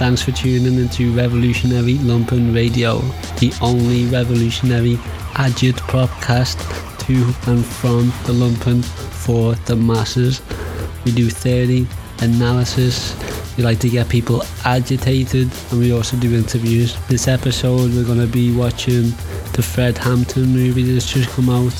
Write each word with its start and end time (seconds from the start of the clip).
Thanks 0.00 0.22
for 0.22 0.32
tuning 0.32 0.78
into 0.78 1.12
Revolutionary 1.12 1.96
Lumpen 1.96 2.54
Radio, 2.54 3.00
the 3.38 3.52
only 3.60 4.06
revolutionary 4.06 4.96
agit 5.34 5.74
podcast 5.74 6.56
to 7.00 7.50
and 7.50 7.62
from 7.62 8.06
the 8.24 8.32
lumpen 8.32 8.82
for 8.82 9.56
the 9.66 9.76
masses. 9.76 10.40
We 11.04 11.12
do 11.12 11.28
theory, 11.28 11.86
analysis, 12.22 13.14
we 13.58 13.62
like 13.62 13.78
to 13.80 13.90
get 13.90 14.08
people 14.08 14.42
agitated, 14.64 15.50
and 15.70 15.78
we 15.78 15.92
also 15.92 16.16
do 16.16 16.34
interviews. 16.34 16.96
This 17.08 17.28
episode, 17.28 17.92
we're 17.92 18.06
going 18.06 18.20
to 18.20 18.26
be 18.26 18.56
watching 18.56 19.10
the 19.52 19.62
Fred 19.62 19.98
Hampton 19.98 20.46
movie 20.46 20.94
that's 20.94 21.12
just 21.12 21.28
come 21.28 21.50
out, 21.50 21.74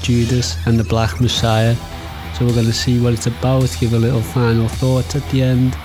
Judas 0.00 0.56
and 0.66 0.80
the 0.80 0.84
Black 0.84 1.20
Messiah. 1.20 1.76
So 2.38 2.46
we're 2.46 2.54
going 2.54 2.64
to 2.64 2.72
see 2.72 3.02
what 3.02 3.12
it's 3.12 3.26
about, 3.26 3.76
give 3.78 3.92
a 3.92 3.98
little 3.98 4.22
final 4.22 4.66
thoughts 4.66 5.14
at 5.14 5.28
the 5.28 5.42
end. 5.42 5.76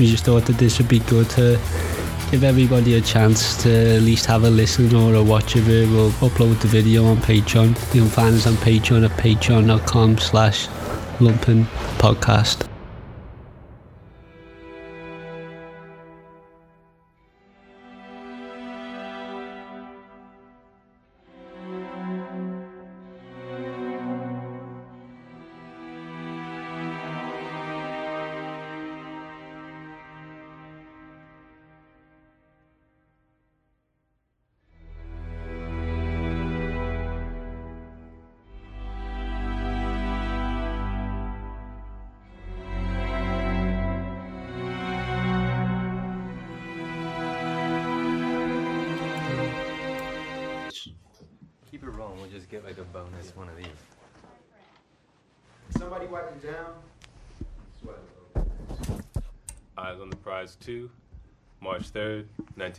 We 0.00 0.06
just 0.06 0.24
thought 0.24 0.46
that 0.46 0.56
this 0.56 0.78
would 0.78 0.88
be 0.88 1.00
good 1.00 1.28
to 1.30 1.60
give 2.30 2.42
everybody 2.42 2.94
a 2.94 3.02
chance 3.02 3.62
to 3.62 3.96
at 3.96 4.02
least 4.02 4.24
have 4.26 4.44
a 4.44 4.50
listen 4.50 4.94
or 4.94 5.14
a 5.14 5.22
watch 5.22 5.56
of 5.56 5.68
it. 5.68 5.88
We'll 5.90 6.10
upload 6.12 6.58
the 6.62 6.68
video 6.68 7.04
on 7.04 7.18
Patreon. 7.18 7.68
You 7.94 8.00
can 8.00 8.10
find 8.10 8.34
us 8.34 8.46
on 8.46 8.54
Patreon 8.54 9.04
at 9.04 9.10
patreon.com 9.18 10.16
slash 10.16 10.68
lumpen 11.18 11.64
podcast. 11.98 12.69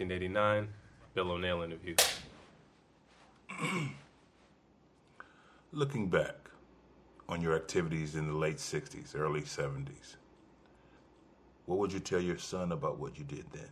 1989, 0.02 0.68
Bill 1.14 1.32
O'Neal 1.32 1.62
interview. 1.62 1.96
Looking 5.72 6.10
back 6.10 6.36
on 7.30 7.40
your 7.42 7.56
activities 7.56 8.16
in 8.16 8.28
the 8.28 8.34
late 8.34 8.58
60s, 8.58 9.16
early 9.16 9.42
70s, 9.42 10.16
what 11.68 11.78
would 11.78 11.94
you 11.94 12.00
tell 12.00 12.20
your 12.20 12.40
son 12.40 12.72
about 12.72 13.00
what 13.00 13.18
you 13.18 13.24
did 13.24 13.46
then? 13.52 13.70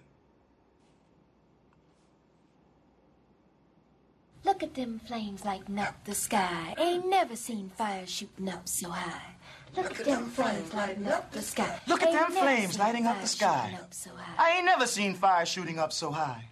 Look 4.45 4.61
at 4.61 4.75
them 4.75 5.01
flames 5.05 5.43
lighting 5.43 5.79
up 5.79 6.05
the 6.05 6.13
sky. 6.13 6.75
Ain't 6.77 7.09
never 7.09 7.35
seen 7.35 7.69
fire 7.75 8.05
shooting 8.05 8.49
up 8.49 8.69
so 8.69 8.91
high. 8.91 9.35
Look, 9.75 9.99
at 9.99 10.05
them 10.05 10.29
flames 10.29 10.73
lighting 10.73 11.07
up 11.07 11.31
the 11.31 11.41
sky. 11.41 11.79
Look 11.87 12.03
at 12.03 12.11
them 12.11 12.31
flames 12.31 12.79
lighting 12.79 13.05
up 13.05 13.21
the 13.21 13.27
sky. 13.27 13.77
up 13.79 13.93
so. 13.93 14.11
I 14.37 14.57
ain't 14.57 14.65
never 14.65 14.87
seen 14.87 15.13
fire 15.15 15.45
shooting 15.45 15.79
up 15.79 15.93
so 15.93 16.11
high. 16.11 16.45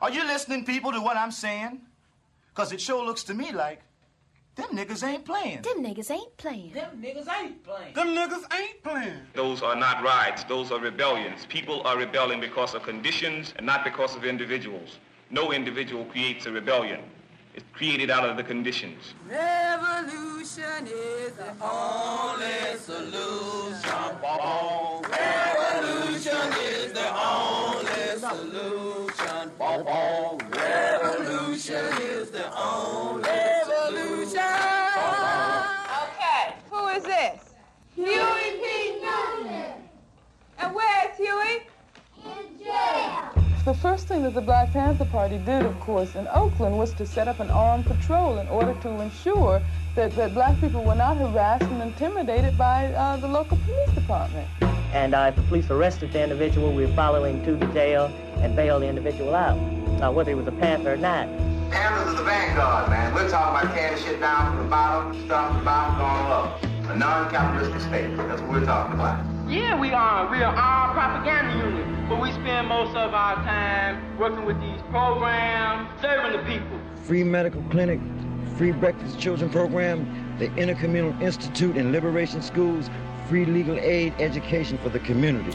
Are 0.00 0.10
you 0.10 0.24
listening, 0.24 0.64
people, 0.64 0.92
to 0.92 1.00
what 1.00 1.16
I'm 1.16 1.30
saying? 1.30 1.80
Because 2.54 2.72
it 2.72 2.80
sure 2.80 3.04
looks 3.04 3.22
to 3.24 3.34
me 3.34 3.52
like 3.52 3.80
them 4.54 4.68
niggas 4.72 5.06
ain't 5.06 5.24
playing. 5.24 5.62
Them 5.62 5.82
niggas 5.82 6.10
ain't 6.10 6.36
playing. 6.36 6.72
Them 6.72 7.00
niggas 7.02 7.28
ain't 7.40 7.64
playing. 7.64 7.94
Them 7.94 8.08
niggas 8.08 8.44
ain't 8.52 8.82
playing. 8.82 9.20
Those 9.34 9.62
are 9.62 9.74
not 9.74 10.02
riots, 10.02 10.44
those 10.44 10.70
are 10.70 10.78
rebellions. 10.78 11.46
People 11.46 11.80
are 11.86 11.96
rebelling 11.96 12.40
because 12.40 12.74
of 12.74 12.82
conditions 12.82 13.54
and 13.56 13.64
not 13.64 13.82
because 13.84 14.14
of 14.14 14.24
individuals. 14.24 14.98
No 15.30 15.52
individual 15.52 16.04
creates 16.04 16.44
a 16.44 16.52
rebellion. 16.52 17.00
It's 17.54 17.66
created 17.74 18.10
out 18.10 18.24
of 18.26 18.38
the 18.38 18.42
conditions. 18.42 19.12
Revolution 19.28 20.86
is 20.86 21.34
the 21.34 21.52
only 21.60 22.78
solution. 22.78 23.82
Revolution 25.10 26.52
is 26.64 26.92
the 26.94 27.08
only 27.12 28.18
solution. 28.18 29.50
Revolution 30.50 31.84
is 32.00 32.30
the 32.30 32.46
only 32.56 33.28
solution. 33.64 34.40
Okay, 36.02 36.54
who 36.70 36.88
is 36.88 37.02
this? 37.02 37.54
Huey 37.94 38.60
P. 38.62 39.00
Newton. 39.02 39.74
And 40.58 40.74
where's 40.74 41.16
Huey? 41.18 41.66
In 42.24 42.58
jail. 42.58 43.31
The 43.64 43.74
first 43.74 44.08
thing 44.08 44.24
that 44.24 44.34
the 44.34 44.40
Black 44.40 44.72
Panther 44.72 45.04
Party 45.04 45.38
did, 45.38 45.64
of 45.64 45.78
course, 45.78 46.16
in 46.16 46.26
Oakland 46.34 46.76
was 46.76 46.92
to 46.94 47.06
set 47.06 47.28
up 47.28 47.38
an 47.38 47.48
armed 47.48 47.86
patrol 47.86 48.38
in 48.38 48.48
order 48.48 48.74
to 48.82 49.00
ensure 49.00 49.62
that, 49.94 50.10
that 50.16 50.34
black 50.34 50.60
people 50.60 50.82
were 50.82 50.96
not 50.96 51.16
harassed 51.16 51.62
and 51.62 51.80
intimidated 51.80 52.58
by 52.58 52.86
uh, 52.86 53.18
the 53.18 53.28
local 53.28 53.56
police 53.58 53.90
department. 53.94 54.48
And 54.92 55.14
uh, 55.14 55.26
if 55.28 55.36
the 55.36 55.42
police 55.42 55.70
arrested 55.70 56.12
the 56.12 56.20
individual, 56.20 56.72
we 56.72 56.86
were 56.86 56.92
following 56.94 57.44
to 57.44 57.54
the 57.54 57.66
jail 57.66 58.06
and 58.38 58.56
bail 58.56 58.80
the 58.80 58.88
individual 58.88 59.32
out, 59.32 59.56
uh, 60.02 60.10
whether 60.10 60.30
he 60.30 60.34
was 60.34 60.48
a 60.48 60.52
Panther 60.52 60.94
or 60.94 60.96
not. 60.96 61.28
Panthers 61.70 62.08
is 62.08 62.16
the 62.16 62.24
vanguard, 62.24 62.90
man. 62.90 63.14
We're 63.14 63.30
talking 63.30 63.68
about 63.68 63.76
tearing 63.76 64.02
shit 64.02 64.18
down 64.18 64.56
from 64.56 64.64
the 64.64 64.70
bottom, 64.70 65.26
starting 65.26 65.54
from 65.54 65.58
the 65.60 65.64
bottom, 65.64 65.98
going 65.98 66.32
up. 66.32 66.90
A 66.90 66.98
non-capitalistic 66.98 67.80
state. 67.80 68.16
That's 68.16 68.42
what 68.42 68.50
we're 68.50 68.64
talking 68.64 68.94
about. 68.94 69.24
Yeah, 69.52 69.78
we 69.78 69.90
are. 69.90 70.30
We 70.30 70.38
are 70.38 70.54
our 70.56 70.94
propaganda 70.94 71.68
unit. 71.68 72.08
But 72.08 72.22
we 72.22 72.32
spend 72.32 72.68
most 72.68 72.96
of 72.96 73.12
our 73.12 73.34
time 73.44 74.18
working 74.18 74.46
with 74.46 74.58
these 74.62 74.80
programs, 74.88 75.90
serving 76.00 76.32
the 76.32 76.42
people. 76.46 76.80
free 77.02 77.22
medical 77.22 77.62
clinic, 77.64 78.00
free 78.56 78.72
breakfast 78.72 79.20
children 79.20 79.50
program, 79.50 80.06
the 80.38 80.48
Intercommunal 80.50 81.20
Institute 81.20 81.76
and 81.76 81.92
Liberation 81.92 82.40
Schools, 82.40 82.88
free 83.28 83.44
legal 83.44 83.76
aid 83.78 84.14
education 84.18 84.78
for 84.78 84.88
the 84.88 85.00
community. 85.00 85.52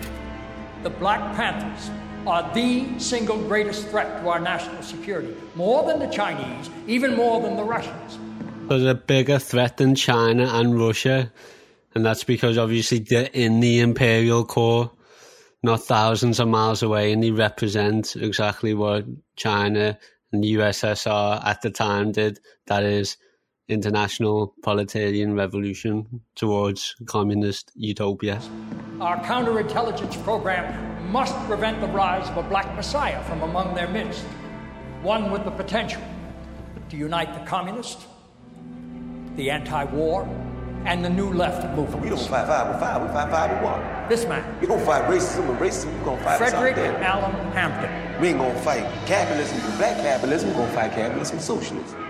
The 0.83 0.91
Black 0.91 1.35
Panthers 1.35 1.89
are 2.27 2.53
the 2.53 2.99
single 2.99 3.37
greatest 3.47 3.87
threat 3.87 4.21
to 4.21 4.29
our 4.29 4.39
national 4.39 4.83
security, 4.83 5.35
more 5.55 5.83
than 5.87 5.97
the 5.97 6.13
Chinese, 6.13 6.69
even 6.85 7.15
more 7.15 7.41
than 7.41 7.55
the 7.55 7.63
Russians. 7.63 8.19
There's 8.67 8.83
a 8.83 8.93
bigger 8.93 9.39
threat 9.39 9.77
than 9.77 9.95
China 9.95 10.51
and 10.53 10.79
Russia, 10.79 11.31
and 11.97 12.05
that's 12.05 12.23
because 12.23 12.59
obviously 12.59 12.99
they're 12.99 13.27
in 13.33 13.59
the 13.59 13.79
imperial 13.79 14.45
core, 14.45 14.91
not 15.63 15.81
thousands 15.81 16.39
of 16.39 16.47
miles 16.47 16.83
away, 16.83 17.11
and 17.11 17.23
they 17.23 17.31
represent 17.31 18.15
exactly 18.15 18.75
what 18.75 19.03
China 19.35 19.97
and 20.31 20.43
the 20.43 20.53
USSR 20.53 21.43
at 21.43 21.63
the 21.63 21.71
time 21.71 22.11
did. 22.11 22.39
That 22.67 22.83
is 22.83 23.17
international 23.67 24.53
proletarian 24.61 25.33
revolution 25.33 26.21
towards 26.35 26.95
communist 27.07 27.71
utopias. 27.73 28.47
Our 29.01 29.17
counterintelligence 29.23 30.23
program 30.23 31.11
must 31.11 31.35
prevent 31.47 31.81
the 31.81 31.87
rise 31.87 32.29
of 32.29 32.37
a 32.37 32.43
black 32.43 32.75
messiah 32.75 33.23
from 33.23 33.41
among 33.41 33.73
their 33.73 33.87
midst, 33.87 34.23
one 35.01 35.31
with 35.31 35.45
the 35.45 35.51
potential 35.51 36.03
to 36.89 36.95
unite 36.95 37.33
the 37.33 37.43
communist, 37.49 38.05
the 39.35 39.49
anti 39.49 39.83
war, 39.85 40.29
and 40.87 41.03
the 41.03 41.09
new 41.09 41.31
left 41.33 41.63
movement. 41.75 42.01
We 42.01 42.09
don't 42.09 42.19
fight 42.27 42.47
fire 42.47 42.71
with 42.71 42.79
fire, 42.79 42.99
we 42.99 43.07
fight 43.09 43.29
fire 43.29 43.53
with 43.53 43.61
water. 43.61 44.05
This 44.09 44.25
man, 44.25 44.43
We 44.61 44.67
don't 44.67 44.83
fight 44.85 45.03
racism 45.11 45.45
with 45.47 45.59
racism, 45.59 45.97
we 45.99 46.05
gonna 46.05 46.23
fight 46.23 46.37
Frederick. 46.37 46.77
Allen 46.77 47.31
Hampton. 47.51 48.21
We 48.21 48.29
ain't 48.29 48.39
gonna 48.39 48.57
fight 48.61 48.85
capitalism 49.05 49.57
with 49.57 49.77
black 49.77 49.97
capitalism, 49.97 50.49
We're 50.51 50.61
gonna 50.61 50.71
fight 50.73 50.91
capitalism 50.93 51.35
with 51.37 51.45
socialism. 51.45 52.06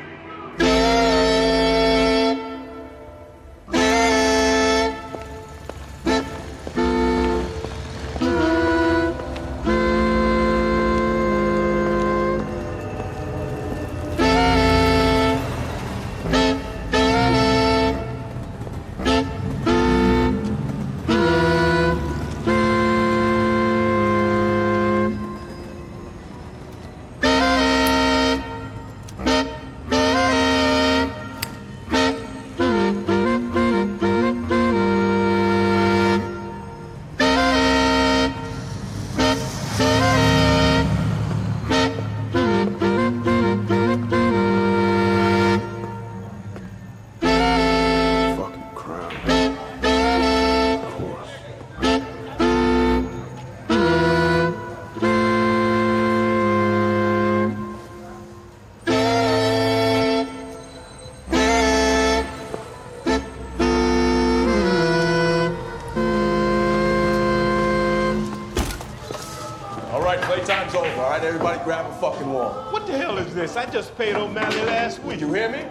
Fucking 72.11 72.31
wall. 72.31 72.51
What 72.71 72.87
the 72.87 72.97
hell 72.97 73.17
is 73.17 73.33
this? 73.35 73.55
I 73.57 73.65
just 73.65 73.97
paid 73.97 74.15
O'Malley 74.15 74.61
last 74.63 75.03
week. 75.03 75.19
You 75.19 75.33
hear 75.33 75.49
me? 75.49 75.65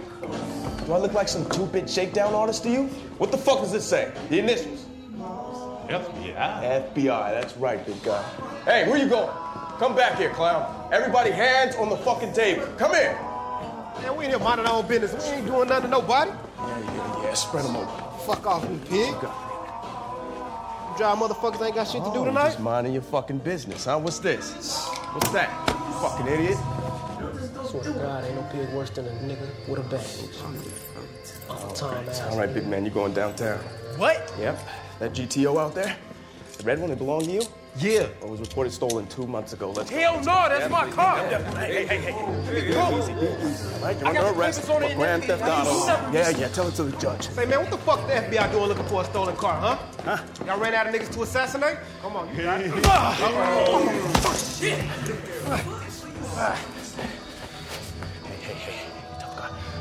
Do 0.84 0.92
I 0.92 0.98
look 0.98 1.14
like 1.14 1.28
some 1.28 1.48
two-bit 1.50 1.88
shakedown 1.88 2.34
artist 2.34 2.62
to 2.64 2.70
you? 2.70 2.84
What 3.18 3.30
the 3.30 3.38
fuck 3.38 3.60
does 3.60 3.72
this 3.72 3.86
say? 3.86 4.12
The 4.28 4.38
initials. 4.40 4.84
FBI. 5.88 6.92
FBI, 6.94 7.30
that's 7.40 7.56
right, 7.56 7.84
big 7.86 8.02
guy. 8.02 8.22
Hey, 8.64 8.88
where 8.88 8.98
you 8.98 9.08
going? 9.08 9.30
Come 9.78 9.94
back 9.96 10.18
here, 10.18 10.30
clown. 10.30 10.90
Everybody 10.92 11.30
hands 11.30 11.74
on 11.76 11.88
the 11.88 11.96
fucking 11.98 12.32
table. 12.34 12.66
Come 12.76 12.92
here. 12.94 13.12
Man, 14.02 14.16
we 14.16 14.24
ain't 14.24 14.34
here 14.34 14.38
minding 14.38 14.66
our 14.66 14.74
own 14.78 14.86
business. 14.86 15.26
We 15.30 15.36
ain't 15.36 15.46
doing 15.46 15.68
nothing 15.68 15.84
to 15.84 15.88
nobody. 15.88 16.30
Yeah, 16.30 16.78
yeah, 16.80 17.22
yeah. 17.22 17.34
Spread 17.34 17.64
them 17.64 17.76
over. 17.76 17.90
Fuck 18.26 18.46
off, 18.46 18.62
you 18.64 18.78
pig. 18.88 19.14
You 19.14 20.96
dry 20.98 21.14
motherfuckers 21.14 21.64
ain't 21.64 21.74
got 21.76 21.86
shit 21.88 22.02
to 22.04 22.10
do 22.12 22.18
Oh, 22.20 22.24
tonight? 22.24 22.46
Just 22.46 22.60
minding 22.60 22.92
your 22.92 23.02
fucking 23.02 23.38
business, 23.38 23.84
huh? 23.86 23.98
What's 23.98 24.18
this? 24.18 24.85
What's 25.16 25.30
that? 25.30 25.48
You 25.66 25.94
fucking 25.94 26.26
idiot. 26.26 26.58
Swear 27.70 27.84
to 27.84 27.92
God, 27.92 28.24
ain't 28.26 28.34
no 28.34 28.42
pig 28.52 28.68
worse 28.74 28.90
than 28.90 29.06
a 29.06 29.10
nigga 29.24 29.48
with 29.66 29.80
a 29.80 29.82
badge. 29.88 30.28
Uncle 31.48 31.70
Tom 31.70 31.94
ass. 32.06 32.20
All 32.20 32.38
right, 32.38 32.52
big 32.52 32.66
man, 32.66 32.84
you 32.84 32.90
going 32.90 33.14
downtown. 33.14 33.58
What? 33.96 34.30
Yep. 34.38 34.58
That 34.98 35.14
GTO 35.14 35.58
out 35.58 35.74
there? 35.74 35.96
The 36.58 36.64
red 36.64 36.78
one, 36.78 36.90
it 36.90 36.98
belong 36.98 37.22
to 37.22 37.30
you? 37.30 37.42
Yeah. 37.78 38.02
It 38.22 38.28
was 38.28 38.40
reported 38.40 38.72
stolen 38.72 39.06
two 39.06 39.26
months 39.26 39.52
ago. 39.52 39.70
Let's 39.70 39.90
go. 39.90 39.96
Hell 39.98 40.16
no, 40.18 40.48
that's 40.48 40.70
my 40.70 40.88
car. 40.90 41.18
Hey, 41.58 41.84
hey, 41.86 41.98
hey. 41.98 42.72
Go. 42.72 42.98
Easy, 42.98 43.12
easy. 43.12 43.74
All 43.74 43.80
right, 43.80 43.98
you're 43.98 44.08
I 44.08 44.12
got 44.14 44.24
under 44.24 44.40
arrest 44.40 44.60
for 44.62 44.78
grand 44.80 45.24
theft 45.24 45.42
everything. 45.42 45.72
auto. 45.72 46.12
Yeah, 46.12 46.30
yeah, 46.30 46.48
tell 46.48 46.68
it 46.68 46.74
to 46.76 46.84
the 46.84 46.96
judge. 46.96 47.28
Say, 47.28 47.44
man, 47.46 47.60
what 47.60 47.70
the 47.70 47.78
fuck 47.78 48.06
the 48.06 48.14
FBI 48.14 48.50
doing 48.52 48.68
looking 48.68 48.86
for 48.86 49.02
a 49.02 49.04
stolen 49.04 49.36
car, 49.36 49.60
huh? 49.60 49.78
Huh? 50.04 50.22
Y'all 50.46 50.58
ran 50.58 50.74
out 50.74 50.86
of 50.86 50.94
niggas 50.94 51.12
to 51.12 51.22
assassinate? 51.22 51.78
Come 52.00 52.16
on, 52.16 52.34
you 52.34 52.42
got 52.44 52.60
it. 52.60 52.70
Oh, 52.74 54.56
shit. 54.58 54.78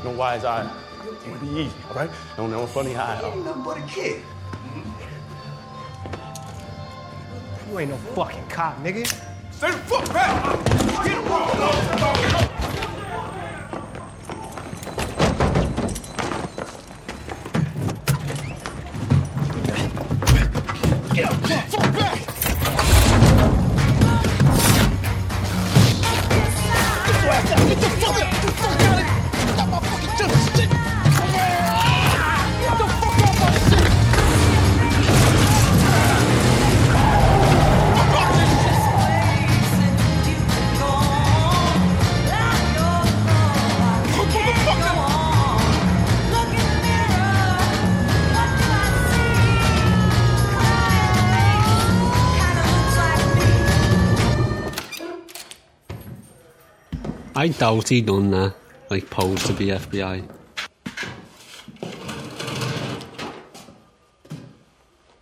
No 0.04 0.10
wise 0.10 0.44
eye. 0.44 0.70
Wanna 1.26 1.40
be 1.40 1.46
easy, 1.62 1.72
all 1.88 1.94
right? 1.94 2.10
No, 2.38 2.46
no 2.46 2.66
funny 2.66 2.94
eye. 2.96 3.20
Ain't 3.22 3.44
nothing 3.44 3.62
but 3.62 3.78
a 3.78 3.82
kid. 3.82 4.22
You 7.70 7.78
ain't 7.80 7.90
no 7.90 7.96
fucking 7.96 8.46
cop, 8.48 8.78
nigga. 8.78 9.06
Stay 9.50 9.70
the 9.70 9.78
fuck 9.78 10.12
back! 10.12 10.64
Get 11.04 11.16
him 11.16 12.75
I 57.46 57.50
doubt 57.50 57.90
he 57.90 58.00
done 58.00 58.32
that, 58.32 58.56
like 58.90 59.08
posed 59.08 59.46
to 59.46 59.52
be 59.52 59.66
FBI. 59.66 60.28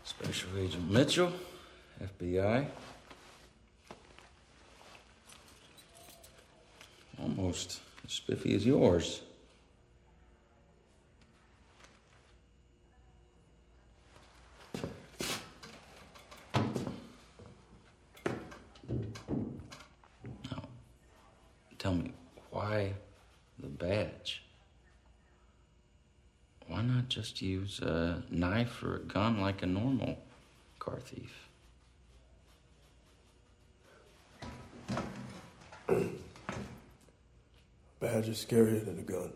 Special 0.05 0.49
Agent 0.59 0.91
Mitchell, 0.91 1.31
FBI. 2.03 2.67
Almost 7.21 7.81
as 8.06 8.12
spiffy 8.15 8.55
as 8.55 8.65
yours. 8.65 9.21
Tell 21.79 21.93
me, 21.93 22.13
why 22.64 22.94
the 23.58 23.69
badge? 23.69 24.43
Why 26.66 26.81
not 26.81 27.11
just 27.11 27.43
use 27.43 27.78
a 27.81 28.22
knife 28.31 28.82
or 28.82 28.96
a 28.96 29.00
gun 29.00 29.43
like 29.43 29.62
a 29.62 29.66
normal 29.66 30.16
car 30.78 30.99
thief? 30.99 31.49
Badge 38.00 38.28
is 38.28 38.46
scarier 38.49 38.82
than 38.82 38.99
a 38.99 39.02
gun. 39.02 39.32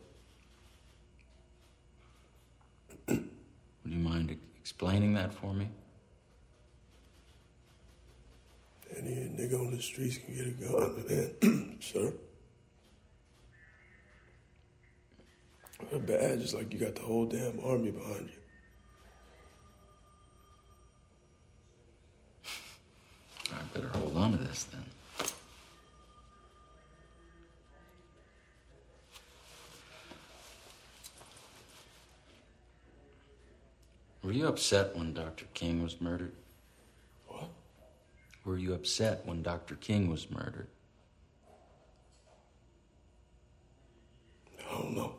Would 3.08 3.92
you 3.92 3.98
mind 3.98 4.38
explaining 4.58 5.12
that 5.14 5.34
for 5.34 5.52
me? 5.52 5.68
Any 8.96 9.10
nigga 9.10 9.60
on 9.60 9.70
the 9.76 9.82
streets 9.82 10.16
can 10.16 10.34
get 10.34 10.46
a 10.46 10.50
gun, 10.50 11.04
man. 11.06 11.76
Sir? 11.80 12.10
A 15.92 15.98
badge 15.98 16.40
is 16.40 16.54
like 16.54 16.72
you 16.72 16.78
got 16.78 16.94
the 16.94 17.00
whole 17.00 17.24
damn 17.24 17.58
army 17.64 17.90
behind 17.90 18.28
you. 18.28 18.40
I 23.52 23.62
better 23.74 23.88
hold 23.88 24.16
on 24.16 24.32
to 24.32 24.38
this 24.38 24.64
then. 24.64 24.84
Were 34.28 34.32
you 34.34 34.46
upset 34.46 34.94
when 34.94 35.14
Dr. 35.14 35.46
King 35.54 35.82
was 35.82 36.02
murdered? 36.02 36.32
What? 37.28 37.48
Were 38.44 38.58
you 38.58 38.74
upset 38.74 39.24
when 39.24 39.42
Dr. 39.42 39.76
King 39.76 40.10
was 40.10 40.30
murdered? 40.30 40.68
I 44.60 44.70
don't 44.70 44.94
know. 44.94 45.17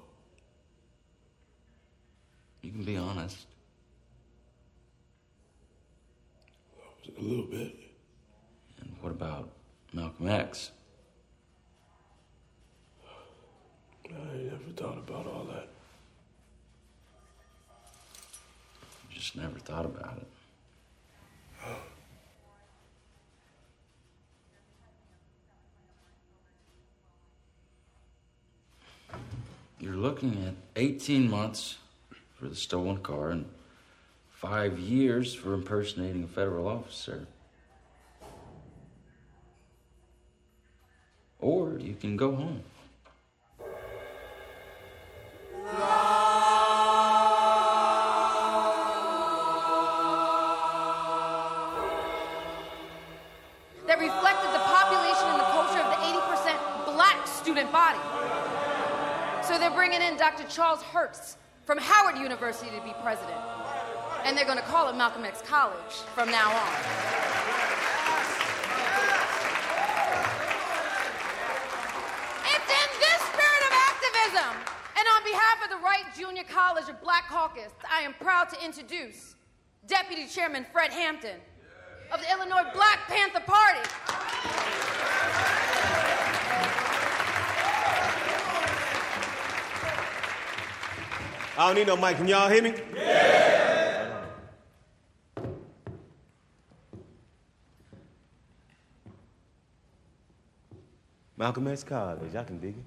You 2.69 2.75
can 2.75 2.83
be 2.83 2.97
honest. 2.97 3.47
A 7.17 7.19
little 7.19 7.45
bit. 7.45 7.75
And 8.79 8.93
what 9.01 9.09
about 9.11 9.49
Malcolm 9.91 10.29
X? 10.29 10.69
I 14.05 14.11
never 14.37 14.69
thought 14.75 14.99
about 14.99 15.25
all 15.25 15.45
that. 15.45 15.67
You 19.09 19.15
just 19.15 19.35
never 19.35 19.57
thought 19.57 19.85
about 19.85 20.17
it. 20.17 20.27
You're 29.79 29.95
looking 29.95 30.45
at 30.45 30.53
18 30.75 31.27
months 31.27 31.77
for 32.39 32.47
the 32.47 32.55
stolen 32.55 32.97
car 32.97 33.31
and 33.31 33.45
five 34.29 34.79
years 34.79 35.33
for 35.33 35.53
impersonating 35.53 36.23
a 36.23 36.27
federal 36.27 36.69
officer. 36.69 37.27
Or 41.39 41.77
you 41.77 41.95
can 41.95 42.15
go 42.15 42.33
home. 42.35 42.63
that 53.87 53.97
reflected 53.97 54.51
the 54.53 54.59
population 54.59 55.27
and 55.27 55.39
the 55.39 55.49
culture 55.49 55.79
of 55.79 55.89
the 55.89 55.97
80% 55.97 56.95
black 56.95 57.27
student 57.27 57.71
body. 57.71 57.99
So 59.45 59.57
they're 59.57 59.71
bringing 59.71 60.01
in 60.01 60.15
Dr. 60.15 60.43
Charles 60.47 60.83
Hurst 60.83 61.39
from 61.69 61.77
Howard 61.77 62.17
University 62.17 62.75
to 62.75 62.81
be 62.81 62.95
president. 63.03 63.37
And 64.25 64.35
they're 64.35 64.43
going 64.43 64.57
to 64.57 64.63
call 64.63 64.89
it 64.89 64.95
Malcolm 64.95 65.23
X 65.23 65.39
College 65.43 66.01
from 66.15 66.31
now 66.31 66.49
on. 66.49 66.73
It's 72.49 72.69
in 72.73 72.89
this 72.97 73.21
spirit 73.21 73.63
of 73.69 73.73
activism. 73.85 74.57
And 74.97 75.05
on 75.13 75.23
behalf 75.23 75.63
of 75.63 75.69
the 75.69 75.77
Wright 75.85 76.05
Junior 76.17 76.41
College 76.49 76.89
of 76.89 76.99
Black 77.03 77.29
Caucus, 77.29 77.71
I 77.87 78.01
am 78.01 78.15
proud 78.19 78.49
to 78.49 78.65
introduce 78.65 79.35
Deputy 79.85 80.25
Chairman 80.25 80.65
Fred 80.73 80.91
Hampton 80.91 81.37
of 82.11 82.19
the 82.19 82.31
Illinois 82.31 82.67
Black 82.73 82.97
Panther 83.05 83.43
Party. 83.45 83.87
Don't 91.67 91.75
need 91.75 91.87
no 91.87 91.97
mic. 91.97 92.17
Can 92.17 92.27
y'all 92.27 92.49
hear 92.49 92.63
me? 92.63 92.73
Yeah. 92.95 93.29
Malcolm 101.39 101.67
X 101.67 101.85
College, 101.85 102.35
I 102.35 102.43
can 102.43 102.59
dig 102.59 102.75
it. 102.75 102.83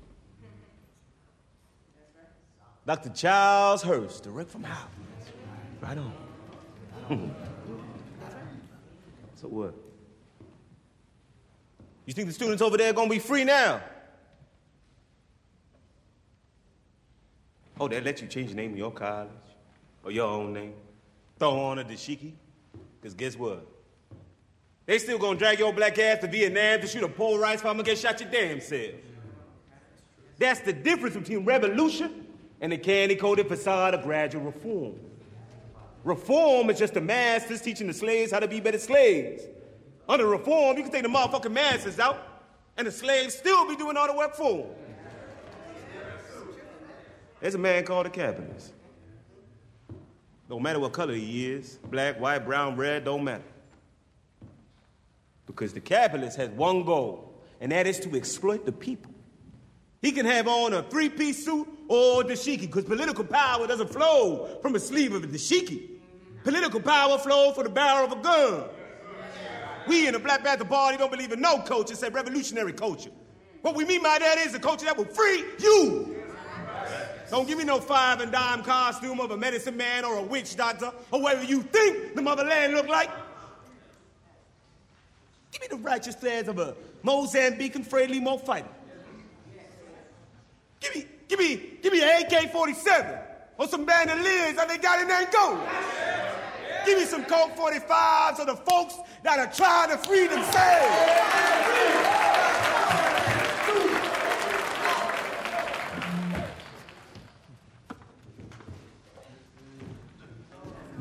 Dr. 2.85 3.09
Charles 3.11 3.83
Hurst, 3.83 4.25
direct 4.25 4.51
from 4.51 4.65
Howard. 4.65 4.91
Right 5.81 5.97
on. 5.97 7.35
so 9.37 9.49
what? 9.49 9.75
You 12.05 12.13
think 12.13 12.29
the 12.29 12.35
students 12.35 12.61
over 12.61 12.77
there 12.77 12.91
are 12.91 12.93
gonna 12.93 13.09
be 13.09 13.19
free 13.19 13.45
now? 13.45 13.81
Oh, 17.81 17.89
they 17.89 18.01
let 18.01 18.21
you 18.21 18.29
change 18.29 18.51
the 18.51 18.57
name 18.57 18.73
of 18.73 18.79
your 18.79 18.93
college 18.93 19.31
or 20.05 20.11
your 20.11 20.29
own 20.29 20.53
name. 20.53 20.75
Throw 21.39 21.59
on 21.59 21.79
a 21.79 21.85
dashiki. 21.85 22.33
Because 23.01 23.15
guess 23.15 23.37
what? 23.37 23.67
They 24.87 24.99
still 24.99 25.19
gonna 25.19 25.39
drag 25.39 25.59
your 25.59 25.73
black 25.73 25.99
ass 25.99 26.21
to 26.21 26.27
Vietnam 26.27 26.81
to 26.81 26.87
shoot 26.87 27.03
a 27.03 27.09
polarized 27.09 27.63
farmer 27.63 27.83
get 27.83 27.99
shot 27.99 28.21
your 28.21 28.31
damn 28.31 28.61
self. 28.61 28.93
That's 30.39 30.61
the 30.61 30.73
difference 30.73 31.17
between 31.17 31.45
revolution 31.45 32.27
and 32.61 32.73
the 32.73 32.79
candy-coated 32.79 33.49
facade 33.49 33.95
of 33.95 34.03
gradual 34.03 34.43
reform. 34.43 34.95
Reform 36.05 36.71
is 36.71 36.79
just 36.79 36.95
the 36.95 37.01
masters 37.01 37.61
teaching 37.61 37.87
the 37.87 37.95
slaves 37.95 38.33
how 38.33 38.41
to 38.41 38.49
be 38.49 38.61
better 38.61 38.79
slaves. 38.79 39.43
Under 40.09 40.27
reform, 40.27 40.77
you 40.77 40.83
can 40.83 40.93
take 40.93 41.03
the 41.05 41.09
motherfucking 41.09 41.53
masters 41.53 41.99
out, 42.01 42.45
and 42.77 42.87
the 42.87 42.91
slaves 42.91 43.35
still 43.35 43.69
be 43.69 43.77
doing 43.77 43.97
all 43.97 44.09
the 44.09 44.17
work 44.17 44.35
for 44.35 44.59
them. 44.59 44.67
There's 47.43 47.57
a 47.57 47.59
man 47.59 47.85
called 47.85 48.07
a 48.07 48.11
capitalist. 48.11 48.73
Don't 50.49 50.63
matter 50.63 50.79
what 50.79 50.93
color 50.93 51.13
he 51.13 51.51
is 51.51 51.81
black, 51.91 52.21
white, 52.21 52.47
brown, 52.47 52.77
red, 52.77 53.05
don't 53.05 53.25
matter. 53.25 53.43
Because 55.47 55.73
the 55.73 55.81
capitalist 55.81 56.37
has 56.37 56.51
one 56.51 56.85
goal, 56.85 57.35
and 57.61 57.73
that 57.73 57.89
is 57.89 57.99
to 58.01 58.17
exploit 58.17 58.65
the 58.65 58.71
people. 58.71 59.13
He 60.01 60.13
can 60.13 60.25
have 60.25 60.47
on 60.47 60.73
a 60.73 60.85
three 60.85 61.09
piece 61.09 61.45
suit 61.45 61.67
or 61.89 62.21
a 62.21 62.25
dashiki, 62.25 62.61
because 62.61 62.85
political 62.85 63.25
power 63.25 63.67
doesn't 63.67 63.93
flow 63.93 64.61
from 64.63 64.73
the 64.73 64.81
sleeve 64.81 65.13
of 65.13 65.25
a 65.25 65.27
dashiki. 65.27 65.89
Political 66.45 66.81
power 66.81 67.19
flows 67.19 67.57
from 67.57 67.65
the 67.65 67.71
barrel 67.71 68.07
of 68.07 68.13
a 68.13 68.23
gun. 68.23 68.65
We 69.89 70.07
in 70.07 70.13
the 70.13 70.21
Black 70.21 70.45
Panther 70.45 70.65
Party 70.65 70.97
don't 70.97 71.11
believe 71.11 71.33
in 71.33 71.41
no 71.41 71.59
culture 71.59 71.95
except 71.95 72.15
revolutionary 72.15 72.73
culture. 72.73 73.11
What 73.63 73.75
we 73.75 73.85
mean 73.85 74.03
by 74.03 74.19
that 74.21 74.39
is 74.39 74.55
a 74.55 74.61
culture 74.61 74.85
that 74.87 74.97
will 74.97 75.07
free 75.07 75.45
you. 75.59 76.22
Don't 77.33 77.49
give 77.49 77.57
me 77.57 77.65
no 77.65 77.81
five 77.81 78.21
and 78.21 78.31
dime 78.31 78.63
costume 78.63 79.19
of 79.19 79.31
a 79.31 79.37
medicine 79.39 79.75
man 79.75 80.05
or 80.05 80.19
a 80.19 80.23
witch 80.23 80.55
doctor 80.55 80.93
or 81.11 81.23
whatever 81.23 81.43
you 81.43 81.63
think 81.63 82.15
the 82.15 82.21
motherland 82.21 82.75
look 82.75 82.87
like. 82.89 83.09
Give 85.51 85.63
me 85.63 85.69
the 85.71 85.79
righteous 85.79 86.15
threads 86.15 86.49
of 86.49 86.59
a 86.59 86.77
Mozambican 87.03 87.87
Frelimo 87.87 88.39
fighter. 88.39 88.69
Give 90.79 90.95
me, 90.95 91.07
give 91.27 91.39
me, 91.39 91.79
give 91.83 91.95
me 91.95 92.03
an 92.03 92.23
AK-47 92.27 93.23
or 93.57 93.67
some 93.67 93.87
bandoliers 93.87 94.57
that 94.57 94.69
they 94.69 94.77
got 94.77 95.01
in 95.01 95.11
Angola. 95.11 95.71
Give 96.85 96.99
me 96.99 97.07
some 97.07 97.25
Colt 97.25 97.57
45s 97.57 98.41
of 98.41 98.47
the 98.47 98.57
folks 98.57 98.97
that 99.23 99.39
are 99.39 99.51
trying 99.51 99.89
to 99.89 99.97
free 100.07 100.27
themselves. 100.27 102.02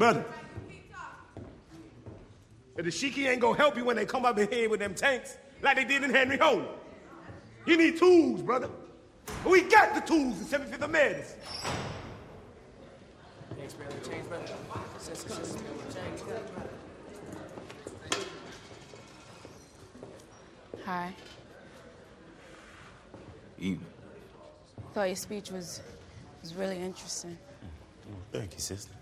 Brother, 0.02 0.26
if 2.76 2.84
dashiki 2.84 3.28
ain't 3.28 3.40
gonna 3.40 3.56
help 3.56 3.78
you 3.78 3.86
when 3.86 3.96
they 3.96 4.04
come 4.04 4.26
up 4.26 4.40
in 4.40 4.50
here 4.50 4.68
with 4.68 4.80
them 4.80 4.96
tanks 4.96 5.38
like 5.62 5.76
they 5.76 5.84
did 5.86 6.04
in 6.04 6.10
Henry 6.10 6.40
Horner. 6.40 6.66
You 7.68 7.78
need 7.78 8.00
tools, 8.00 8.42
brother. 8.42 8.68
We 9.46 9.62
got 9.62 9.94
the 9.94 10.02
tools 10.02 10.40
in 10.42 10.60
75th 10.60 10.82
of 10.82 10.90
Madison. 10.90 11.38
Hi. 20.84 21.14
Evening. 23.60 23.86
Thought 24.96 25.04
your 25.04 25.16
speech 25.16 25.52
was 25.52 25.80
was 26.42 26.56
really 26.56 26.78
interesting. 26.78 27.38
Thank 28.32 28.54
you, 28.56 28.60
sister. 28.60 28.96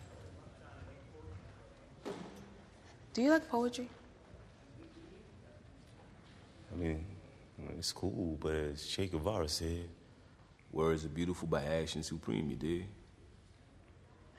Do 3.19 3.25
you 3.25 3.31
like 3.31 3.49
poetry? 3.49 3.89
I 6.71 6.75
mean, 6.77 7.03
it's 7.77 7.91
cool, 7.91 8.37
but 8.39 8.53
as 8.53 8.87
Che 8.87 9.07
Guevara 9.07 9.49
said, 9.49 9.89
words 10.71 11.03
are 11.03 11.09
beautiful 11.09 11.45
by 11.45 11.61
action 11.65 12.01
supreme, 12.01 12.49
you 12.49 12.55
dig? 12.55 12.85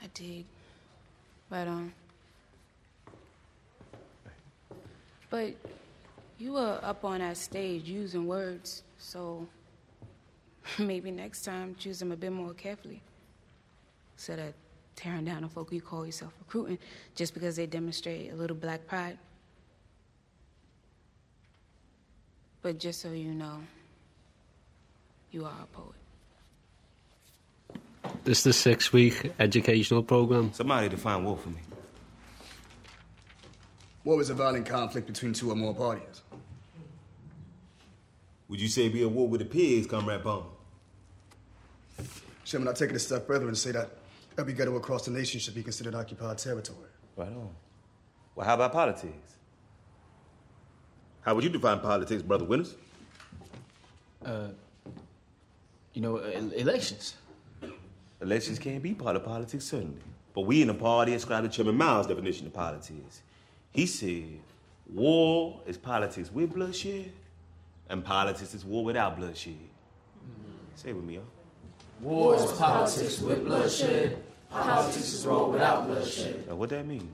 I 0.02 0.06
dig. 0.14 0.46
But 1.50 1.68
um 1.68 1.92
But 5.28 5.56
you 6.38 6.54
were 6.54 6.80
up 6.82 7.04
on 7.04 7.18
that 7.18 7.36
stage 7.36 7.84
using 7.86 8.26
words, 8.26 8.82
so 8.96 9.46
maybe 10.78 11.10
next 11.10 11.42
time 11.42 11.76
choose 11.78 11.98
them 11.98 12.12
a 12.12 12.16
bit 12.16 12.32
more 12.32 12.54
carefully. 12.54 13.02
Instead 14.16 14.38
of 14.38 14.54
tearing 15.00 15.24
down 15.24 15.42
the 15.42 15.48
folk 15.48 15.72
you 15.72 15.80
call 15.80 16.04
yourself 16.04 16.32
recruiting 16.38 16.78
just 17.14 17.32
because 17.32 17.56
they 17.56 17.66
demonstrate 17.66 18.32
a 18.32 18.34
little 18.34 18.56
black 18.56 18.86
pride. 18.86 19.16
But 22.62 22.78
just 22.78 23.00
so 23.00 23.10
you 23.12 23.32
know, 23.32 23.62
you 25.30 25.46
are 25.46 25.54
a 25.62 25.66
poet. 25.66 25.94
This 28.24 28.38
is 28.38 28.44
the 28.44 28.52
six 28.52 28.92
week 28.92 29.32
educational 29.38 30.02
program. 30.02 30.52
Somebody 30.52 30.90
define 30.90 31.24
war 31.24 31.38
for 31.38 31.48
me. 31.48 31.60
War 34.04 34.20
is 34.20 34.28
a 34.28 34.34
violent 34.34 34.66
conflict 34.66 35.06
between 35.06 35.32
two 35.32 35.50
or 35.50 35.56
more 35.56 35.74
parties. 35.74 36.20
Would 38.48 38.60
you 38.60 38.68
say 38.68 38.88
be 38.88 39.02
a 39.02 39.08
war 39.08 39.28
with 39.28 39.40
the 39.40 39.46
pigs, 39.46 39.86
Comrade 39.86 40.22
Palmer? 40.22 40.46
Chairman, 42.44 42.68
I 42.68 42.72
take 42.72 42.90
it 42.90 42.96
a 42.96 42.98
step 42.98 43.26
further 43.26 43.46
and 43.46 43.56
say 43.56 43.72
that 43.72 43.99
every 44.38 44.52
ghetto 44.52 44.76
across 44.76 45.04
the 45.04 45.10
nation 45.10 45.40
should 45.40 45.54
be 45.54 45.62
considered 45.62 45.94
occupied 45.94 46.38
territory. 46.38 46.88
Right 47.16 47.28
on. 47.28 47.50
Well, 48.34 48.46
how 48.46 48.54
about 48.54 48.72
politics? 48.72 49.36
How 51.22 51.34
would 51.34 51.44
you 51.44 51.50
define 51.50 51.80
politics, 51.80 52.22
Brother 52.22 52.44
Winters? 52.44 52.76
Uh, 54.24 54.48
you 55.92 56.00
know, 56.00 56.18
e- 56.18 56.52
elections. 56.56 57.16
Elections 58.22 58.58
can't 58.58 58.82
be 58.82 58.94
part 58.94 59.16
of 59.16 59.24
politics, 59.24 59.64
certainly. 59.64 60.00
But 60.34 60.42
we 60.42 60.62
in 60.62 60.68
the 60.68 60.74
party 60.74 61.14
ascribe 61.14 61.42
to 61.44 61.48
Chairman 61.48 61.76
Mao's 61.76 62.06
definition 62.06 62.46
of 62.46 62.52
politics. 62.52 63.22
He 63.72 63.86
said, 63.86 64.38
war 64.92 65.60
is 65.66 65.76
politics 65.76 66.30
with 66.32 66.52
bloodshed, 66.52 67.12
and 67.88 68.04
politics 68.04 68.54
is 68.54 68.64
war 68.64 68.84
without 68.84 69.16
bloodshed. 69.16 69.56
Say 70.76 70.90
it 70.90 70.96
with 70.96 71.04
me, 71.04 71.14
y'all. 71.14 71.24
War 72.00 72.34
is 72.34 72.50
politics 72.52 73.20
with 73.20 73.44
bloodshed. 73.44 74.22
Politics 74.50 75.12
is 75.12 75.26
wrong 75.26 75.52
without 75.52 75.86
bloodshed. 75.86 76.48
Now, 76.48 76.56
what 76.56 76.70
that 76.70 76.86
mean? 76.86 77.12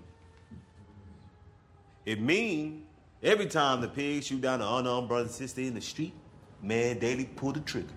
It 2.04 2.20
mean 2.20 2.86
every 3.22 3.46
time 3.46 3.80
the 3.80 3.88
pigs 3.88 4.26
shoot 4.26 4.40
down 4.40 4.60
an 4.60 4.68
unarmed 4.68 5.08
brother 5.08 5.24
and 5.24 5.30
sister 5.30 5.60
in 5.60 5.74
the 5.74 5.80
street, 5.80 6.12
man 6.62 6.98
daily 6.98 7.24
pull 7.24 7.52
the 7.52 7.60
trigger. 7.60 7.88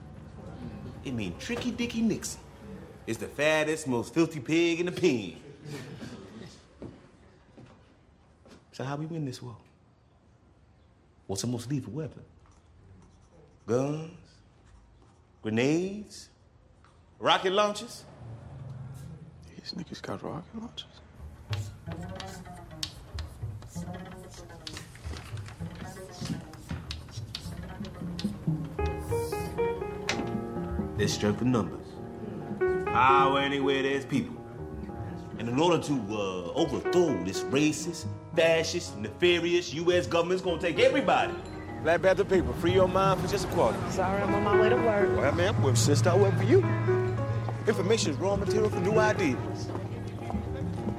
It 1.05 1.13
mean 1.13 1.35
Tricky 1.39 1.71
Dicky 1.71 2.01
Nixon 2.01 2.41
is 3.05 3.17
the 3.17 3.27
fattest, 3.27 3.87
most 3.87 4.13
filthy 4.13 4.39
pig 4.39 4.79
in 4.79 4.87
the 4.87 4.91
pen. 4.91 5.35
So 8.71 8.83
how 8.83 8.95
we 8.95 9.05
win 9.05 9.25
this 9.25 9.41
war? 9.41 9.55
What's 11.27 11.43
the 11.43 11.47
most 11.47 11.69
lethal 11.69 11.93
weapon? 11.93 12.23
Guns? 13.67 14.11
Grenades? 15.43 16.29
Rocket 17.19 17.51
launchers? 17.51 18.05
These 19.49 19.73
niggas 19.73 20.01
got 20.01 20.23
rocket 20.23 20.55
launches. 20.57 20.85
There's 30.95 31.13
strength 31.13 31.41
in 31.41 31.51
numbers. 31.51 31.85
Power 32.85 33.39
anywhere 33.39 33.83
there's 33.83 34.05
people. 34.05 34.35
And 35.39 35.49
in 35.49 35.59
order 35.59 35.81
to 35.83 35.93
uh, 35.93 36.53
overthrow 36.53 37.21
this 37.25 37.41
racist, 37.43 38.05
fascist, 38.35 38.97
nefarious 38.97 39.73
U.S. 39.73 40.07
government, 40.07 40.39
it's 40.39 40.45
gonna 40.45 40.61
take 40.61 40.79
everybody. 40.79 41.33
Black 41.83 42.01
Panther 42.01 42.23
people, 42.25 42.53
free 42.53 42.73
your 42.73 42.87
mind 42.87 43.19
for 43.21 43.27
just 43.27 43.45
a 43.45 43.47
quarter. 43.49 43.77
Sorry, 43.91 44.21
I'm 44.21 44.33
on 44.35 44.43
my 44.43 44.59
way 44.59 44.69
to 44.69 44.75
work. 44.75 45.17
Well, 45.17 45.31
man, 45.33 45.61
well, 45.61 45.75
sister, 45.75 46.09
I 46.09 46.15
work 46.15 46.35
for 46.37 46.43
you. 46.43 46.61
Information 47.69 48.11
is 48.11 48.17
raw 48.17 48.35
material 48.35 48.67
for 48.67 48.79
new 48.79 48.97
ideas. 48.97 49.69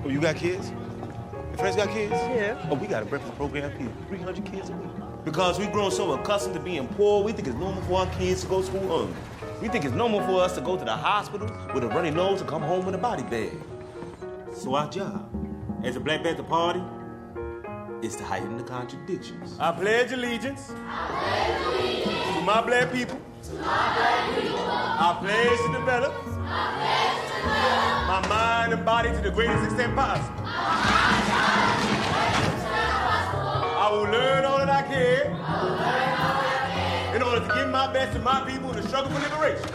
Oh, 0.05 0.09
you 0.09 0.21
got 0.21 0.37
kids? 0.37 0.71
Your 0.71 1.59
friends 1.59 1.75
got 1.75 1.89
kids? 1.89 2.13
Yeah. 2.13 2.65
Oh, 2.71 2.77
we 2.77 2.87
got 2.87 3.03
a 3.03 3.07
breakfast 3.07 3.35
program 3.35 3.77
here. 3.77 3.91
300 4.07 4.45
kids 4.45 4.71
a 4.71 4.75
week. 4.75 4.91
Because 5.25 5.59
we've 5.59 5.73
grown 5.73 5.91
so 5.91 6.13
accustomed 6.13 6.55
to 6.55 6.61
being 6.61 6.87
poor, 6.87 7.25
we 7.25 7.33
think 7.33 7.49
it's 7.49 7.57
normal 7.57 7.83
for 7.83 7.99
our 7.99 8.07
kids 8.15 8.43
to 8.43 8.47
go 8.47 8.61
to 8.61 8.67
school 8.69 8.87
hungry. 8.89 9.17
We 9.61 9.67
think 9.67 9.85
it's 9.85 9.95
normal 9.95 10.21
for 10.21 10.45
us 10.45 10.55
to 10.55 10.61
go 10.61 10.77
to 10.77 10.85
the 10.85 10.93
hospital 10.93 11.51
with 11.75 11.83
a 11.83 11.89
runny 11.89 12.13
nose 12.13 12.41
and 12.41 12.49
come 12.49 12.63
home 12.63 12.87
with 12.87 12.95
a 12.95 12.99
body 12.99 13.25
bag. 13.25 13.59
So 14.55 14.77
our 14.77 14.89
job 14.89 15.29
as 15.83 15.97
a 15.97 16.01
Black 16.01 16.23
Panther 16.23 16.45
Party 16.45 16.83
is 18.01 18.15
to 18.15 18.23
heighten 18.23 18.57
the 18.57 18.63
contradictions. 18.63 19.57
I 19.59 19.73
pledge 19.73 20.13
allegiance, 20.13 20.69
to 20.69 20.75
my 22.45 22.63
black 22.65 22.93
people. 22.93 23.21
I 23.59 25.17
pledge 25.21 25.59
to 25.67 25.73
develop, 25.77 26.30
my 26.51 28.27
mind 28.29 28.73
and 28.73 28.85
body 28.85 29.11
to 29.11 29.19
the 29.19 29.31
greatest 29.31 29.65
extent 29.65 29.95
possible. 29.95 30.43
I 33.83 33.89
will 33.93 34.11
learn 34.11 34.45
all 34.45 34.59
that 34.59 34.69
I 34.69 34.83
can 34.83 35.27
in 37.15 37.23
order 37.23 37.47
to 37.47 37.55
give 37.55 37.69
my 37.71 37.93
best 37.93 38.13
to 38.15 38.19
my 38.19 38.41
people 38.51 38.71
in 38.71 38.77
the 38.77 38.83
struggle 38.89 39.11
for 39.13 39.21
liberation. 39.21 39.69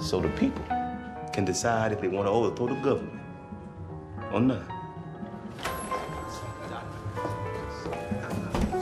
So 0.00 0.20
the 0.20 0.28
people 0.30 0.64
can 1.32 1.44
decide 1.44 1.92
if 1.92 2.00
they 2.00 2.08
want 2.08 2.26
to 2.26 2.30
overthrow 2.30 2.66
the 2.68 2.74
government 2.76 3.20
or 4.32 4.40
not. 4.40 4.75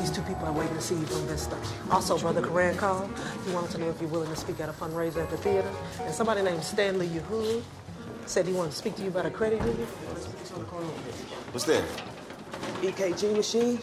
These 0.04 0.16
two 0.16 0.22
people 0.24 0.44
are 0.44 0.52
waiting 0.52 0.76
to 0.76 0.82
see 0.82 0.96
you 0.96 1.06
from 1.06 1.26
Vista. 1.26 1.56
Also, 1.90 2.18
Brother 2.18 2.42
Coran 2.42 2.76
called. 2.76 3.10
He 3.46 3.54
wanted 3.54 3.70
to 3.70 3.78
know 3.78 3.88
if 3.88 3.98
you're 4.02 4.10
willing 4.10 4.28
to 4.28 4.36
speak 4.36 4.60
at 4.60 4.68
a 4.68 4.72
fundraiser 4.72 5.22
at 5.22 5.30
the 5.30 5.38
theater. 5.38 5.70
And 6.02 6.14
somebody 6.14 6.42
named 6.42 6.62
Stanley 6.62 7.06
Yahoo 7.06 7.62
said 8.26 8.46
he 8.46 8.52
wanted 8.52 8.72
to 8.72 8.76
speak 8.76 8.96
to 8.96 9.02
you 9.02 9.08
about 9.08 9.24
a 9.24 9.30
credit 9.30 9.60
union. 9.60 9.86
What's 11.52 11.64
that? 11.64 11.82
EKG 12.82 13.34
machine 13.34 13.78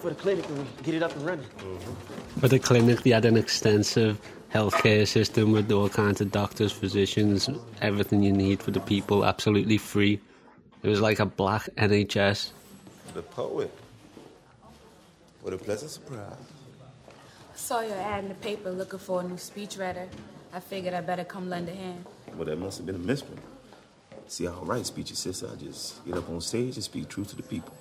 for 0.00 0.08
the 0.08 0.14
clinic 0.14 0.48
and 0.48 0.56
we 0.56 0.64
get 0.82 0.94
it 0.94 1.02
up 1.02 1.14
and 1.16 1.26
running. 1.26 1.44
Mm-hmm. 1.58 2.40
For 2.40 2.48
the 2.48 2.58
clinic, 2.58 3.02
they 3.02 3.10
had 3.10 3.26
an 3.26 3.36
extensive 3.36 4.18
healthcare 4.54 5.06
system 5.06 5.52
with 5.52 5.70
all 5.70 5.90
kinds 5.90 6.22
of 6.22 6.32
doctors, 6.32 6.72
physicians, 6.72 7.50
everything 7.82 8.22
you 8.22 8.32
need 8.32 8.62
for 8.62 8.70
the 8.70 8.80
people, 8.80 9.26
absolutely 9.26 9.76
free. 9.76 10.18
It 10.82 10.88
was 10.88 11.02
like 11.02 11.18
a 11.18 11.26
black 11.26 11.68
NHS. 11.76 12.52
The 13.12 13.20
poet. 13.20 13.70
What 15.44 15.52
a 15.52 15.58
pleasant 15.58 15.90
surprise. 15.90 16.38
I 17.06 17.54
saw 17.54 17.82
your 17.82 17.98
ad 17.98 18.24
in 18.24 18.30
the 18.30 18.34
paper 18.36 18.70
looking 18.70 18.98
for 18.98 19.20
a 19.20 19.24
new 19.24 19.34
speechwriter. 19.34 20.08
I 20.54 20.58
figured 20.58 20.94
I 20.94 21.02
better 21.02 21.22
come 21.22 21.50
lend 21.50 21.68
a 21.68 21.74
hand. 21.74 22.06
Well, 22.34 22.46
that 22.46 22.56
must 22.56 22.78
have 22.78 22.86
been 22.86 22.94
a 22.94 22.98
misprint. 22.98 23.42
See, 24.26 24.46
I 24.46 24.52
don't 24.52 24.66
write 24.66 24.86
speeches, 24.86 25.18
sister. 25.18 25.50
I 25.52 25.56
just 25.56 26.02
get 26.06 26.16
up 26.16 26.30
on 26.30 26.40
stage 26.40 26.76
and 26.76 26.82
speak 26.82 27.10
truth 27.10 27.28
to 27.28 27.36
the 27.36 27.42
people. 27.42 27.74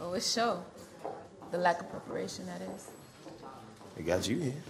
Oh, 0.00 0.14
it's 0.14 0.32
show. 0.32 0.64
The 1.52 1.58
lack 1.58 1.82
of 1.82 1.88
preparation, 1.88 2.46
that 2.46 2.60
is. 2.74 2.88
They 3.96 4.02
got 4.02 4.28
you 4.28 4.40
here. 4.40 4.62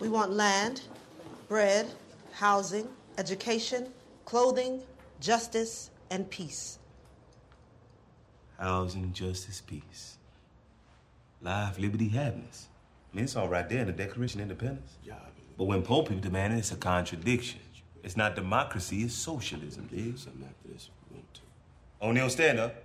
We 0.00 0.08
want 0.08 0.32
land, 0.32 0.82
bread, 1.46 1.86
housing, 2.32 2.88
education, 3.18 3.86
clothing, 4.24 4.82
justice, 5.20 5.90
and 6.10 6.28
peace. 6.28 6.80
Housing, 8.58 9.12
justice, 9.12 9.62
peace. 9.64 10.16
Life, 11.42 11.78
liberty, 11.78 12.08
happiness. 12.08 12.68
I 13.12 13.16
mean, 13.16 13.24
it's 13.24 13.36
all 13.36 13.48
right 13.48 13.68
there 13.68 13.80
in 13.80 13.86
the 13.86 13.92
Declaration 13.92 14.40
of 14.40 14.50
Independence. 14.50 14.96
Yeah. 15.04 15.14
But 15.56 15.64
when 15.64 15.82
poor 15.82 16.02
people 16.02 16.20
demand 16.20 16.54
it, 16.54 16.58
it's 16.58 16.72
a 16.72 16.76
contradiction. 16.76 17.60
It's 18.02 18.16
not 18.16 18.34
democracy, 18.34 19.02
it's 19.02 19.14
socialism. 19.14 19.88
Dig 19.90 20.18
something 20.18 20.44
after 20.48 20.72
this. 20.72 20.90
O'Neal, 22.00 22.28
stand 22.28 22.60
up. 22.60 22.82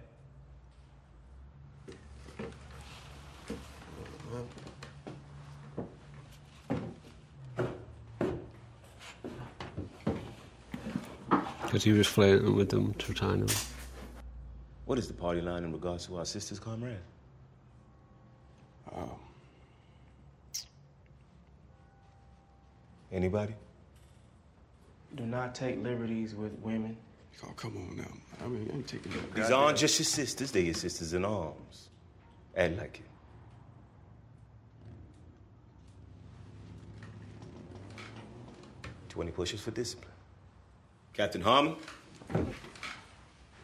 Because 11.63 11.83
he 11.83 11.91
was 11.91 12.07
flirting 12.07 12.55
with 12.55 12.69
them 12.69 12.93
to 12.95 13.13
try 13.13 13.35
to. 13.35 13.55
What 14.85 14.97
is 14.97 15.07
the 15.07 15.13
party 15.13 15.41
line 15.41 15.63
in 15.63 15.71
regards 15.71 16.05
to 16.07 16.17
our 16.17 16.25
sisters, 16.25 16.59
comrade? 16.59 16.97
Oh. 18.95 19.17
Anybody? 23.11 23.53
Do 25.15 25.25
not 25.25 25.53
take 25.53 25.81
liberties 25.83 26.35
with 26.35 26.53
women. 26.59 26.95
Oh, 27.43 27.51
come 27.55 27.75
on 27.77 27.97
now. 27.97 28.03
I 28.43 28.47
mean, 28.47 28.69
I 28.71 28.75
ain't 28.75 28.87
taking 28.87 29.11
no 29.11 29.19
These 29.33 29.51
aren't 29.51 29.77
just 29.77 29.99
your 29.99 30.05
sisters, 30.05 30.51
they're 30.51 30.61
your 30.61 30.73
sisters 30.73 31.13
in 31.13 31.25
arms. 31.25 31.89
Act 32.55 32.77
like 32.77 32.99
it. 32.99 33.05
Twenty 39.09 39.31
pushes 39.31 39.61
for 39.61 39.71
discipline. 39.71 40.11
Captain 41.13 41.41
Harmon. 41.41 41.75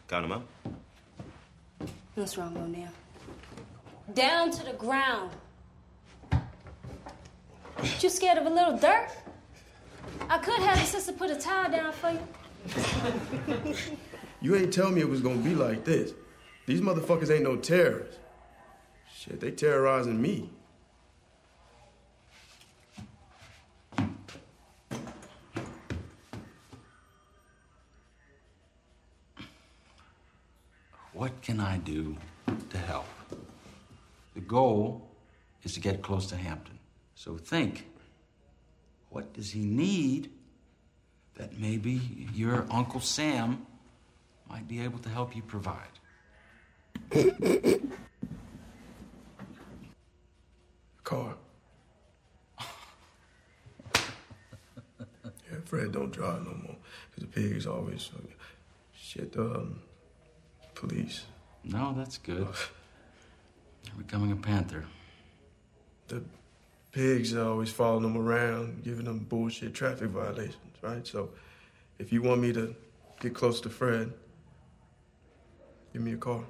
Count 0.08 0.28
them 0.28 0.32
out. 0.32 0.46
What's 2.14 2.36
wrong, 2.36 2.56
O'Neal? 2.56 2.88
Down 4.14 4.50
to 4.50 4.64
the 4.64 4.72
ground. 4.72 5.30
You 8.00 8.08
scared 8.08 8.38
of 8.38 8.46
a 8.46 8.50
little 8.50 8.76
dirt? 8.76 9.08
I 10.28 10.38
could 10.38 10.60
have 10.60 10.78
the 10.78 10.86
sister 10.86 11.12
put 11.12 11.30
a 11.30 11.36
towel 11.36 11.70
down 11.70 11.92
for 11.92 12.10
you. 12.10 13.74
You 14.40 14.56
ain't 14.56 14.72
tell 14.72 14.90
me 14.90 15.00
it 15.00 15.08
was 15.08 15.20
gonna 15.20 15.36
be 15.36 15.54
like 15.54 15.84
this. 15.84 16.12
These 16.66 16.80
motherfuckers 16.80 17.30
ain't 17.30 17.44
no 17.44 17.56
terrorists. 17.56 18.18
Shit, 19.14 19.40
they 19.40 19.50
terrorizing 19.50 20.20
me. 20.20 20.50
What 31.12 31.42
can 31.42 31.58
I 31.58 31.78
do 31.78 32.16
to 32.70 32.78
help? 32.78 33.06
The 34.38 34.44
goal 34.44 35.10
is 35.64 35.74
to 35.74 35.80
get 35.80 36.00
close 36.00 36.26
to 36.28 36.36
Hampton. 36.36 36.78
So 37.16 37.36
think 37.36 37.88
what 39.10 39.32
does 39.32 39.50
he 39.50 39.64
need 39.64 40.30
that 41.34 41.58
maybe 41.58 42.28
your 42.32 42.64
Uncle 42.70 43.00
Sam 43.00 43.66
might 44.48 44.68
be 44.68 44.80
able 44.80 45.00
to 45.00 45.08
help 45.08 45.34
you 45.34 45.42
provide? 45.42 45.88
Car. 51.02 51.34
yeah, 53.90 55.58
Fred 55.64 55.90
don't 55.90 56.12
drive 56.12 56.44
no 56.44 56.54
more. 56.54 56.76
Cause 57.10 57.22
the 57.22 57.26
pigs 57.26 57.66
always 57.66 58.08
shit. 58.94 59.34
Um, 59.36 59.80
police. 60.76 61.24
No, 61.64 61.92
that's 61.96 62.18
good. 62.18 62.46
Becoming 63.98 64.32
a 64.32 64.36
panther. 64.36 64.86
The 66.06 66.22
pigs 66.92 67.34
are 67.34 67.48
always 67.48 67.70
following 67.70 68.04
them 68.04 68.16
around, 68.16 68.84
giving 68.84 69.04
them 69.04 69.18
bullshit 69.18 69.74
traffic 69.74 70.08
violations, 70.10 70.56
right? 70.80 71.06
So, 71.06 71.30
if 71.98 72.12
you 72.12 72.22
want 72.22 72.40
me 72.40 72.52
to 72.52 72.74
get 73.20 73.34
close 73.34 73.60
to 73.62 73.68
Fred, 73.68 74.12
give 75.92 76.00
me 76.00 76.12
a 76.12 76.16
call. 76.16 76.44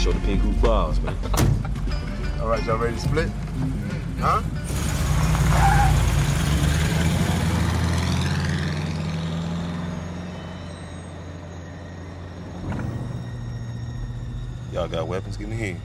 Show 0.00 0.12
the 0.12 0.20
pig 0.20 0.38
who 0.38 0.50
balls, 0.62 0.98
man. 1.00 1.14
All 2.40 2.48
right, 2.48 2.64
y'all 2.64 2.78
ready 2.78 2.94
to 2.94 3.00
split? 3.02 3.28
Huh? 4.18 4.40
Y'all 14.72 14.88
got 14.88 15.06
weapons? 15.06 15.36
Give 15.36 15.50
me 15.50 15.56
here. 15.56 15.76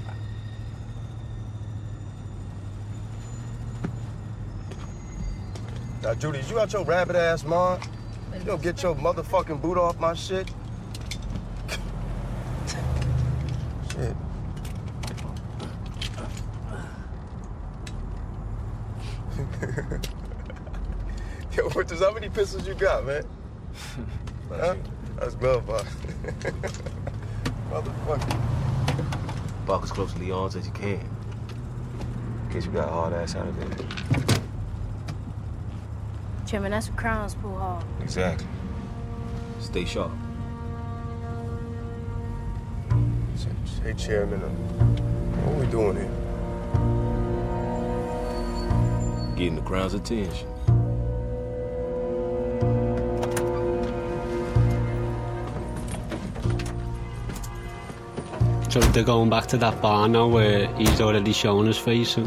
Now, 6.04 6.14
Judy, 6.14 6.40
is 6.40 6.50
you 6.50 6.58
out 6.58 6.72
your 6.72 6.86
rabbit 6.86 7.18
ass 7.18 7.44
mind? 7.44 7.86
You 8.34 8.46
don't 8.46 8.62
get 8.62 8.82
your 8.82 8.96
motherfucking 8.96 9.62
boot 9.62 9.78
off 9.78 10.00
my 10.00 10.14
shit. 10.14 10.50
Yo, 21.56 21.70
Winters, 21.76 22.02
how 22.02 22.14
many 22.14 22.30
pistols 22.30 22.68
you 22.68 22.74
got, 22.74 23.06
man? 23.06 23.24
huh? 24.50 24.76
That's 25.18 25.36
glove 25.36 25.66
box. 25.66 25.84
Motherfucker. 27.72 28.38
Walk 29.68 29.84
as 29.84 29.92
close 29.92 30.14
to 30.14 30.20
Leon's 30.20 30.56
as 30.56 30.68
you 30.68 30.74
can. 30.74 31.00
In 31.00 32.50
case 32.52 32.66
you 32.66 32.72
got 32.72 32.90
hard 32.90 33.14
ass 33.14 33.36
out 33.36 33.48
of 33.48 33.60
there. 33.60 33.68
Chairman, 36.46 36.72
that's 36.72 36.90
what 36.90 36.98
Crowns 36.98 37.36
pull 37.36 37.58
hard. 37.58 37.84
Exactly. 38.02 38.48
Stay 39.60 39.86
sharp. 39.86 40.12
Hey, 43.84 43.94
Chairman, 43.94 44.42
uh, 44.42 44.48
what 44.48 45.56
are 45.56 45.60
we 45.60 45.68
doing 45.68 45.98
here? 45.98 46.25
Getting 49.36 49.56
the 49.56 49.62
crown's 49.62 49.94
attention. 49.94 50.48
So 58.70 58.80
they're 58.80 59.04
going 59.04 59.30
back 59.30 59.48
to 59.48 59.58
that 59.58 59.82
bar 59.82 60.08
now 60.08 60.28
where 60.28 60.68
he's 60.76 61.02
already 61.02 61.34
shown 61.34 61.66
his 61.66 61.78
face. 61.78 62.10
So. 62.12 62.22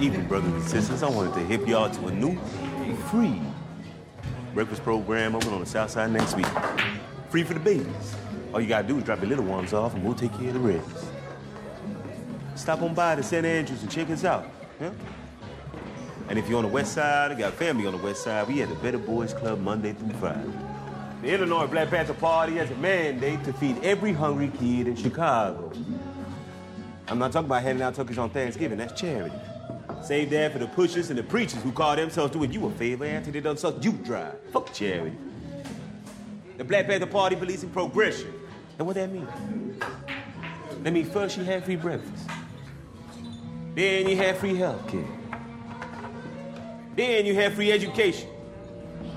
Evening, 0.00 0.26
brothers 0.28 0.52
and 0.52 0.62
sisters. 0.62 1.02
I 1.02 1.08
wanted 1.08 1.34
to 1.34 1.40
hip 1.40 1.66
y'all 1.66 1.90
to 1.90 2.06
a 2.06 2.12
new, 2.12 2.38
free 3.10 3.40
breakfast 4.54 4.82
program 4.82 5.34
open 5.34 5.52
on 5.52 5.60
the 5.60 5.66
south 5.66 5.90
side 5.90 6.12
next 6.12 6.36
week. 6.36 6.46
Free 7.28 7.42
for 7.42 7.54
the 7.54 7.60
babies. 7.60 8.16
All 8.52 8.60
you 8.60 8.66
gotta 8.66 8.86
do 8.86 8.98
is 8.98 9.04
drop 9.04 9.20
your 9.20 9.28
little 9.28 9.44
ones 9.44 9.72
off 9.72 9.94
and 9.94 10.04
we'll 10.04 10.14
take 10.14 10.32
care 10.38 10.48
of 10.48 10.54
the 10.54 10.60
rest. 10.60 11.06
Stop 12.56 12.82
on 12.82 12.94
by 12.94 13.14
to 13.14 13.22
St. 13.22 13.46
Andrews 13.46 13.82
and 13.82 13.90
check 13.90 14.10
us 14.10 14.24
out. 14.24 14.46
Yeah? 14.80 14.90
And 16.28 16.38
if 16.38 16.48
you're 16.48 16.58
on 16.58 16.64
the 16.64 16.70
west 16.70 16.92
side 16.92 17.32
or 17.32 17.34
got 17.36 17.54
family 17.54 17.86
on 17.86 17.92
the 17.92 18.02
west 18.02 18.24
side, 18.24 18.48
we 18.48 18.62
at 18.62 18.68
the 18.68 18.74
Better 18.76 18.98
Boys 18.98 19.32
Club 19.34 19.60
Monday 19.60 19.92
through 19.92 20.12
Friday. 20.14 20.52
The 21.22 21.34
Illinois 21.34 21.66
Black 21.66 21.90
Panther 21.90 22.14
Party 22.14 22.54
has 22.56 22.70
a 22.70 22.74
mandate 22.76 23.44
to 23.44 23.52
feed 23.52 23.82
every 23.84 24.12
hungry 24.12 24.50
kid 24.58 24.88
in 24.88 24.96
Chicago. 24.96 25.72
I'm 27.08 27.18
not 27.18 27.32
talking 27.32 27.46
about 27.46 27.62
handing 27.62 27.82
out 27.82 27.94
turkeys 27.94 28.18
on 28.18 28.30
Thanksgiving, 28.30 28.78
that's 28.78 28.98
charity. 28.98 29.34
Save 30.02 30.30
that 30.30 30.52
for 30.52 30.58
the 30.58 30.66
pushers 30.68 31.10
and 31.10 31.18
the 31.18 31.22
preachers 31.22 31.62
who 31.62 31.72
call 31.72 31.94
themselves 31.94 32.32
doing 32.32 32.52
you 32.52 32.66
a 32.66 32.70
favor 32.70 33.04
after 33.04 33.30
they 33.30 33.40
done 33.40 33.56
suck 33.56 33.82
you 33.84 33.92
dry. 33.92 34.30
Fuck 34.52 34.72
charity. 34.72 35.16
The 36.56 36.64
Black 36.64 36.86
Panther 36.86 37.06
Party 37.06 37.36
believes 37.36 37.62
in 37.62 37.70
progression. 37.70 38.32
And 38.78 38.86
what 38.86 38.96
that 38.96 39.10
mean? 39.10 39.26
That 40.82 40.92
means 40.92 41.08
first 41.12 41.36
you 41.36 41.44
had 41.44 41.64
free 41.64 41.76
breakfast. 41.76 42.28
Then 43.74 44.08
you 44.08 44.16
had 44.16 44.36
free 44.36 44.56
health 44.56 44.86
care. 44.88 45.04
Then 46.96 47.26
you 47.26 47.34
had 47.34 47.52
free 47.52 47.72
education. 47.72 48.28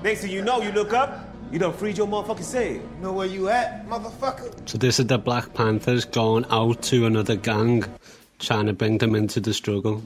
Next 0.02 0.20
thing 0.20 0.30
you 0.30 0.42
know, 0.42 0.60
you 0.62 0.70
look 0.72 0.92
up, 0.92 1.28
you 1.50 1.58
done 1.58 1.72
freed 1.72 1.98
your 1.98 2.06
motherfucking 2.06 2.42
self. 2.42 2.66
You 2.66 2.82
know 3.00 3.12
where 3.12 3.26
you 3.26 3.48
at, 3.48 3.86
motherfucker? 3.88 4.68
So 4.68 4.78
this 4.78 5.00
is 5.00 5.06
the 5.06 5.18
Black 5.18 5.54
Panthers 5.54 6.04
going 6.04 6.44
out 6.50 6.82
to 6.82 7.06
another 7.06 7.36
gang, 7.36 7.84
trying 8.38 8.66
to 8.66 8.72
bring 8.72 8.98
them 8.98 9.14
into 9.14 9.40
the 9.40 9.54
struggle. 9.54 10.02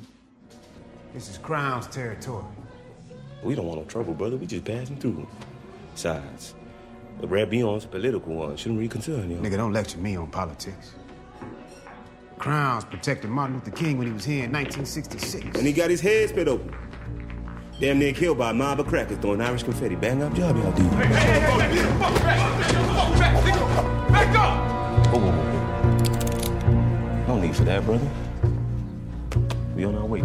This 1.14 1.28
is 1.28 1.38
Crown's 1.38 1.86
territory. 1.88 2.44
We 3.42 3.54
don't 3.54 3.66
want 3.66 3.80
no 3.80 3.86
trouble, 3.86 4.14
brother. 4.14 4.36
We 4.36 4.46
just 4.46 4.64
passing 4.64 4.96
through. 4.96 5.26
Besides, 5.94 6.54
the 7.20 7.26
Red 7.26 7.50
Beyond's 7.50 7.84
a 7.84 7.88
political 7.88 8.34
one. 8.34 8.56
Shouldn't 8.56 8.78
really 8.78 8.88
concern 8.88 9.30
you. 9.30 9.38
Nigga, 9.38 9.56
don't 9.56 9.72
lecture 9.72 9.98
me 9.98 10.16
on 10.16 10.30
politics. 10.30 10.94
Crown's 12.38 12.84
protected 12.84 13.30
Martin 13.30 13.56
Luther 13.56 13.72
King 13.72 13.98
when 13.98 14.06
he 14.06 14.12
was 14.12 14.24
here 14.24 14.44
in 14.44 14.52
1966. 14.52 15.58
And 15.58 15.66
he 15.66 15.72
got 15.72 15.90
his 15.90 16.00
head 16.00 16.28
split 16.28 16.46
open. 16.46 16.72
Damn 17.80 17.98
near 17.98 18.12
killed 18.12 18.38
by 18.38 18.50
a 18.50 18.54
mob 18.54 18.80
of 18.80 18.86
crackers 18.86 19.18
throwing 19.18 19.40
Irish 19.40 19.62
confetti. 19.62 19.94
Bang 19.96 20.22
up 20.22 20.34
job, 20.34 20.56
y'all 20.56 20.72
do. 20.72 20.88
Back 24.10 24.36
up! 24.36 25.06
Whoa, 25.08 25.18
whoa, 25.18 25.32
whoa. 25.32 27.24
No 27.26 27.40
need 27.40 27.54
for 27.54 27.64
that, 27.64 27.84
brother. 27.84 28.08
We 29.76 29.84
on 29.84 29.94
our 29.96 30.06
way. 30.06 30.24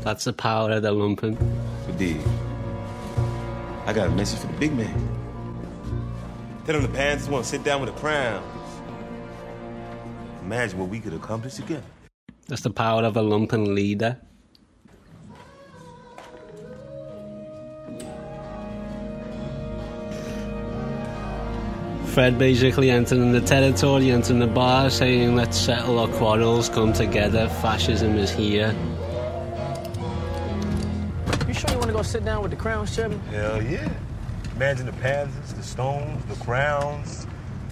That's 0.00 0.24
the 0.24 0.32
power 0.32 0.70
of 0.70 0.82
the 0.82 0.92
lumpen. 0.92 1.36
We 1.86 1.92
did. 1.94 2.20
I 3.86 3.92
got 3.92 4.08
a 4.08 4.10
message 4.10 4.40
for 4.40 4.48
the 4.48 4.58
big 4.58 4.72
man. 4.72 4.94
Tell 6.66 6.74
him 6.74 6.82
the 6.82 6.88
Panthers 6.88 7.28
want 7.28 7.44
to 7.44 7.50
sit 7.50 7.62
down 7.62 7.80
with 7.80 7.94
the 7.94 8.00
Crowns. 8.00 8.44
Imagine 10.42 10.80
what 10.80 10.88
we 10.88 10.98
could 10.98 11.14
accomplish 11.14 11.54
together. 11.54 11.84
That's 12.48 12.62
the 12.62 12.70
power 12.70 13.04
of 13.04 13.16
a 13.16 13.22
lumpen 13.22 13.72
leader. 13.72 14.20
Fred 22.06 22.36
basically 22.36 22.90
entering 22.90 23.30
the 23.30 23.42
territory, 23.42 24.10
entering 24.10 24.40
the 24.40 24.48
bar, 24.48 24.90
saying, 24.90 25.36
Let's 25.36 25.56
settle 25.56 26.00
our 26.00 26.08
quarrels, 26.08 26.68
come 26.68 26.92
together, 26.92 27.48
fascism 27.48 28.16
is 28.16 28.32
here. 28.32 28.74
You 31.46 31.54
sure 31.54 31.70
you 31.70 31.76
want 31.76 31.86
to 31.86 31.92
go 31.92 32.02
sit 32.02 32.24
down 32.24 32.42
with 32.42 32.50
the 32.50 32.56
Crowns, 32.56 32.96
Chairman? 32.96 33.20
Hell 33.30 33.62
yeah. 33.62 33.88
Imagine 34.56 34.86
the 34.86 34.92
Panthers, 34.94 35.34
the 35.36 35.45
Stones, 35.66 36.24
the 36.26 36.36
Crowns, 36.44 37.26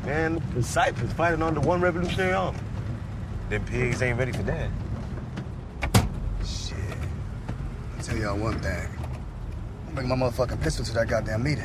and 0.07 0.43
the 0.55 0.63
Cypress 0.63 1.13
fighting 1.13 1.43
under 1.43 1.61
one 1.61 1.81
revolutionary 1.81 2.33
army. 2.33 2.59
Them 3.51 3.65
pigs 3.67 4.03
ain't 4.03 4.19
ready 4.19 4.33
for 4.33 4.43
that. 4.43 4.69
Shit. 6.45 6.77
I'll 7.97 8.03
tell 8.03 8.17
y'all 8.17 8.37
one 8.37 8.59
thing. 8.59 8.89
I'll 9.87 9.95
bring 9.95 10.09
my 10.09 10.17
motherfucking 10.17 10.61
pistol 10.61 10.85
to 10.87 10.93
that 10.95 11.09
goddamn 11.09 11.45
meeting. 11.45 11.65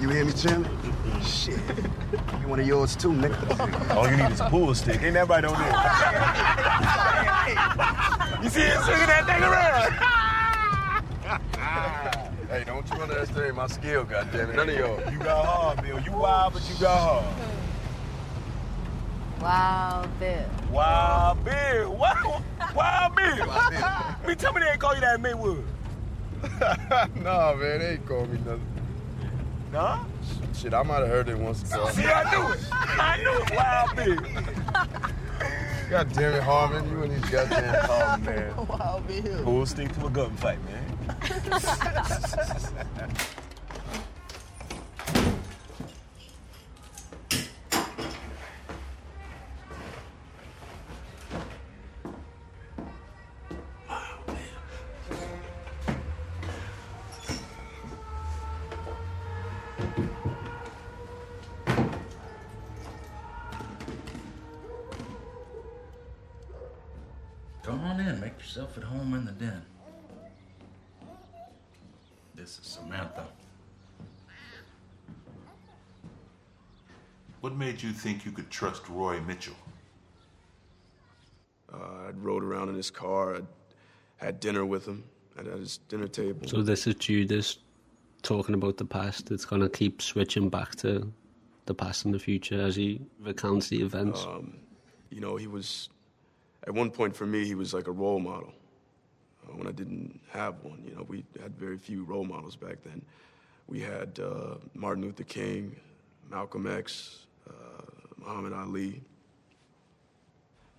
you 0.00 0.08
hear 0.08 0.24
me, 0.24 0.32
Chairman? 0.32 0.70
Shit. 1.22 1.60
You 2.40 2.48
one 2.48 2.58
of 2.58 2.66
yours 2.66 2.96
too, 2.96 3.12
nigga. 3.12 3.94
All 3.94 4.10
you 4.10 4.16
need 4.16 4.32
is 4.32 4.40
a 4.40 4.48
pool 4.48 4.74
stick. 4.74 5.02
Ain't 5.02 5.12
that 5.14 5.28
right 5.28 5.44
on 5.44 5.52
there? 5.52 5.68
you 8.42 8.48
see 8.48 8.62
him 8.62 8.82
swinging 8.82 9.06
that 9.06 9.26
thing 9.26 9.42
around? 12.02 12.28
Hey, 12.52 12.64
don't 12.64 12.86
you 12.90 13.00
underestimate 13.00 13.54
my 13.54 13.66
skill, 13.66 14.04
goddammit. 14.04 14.54
None 14.54 14.68
of 14.68 14.76
y'all. 14.76 15.10
You 15.10 15.18
got 15.20 15.46
hard, 15.46 15.82
Bill. 15.82 15.98
You 16.00 16.12
wild, 16.12 16.52
but 16.52 16.68
you 16.68 16.74
got 16.78 17.00
hard. 17.00 17.24
Wow, 19.40 20.06
Bill. 20.20 20.44
Wild 20.70 21.44
Bill. 21.46 21.96
Wild, 21.96 22.42
wild 22.76 23.16
Bill. 23.16 23.50
I 23.50 24.16
mean, 24.26 24.36
tell 24.36 24.52
me 24.52 24.60
they 24.60 24.68
ain't 24.68 24.78
call 24.78 24.94
you 24.94 25.00
that 25.00 25.14
in 25.14 25.22
Maywood. 25.22 25.64
nah, 27.22 27.54
man, 27.54 27.78
they 27.78 27.92
ain't 27.92 28.04
call 28.04 28.26
me 28.26 28.38
nothing. 28.40 28.66
Nah? 29.72 30.04
Shit, 30.54 30.74
I 30.74 30.82
might 30.82 30.98
have 30.98 31.08
heard 31.08 31.30
it 31.30 31.38
once 31.38 31.64
or 31.72 31.78
twice. 31.78 31.94
See, 31.94 32.04
I 32.04 32.30
knew 32.30 32.52
it. 32.52 32.60
I 32.70 33.16
knew 33.16 33.44
it. 33.44 33.56
Wild 33.56 33.96
Bill. 33.96 34.52
God 35.92 36.10
damn 36.14 36.32
it, 36.32 36.42
Harmon. 36.42 36.90
You 36.90 37.02
and 37.02 37.12
these 37.12 37.30
goddamn 37.30 37.86
calling, 37.86 38.24
man. 38.24 38.56
Wow, 38.56 39.02
Bill. 39.06 39.44
We'll 39.44 39.66
stick 39.66 39.92
to 39.92 40.06
a 40.06 40.10
gunfight, 40.10 40.56
man. 40.64 40.88
Come 67.62 67.80
on 67.84 68.00
in, 68.00 68.20
make 68.20 68.38
yourself 68.38 68.76
at 68.76 68.84
home 68.84 69.14
in 69.14 69.24
the 69.24 69.32
den. 69.32 69.62
This 72.34 72.58
is 72.58 72.66
Samantha. 72.66 73.26
What 77.40 77.56
made 77.56 77.82
you 77.82 77.92
think 77.92 78.24
you 78.24 78.32
could 78.32 78.50
trust 78.50 78.88
Roy 78.88 79.20
Mitchell? 79.20 79.54
Uh, 81.72 82.08
I'd 82.08 82.18
rode 82.18 82.42
around 82.42 82.68
in 82.68 82.74
his 82.74 82.90
car. 82.90 83.36
I'd 83.36 83.46
had 84.16 84.40
dinner 84.40 84.64
with 84.64 84.86
him 84.86 85.04
at 85.38 85.46
at 85.46 85.58
his 85.58 85.78
dinner 85.88 86.08
table. 86.08 86.46
So 86.48 86.62
this 86.62 86.86
is 86.86 86.94
Judas 86.96 87.58
talking 88.22 88.54
about 88.54 88.76
the 88.76 88.84
past. 88.84 89.30
It's 89.30 89.44
gonna 89.44 89.68
keep 89.68 90.02
switching 90.02 90.48
back 90.48 90.74
to 90.76 91.12
the 91.66 91.74
past 91.74 92.04
and 92.04 92.14
the 92.14 92.18
future 92.18 92.60
as 92.60 92.76
he 92.76 93.00
recounts 93.20 93.68
the 93.68 93.82
events. 93.82 94.24
Um, 94.24 94.58
you 95.10 95.20
know, 95.20 95.36
he 95.36 95.46
was, 95.46 95.88
at 96.66 96.74
one 96.74 96.90
point 96.90 97.14
for 97.14 97.26
me, 97.26 97.44
he 97.44 97.54
was 97.54 97.74
like 97.74 97.88
a 97.88 97.92
role 97.92 98.20
model. 98.20 98.52
Uh, 99.44 99.56
when 99.56 99.66
I 99.66 99.72
didn't 99.72 100.20
have 100.30 100.62
one, 100.62 100.82
you 100.86 100.94
know, 100.94 101.04
we 101.08 101.24
had 101.40 101.56
very 101.56 101.76
few 101.76 102.04
role 102.04 102.24
models 102.24 102.56
back 102.56 102.82
then. 102.84 103.02
We 103.66 103.80
had 103.80 104.20
uh, 104.20 104.56
Martin 104.74 105.02
Luther 105.02 105.24
King, 105.24 105.74
Malcolm 106.30 106.66
X, 106.66 107.26
uh, 107.48 107.82
Muhammad 108.18 108.52
Ali. 108.52 109.00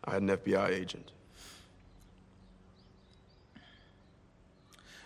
I 0.05 0.13
had 0.13 0.21
an 0.21 0.29
FBI 0.29 0.69
agent. 0.69 1.11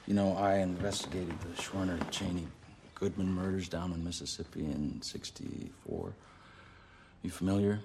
You 0.06 0.14
know, 0.14 0.34
I 0.38 0.60
investigated 0.60 1.36
the 1.42 1.62
Schwerner 1.62 2.00
Cheney 2.12 2.48
Goodman 2.96 3.32
murders 3.32 3.68
down 3.68 3.92
in 3.92 4.04
Mississippi 4.04 4.62
in 4.62 5.02
64. 5.02 6.14
You 7.24 7.30
familiar? 7.30 7.80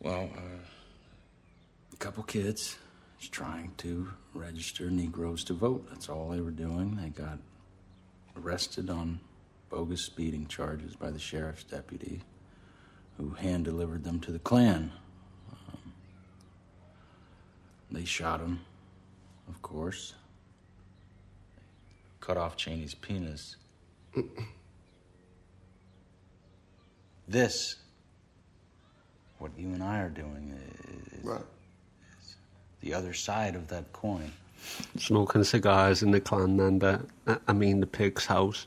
Well, 0.00 0.30
uh, 0.36 0.62
a 1.92 1.96
couple 1.96 2.22
kids 2.22 2.76
was 3.18 3.28
trying 3.28 3.72
to 3.78 4.08
register 4.32 4.90
Negroes 4.90 5.42
to 5.44 5.54
vote. 5.54 5.88
That's 5.90 6.08
all 6.08 6.28
they 6.28 6.40
were 6.40 6.52
doing. 6.52 6.96
They 7.02 7.08
got 7.08 7.38
arrested 8.36 8.90
on 8.90 9.18
bogus 9.70 10.02
speeding 10.02 10.46
charges 10.46 10.94
by 10.94 11.10
the 11.10 11.18
sheriff's 11.18 11.64
deputy, 11.64 12.22
who 13.16 13.30
hand 13.30 13.64
delivered 13.64 14.04
them 14.04 14.20
to 14.20 14.30
the 14.30 14.38
Klan. 14.38 14.92
Um, 15.52 15.92
they 17.90 18.04
shot 18.04 18.40
him, 18.40 18.60
of 19.48 19.60
course. 19.62 20.14
Cut 22.20 22.36
off 22.36 22.56
Cheney's 22.56 22.94
penis. 22.94 23.56
this, 27.26 27.74
what 29.38 29.52
you 29.56 29.68
and 29.68 29.82
I 29.82 30.00
are 30.00 30.08
doing, 30.08 30.58
is, 31.22 31.24
is 31.24 32.36
the 32.80 32.94
other 32.94 33.14
side 33.14 33.54
of 33.54 33.68
that 33.68 33.92
coin. 33.92 34.32
Smoking 34.96 35.44
cigars 35.44 36.02
in 36.02 36.10
the 36.10 36.20
Klan 36.20 36.56
member, 36.56 37.06
I- 37.26 37.38
I 37.48 37.52
mean 37.52 37.80
the 37.80 37.86
pig's 37.86 38.26
house. 38.26 38.66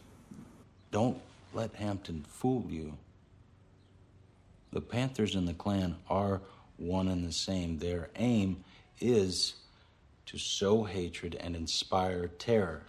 Don't 0.91 1.21
let 1.53 1.73
Hampton 1.75 2.23
fool 2.27 2.65
you. 2.69 2.97
The 4.71 4.81
Panthers 4.81 5.35
and 5.35 5.47
the 5.47 5.53
Klan 5.53 5.97
are 6.09 6.41
one 6.77 7.09
and 7.09 7.25
the 7.25 7.33
same. 7.33 7.79
Their 7.79 8.09
aim 8.15 8.63
is 8.99 9.55
to 10.27 10.37
sow 10.37 10.85
hatred 10.85 11.35
and 11.35 11.55
inspire 11.55 12.27
terror. 12.27 12.83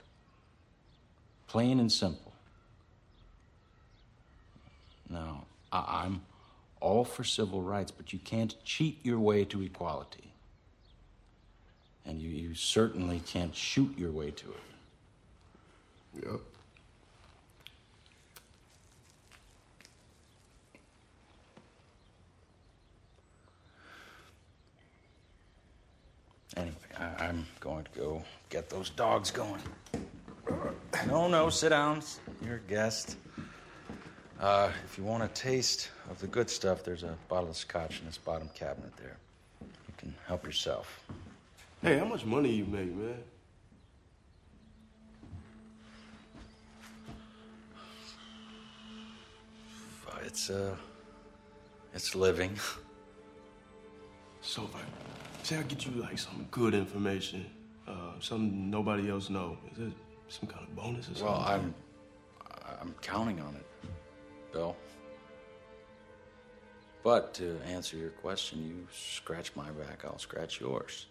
Plain 1.48 1.80
and 1.80 1.90
simple. 1.90 2.32
Now, 5.08 5.44
I- 5.72 6.04
I'm 6.04 6.22
all 6.82 7.04
for 7.04 7.22
civil 7.24 7.62
rights, 7.62 7.92
but 7.92 8.12
you 8.12 8.18
can't 8.18 8.56
cheat 8.64 8.98
your 9.04 9.20
way 9.20 9.44
to 9.44 9.62
equality. 9.62 10.32
And 12.04 12.20
you, 12.20 12.28
you 12.28 12.54
certainly 12.54 13.20
can't 13.20 13.54
shoot 13.54 13.96
your 13.96 14.10
way 14.10 14.32
to 14.32 14.46
it. 14.48 16.24
Yep. 16.26 16.40
Anyway, 26.56 26.74
I, 26.98 27.24
I'm 27.24 27.46
going 27.60 27.84
to 27.84 27.98
go 27.98 28.22
get 28.50 28.68
those 28.68 28.90
dogs 28.90 29.30
going. 29.30 29.62
No, 31.06 31.28
no, 31.28 31.48
sit 31.48 31.70
down. 31.70 32.02
You're 32.44 32.56
a 32.56 32.70
guest. 32.70 33.16
Uh, 34.42 34.72
if 34.84 34.98
you 34.98 35.04
want 35.04 35.22
a 35.22 35.28
taste 35.28 35.90
of 36.10 36.20
the 36.20 36.26
good 36.26 36.50
stuff, 36.50 36.82
there's 36.82 37.04
a 37.04 37.16
bottle 37.28 37.48
of 37.48 37.56
scotch 37.56 38.00
in 38.00 38.06
this 38.06 38.18
bottom 38.18 38.50
cabinet 38.56 38.90
there. 38.96 39.16
You 39.60 39.94
can 39.96 40.14
help 40.26 40.44
yourself. 40.44 41.00
Hey, 41.80 41.96
how 41.96 42.04
much 42.04 42.24
money 42.26 42.50
you 42.52 42.64
make, 42.64 42.92
man? 42.92 43.14
Uh, 50.08 50.18
It's 50.26 50.50
uh, 50.50 50.74
it's 51.94 52.14
living. 52.14 52.56
So 54.44 54.64
if 54.64 54.74
I 54.74 54.80
say 55.44 55.56
I 55.58 55.62
get 55.62 55.86
you 55.86 55.92
like 56.02 56.18
some 56.18 56.48
good 56.50 56.74
information, 56.74 57.46
uh, 57.86 58.18
something 58.18 58.68
nobody 58.68 59.08
else 59.08 59.30
know, 59.30 59.56
is 59.70 59.78
it 59.78 59.92
some 60.28 60.48
kind 60.48 60.66
of 60.66 60.74
bonus 60.74 61.08
or 61.08 61.14
something? 61.14 61.26
Well, 61.26 61.44
I'm 61.46 61.72
I'm 62.80 62.92
counting 63.02 63.38
on 63.40 63.54
it, 63.54 63.64
Bill. 64.52 64.76
But 67.02 67.34
to 67.34 67.58
answer 67.66 67.96
your 67.96 68.10
question, 68.10 68.64
you 68.64 68.86
scratch 68.92 69.50
my 69.56 69.70
back, 69.70 70.04
I'll 70.04 70.18
scratch 70.18 70.60
yours. 70.60 71.06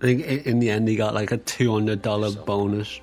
I 0.00 0.04
think 0.04 0.26
in 0.46 0.58
the 0.58 0.68
end 0.68 0.88
he 0.88 0.96
got 0.96 1.14
like 1.14 1.32
a 1.32 1.38
two 1.38 1.72
hundred 1.72 2.02
dollar 2.02 2.32
bonus. 2.32 3.00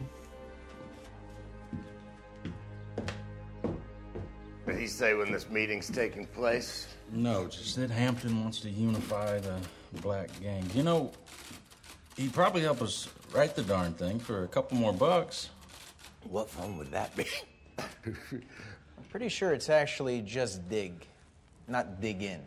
Did 4.68 4.78
he 4.78 4.88
say 4.88 5.14
when 5.14 5.32
this 5.32 5.50
meeting's 5.50 5.90
taking 5.90 6.26
place? 6.28 6.88
No, 7.12 7.48
just 7.48 7.76
that 7.78 7.90
Hampton 7.90 8.42
wants 8.44 8.60
to 8.62 8.70
unify 8.70 9.40
the 9.40 9.60
black 10.02 10.30
gang. 10.42 10.70
You 10.74 10.84
know, 10.84 11.12
he'd 12.18 12.34
probably 12.34 12.62
help 12.62 12.82
us 12.82 13.08
write 13.34 13.56
the 13.56 13.64
darn 13.64 13.94
thing 13.94 14.20
for 14.20 14.44
a 14.44 14.48
couple 14.48 14.78
more 14.78 14.94
bucks. 14.94 15.50
What 16.30 16.50
fun 16.50 16.78
would 16.78 16.92
that 16.92 17.16
be? 17.16 17.26
I'm 17.78 18.44
pretty 19.10 19.30
sure 19.30 19.54
it's 19.54 19.70
actually 19.70 20.22
just 20.22 20.68
dig, 20.70 20.94
not 21.68 22.02
dig 22.02 22.24
in. 22.24 22.42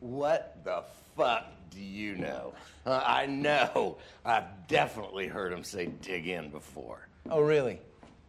What 0.00 0.56
the 0.64 0.84
fuck 1.16 1.46
do 1.70 1.80
you 1.80 2.16
know? 2.16 2.54
Uh, 2.86 3.02
I 3.04 3.26
know. 3.26 3.98
I've 4.24 4.66
definitely 4.68 5.26
heard 5.26 5.52
him 5.52 5.64
say 5.64 5.86
dig 6.02 6.28
in 6.28 6.50
before. 6.50 7.08
Oh, 7.30 7.40
really? 7.40 7.80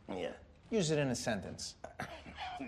Yeah. 0.10 0.32
Use 0.69 0.91
it 0.91 0.99
in 0.99 1.10
a 1.10 1.15
sentence. 1.15 1.75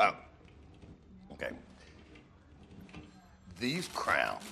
Oh. 0.00 0.12
Okay. 1.30 1.50
These 3.60 3.86
crowns, 3.94 4.42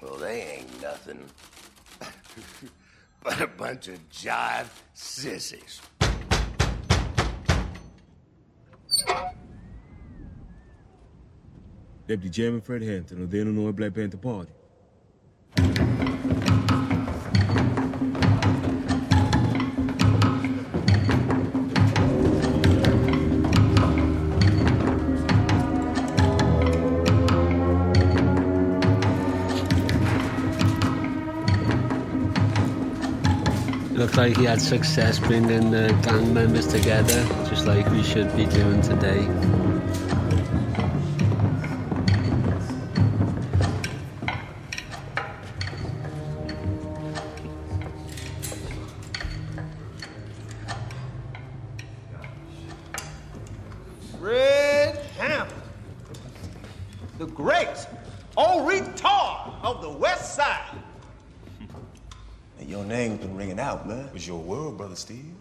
well, 0.00 0.16
they 0.16 0.40
ain't 0.60 0.80
nothing 0.80 1.22
but 3.22 3.40
a 3.40 3.46
bunch 3.46 3.88
of 3.88 4.08
jive 4.10 4.68
sissies. 4.94 5.80
Deputy 12.06 12.30
Chairman 12.30 12.60
Fred 12.60 12.82
Hampton 12.82 13.22
of 13.22 13.30
the 13.30 13.40
Illinois 13.40 13.72
Black 13.72 13.94
Panther 13.94 14.16
Party. 14.16 14.50
Looked 34.12 34.28
like 34.28 34.36
he 34.36 34.44
had 34.44 34.60
success 34.60 35.18
bringing 35.18 35.70
the 35.70 35.88
gang 36.02 36.34
members 36.34 36.66
together, 36.66 37.24
just 37.48 37.64
like 37.64 37.88
we 37.90 38.02
should 38.02 38.28
be 38.36 38.44
doing 38.44 38.82
today. 38.82 39.26
Brother 64.92 65.00
Steve. 65.00 65.34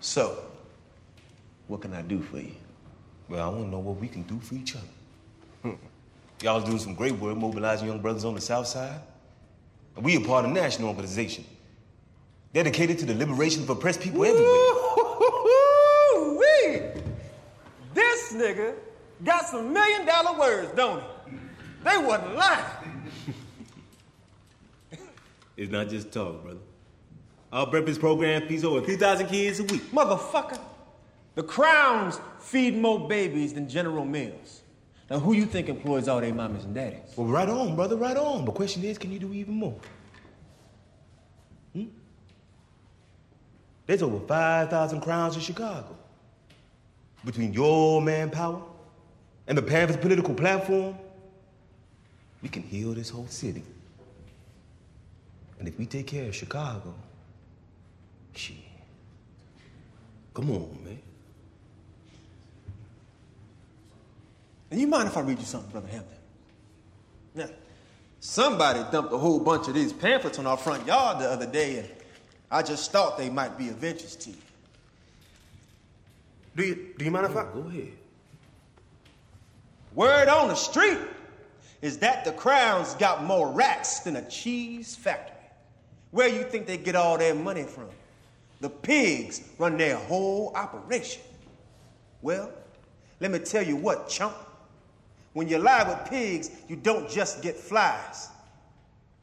So, 0.00 0.38
what 1.68 1.82
can 1.82 1.92
I 1.92 2.02
do 2.02 2.20
for 2.22 2.38
you? 2.38 2.54
Well, 3.28 3.44
I 3.44 3.48
want 3.48 3.64
to 3.64 3.68
know 3.70 3.78
what 3.78 3.98
we 4.00 4.08
can 4.08 4.22
do 4.22 4.40
for 4.40 4.54
each 4.54 4.74
other. 4.74 4.86
Hmm. 5.62 5.74
Y'all 6.42 6.60
doing 6.60 6.78
some 6.78 6.94
great 6.94 7.12
work 7.12 7.36
mobilizing 7.36 7.86
young 7.86 8.00
brothers 8.00 8.24
on 8.24 8.34
the 8.34 8.40
South 8.40 8.66
Side. 8.66 9.00
And 9.94 10.04
we 10.04 10.16
are 10.16 10.20
part 10.20 10.44
of 10.44 10.50
a 10.50 10.54
national 10.54 10.88
organization 10.88 11.44
dedicated 12.52 12.98
to 12.98 13.06
the 13.06 13.14
liberation 13.14 13.62
of 13.62 13.70
oppressed 13.70 14.00
people 14.00 14.24
everywhere. 14.24 14.46
Woo-wee! 16.16 17.02
This 17.94 18.32
nigga 18.32 18.74
got 19.22 19.46
some 19.46 19.72
million 19.72 20.04
dollar 20.04 20.38
words, 20.38 20.72
don't 20.74 21.00
he? 21.00 21.36
They 21.84 21.98
wasn't 21.98 22.34
lying. 22.34 22.82
It's 25.56 25.70
not 25.70 25.88
just 25.88 26.12
talk, 26.12 26.42
brother. 26.42 26.60
Our 27.52 27.66
breakfast 27.66 28.00
program 28.00 28.48
feeds 28.48 28.64
over 28.64 28.80
3,000 28.80 29.26
kids 29.26 29.60
a 29.60 29.64
week. 29.64 29.82
Motherfucker. 29.92 30.58
The 31.34 31.42
Crowns 31.42 32.20
feed 32.40 32.76
more 32.76 33.08
babies 33.08 33.52
than 33.52 33.68
General 33.68 34.04
Mills. 34.04 34.62
Now, 35.10 35.18
who 35.18 35.34
you 35.34 35.44
think 35.44 35.68
employs 35.68 36.08
all 36.08 36.20
their 36.20 36.32
mamas 36.32 36.64
and 36.64 36.74
daddies? 36.74 37.12
Well, 37.16 37.26
right 37.26 37.48
on, 37.48 37.76
brother, 37.76 37.96
right 37.96 38.16
on. 38.16 38.46
The 38.46 38.52
question 38.52 38.82
is, 38.84 38.96
can 38.96 39.12
you 39.12 39.18
do 39.18 39.32
even 39.34 39.54
more? 39.54 39.78
Hmm? 41.74 41.84
There's 43.86 44.02
over 44.02 44.20
5,000 44.26 45.00
crowns 45.00 45.34
in 45.34 45.42
Chicago. 45.42 45.96
Between 47.24 47.52
your 47.52 48.00
manpower 48.00 48.62
and 49.46 49.56
the 49.56 49.62
Panthers' 49.62 49.98
political 49.98 50.34
platform, 50.34 50.96
we 52.42 52.48
can 52.48 52.62
heal 52.62 52.94
this 52.94 53.10
whole 53.10 53.28
city. 53.28 53.62
And 55.62 55.68
if 55.68 55.78
we 55.78 55.86
take 55.86 56.08
care 56.08 56.26
of 56.26 56.34
Chicago, 56.34 56.92
shit. 58.34 58.56
Come 60.34 60.50
on, 60.50 60.76
man. 60.82 60.98
And 64.72 64.80
you 64.80 64.88
mind 64.88 65.06
if 65.06 65.16
I 65.16 65.20
read 65.20 65.38
you 65.38 65.44
something, 65.44 65.70
Brother 65.70 65.86
Hampton? 65.86 66.16
Now, 67.36 67.46
Somebody 68.18 68.80
dumped 68.90 69.12
a 69.12 69.18
whole 69.18 69.38
bunch 69.38 69.68
of 69.68 69.74
these 69.74 69.92
pamphlets 69.92 70.40
on 70.40 70.48
our 70.48 70.56
front 70.56 70.84
yard 70.84 71.20
the 71.20 71.30
other 71.30 71.46
day, 71.46 71.78
and 71.78 71.88
I 72.50 72.62
just 72.62 72.90
thought 72.90 73.16
they 73.16 73.30
might 73.30 73.56
be 73.56 73.68
of 73.68 73.84
interest 73.84 74.22
to 74.22 74.30
you. 74.30 74.36
Do 76.56 76.64
you, 76.64 76.88
do 76.98 77.04
you 77.04 77.12
mind 77.12 77.26
if 77.26 77.36
I? 77.36 77.44
Go 77.44 77.60
ahead. 77.68 77.92
Word 79.94 80.26
on 80.26 80.48
the 80.48 80.56
street 80.56 80.98
is 81.82 81.98
that 81.98 82.24
the 82.24 82.32
crown's 82.32 82.94
got 82.94 83.22
more 83.22 83.48
rats 83.52 84.00
than 84.00 84.16
a 84.16 84.28
cheese 84.28 84.96
factory. 84.96 85.31
Where 86.12 86.28
you 86.28 86.44
think 86.44 86.66
they 86.66 86.76
get 86.76 86.94
all 86.94 87.18
their 87.18 87.34
money 87.34 87.64
from? 87.64 87.88
The 88.60 88.70
pigs 88.70 89.42
run 89.58 89.76
their 89.76 89.96
whole 89.96 90.52
operation. 90.54 91.22
Well, 92.20 92.52
let 93.18 93.30
me 93.30 93.40
tell 93.40 93.62
you 93.62 93.76
what, 93.76 94.08
chump. 94.08 94.36
When 95.32 95.48
you 95.48 95.58
lie 95.58 95.88
with 95.88 96.08
pigs, 96.08 96.50
you 96.68 96.76
don't 96.76 97.10
just 97.10 97.42
get 97.42 97.56
flies, 97.56 98.28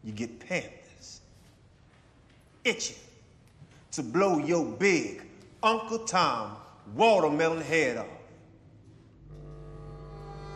you 0.03 0.11
get 0.11 0.39
panthers. 0.39 1.21
Itching 2.63 2.97
to 3.91 4.03
blow 4.03 4.39
your 4.39 4.65
big 4.65 5.21
Uncle 5.61 5.99
Tom 5.99 6.57
watermelon 6.95 7.61
head 7.61 7.97
off. 7.97 8.07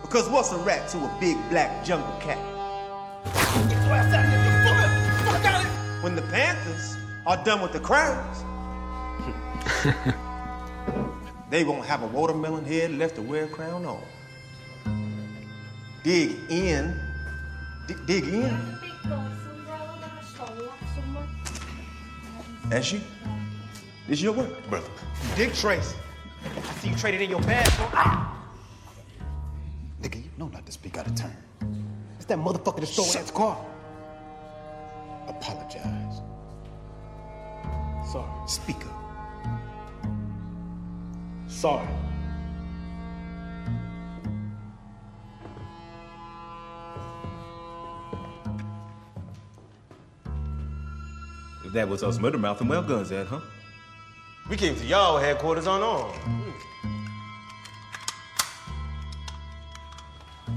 Because 0.02 0.28
what's 0.30 0.52
a 0.52 0.58
rat 0.58 0.90
to 0.90 0.98
a 0.98 1.18
big 1.20 1.38
black 1.50 1.86
jungle 1.86 2.20
cat? 2.20 2.40
When 6.04 6.18
the 6.18 6.22
Panthers 6.24 6.98
are 7.26 7.42
done 7.46 7.62
with 7.62 7.72
the 7.72 7.80
crowns, 7.80 8.44
they 11.50 11.64
won't 11.64 11.86
have 11.86 12.04
a 12.04 12.08
watermelon 12.08 12.66
head 12.66 12.92
left 12.92 13.16
to 13.16 13.22
wear 13.22 13.46
a 13.46 13.48
crown 13.48 13.86
on. 13.86 14.04
Dig 16.04 16.36
in. 16.50 17.00
D- 17.88 17.96
dig 18.06 18.26
in. 18.26 18.78
That's 22.68 22.92
you? 22.92 23.00
This 24.10 24.22
your 24.22 24.34
work, 24.34 24.70
brother. 24.70 24.90
Dick 25.38 25.54
Tracy. 25.54 25.96
I 26.44 26.74
see 26.82 26.90
you 26.90 26.96
traded 26.98 27.22
in 27.22 27.30
your 27.30 27.42
bag. 27.44 27.66
Ah! 27.94 28.46
Nigga, 30.02 30.18
you 30.18 30.30
know 30.38 30.50
not 30.50 30.66
to 30.66 30.72
speak 30.74 30.98
out 30.98 31.08
of 31.08 31.16
turn. 31.16 31.38
It's 32.18 32.26
that 32.26 32.40
motherfucker 32.40 32.82
that 32.82 32.88
stole 32.88 33.06
that 33.14 33.34
car. 33.34 33.58
Apologize. 35.28 36.22
Sorry. 38.12 38.48
Speak 38.48 38.78
up. 38.86 39.04
Sorry. 41.48 41.88
If 51.66 51.72
that 51.74 51.88
was 51.88 52.04
us 52.04 52.20
murder 52.20 52.38
mouth 52.38 52.60
and 52.62 52.70
well 52.70 52.84
guns 52.84 53.12
at, 53.12 53.28
huh? 53.28 53.40
We 54.50 54.58
came 54.58 54.76
to 54.76 54.86
y'all 54.86 55.18
headquarters 55.18 55.68
on 55.68 55.82
unarmed. 55.82 56.20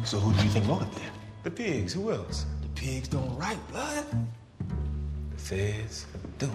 So 0.05 0.19
who 0.19 0.33
do 0.33 0.43
you 0.45 0.51
think 0.51 0.69
wrote 0.69 0.83
it 0.83 0.93
then? 0.93 1.11
The 1.45 1.51
pigs, 1.51 1.93
who 1.93 2.13
else? 2.13 2.47
The 2.63 2.69
pigs 2.81 3.09
don't 3.09 3.37
write 3.37 3.59
blood. 3.69 4.05
The 5.47 5.57
feds 5.57 6.07
do. 6.39 6.51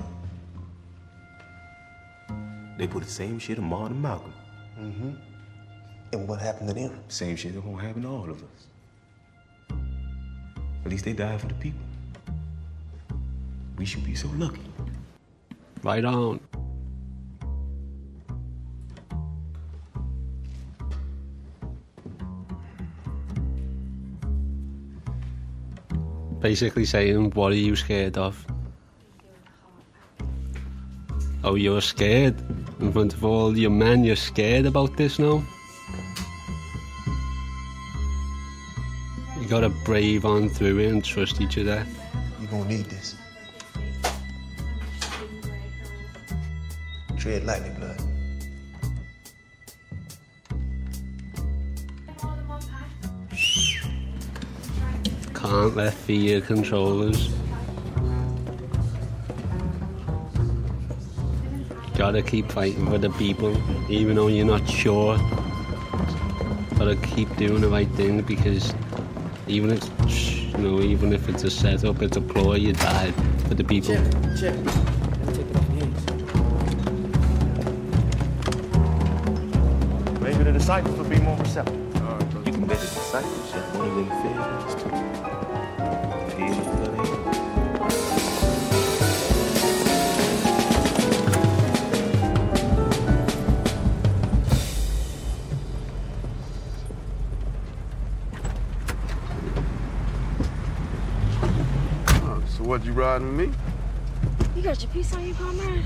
They 2.78 2.88
put 2.88 3.04
the 3.04 3.10
same 3.10 3.40
shit 3.40 3.58
on 3.58 3.64
Martin 3.64 3.94
and 3.94 4.02
Malcolm. 4.02 4.34
Mm-hmm. 4.78 5.12
And 6.12 6.28
what 6.28 6.42
happened 6.42 6.68
to 6.70 6.74
them? 6.74 7.00
Same 7.08 7.38
shit 7.38 7.54
that 7.54 7.64
gonna 7.64 7.82
happen 7.82 8.02
to 8.02 8.10
all 8.10 8.30
of 8.30 8.44
us. 8.44 8.68
At 10.84 10.92
least 10.92 11.06
they 11.06 11.14
died 11.14 11.40
for 11.40 11.48
the 11.48 11.54
people. 11.54 11.80
We 13.78 13.86
should 13.86 14.04
be 14.04 14.14
so 14.14 14.28
lucky. 14.36 14.60
Right 15.84 16.04
on. 16.04 16.42
Basically 26.42 26.84
saying, 26.84 27.32
what 27.32 27.54
are 27.54 27.56
you 27.56 27.78
scared 27.78 28.18
of? 28.18 28.51
Oh, 31.44 31.56
you're 31.56 31.82
scared? 31.82 32.36
In 32.80 32.94
front 32.94 33.16
of 33.16 33.26
all 33.26 33.58
your 33.58 33.72
men, 33.72 34.04
you're 34.04 34.16
scared 34.16 34.68
about 34.68 34.96
this 34.96 35.18
now? 35.18 35.44
You 39.40 39.48
gotta 39.48 39.70
brave 39.70 40.24
on 40.24 40.50
through 40.50 40.78
it 40.80 40.92
and 40.92 41.04
trust 41.04 41.42
each 41.42 41.58
other. 41.58 41.84
You're 42.40 42.52
gonna 42.52 42.70
need 42.70 42.86
this. 42.86 43.16
Tread 47.18 47.44
lightly, 47.44 47.72
blood. 47.72 48.02
Can't 55.34 55.76
let 55.76 55.94
fear 55.94 56.40
control 56.42 57.10
us. 57.10 57.41
You 62.02 62.08
gotta 62.08 62.24
keep 62.24 62.52
fighting 62.52 62.88
for 62.88 62.98
the 62.98 63.12
people, 63.12 63.56
even 63.88 64.16
though 64.16 64.26
you're 64.26 64.44
not 64.44 64.68
sure. 64.68 65.20
Gotta 66.80 66.96
keep 66.96 67.30
doing 67.38 67.62
the 67.62 67.68
right 67.70 67.88
thing 67.90 68.20
because 68.22 68.74
even 69.48 69.70
if 69.70 69.84
you 70.52 70.58
know, 70.58 70.82
even 70.82 71.14
if 71.14 71.30
it's 71.30 71.44
a 71.44 71.52
setup, 71.52 72.02
it's 72.02 72.18
a 72.18 72.22
ploy, 72.22 72.56
you 72.56 72.74
die 72.74 73.12
for 73.48 73.54
the 73.54 73.64
people. 73.64 73.94
Check. 73.94 74.02
Take 74.36 75.46
it 75.46 75.56
off 75.56 75.70
your 75.70 75.78
hands. 75.78 76.02
Maybe 80.22 80.44
the 80.44 80.54
disciples 80.54 80.98
will 80.98 81.06
be 81.06 81.20
more 81.20 81.38
receptive. 81.38 81.76
You 81.76 82.52
can 82.52 82.66
bet 82.66 82.80
the 82.80 82.88
disciples 82.88 83.52
just 83.52 83.76
one 83.76 83.88
of 83.88 83.96
them 83.96 84.10
feds. 84.90 85.01
You 102.92 103.00
riding 103.00 103.38
with 103.38 103.50
me? 103.50 103.56
You 104.56 104.62
got 104.62 104.82
your 104.82 104.90
piece 104.92 105.14
on 105.14 105.26
you, 105.26 105.34
comrade? 105.34 105.86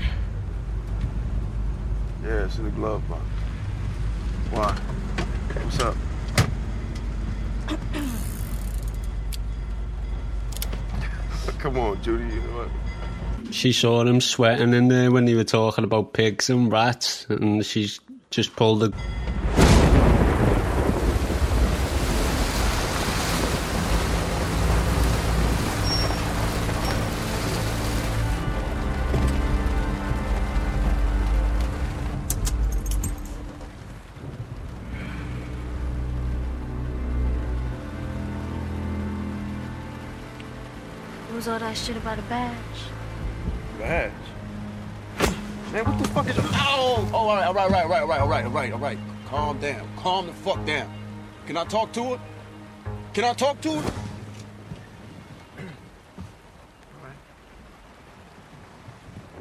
Yeah, 2.22 2.44
it's 2.44 2.58
in 2.58 2.64
the 2.64 2.70
glove 2.70 3.08
box. 3.08 3.22
Why? 4.50 4.72
What's 5.62 5.80
up? 5.80 5.96
Come 11.58 11.78
on, 11.78 12.02
Judy, 12.02 12.24
you 12.24 12.40
know 12.40 12.58
what? 12.58 12.68
She 13.54 13.72
saw 13.72 14.04
him 14.04 14.20
sweating 14.20 14.74
in 14.74 14.88
there 14.88 15.12
when 15.12 15.24
they 15.24 15.34
were 15.34 15.44
talking 15.44 15.84
about 15.84 16.12
pigs 16.12 16.50
and 16.50 16.72
rats, 16.72 17.26
and 17.28 17.64
she's 17.64 18.00
just 18.30 18.56
pulled 18.56 18.82
a 18.82 18.92
about 42.06 42.18
a 42.20 42.22
badge? 42.28 42.54
Badge. 43.80 44.12
Man, 45.72 45.84
what 45.84 45.98
the 45.98 46.08
fuck 46.10 46.28
is... 46.28 46.36
Oh, 46.38 47.10
oh, 47.12 47.16
all 47.16 47.34
right, 47.34 47.46
all 47.46 47.52
right, 47.52 47.64
all 47.64 47.70
right, 47.70 47.82
all 47.82 47.88
right, 47.88 48.00
all 48.00 48.08
right, 48.08 48.20
all 48.20 48.28
right, 48.28 48.44
all 48.44 48.50
right, 48.52 48.72
all 48.74 48.78
right. 48.78 48.98
Calm 49.26 49.58
down. 49.58 49.88
Calm 49.96 50.26
the 50.26 50.32
fuck 50.32 50.64
down. 50.64 50.88
Can 51.48 51.56
I 51.56 51.64
talk 51.64 51.90
to 51.94 52.14
her? 52.14 52.20
Can 53.12 53.24
I 53.24 53.32
talk 53.32 53.60
to 53.62 53.72
her? 53.72 53.92
All 55.58 57.02
right. 57.02 57.16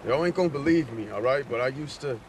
Y'all 0.08 0.26
ain't 0.26 0.34
gonna 0.34 0.50
believe 0.50 0.92
me, 0.92 1.12
all 1.12 1.22
right? 1.22 1.46
But 1.48 1.62
I 1.62 1.68
used 1.68 2.02
to... 2.02 2.20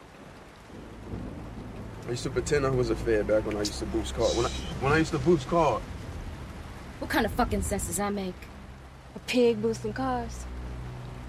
I 2.06 2.10
used 2.10 2.24
to 2.24 2.30
pretend 2.30 2.66
I 2.66 2.70
was 2.70 2.90
a 2.90 2.94
fed 2.94 3.26
back 3.26 3.46
when 3.46 3.56
I 3.56 3.60
used 3.60 3.78
to 3.78 3.86
boost 3.86 4.14
cars. 4.14 4.36
When 4.36 4.44
I, 4.44 4.50
when 4.80 4.92
I 4.92 4.98
used 4.98 5.12
to 5.12 5.18
boost 5.18 5.48
cars. 5.48 5.82
What 6.98 7.10
kind 7.10 7.24
of 7.24 7.32
fucking 7.32 7.62
sense 7.62 7.86
does 7.86 7.96
that 7.96 8.12
make? 8.12 8.34
A 9.16 9.18
pig 9.20 9.62
boosting 9.62 9.94
cars? 9.94 10.44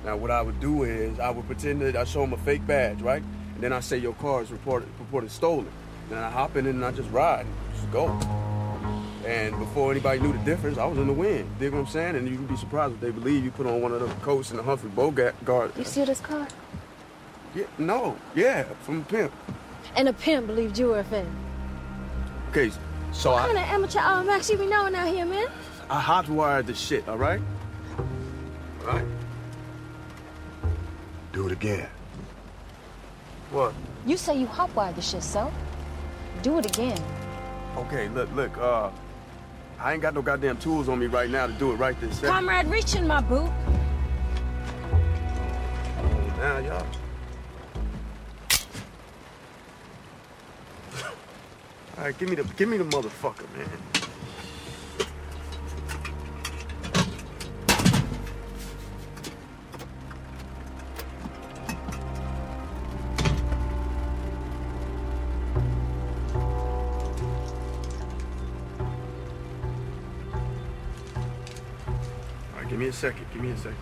Now, 0.03 0.17
what 0.17 0.29
I 0.29 0.41
would 0.41 0.59
do 0.59 0.83
is 0.83 1.19
I 1.21 1.29
would 1.29 1.47
pretend 1.47 1.81
that 1.81 1.95
I 1.95 2.03
show 2.03 2.19
them 2.19 2.33
a 2.33 2.37
fake 2.37 2.67
badge, 2.67 3.01
right? 3.01 3.23
And 3.55 3.63
then 3.63 3.71
I 3.71 3.79
say 3.79 3.97
your 3.97 4.13
car 4.15 4.41
is 4.41 4.51
reported, 4.51 4.89
reported 4.99 5.31
stolen. 5.31 5.69
Then 6.09 6.17
I 6.17 6.29
hop 6.29 6.57
in 6.57 6.67
it 6.67 6.71
and 6.71 6.83
I 6.83 6.91
just 6.91 7.09
ride, 7.11 7.45
and 7.45 7.55
just 7.73 7.89
go. 7.91 8.07
And 9.25 9.57
before 9.57 9.91
anybody 9.91 10.19
knew 10.19 10.33
the 10.33 10.39
difference, 10.39 10.77
I 10.77 10.85
was 10.85 10.97
in 10.97 11.07
the 11.07 11.13
wind. 11.13 11.49
Dig 11.59 11.71
what 11.71 11.79
I'm 11.79 11.87
saying? 11.87 12.15
And 12.17 12.27
you 12.27 12.35
can 12.35 12.45
be 12.45 12.57
surprised 12.57 12.93
if 12.95 12.99
they 12.99 13.11
believe 13.11 13.43
you 13.43 13.51
put 13.51 13.65
on 13.65 13.81
one 13.81 13.93
of 13.93 14.01
the 14.01 14.07
coats 14.23 14.51
in 14.51 14.57
the 14.57 14.63
Humphrey 14.63 14.89
Bogart 14.89 15.43
guard. 15.45 15.71
You 15.77 15.85
see 15.85 16.03
this 16.03 16.19
car? 16.19 16.47
Yeah, 17.55 17.65
no, 17.77 18.17
yeah, 18.35 18.63
from 18.83 19.01
a 19.01 19.03
pimp. 19.05 19.31
And 19.95 20.09
a 20.09 20.13
pimp 20.13 20.47
believed 20.47 20.77
you 20.77 20.87
were 20.87 20.99
a 20.99 21.03
fan. 21.05 21.27
Okay, 22.51 22.69
so 23.11 23.31
what 23.31 23.43
I, 23.43 23.45
kind 23.47 23.57
of 23.57 23.63
amateur 23.63 23.99
automax 23.99 24.49
you 24.49 24.57
be 24.57 24.67
knowing 24.67 24.93
out 24.93 25.07
here, 25.07 25.25
man? 25.25 25.47
I 25.89 26.01
hot 26.01 26.29
wired 26.29 26.67
the 26.67 26.75
shit, 26.75 27.07
all 27.07 27.17
right? 27.17 27.41
All 28.87 28.93
right? 28.93 29.05
Do 31.33 31.47
it 31.47 31.51
again. 31.51 31.87
What? 33.51 33.73
You 34.05 34.15
say 34.17 34.39
you 34.39 34.47
hotwired 34.47 34.95
the 34.95 35.01
shit, 35.01 35.23
so 35.23 35.51
do 36.41 36.57
it 36.59 36.65
again. 36.65 36.97
Okay, 37.75 38.07
look, 38.09 38.33
look, 38.33 38.57
uh, 38.57 38.89
I 39.79 39.93
ain't 39.93 40.01
got 40.01 40.13
no 40.13 40.21
goddamn 40.21 40.57
tools 40.57 40.89
on 40.89 40.99
me 40.99 41.07
right 41.07 41.29
now 41.29 41.47
to 41.47 41.53
do 41.53 41.71
it 41.71 41.75
right 41.75 41.99
this 41.99 42.15
second. 42.15 42.29
Comrade, 42.29 42.67
reach 42.67 42.95
in 42.95 43.05
my 43.05 43.21
boot. 43.21 43.51
Now, 46.37 46.59
y'all. 46.59 46.87
All 51.97 52.03
right, 52.03 52.17
give 52.17 52.29
me 52.29 52.35
the, 52.35 52.43
give 52.55 52.69
me 52.69 52.77
the 52.77 52.85
motherfucker, 52.85 53.51
man. 53.55 53.96
Me 72.87 72.91
a 72.91 72.93
second. 72.93 73.25
Give 73.33 73.41
me 73.41 73.51
a 73.51 73.57
second. 73.57 73.75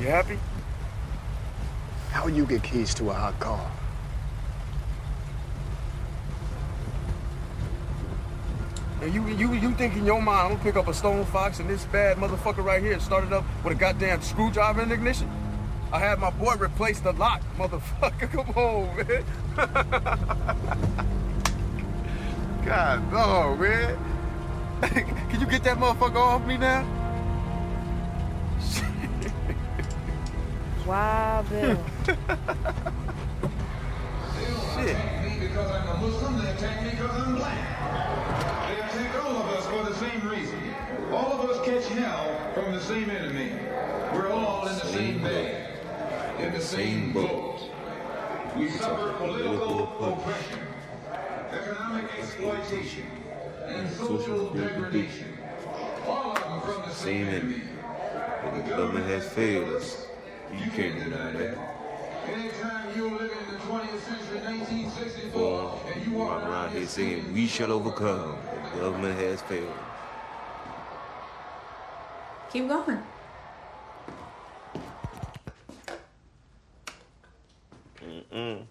You 0.00 0.06
happy? 0.06 0.38
How 2.12 2.28
you 2.28 2.46
get 2.46 2.62
keys 2.62 2.94
to 2.94 3.10
a 3.10 3.12
hot 3.12 3.38
car? 3.40 3.70
And 9.02 9.12
you, 9.14 9.26
you, 9.28 9.52
you 9.52 9.67
think 9.78 9.96
in 9.96 10.04
your 10.04 10.20
mind 10.20 10.40
I'm 10.40 10.50
gonna 10.54 10.64
pick 10.64 10.74
up 10.74 10.88
a 10.88 10.94
stone 10.94 11.24
fox 11.26 11.60
and 11.60 11.70
this 11.70 11.84
bad 11.84 12.16
motherfucker 12.16 12.64
right 12.64 12.82
here 12.82 12.98
started 12.98 13.32
up 13.32 13.44
with 13.62 13.74
a 13.74 13.76
goddamn 13.76 14.20
screwdriver 14.22 14.82
in 14.82 14.88
the 14.88 14.96
ignition? 14.96 15.30
I 15.92 16.00
had 16.00 16.18
my 16.18 16.30
boy 16.30 16.56
replace 16.56 16.98
the 16.98 17.12
lock, 17.12 17.42
motherfucker. 17.56 18.28
Come 18.28 18.50
on, 18.56 18.96
man. 18.96 19.24
God, 22.66 23.12
no, 23.12 23.56
man. 23.56 23.96
Can 25.30 25.40
you 25.40 25.46
get 25.46 25.62
that 25.62 25.78
motherfucker 25.78 26.16
off 26.16 26.44
me 26.44 26.56
now? 26.56 26.84
Wow, 30.86 31.44
Bill. 31.48 31.78
Shit. 34.74 34.96
Because 38.98 39.06
I'm 39.06 39.06
a 39.06 39.06
Muslim, 39.06 39.06
they 39.06 39.06
attack 39.06 39.06
me 39.06 39.06
because 39.06 39.06
I'm 39.06 39.06
black. 39.06 39.06
They 39.06 39.06
attack 39.06 39.24
all 39.24 39.36
of 39.36 39.46
us 39.50 39.66
for 39.66 39.82
the 39.90 39.94
same 39.96 40.28
reason. 40.28 40.74
All 41.12 41.32
of 41.32 41.50
us 41.50 41.66
catch 41.66 41.86
hell 41.98 42.52
from 42.54 42.72
the 42.74 42.80
same 42.80 43.10
enemy. 43.10 43.52
We're 44.14 44.30
all 44.30 44.66
in 44.66 44.74
the 44.74 44.86
same 44.86 45.22
bag, 45.22 45.70
in 46.40 46.52
the 46.52 46.60
same 46.60 47.12
boat. 47.12 47.60
We 48.56 48.70
suffer 48.70 49.12
political 49.14 50.14
oppression, 50.14 50.60
economic 51.52 52.06
exploitation, 52.18 53.06
and 53.66 53.90
social 53.92 54.50
degradation. 54.50 55.38
All 56.06 56.36
of 56.36 56.42
them 56.42 56.60
from 56.62 56.82
the 56.88 56.94
same 56.94 57.26
Same 57.26 57.28
enemy. 57.28 57.62
But 58.42 58.56
the 58.56 58.70
government 58.70 59.06
has 59.06 59.28
failed 59.28 59.68
us. 59.70 60.06
You 60.52 60.70
can't 60.70 60.98
deny 60.98 61.32
that. 61.32 61.58
Anytime 62.26 62.96
you 62.96 63.10
live 63.10 63.30
in 63.30 63.54
the 63.54 63.60
20th 63.60 64.00
century, 64.00 64.40
1964, 64.40 65.40
Well, 65.40 65.80
and 65.94 66.06
you 66.06 66.12
walk 66.18 66.42
around 66.42 66.70
here 66.72 66.86
singing, 66.86 67.32
we 67.32 67.46
shall 67.46 67.72
overcome. 67.72 68.36
The 68.74 68.80
government 68.80 69.18
has 69.18 69.42
failed. 69.42 69.72
Keep 72.52 72.68
going. 72.68 73.02
Mm-mm. 78.02 78.62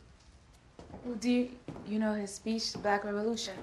Well, 1.03 1.15
do 1.19 1.29
you, 1.29 1.49
you 1.87 1.99
know 1.99 2.13
his 2.13 2.33
speech, 2.33 2.73
Black 2.81 3.03
Revolution? 3.05 3.53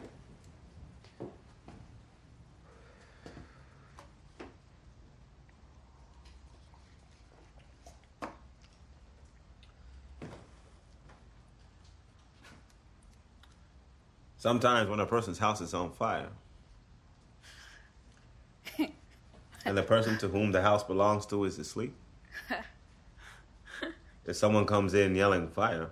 Sometimes 14.45 14.91
when 14.91 15.01
a 15.01 15.07
person's 15.07 15.39
house 15.39 15.63
is 15.63 15.73
on 15.73 15.91
fire, 15.91 16.29
and 19.65 19.75
the 19.75 19.83
person 19.83 20.19
to 20.19 20.29
whom 20.29 20.53
the 20.53 20.61
house 20.61 20.85
belongs 20.85 21.25
to 21.25 21.45
is 21.45 21.59
asleep, 21.59 21.95
if 24.27 24.37
someone 24.37 24.67
comes 24.67 24.93
in 24.93 25.15
yelling 25.15 25.49
fire, 25.49 25.89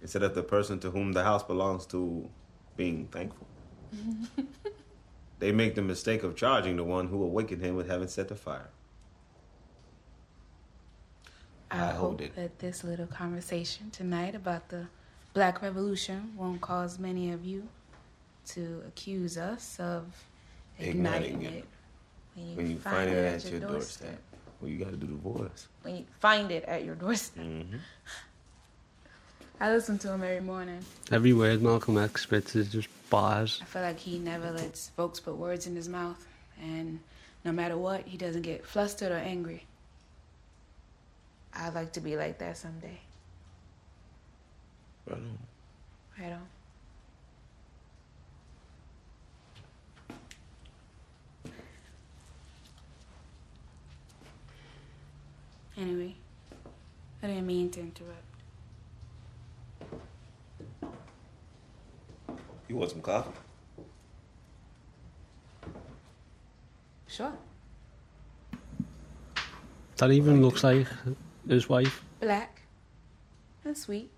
instead 0.00 0.22
of 0.22 0.34
the 0.34 0.42
person 0.42 0.80
to 0.80 0.90
whom 0.92 1.12
the 1.12 1.24
house 1.24 1.42
belongs 1.42 1.84
to 1.88 2.26
being 2.74 3.06
thankful, 3.08 3.46
they 5.38 5.52
make 5.52 5.74
the 5.74 5.82
mistake 5.82 6.22
of 6.22 6.36
charging 6.36 6.78
the 6.78 6.84
one 6.84 7.08
who 7.08 7.22
awakened 7.22 7.60
him 7.60 7.76
with 7.76 7.86
having 7.86 8.08
set 8.08 8.28
the 8.28 8.34
fire. 8.34 8.70
I, 11.70 11.82
I 11.82 11.86
hope 11.88 11.98
hold 11.98 12.20
it. 12.22 12.34
that 12.34 12.60
this 12.60 12.82
little 12.82 13.06
conversation 13.06 13.90
tonight 13.90 14.34
about 14.34 14.70
the 14.70 14.86
Black 15.36 15.60
Revolution 15.60 16.32
won't 16.34 16.62
cause 16.62 16.98
many 16.98 17.30
of 17.30 17.44
you 17.44 17.68
to 18.46 18.82
accuse 18.88 19.36
us 19.36 19.78
of 19.78 20.06
igniting, 20.78 21.34
Igniting 21.34 21.42
it. 21.42 21.58
it. 21.58 21.64
When 22.34 22.46
you, 22.46 22.56
When 22.56 22.70
you 22.70 22.78
find 22.78 23.10
it 23.10 23.44
at 23.44 23.50
your 23.50 23.60
doorstep, 23.60 24.18
well, 24.58 24.70
you 24.70 24.78
got 24.78 24.92
to 24.92 24.96
do 24.96 25.06
the 25.06 25.12
voice. 25.12 25.68
When 25.82 25.96
you 25.96 26.04
find 26.20 26.50
it 26.50 26.64
at 26.64 26.86
your 26.86 26.94
doorstep. 26.94 27.44
Mm-hmm. 27.44 27.76
I 29.60 29.70
listen 29.70 29.98
to 29.98 30.08
him 30.08 30.22
every 30.22 30.40
morning. 30.40 30.80
Every 31.12 31.34
word 31.34 31.60
Malcolm 31.60 31.98
X 31.98 32.22
spits 32.22 32.56
is 32.56 32.72
just 32.72 32.88
bars. 33.10 33.58
I 33.60 33.66
feel 33.66 33.82
like 33.82 33.98
he 33.98 34.18
never 34.18 34.50
lets 34.52 34.88
folks 34.96 35.20
put 35.20 35.36
words 35.36 35.66
in 35.66 35.76
his 35.76 35.86
mouth, 35.86 36.26
and 36.62 36.98
no 37.44 37.52
matter 37.52 37.76
what, 37.76 38.06
he 38.06 38.16
doesn't 38.16 38.40
get 38.40 38.64
flustered 38.64 39.12
or 39.12 39.16
angry. 39.16 39.66
I'd 41.52 41.74
like 41.74 41.92
to 41.92 42.00
be 42.00 42.16
like 42.16 42.38
that 42.38 42.56
someday. 42.56 43.00
Right 45.06 45.18
on. 45.18 45.38
Right 46.18 46.32
on. 46.32 46.48
Anyway, 55.78 56.14
I 57.22 57.26
didn't 57.26 57.46
mean 57.46 57.70
to 57.70 57.80
interrupt. 57.80 58.22
You 62.68 62.76
want 62.76 62.90
some 62.90 63.02
coffee? 63.02 63.30
Sure. 67.06 67.32
That 69.98 70.10
even 70.10 70.42
looks 70.42 70.64
like 70.64 70.86
his 71.46 71.68
wife. 71.68 72.02
Black. 72.20 72.62
And 73.64 73.76
sweet. 73.76 74.10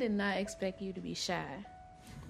Did 0.00 0.10
not 0.10 0.38
expect 0.38 0.80
you 0.80 0.92
to 0.94 1.00
be 1.00 1.12
shy. 1.12 1.44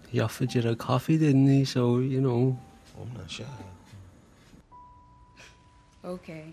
He 0.09 0.19
offered 0.19 0.53
you 0.53 0.69
a 0.69 0.75
coffee, 0.75 1.17
didn't 1.17 1.47
he? 1.47 1.65
So, 1.65 1.99
you 1.99 2.21
know. 2.21 2.59
I'm 3.01 3.17
not 3.17 3.31
shy. 3.31 3.45
Okay. 6.05 6.53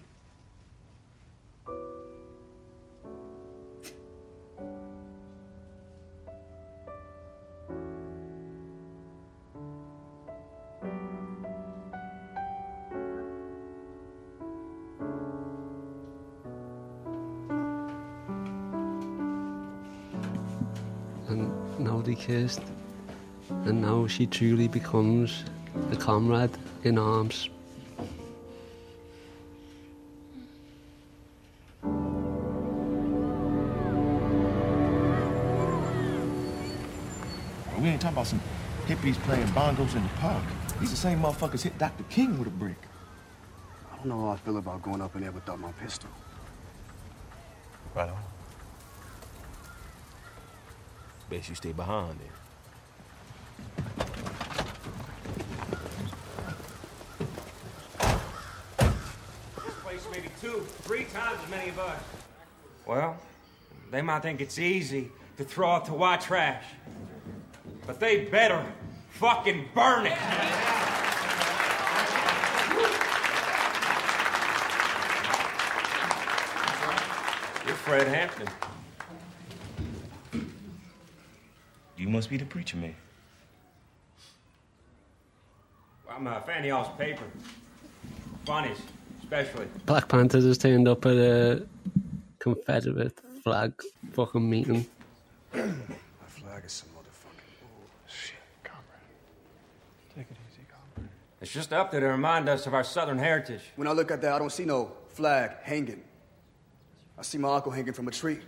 Now. 22.56 22.64
And 23.66 23.82
now 23.82 24.08
she 24.08 24.26
truly 24.26 24.68
becomes 24.68 25.44
a 25.92 25.98
comrade 25.98 26.52
in 26.84 26.98
arms. 26.98 27.50
We 37.80 37.90
ain't 37.90 38.02
talking 38.02 38.18
about 38.18 38.28
some 38.28 38.42
hippies 38.88 39.16
playing 39.24 39.48
bongos 39.48 39.96
in 39.96 40.04
the 40.04 40.10
park. 40.20 40.44
These 40.80 40.92
the 40.92 40.98
same 40.98 41.22
motherfuckers 41.22 41.64
hit 41.64 41.78
Dr. 41.78 42.04
King 42.10 42.38
with 42.40 42.48
a 42.48 42.52
brick. 42.52 42.82
I 43.92 43.98
don't 43.98 44.08
know 44.08 44.22
how 44.22 44.32
I 44.32 44.38
feel 44.38 44.58
about 44.58 44.82
going 44.82 45.02
up 45.02 45.16
in 45.16 45.22
there 45.22 45.32
without 45.32 45.60
my 45.60 45.72
pistol. 45.74 46.10
Right 47.96 48.10
on. 48.10 48.37
Best 51.30 51.50
you 51.50 51.56
stay 51.56 51.74
behind 51.74 52.20
then. 52.20 52.30
This 59.66 59.74
place 59.84 60.08
may 60.12 60.22
be 60.22 60.30
two, 60.40 60.66
three 60.84 61.04
times 61.06 61.38
as 61.44 61.50
many 61.52 61.70
of 61.70 61.80
us. 61.80 62.02
Well, 62.86 63.18
they 63.92 64.02
might 64.02 64.22
think 64.22 64.40
it's 64.40 64.58
easy 64.58 65.12
to 65.36 65.44
throw 65.44 65.70
out 65.70 65.86
the 65.86 65.94
white 65.94 66.22
trash, 66.22 66.64
but 67.86 68.00
they 68.00 68.26
better 68.26 68.66
fucking 69.10 69.68
burn 69.76 70.06
it. 70.06 70.18
You're 77.66 77.76
Fred 77.76 78.08
Hampton. 78.08 78.48
You 82.08 82.14
must 82.14 82.30
be 82.30 82.38
the 82.38 82.46
preacher 82.46 82.78
man. 82.78 82.96
I'm 86.10 86.26
a 86.26 86.40
fan 86.40 86.60
of 86.60 86.66
y'all's 86.66 86.98
paper. 86.98 87.26
Funnies, 88.46 88.78
especially. 89.20 89.68
Black 89.86 90.08
Panthers 90.08 90.46
has 90.46 90.58
turned 90.58 90.88
up 90.88 91.06
at 91.06 91.18
a 91.18 91.68
Confederate 92.40 93.20
flag 93.44 93.74
fucking 94.14 94.50
meeting. 94.50 94.86
My 95.54 95.60
flag 96.28 96.64
is 96.66 96.72
some 96.72 96.88
motherfucking 96.96 97.52
bullshit. 97.60 98.36
Comrade. 98.64 98.86
Take 100.16 100.28
it 100.32 100.38
easy, 100.50 100.66
comrade. 100.70 101.10
It's 101.42 101.52
just 101.52 101.74
up 101.74 101.92
there 101.92 102.00
to 102.00 102.08
remind 102.08 102.48
us 102.48 102.68
of 102.68 102.74
our 102.74 102.86
Southern 102.86 103.18
heritage. 103.18 103.64
When 103.76 103.86
I 103.86 103.92
look 103.92 104.12
at 104.12 104.22
that, 104.22 104.32
I 104.32 104.40
don't 104.40 104.54
see 104.54 104.64
no 104.64 104.94
flag 105.10 105.58
hanging. 105.62 106.06
I 107.20 107.24
see 107.24 107.38
my 107.38 107.54
uncle 107.54 107.74
hanging 107.74 107.92
from 107.92 108.08
a 108.08 108.12
tree. 108.12 108.40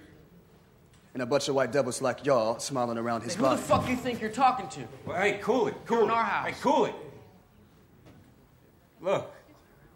And 1.13 1.23
a 1.23 1.25
bunch 1.25 1.47
of 1.49 1.55
white 1.55 1.71
devils 1.71 2.01
like 2.01 2.25
y'all 2.25 2.59
smiling 2.59 2.97
around 2.97 3.21
his 3.23 3.35
butt. 3.35 3.51
Who 3.51 3.57
the 3.57 3.61
fuck 3.63 3.89
you 3.89 3.95
think 3.95 4.21
you're 4.21 4.29
talking 4.29 4.67
to? 4.69 4.87
Well, 5.05 5.19
hey, 5.19 5.39
cool 5.41 5.67
it, 5.67 5.75
cool 5.85 5.97
You're 5.97 6.05
it. 6.05 6.11
in 6.11 6.11
our 6.11 6.23
house. 6.23 6.47
Hey, 6.47 6.55
cool 6.61 6.85
it. 6.85 6.95
Look, 9.01 9.33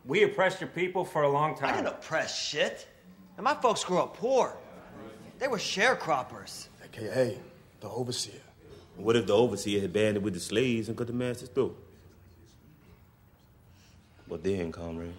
we 0.05 0.23
oppressed 0.23 0.59
your 0.59 0.69
people 0.69 1.05
for 1.05 1.23
a 1.23 1.29
long 1.29 1.55
time. 1.55 1.65
I 1.65 1.71
time. 1.73 1.83
didn't 1.83 1.95
oppress 1.97 2.41
shit. 2.41 2.87
And 3.37 3.43
my 3.43 3.53
folks 3.53 3.83
grew 3.83 3.99
up 3.99 4.17
poor. 4.17 4.55
They 5.39 5.47
were 5.47 5.57
sharecroppers. 5.57 6.67
AKA 6.83 7.37
the 7.79 7.89
overseer. 7.89 8.39
What 8.95 9.15
if 9.15 9.25
the 9.27 9.33
overseer 9.33 9.81
had 9.81 9.91
banded 9.91 10.23
with 10.23 10.33
the 10.33 10.39
slaves 10.39 10.87
and 10.87 10.97
cut 10.97 11.07
the 11.07 11.13
masters 11.13 11.49
through? 11.49 11.75
What 14.27 14.43
then, 14.43 14.71
comrade? 14.71 15.13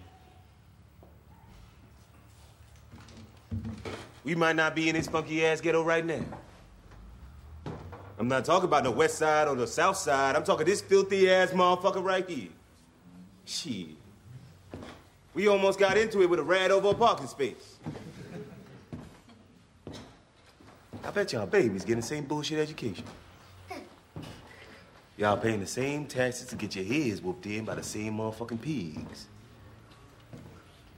We 4.25 4.33
might 4.33 4.55
not 4.55 4.75
be 4.75 4.89
in 4.89 4.95
this 4.95 5.07
funky 5.07 5.45
ass 5.45 5.61
ghetto 5.61 5.83
right 5.83 6.03
now. 6.03 6.25
I'm 8.17 8.27
not 8.27 8.43
talking 8.43 8.67
about 8.67 8.83
the 8.83 8.91
west 8.91 9.19
side 9.19 9.47
or 9.47 9.55
the 9.55 9.67
south 9.67 9.97
side. 9.97 10.35
I'm 10.35 10.43
talking 10.43 10.65
this 10.65 10.81
filthy 10.81 11.29
ass 11.29 11.51
motherfucker 11.51 12.03
right 12.03 12.27
here. 12.27 12.49
Shit. 13.45 13.89
We 15.35 15.47
almost 15.47 15.77
got 15.77 15.95
into 15.95 16.23
it 16.23 16.29
with 16.29 16.39
a 16.39 16.43
rat 16.43 16.71
over 16.71 16.89
a 16.89 16.93
parking 16.95 17.27
space. 17.27 17.77
I 21.03 21.11
bet 21.11 21.31
y'all 21.31 21.45
babies 21.45 21.83
getting 21.83 22.01
the 22.01 22.07
same 22.07 22.23
bullshit 22.23 22.57
education. 22.57 23.05
Y'all 25.17 25.37
paying 25.37 25.59
the 25.59 25.67
same 25.67 26.07
taxes 26.07 26.47
to 26.47 26.55
get 26.55 26.75
your 26.75 26.83
heads 26.83 27.21
whooped 27.21 27.45
in 27.45 27.63
by 27.63 27.75
the 27.75 27.83
same 27.83 28.17
motherfucking 28.17 28.59
pigs. 28.59 29.27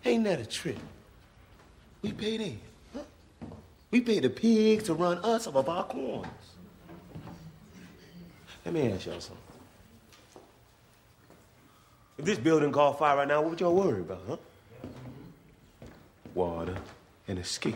Ain't 0.06 0.24
that 0.24 0.40
a 0.40 0.46
trip? 0.46 0.80
We 2.02 2.14
pay 2.14 2.38
them. 2.38 2.60
We 3.92 4.02
pay 4.02 4.20
the 4.20 4.30
pigs 4.30 4.84
to 4.86 4.94
run 4.94 5.20
us 5.20 5.48
off 5.48 5.56
of 5.56 5.70
our 5.70 5.86
corns. 5.86 6.28
Let 8.66 8.74
me 8.74 8.92
ask 8.92 9.06
y'all 9.06 9.22
something. 9.22 9.38
If 12.18 12.26
this 12.26 12.40
building 12.40 12.72
caught 12.72 13.00
fire 13.00 13.18
right 13.18 13.28
now, 13.28 13.42
what 13.42 13.52
would 13.52 13.62
y'all 13.62 13.76
worry 13.76 14.02
about, 14.02 14.22
huh? 14.28 14.38
Water 16.34 16.76
and 17.28 17.40
escape. 17.40 17.76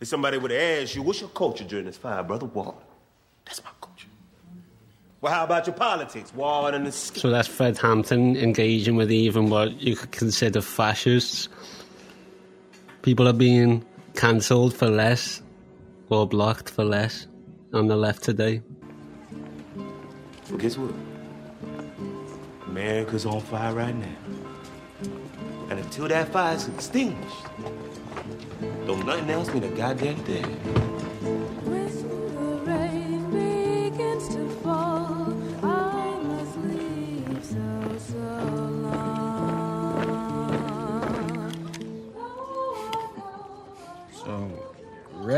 If 0.00 0.08
somebody 0.08 0.38
would 0.38 0.52
asked 0.52 0.94
you, 0.94 1.02
what's 1.02 1.20
your 1.20 1.30
culture 1.30 1.64
during 1.64 1.84
this 1.84 1.96
fire, 1.96 2.22
brother? 2.22 2.46
Water. 2.46 2.78
That's 3.44 3.62
my 3.62 3.70
culture. 3.80 4.08
Well, 5.20 5.32
how 5.32 5.44
about 5.44 5.66
your 5.66 5.74
politics? 5.74 6.32
Water 6.34 6.76
and 6.76 6.86
escape. 6.86 7.20
So 7.20 7.30
that's 7.30 7.48
Fred 7.48 7.76
Hampton 7.78 8.36
engaging 8.36 8.96
with 8.96 9.10
even 9.10 9.50
what 9.50 9.80
you 9.80 9.96
could 9.96 10.12
consider 10.12 10.60
fascists. 10.60 11.48
People 13.02 13.28
are 13.28 13.32
being 13.32 13.84
cancelled 14.18 14.74
for 14.74 14.90
less 14.90 15.42
or 16.08 16.26
blocked 16.26 16.68
for 16.68 16.84
less 16.84 17.28
on 17.72 17.86
the 17.86 17.94
left 17.94 18.20
today. 18.20 18.60
Well, 20.50 20.58
guess 20.58 20.76
what? 20.76 20.92
America's 22.66 23.24
on 23.26 23.40
fire 23.40 23.72
right 23.72 23.94
now. 23.94 24.16
And 25.70 25.78
until 25.78 26.08
that 26.08 26.32
fire's 26.32 26.66
extinguished, 26.66 27.46
don't 28.88 29.06
nothing 29.06 29.30
else 29.30 29.54
mean 29.54 29.62
a 29.62 29.68
goddamn 29.68 30.16
thing. 30.24 30.97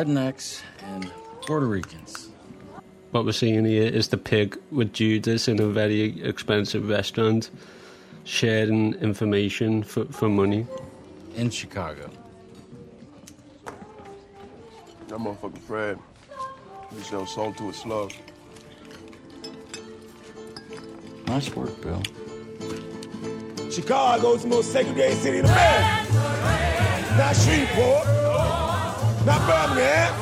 Rednecks 0.00 0.62
and 0.82 1.10
Puerto 1.42 1.66
Ricans. 1.66 2.28
What 3.10 3.24
we're 3.24 3.32
seeing 3.32 3.64
here 3.64 3.88
is 3.88 4.08
the 4.08 4.16
pig 4.16 4.58
with 4.70 4.92
Judas 4.92 5.48
in 5.48 5.60
a 5.60 5.66
very 5.66 6.22
expensive 6.22 6.88
restaurant. 6.88 7.50
sharing 8.24 8.94
information 8.94 9.82
for, 9.82 10.04
for 10.06 10.28
money. 10.28 10.66
In 11.36 11.50
Chicago. 11.50 12.10
That 15.08 15.18
motherfucking 15.18 15.58
Fred. 15.58 15.98
He 16.94 17.02
sell 17.02 17.26
sold 17.26 17.56
to 17.58 17.70
a 17.70 17.72
slug. 17.72 18.12
Nice 21.26 21.54
work, 21.56 21.80
Bill. 21.80 22.02
Chicago's 23.70 24.42
the 24.42 24.48
most 24.48 24.72
segregated 24.72 25.18
city 25.18 25.38
in 25.38 25.44
America. 25.44 27.16
Not 27.16 27.34
Shreveport, 27.36 28.06
not 29.26 29.40
Birmingham. 29.46 30.12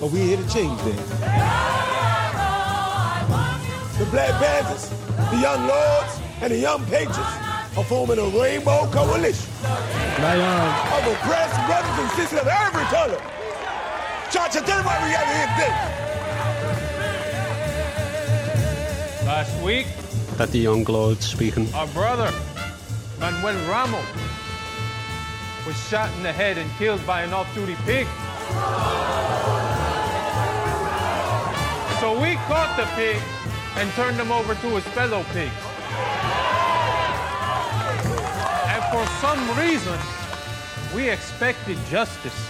But 0.00 0.10
we 0.10 0.20
here 0.20 0.36
to 0.38 0.48
change 0.48 0.80
that. 0.82 0.96
The 3.98 4.06
Black 4.06 4.30
Panthers, 4.40 4.88
the 5.30 5.36
Young 5.38 5.66
Lords, 5.66 6.18
and 6.40 6.52
the 6.52 6.56
Young 6.58 6.82
Patriots 6.86 7.18
are 7.76 7.84
forming 7.84 8.18
a 8.18 8.24
rainbow 8.28 8.86
coalition 8.90 9.46
Right 10.18 10.40
on. 10.40 10.68
of 10.96 11.06
oppressed 11.12 11.54
brothers 11.68 11.98
and 12.00 12.10
sisters 12.12 12.40
of 12.40 12.46
every 12.48 12.84
color. 12.84 13.20
Chacha, 14.32 14.60
tell 14.64 14.78
them 14.78 14.86
why 14.86 14.96
we 15.04 15.12
got 15.12 15.26
here 15.26 15.48
today. 15.54 15.74
Last 19.26 19.62
week, 19.62 19.86
That 20.38 20.50
the 20.50 20.58
young 20.58 20.84
Lords 20.84 21.26
speaking. 21.26 21.68
our 21.74 21.86
brother, 21.88 22.32
Manuel 23.20 23.56
Ramos, 23.68 24.04
was 25.66 25.76
shot 25.88 26.10
in 26.16 26.22
the 26.22 26.32
head 26.32 26.58
and 26.58 26.70
killed 26.78 27.04
by 27.06 27.22
an 27.22 27.32
off-duty 27.32 27.76
pig. 27.84 28.06
So 32.00 32.18
we 32.20 32.36
caught 32.48 32.74
the 32.76 32.86
pig 32.96 33.20
and 33.76 33.90
turned 33.92 34.16
him 34.16 34.32
over 34.32 34.54
to 34.54 34.68
his 34.68 34.84
fellow 34.94 35.22
pigs. 35.32 35.52
And 38.66 38.82
for 38.90 39.04
some 39.20 39.40
reason, 39.58 39.98
we 40.94 41.10
expected 41.10 41.78
justice. 41.88 42.48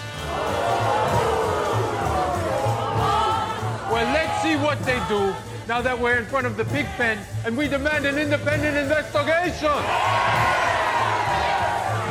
Well, 3.90 4.06
let's 4.14 4.42
see 4.42 4.56
what 4.56 4.78
they 4.84 5.00
do 5.08 5.34
now 5.66 5.82
that 5.82 5.98
we're 5.98 6.16
in 6.16 6.26
front 6.26 6.46
of 6.46 6.56
the 6.56 6.64
pig 6.64 6.86
pen 6.96 7.18
and 7.44 7.56
we 7.56 7.68
demand 7.68 8.06
an 8.06 8.18
independent 8.18 8.76
investigation. 8.76 9.68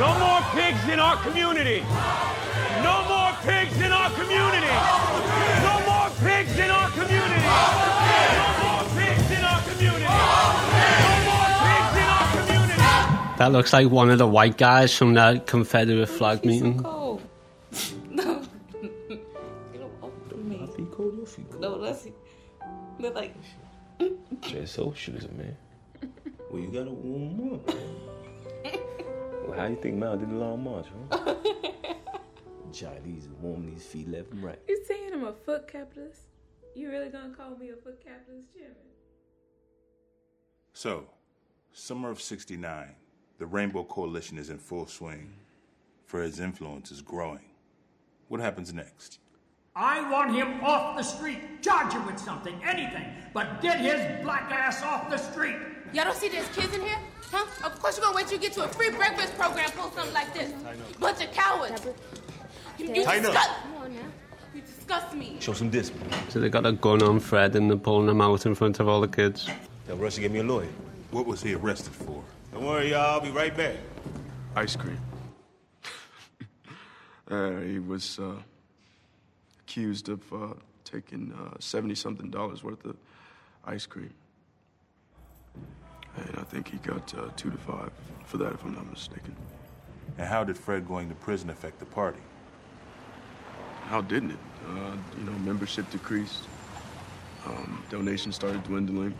No 0.00 0.18
more 0.18 0.39
pigs 0.54 0.88
in 0.88 0.98
our 1.00 1.16
community. 1.22 1.80
No 2.82 3.04
more 3.08 3.32
pigs 3.42 3.76
in 3.80 3.92
our 3.92 4.10
community. 4.10 4.74
No 5.66 5.74
more 5.86 6.08
pigs 6.24 6.58
in 6.58 6.70
our 6.70 6.90
community. 6.90 7.42
No 8.40 8.48
more 8.62 8.84
pigs 8.98 9.30
in 9.30 9.42
our 9.44 9.60
community. 9.68 10.04
No 10.04 11.14
more 11.28 11.50
pigs 11.66 11.94
in 12.02 12.08
our 12.16 12.28
community. 12.36 13.38
That 13.38 13.50
looks 13.52 13.72
like 13.72 13.90
one 13.90 14.10
of 14.10 14.18
the 14.18 14.26
white 14.26 14.56
guys 14.58 14.94
from 14.96 15.14
that 15.14 15.46
Confederate 15.46 16.06
flag 16.08 16.44
meeting. 16.44 16.82
cold. 16.82 17.22
No. 18.10 18.42
Get 19.72 19.80
away 19.82 20.20
from 20.26 20.48
me. 20.48 21.58
No, 21.60 21.80
that's 21.80 22.06
they're 22.98 23.10
like 23.12 23.34
Jay 24.42 24.66
Soul 24.66 24.92
shoes, 24.94 25.26
man. 25.36 25.56
Well, 26.50 26.60
you 26.60 26.68
gotta 26.68 26.90
warm 26.90 27.54
up. 27.54 27.74
Well, 29.50 29.58
how 29.58 29.66
you 29.66 29.74
think 29.74 29.96
Mao 29.96 30.14
did 30.14 30.30
the 30.30 30.36
long 30.36 30.62
march, 30.62 30.86
huh? 31.10 31.34
Chinese 32.72 33.28
warm 33.40 33.66
these 33.66 33.84
feet 33.84 34.08
left 34.08 34.30
and 34.30 34.44
right. 34.44 34.60
You 34.68 34.84
saying 34.86 35.10
I'm 35.12 35.24
a 35.24 35.32
foot 35.32 35.66
capitalist? 35.66 36.20
You 36.76 36.88
really 36.88 37.08
gonna 37.08 37.34
call 37.34 37.56
me 37.56 37.70
a 37.70 37.74
foot 37.74 38.00
capitalist, 38.00 38.54
Chairman? 38.54 38.76
So, 40.72 41.04
summer 41.72 42.10
of 42.10 42.22
69, 42.22 42.94
the 43.38 43.46
Rainbow 43.46 43.82
Coalition 43.82 44.38
is 44.38 44.50
in 44.50 44.58
full 44.58 44.86
swing. 44.86 45.32
Fred's 46.04 46.38
influence 46.38 46.92
is 46.92 47.02
growing. 47.02 47.50
What 48.28 48.40
happens 48.40 48.72
next? 48.72 49.18
I 49.74 50.08
want 50.12 50.32
him 50.32 50.62
off 50.62 50.96
the 50.96 51.02
street. 51.02 51.60
Charge 51.60 51.92
him 51.92 52.06
with 52.06 52.20
something, 52.20 52.54
anything, 52.62 53.06
but 53.34 53.60
get 53.60 53.80
his 53.80 54.22
black 54.22 54.48
ass 54.52 54.84
off 54.84 55.10
the 55.10 55.18
street. 55.18 55.56
Y'all 55.92 56.04
don't 56.04 56.16
see 56.16 56.28
there's 56.28 56.46
kids 56.50 56.72
in 56.72 56.82
here? 56.82 56.98
Huh? 57.30 57.46
Of 57.66 57.80
course 57.80 57.96
you're 57.96 58.04
gonna 58.04 58.16
wait 58.16 58.26
till 58.26 58.36
you 58.36 58.42
get 58.42 58.52
to 58.54 58.64
a 58.64 58.68
free 58.68 58.90
breakfast 58.90 59.36
program 59.36 59.70
post 59.70 59.94
something 59.94 60.14
like 60.14 60.32
this. 60.34 60.52
Bunch 60.98 61.22
of 61.24 61.32
cowards. 61.32 61.86
You, 62.78 62.94
you 62.94 63.04
Tighten 63.04 63.24
disgust- 63.24 63.50
Come 63.62 63.74
on 63.76 63.94
now. 63.94 64.00
You 64.54 64.62
disgust 64.62 65.14
me. 65.14 65.36
Show 65.40 65.52
some 65.52 65.70
discipline. 65.70 66.10
So 66.28 66.40
they 66.40 66.48
got 66.48 66.66
a 66.66 66.72
gun 66.72 67.02
on 67.02 67.20
Fred 67.20 67.54
and 67.54 67.70
they're 67.70 67.76
pulling 67.78 68.08
him 68.08 68.20
out 68.20 68.46
in 68.46 68.54
front 68.54 68.80
of 68.80 68.88
all 68.88 69.00
the 69.00 69.08
kids. 69.08 69.48
Tell 69.86 69.96
Rush 69.96 70.14
to 70.16 70.20
get 70.22 70.32
me 70.32 70.40
a 70.40 70.42
lawyer. 70.42 70.68
What 71.10 71.26
was 71.26 71.42
he 71.42 71.54
arrested 71.54 71.92
for? 71.92 72.22
Don't 72.52 72.64
worry, 72.64 72.90
y'all. 72.90 73.00
I'll 73.14 73.20
be 73.20 73.30
right 73.30 73.56
back. 73.56 73.76
Ice 74.56 74.74
cream. 74.76 74.98
uh, 77.30 77.60
he 77.60 77.78
was 77.78 78.18
uh, 78.18 78.32
accused 79.60 80.08
of 80.08 80.20
uh, 80.32 80.54
taking 80.84 81.32
seventy 81.60 81.94
something 81.94 82.30
dollars 82.30 82.64
worth 82.64 82.84
of 82.84 82.96
ice 83.64 83.86
cream, 83.86 84.12
and 86.16 86.36
I 86.38 86.42
think 86.42 86.68
he 86.68 86.78
got 86.78 87.14
uh, 87.14 87.28
two 87.36 87.50
to 87.50 87.58
five 87.58 87.90
for 88.24 88.36
that, 88.38 88.52
if 88.52 88.64
I'm 88.64 88.74
not 88.74 88.88
mistaken. 88.90 89.34
And 90.18 90.26
how 90.26 90.44
did 90.44 90.56
Fred 90.56 90.86
going 90.86 91.08
to 91.08 91.14
prison 91.14 91.50
affect 91.50 91.78
the 91.78 91.86
party? 91.86 92.20
How 93.86 94.00
didn't 94.00 94.32
it? 94.32 94.38
Uh, 94.68 94.96
you 95.18 95.24
know, 95.24 95.32
membership 95.38 95.90
decreased. 95.90 96.44
Um, 97.46 97.82
donations 97.90 98.34
started 98.36 98.62
dwindling. 98.64 99.14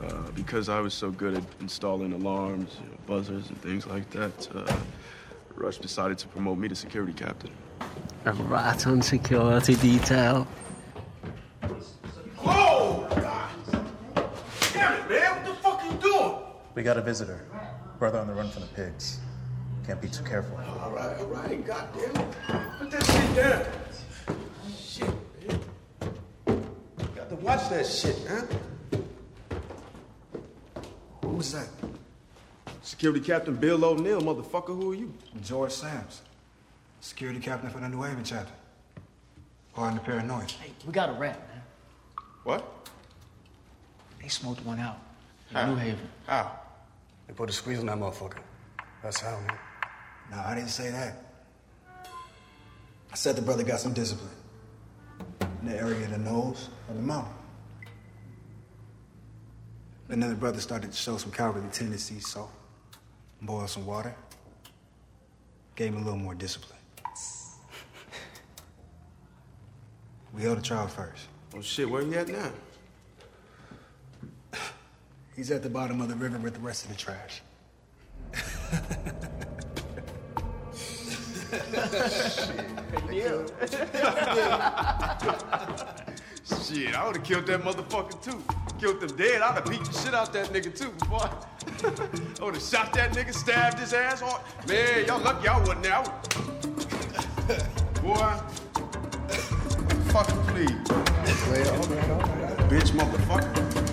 Uh, 0.00 0.30
because 0.34 0.68
I 0.68 0.80
was 0.80 0.92
so 0.92 1.10
good 1.10 1.34
at 1.34 1.42
installing 1.60 2.12
alarms, 2.12 2.76
you 2.82 2.90
know, 2.90 2.98
buzzers, 3.06 3.48
and 3.48 3.60
things 3.62 3.86
like 3.86 4.10
that, 4.10 4.48
uh, 4.54 4.76
Rush 5.54 5.78
decided 5.78 6.18
to 6.18 6.28
promote 6.28 6.58
me 6.58 6.68
to 6.68 6.76
security 6.76 7.14
captain. 7.14 7.50
A 8.26 8.32
rat 8.32 8.86
on 8.86 9.00
security 9.00 9.74
detail. 9.76 10.46
We 16.76 16.82
got 16.82 16.98
a 16.98 17.00
visitor. 17.00 17.40
Brother 17.98 18.18
on 18.18 18.26
the 18.26 18.34
run 18.34 18.50
from 18.50 18.60
the 18.60 18.68
pigs. 18.68 19.18
Can't 19.86 19.98
be 19.98 20.08
too 20.08 20.22
careful. 20.22 20.58
All 20.58 20.90
right, 20.90 21.18
all 21.18 21.26
right. 21.26 21.66
God 21.66 21.88
damn 21.94 22.22
it. 22.22 22.36
Put 22.78 22.90
that 22.90 23.06
shit 23.06 23.34
down. 23.34 23.64
Shit, 24.78 25.08
man. 25.48 26.66
Got 27.16 27.30
to 27.30 27.36
watch 27.36 27.70
that 27.70 27.86
shit, 27.86 28.22
man. 28.28 28.46
Who's 31.22 31.52
that? 31.52 31.68
Security 32.82 33.20
Captain 33.20 33.54
Bill 33.54 33.82
O'Neal, 33.82 34.20
motherfucker, 34.20 34.66
who 34.78 34.92
are 34.92 34.94
you? 34.94 35.14
George 35.42 35.72
Sams, 35.72 36.20
security 37.00 37.40
captain 37.40 37.70
for 37.70 37.80
the 37.80 37.88
New 37.88 38.02
Haven 38.02 38.22
chapter. 38.22 38.52
Pardon 39.74 39.96
the 39.96 40.04
paranoia. 40.04 40.44
Hey, 40.44 40.72
we 40.86 40.92
got 40.92 41.08
a 41.08 41.12
rat, 41.12 41.38
man. 41.48 41.62
What? 42.44 42.90
They 44.20 44.28
smoked 44.28 44.64
one 44.64 44.78
out 44.78 44.98
in 45.50 45.56
How? 45.56 45.66
New 45.70 45.76
Haven. 45.76 46.08
How? 46.26 46.60
They 47.26 47.34
put 47.34 47.50
a 47.50 47.52
squeeze 47.52 47.80
on 47.80 47.86
that 47.86 47.98
motherfucker. 47.98 48.38
That's 49.02 49.20
how, 49.20 49.38
man. 49.40 49.58
No, 50.30 50.38
I 50.38 50.54
didn't 50.54 50.70
say 50.70 50.90
that. 50.90 51.22
I 53.12 53.14
said 53.14 53.36
the 53.36 53.42
brother 53.42 53.62
got 53.62 53.80
some 53.80 53.92
discipline. 53.92 54.30
In 55.62 55.68
the 55.68 55.76
area 55.76 56.04
of 56.04 56.10
the 56.10 56.18
nose 56.18 56.68
and 56.88 56.98
the 56.98 57.02
mouth. 57.02 57.28
And 60.08 60.22
then 60.22 60.30
the 60.30 60.36
brother 60.36 60.60
started 60.60 60.92
to 60.92 60.96
show 60.96 61.16
some 61.16 61.32
cowardly 61.32 61.68
tendencies, 61.72 62.28
so 62.28 62.48
boiled 63.42 63.70
some 63.70 63.86
water. 63.86 64.14
Gave 65.74 65.92
him 65.92 66.02
a 66.02 66.04
little 66.04 66.18
more 66.18 66.34
discipline. 66.34 66.78
we 70.32 70.42
held 70.42 70.58
a 70.58 70.62
trial 70.62 70.86
first. 70.86 71.26
Oh 71.54 71.60
shit, 71.60 71.90
where 71.90 72.02
you 72.02 72.14
at 72.14 72.28
now? 72.28 72.52
He's 75.36 75.50
at 75.50 75.62
the 75.62 75.68
bottom 75.68 76.00
of 76.00 76.08
the 76.08 76.14
river 76.14 76.38
with 76.38 76.54
the 76.54 76.60
rest 76.60 76.86
of 76.86 76.90
the 76.90 76.96
trash. 76.96 77.42
Shit, 86.64 86.94
I 86.94 87.06
would 87.06 87.16
have 87.16 87.24
killed 87.24 87.46
that 87.46 87.60
motherfucker 87.60 88.22
too. 88.24 88.42
Killed 88.80 89.00
them 89.00 89.14
dead. 89.16 89.42
I'd 89.42 89.54
have 89.56 89.66
beat 89.66 89.84
the 89.84 89.92
shit 89.92 90.14
out 90.14 90.32
that 90.32 90.46
nigga 90.46 90.74
too, 90.74 90.90
boy. 91.06 91.18
I 92.40 92.44
would 92.44 92.54
have 92.54 92.62
shot 92.62 92.94
that 92.94 93.12
nigga, 93.12 93.34
stabbed 93.34 93.78
his 93.78 93.92
ass 93.92 94.22
hard. 94.22 94.40
Man, 94.66 95.04
y'all 95.06 95.20
lucky 95.20 95.48
I 95.48 95.58
wasn't 95.58 95.82
there. 95.82 95.96
I 95.96 96.00
would... 96.00 96.12
boy. 98.02 98.40
Fucking 100.12 100.42
please. 100.46 100.70
Bitch, 102.70 102.90
motherfucker. 102.92 103.85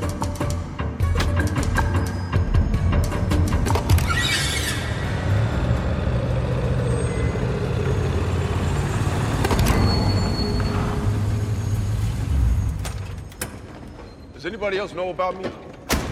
Does 14.44 14.52
anybody 14.52 14.78
else 14.78 14.91
know 14.91 15.08
about 15.08 15.38
me? 15.38 15.50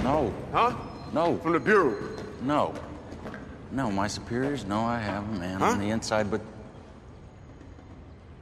No. 0.03 0.34
Huh? 0.53 0.73
No. 1.11 1.38
From 1.39 1.51
the 1.51 1.59
Bureau? 1.59 1.97
No. 2.41 2.73
No, 3.73 3.91
my 3.91 4.07
superiors 4.07 4.63
know 4.63 4.79
I 4.79 4.99
have 4.99 5.27
a 5.29 5.38
man 5.38 5.61
on 5.61 5.79
the 5.79 5.89
inside, 5.89 6.32
but. 6.32 6.39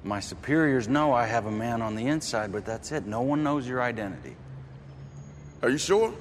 My 0.03 0.19
superiors 0.19 0.87
know 0.87 1.11
I 1.11 1.25
have 1.25 1.47
a 1.47 1.51
man 1.51 1.81
on 1.81 1.95
the 1.95 2.05
inside, 2.05 2.51
but 2.51 2.67
that's 2.67 2.91
it. 2.91 3.07
No 3.07 3.21
one 3.21 3.41
knows 3.41 3.67
your 3.67 3.81
identity. 3.81 4.35
Are 5.63 5.71
you 5.71 5.79
sure? 5.79 6.13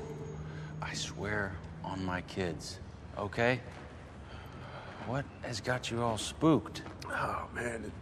I 0.80 0.94
swear 0.94 1.54
on 1.84 2.02
my 2.06 2.22
kids, 2.22 2.78
okay? 3.18 3.60
What 5.06 5.26
has 5.42 5.60
got 5.60 5.90
you 5.90 6.02
all 6.02 6.16
spooked? 6.16 6.80
Oh, 7.06 7.46
man. 7.54 7.92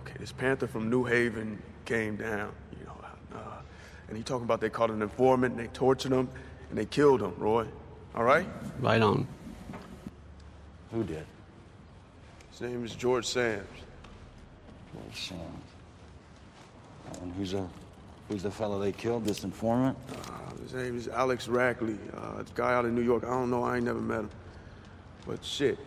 Okay, 0.00 0.14
this 0.18 0.32
Panther 0.32 0.66
from 0.66 0.88
New 0.88 1.04
Haven 1.04 1.62
came 1.84 2.16
down, 2.16 2.54
you 2.80 2.86
know, 2.86 3.38
uh, 3.38 3.60
and 4.08 4.16
he 4.16 4.22
talking 4.22 4.44
about 4.44 4.60
they 4.60 4.70
caught 4.70 4.90
an 4.90 5.02
informant 5.02 5.54
and 5.54 5.64
they 5.64 5.68
tortured 5.68 6.12
him 6.12 6.28
and 6.70 6.78
they 6.78 6.86
killed 6.86 7.22
him, 7.22 7.34
Roy. 7.38 7.66
All 8.14 8.24
right? 8.24 8.46
Right 8.80 9.02
on. 9.02 9.26
Who 10.92 11.04
did? 11.04 11.26
His 12.50 12.60
name 12.60 12.84
is 12.84 12.94
George 12.94 13.26
Sams. 13.26 13.66
George 14.94 15.28
Sams. 15.28 15.42
And 17.20 17.32
who's 17.34 17.52
the 17.52 17.66
who's 18.28 18.42
the 18.42 18.50
fellow 18.50 18.78
they 18.78 18.92
killed? 18.92 19.24
This 19.24 19.44
informant? 19.44 19.96
Uh, 20.10 20.62
his 20.62 20.74
name 20.74 20.96
is 20.96 21.08
Alex 21.08 21.46
Rackley. 21.46 21.98
Uh, 22.14 22.40
it's 22.40 22.50
a 22.50 22.54
guy 22.54 22.74
out 22.74 22.84
of 22.84 22.92
New 22.92 23.02
York. 23.02 23.24
I 23.24 23.30
don't 23.30 23.50
know. 23.50 23.62
I 23.62 23.76
ain't 23.76 23.84
never 23.84 24.00
met 24.00 24.20
him. 24.20 24.30
But 25.26 25.44
shit, 25.44 25.78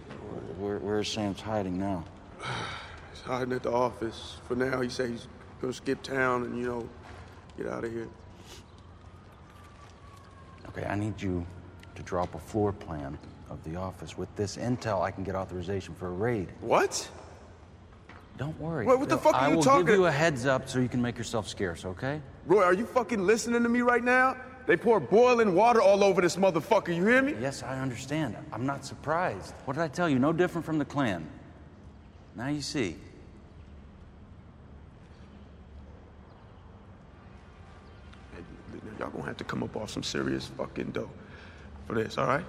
Where, 0.60 0.80
where's 0.80 1.12
Sams 1.12 1.42
hiding 1.42 1.80
now? 1.80 2.04
he's 3.12 3.22
hiding 3.24 3.54
at 3.54 3.64
the 3.64 3.72
office. 3.72 4.38
For 4.48 4.56
now, 4.56 4.82
he 4.82 4.90
said 4.90 5.10
he's 5.10 5.28
gonna 5.62 5.74
skip 5.74 6.04
town 6.04 6.44
and, 6.44 6.58
you 6.58 6.68
know, 6.68 6.90
get 7.60 7.72
out 7.72 7.84
of 7.84 7.92
here. 7.92 8.08
Okay, 10.70 10.86
I 10.86 10.96
need 10.96 11.22
you 11.22 11.46
to 11.96 12.04
draw 12.04 12.24
up 12.24 12.36
a 12.36 12.40
floor 12.40 12.72
plan 12.72 13.18
of 13.50 13.62
the 13.64 13.76
office. 13.76 14.18
With 14.18 14.34
this 14.36 14.56
intel, 14.56 15.02
I 15.02 15.12
can 15.12 15.24
get 15.24 15.36
authorization 15.36 15.94
for 15.96 16.08
a 16.08 16.12
raid. 16.12 16.50
What? 16.62 17.10
Don't 18.38 18.58
worry. 18.60 18.86
Wait, 18.86 18.98
what 18.98 19.10
the 19.10 19.18
fuck 19.18 19.36
are 19.36 19.48
you 19.48 19.54
I 19.54 19.56
will 19.56 19.64
talking- 19.64 19.86
give 19.86 19.96
you 19.96 20.06
a 20.06 20.12
heads 20.12 20.46
up 20.46 20.70
so 20.70 20.80
you 20.80 20.88
can 20.88 21.02
make 21.02 21.18
yourself 21.18 21.48
scarce, 21.48 21.84
okay? 21.84 22.22
Roy, 22.46 22.64
are 22.64 22.74
you 22.74 22.86
fucking 22.86 23.26
listening 23.26 23.64
to 23.64 23.70
me 23.70 23.82
right 23.82 24.04
now? 24.04 24.38
They 24.66 24.78
pour 24.78 25.00
boiling 25.00 25.56
water 25.56 25.82
all 25.82 26.04
over 26.04 26.22
this 26.22 26.36
motherfucker. 26.38 26.96
You 26.96 27.06
hear 27.06 27.22
me? 27.22 27.36
Yes, 27.42 27.64
I 27.64 27.80
understand. 27.80 28.38
I'm 28.54 28.66
not 28.66 28.86
surprised. 28.86 29.54
What 29.66 29.74
did 29.76 29.82
I 29.82 29.88
tell 29.90 30.08
you? 30.08 30.20
No 30.20 30.32
different 30.32 30.64
from 30.66 30.78
the 30.78 30.86
Klan. 30.86 31.28
Now 32.36 32.48
you 32.48 32.62
see. 32.62 32.96
Y'all 39.00 39.10
gonna 39.10 39.26
have 39.26 39.38
to 39.38 39.46
come 39.46 39.64
up 39.64 39.78
off 39.78 39.90
some 39.90 40.04
serious 40.04 40.48
fucking 40.58 40.92
dough 40.92 41.10
for 41.88 41.96
this, 41.96 42.18
all 42.18 42.28
right? 42.28 42.46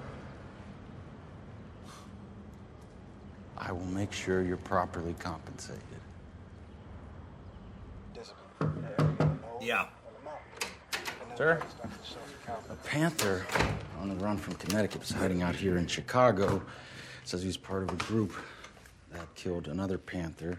I 3.57 3.71
will 3.71 3.87
make 3.87 4.13
sure 4.13 4.43
you're 4.43 4.57
properly 4.57 5.15
compensated. 5.21 5.83
Yeah. 9.61 9.87
Sir? 11.37 11.61
A 12.69 12.75
panther 12.85 13.47
on 14.01 14.09
the 14.09 14.17
run 14.17 14.37
from 14.37 14.55
Connecticut 14.55 15.01
was 15.01 15.11
hiding 15.11 15.43
out 15.43 15.55
here 15.55 15.77
in 15.77 15.87
Chicago. 15.87 16.61
Says 17.25 17.43
he 17.43 17.47
was 17.47 17.57
part 17.57 17.85
of 17.85 17.91
a 17.91 18.05
group 18.05 18.33
that 19.13 19.33
killed 19.37 19.69
another 19.69 19.99
panther, 19.99 20.59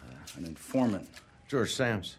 uh, 0.00 0.04
an 0.36 0.44
informant. 0.44 1.08
George 1.48 1.72
Sams. 1.72 2.16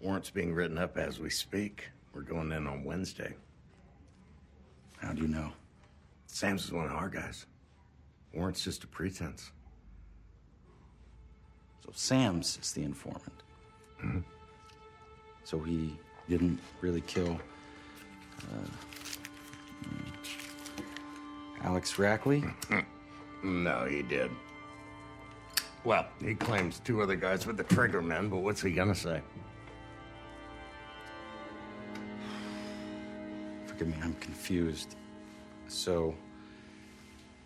Warrant's 0.00 0.30
being 0.30 0.54
written 0.54 0.78
up 0.78 0.96
as 0.96 1.18
we 1.20 1.30
speak. 1.30 1.88
We're 2.14 2.22
going 2.22 2.52
in 2.52 2.66
on 2.66 2.84
Wednesday. 2.84 3.34
How 4.98 5.12
do 5.12 5.22
you 5.22 5.28
know? 5.28 5.52
Sams 6.26 6.64
is 6.64 6.72
one 6.72 6.86
of 6.86 6.92
our 6.92 7.08
guys. 7.08 7.46
Warrant's 8.34 8.62
just 8.64 8.84
a 8.84 8.86
pretense. 8.86 9.50
So 11.84 11.90
Sams 11.94 12.58
is 12.60 12.72
the 12.72 12.82
informant. 12.82 13.42
Mhm. 14.02 14.24
So 15.44 15.58
he 15.60 15.96
didn't 16.28 16.58
really 16.80 17.00
kill 17.02 17.38
uh, 18.38 18.68
Alex 21.62 21.94
Rackley? 21.94 22.52
No, 23.42 23.86
he 23.86 24.02
did. 24.02 24.30
Well, 25.82 26.06
he 26.22 26.34
claims 26.34 26.78
two 26.80 27.00
other 27.00 27.16
guys 27.16 27.46
were 27.46 27.54
the 27.54 27.64
trigger 27.64 28.02
men, 28.02 28.28
but 28.28 28.40
what's 28.40 28.60
he 28.60 28.70
gonna 28.70 28.94
say? 28.94 29.22
Forgive 33.80 33.96
me, 33.96 34.02
I'm 34.04 34.14
confused. 34.20 34.96
So, 35.66 36.14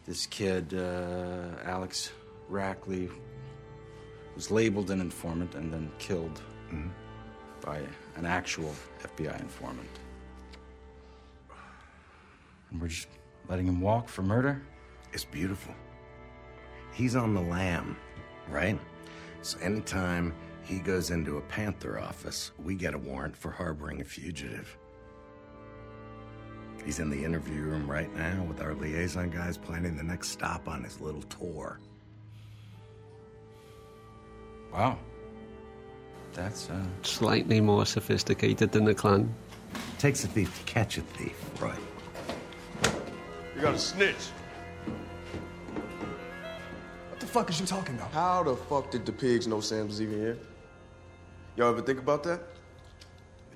this 0.05 0.27
kid, 0.27 0.75
uh, 0.75 1.63
Alex 1.63 2.11
Rackley, 2.51 3.09
was 4.35 4.51
labeled 4.51 4.91
an 4.91 5.01
informant 5.01 5.55
and 5.55 5.73
then 5.73 5.93
killed 6.01 6.41
by 7.65 7.79
an 8.17 8.27
actual 8.27 8.75
FBI 9.05 9.41
informant. 9.41 10.01
And 12.73 12.81
we're 12.81 12.89
just 12.89 13.07
letting 13.49 13.69
him 13.69 13.81
walk 13.81 14.09
for 14.09 14.23
murder? 14.23 14.61
It's 15.13 15.25
beautiful. 15.25 15.73
He's 16.95 17.15
on 17.15 17.35
the 17.35 17.43
lam, 17.43 17.97
right? 18.49 18.81
So 19.43 19.57
anytime 19.61 20.35
he 20.65 20.81
goes 20.81 21.13
into 21.13 21.37
a 21.37 21.43
Panther 21.43 22.01
office, 22.01 22.51
we 22.59 22.75
get 22.75 22.93
a 22.93 22.99
warrant 22.99 23.37
for 23.37 23.53
harboring 23.53 24.01
a 24.01 24.05
fugitive. 24.05 24.77
He's 26.85 26.99
in 26.99 27.09
the 27.09 27.25
interview 27.25 27.63
room 27.63 27.91
right 27.91 28.15
now 28.15 28.45
with 28.45 28.61
our 28.61 28.75
liaison 28.75 29.31
guys 29.31 29.57
planning 29.57 29.97
the 29.97 30.03
next 30.03 30.29
stop 30.29 30.69
on 30.69 30.85
his 30.85 31.01
little 31.01 31.23
tour. 31.23 31.81
Wow. 34.73 34.99
That's, 36.35 36.69
uh. 36.69 36.85
Slightly 37.03 37.61
more 37.61 37.87
sophisticated 37.87 38.73
than 38.73 38.85
the 38.85 38.95
Klan. 38.95 39.33
Takes 39.99 40.25
a 40.25 40.29
thief 40.29 40.59
to 40.59 40.65
catch 40.65 40.99
a 40.99 41.01
thief, 41.01 41.35
right? 41.61 41.79
You 43.55 43.63
got 43.63 43.75
a 43.75 43.79
snitch. 43.79 44.15
What 47.09 47.21
the 47.21 47.27
fuck 47.27 47.49
is 47.49 47.61
you 47.61 47.67
talking 47.67 47.95
about? 47.95 48.11
How 48.11 48.43
the 48.43 48.57
fuck 48.57 48.91
did 48.91 49.07
the 49.07 49.13
pigs 49.13 49.47
know 49.47 49.61
Sams 49.61 49.89
was 49.89 50.03
even 50.03 50.19
here? 50.19 50.39
Y'all 51.57 51.71
ever 51.71 51.81
think 51.81 52.01
about 52.01 52.25
that? 52.25 52.41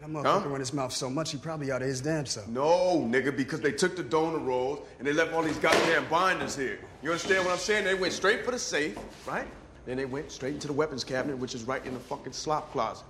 That 0.01 0.11
motherfucker 0.11 0.51
run 0.51 0.61
his 0.61 0.72
mouth 0.72 0.92
so 0.92 1.11
much, 1.11 1.32
he 1.32 1.38
probably 1.38 1.72
out 1.72 1.82
of 1.82 1.88
his 1.88 2.01
damn 2.01 2.24
self. 2.24 2.46
No, 2.49 3.07
nigga, 3.11 3.36
because 3.36 3.61
they 3.61 3.72
took 3.72 3.96
the 3.96 4.03
donor 4.03 4.38
rolls 4.38 4.86
and 4.99 5.07
they 5.07 5.12
left 5.12 5.32
all 5.32 5.42
these 5.42 5.59
goddamn 5.59 6.07
binders 6.09 6.55
here. 6.57 6.78
You 7.03 7.11
understand 7.11 7.44
what 7.44 7.53
I'm 7.53 7.59
saying? 7.59 7.84
They 7.84 7.94
went 7.94 8.12
straight 8.12 8.44
for 8.44 8.53
the 8.53 8.59
safe, 8.59 8.96
right? 9.26 9.46
Then 9.86 9.96
they 9.96 10.05
went 10.05 10.30
straight 10.30 10.55
into 10.55 10.68
the 10.68 10.72
weapons 10.72 11.03
cabinet, 11.03 11.36
which 11.36 11.55
is 11.55 11.64
right 11.64 11.84
in 11.84 11.94
the 11.94 12.01
fucking 12.01 12.32
slop 12.32 12.70
closet. 12.72 13.07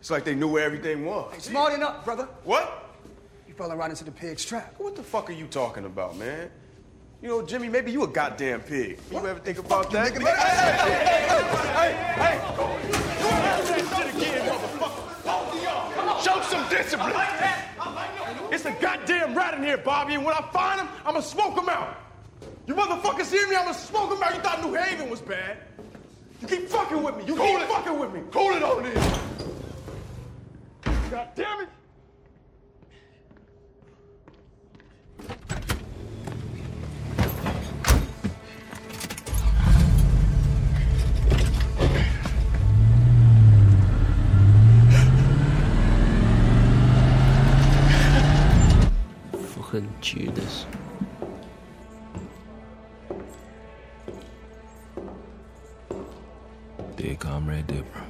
It's 0.00 0.10
like 0.10 0.24
they 0.24 0.34
knew 0.34 0.48
where 0.48 0.64
everything 0.64 1.04
was. 1.04 1.32
Hey, 1.34 1.40
smart 1.40 1.72
enough, 1.72 2.04
brother. 2.04 2.28
What? 2.42 2.96
You 3.46 3.54
fell 3.54 3.74
right 3.76 3.90
into 3.90 4.04
the 4.04 4.10
pig's 4.10 4.44
trap. 4.44 4.74
What 4.78 4.96
the 4.96 5.02
fuck 5.02 5.30
are 5.30 5.34
you 5.34 5.46
talking 5.46 5.84
about, 5.84 6.16
man? 6.16 6.50
You 7.22 7.28
know, 7.28 7.42
Jimmy, 7.42 7.68
maybe 7.68 7.92
you 7.92 8.02
a 8.02 8.08
goddamn 8.08 8.60
pig. 8.60 8.98
You 9.10 9.18
ever 9.18 9.38
think 9.38 9.58
about 9.58 9.90
that? 9.92 10.12
Hey, 10.12 10.18
hey, 10.18 10.34
hey, 11.28 11.54
hey, 11.74 11.94
hey, 12.16 12.40
hey! 12.40 12.74
Show 14.44 14.63
some 16.54 16.68
discipline. 16.70 17.14
It's 18.50 18.64
a 18.64 18.72
goddamn 18.80 19.36
rat 19.36 19.54
in 19.54 19.62
here, 19.64 19.78
Bobby, 19.78 20.14
and 20.14 20.24
when 20.24 20.34
I 20.34 20.42
find 20.52 20.80
him, 20.80 20.88
I'ma 21.04 21.20
smoke 21.20 21.58
him 21.58 21.68
out. 21.68 21.96
You 22.66 22.74
motherfuckers 22.74 23.30
hear 23.30 23.48
me? 23.48 23.56
I'ma 23.56 23.72
smoke 23.72 24.12
him 24.16 24.22
out. 24.22 24.34
You 24.34 24.40
thought 24.40 24.62
New 24.64 24.74
Haven 24.74 25.10
was 25.10 25.20
bad. 25.20 25.58
You 26.40 26.48
keep 26.48 26.68
fucking 26.68 27.02
with 27.02 27.16
me. 27.16 27.24
You 27.24 27.36
keep 27.36 27.60
fucking 27.68 27.98
with 27.98 28.12
me. 28.12 28.20
Cool 28.30 28.56
it 28.56 28.62
on 28.62 28.86
in. 28.86 28.94
God 31.10 31.28
damn 31.34 31.60
it. 31.62 31.68
Fucking 49.74 49.92
Judas. 50.00 50.66
Dear 56.94 57.16
Comrade 57.16 57.66
Dipper. 57.66 58.04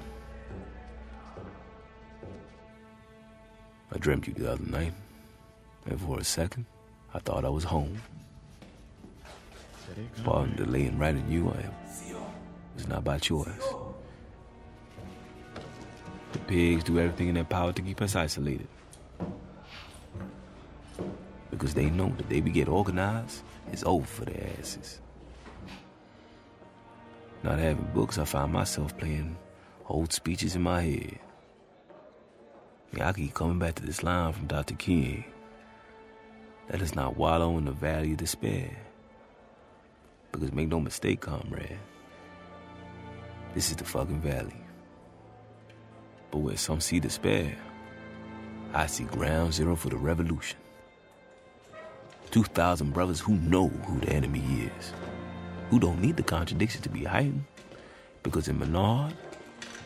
I 3.90 3.96
dreamt 3.96 4.26
you 4.26 4.34
the 4.34 4.52
other 4.52 4.64
night, 4.66 4.92
and 5.86 5.98
for 5.98 6.18
a 6.18 6.24
second, 6.24 6.66
I 7.14 7.18
thought 7.20 7.46
I 7.46 7.48
was 7.48 7.64
home. 7.64 7.96
Pardon 10.22 10.56
the 10.56 10.90
right 10.98 11.14
in 11.14 11.30
you, 11.30 11.48
I 11.48 11.62
am. 11.62 11.72
It's 12.76 12.86
not 12.86 13.04
by 13.04 13.16
choice. 13.16 13.48
The 16.32 16.38
pigs 16.40 16.84
do 16.84 16.98
everything 16.98 17.28
in 17.28 17.36
their 17.36 17.44
power 17.44 17.72
to 17.72 17.80
keep 17.80 18.02
us 18.02 18.14
isolated. 18.14 18.68
Because 21.54 21.72
they 21.72 21.88
know 21.88 22.12
that 22.16 22.28
they 22.28 22.40
we 22.40 22.50
get 22.50 22.68
organized, 22.68 23.44
it's 23.70 23.84
over 23.84 24.04
for 24.04 24.24
their 24.24 24.50
asses. 24.58 25.00
Not 27.44 27.60
having 27.60 27.88
books, 27.94 28.18
I 28.18 28.24
find 28.24 28.52
myself 28.52 28.98
playing 28.98 29.36
old 29.88 30.12
speeches 30.12 30.56
in 30.56 30.62
my 30.62 30.82
head. 30.82 31.20
Yeah, 32.96 33.08
I 33.08 33.12
keep 33.12 33.34
coming 33.34 33.60
back 33.60 33.76
to 33.76 33.86
this 33.86 34.02
line 34.02 34.32
from 34.32 34.48
Dr. 34.48 34.74
King. 34.74 35.24
Let 36.72 36.82
us 36.82 36.96
not 36.96 37.16
wallow 37.16 37.56
in 37.56 37.66
the 37.66 37.70
valley 37.70 38.10
of 38.10 38.16
despair. 38.16 38.76
Because 40.32 40.52
make 40.52 40.68
no 40.68 40.80
mistake, 40.80 41.20
comrade, 41.20 41.78
this 43.54 43.70
is 43.70 43.76
the 43.76 43.84
fucking 43.84 44.22
valley. 44.22 44.60
But 46.32 46.38
where 46.38 46.56
some 46.56 46.80
see 46.80 46.98
despair, 46.98 47.56
I 48.72 48.86
see 48.86 49.04
ground 49.04 49.54
zero 49.54 49.76
for 49.76 49.90
the 49.90 49.96
revolution. 49.96 50.58
2,000 52.30 52.92
brothers 52.92 53.20
who 53.20 53.34
know 53.36 53.68
who 53.68 54.00
the 54.00 54.10
enemy 54.10 54.42
is, 54.78 54.92
who 55.70 55.78
don't 55.78 56.00
need 56.00 56.16
the 56.16 56.22
contradiction 56.22 56.82
to 56.82 56.88
be 56.88 57.04
heightened. 57.04 57.44
Because 58.22 58.48
in 58.48 58.58
Menard, 58.58 59.14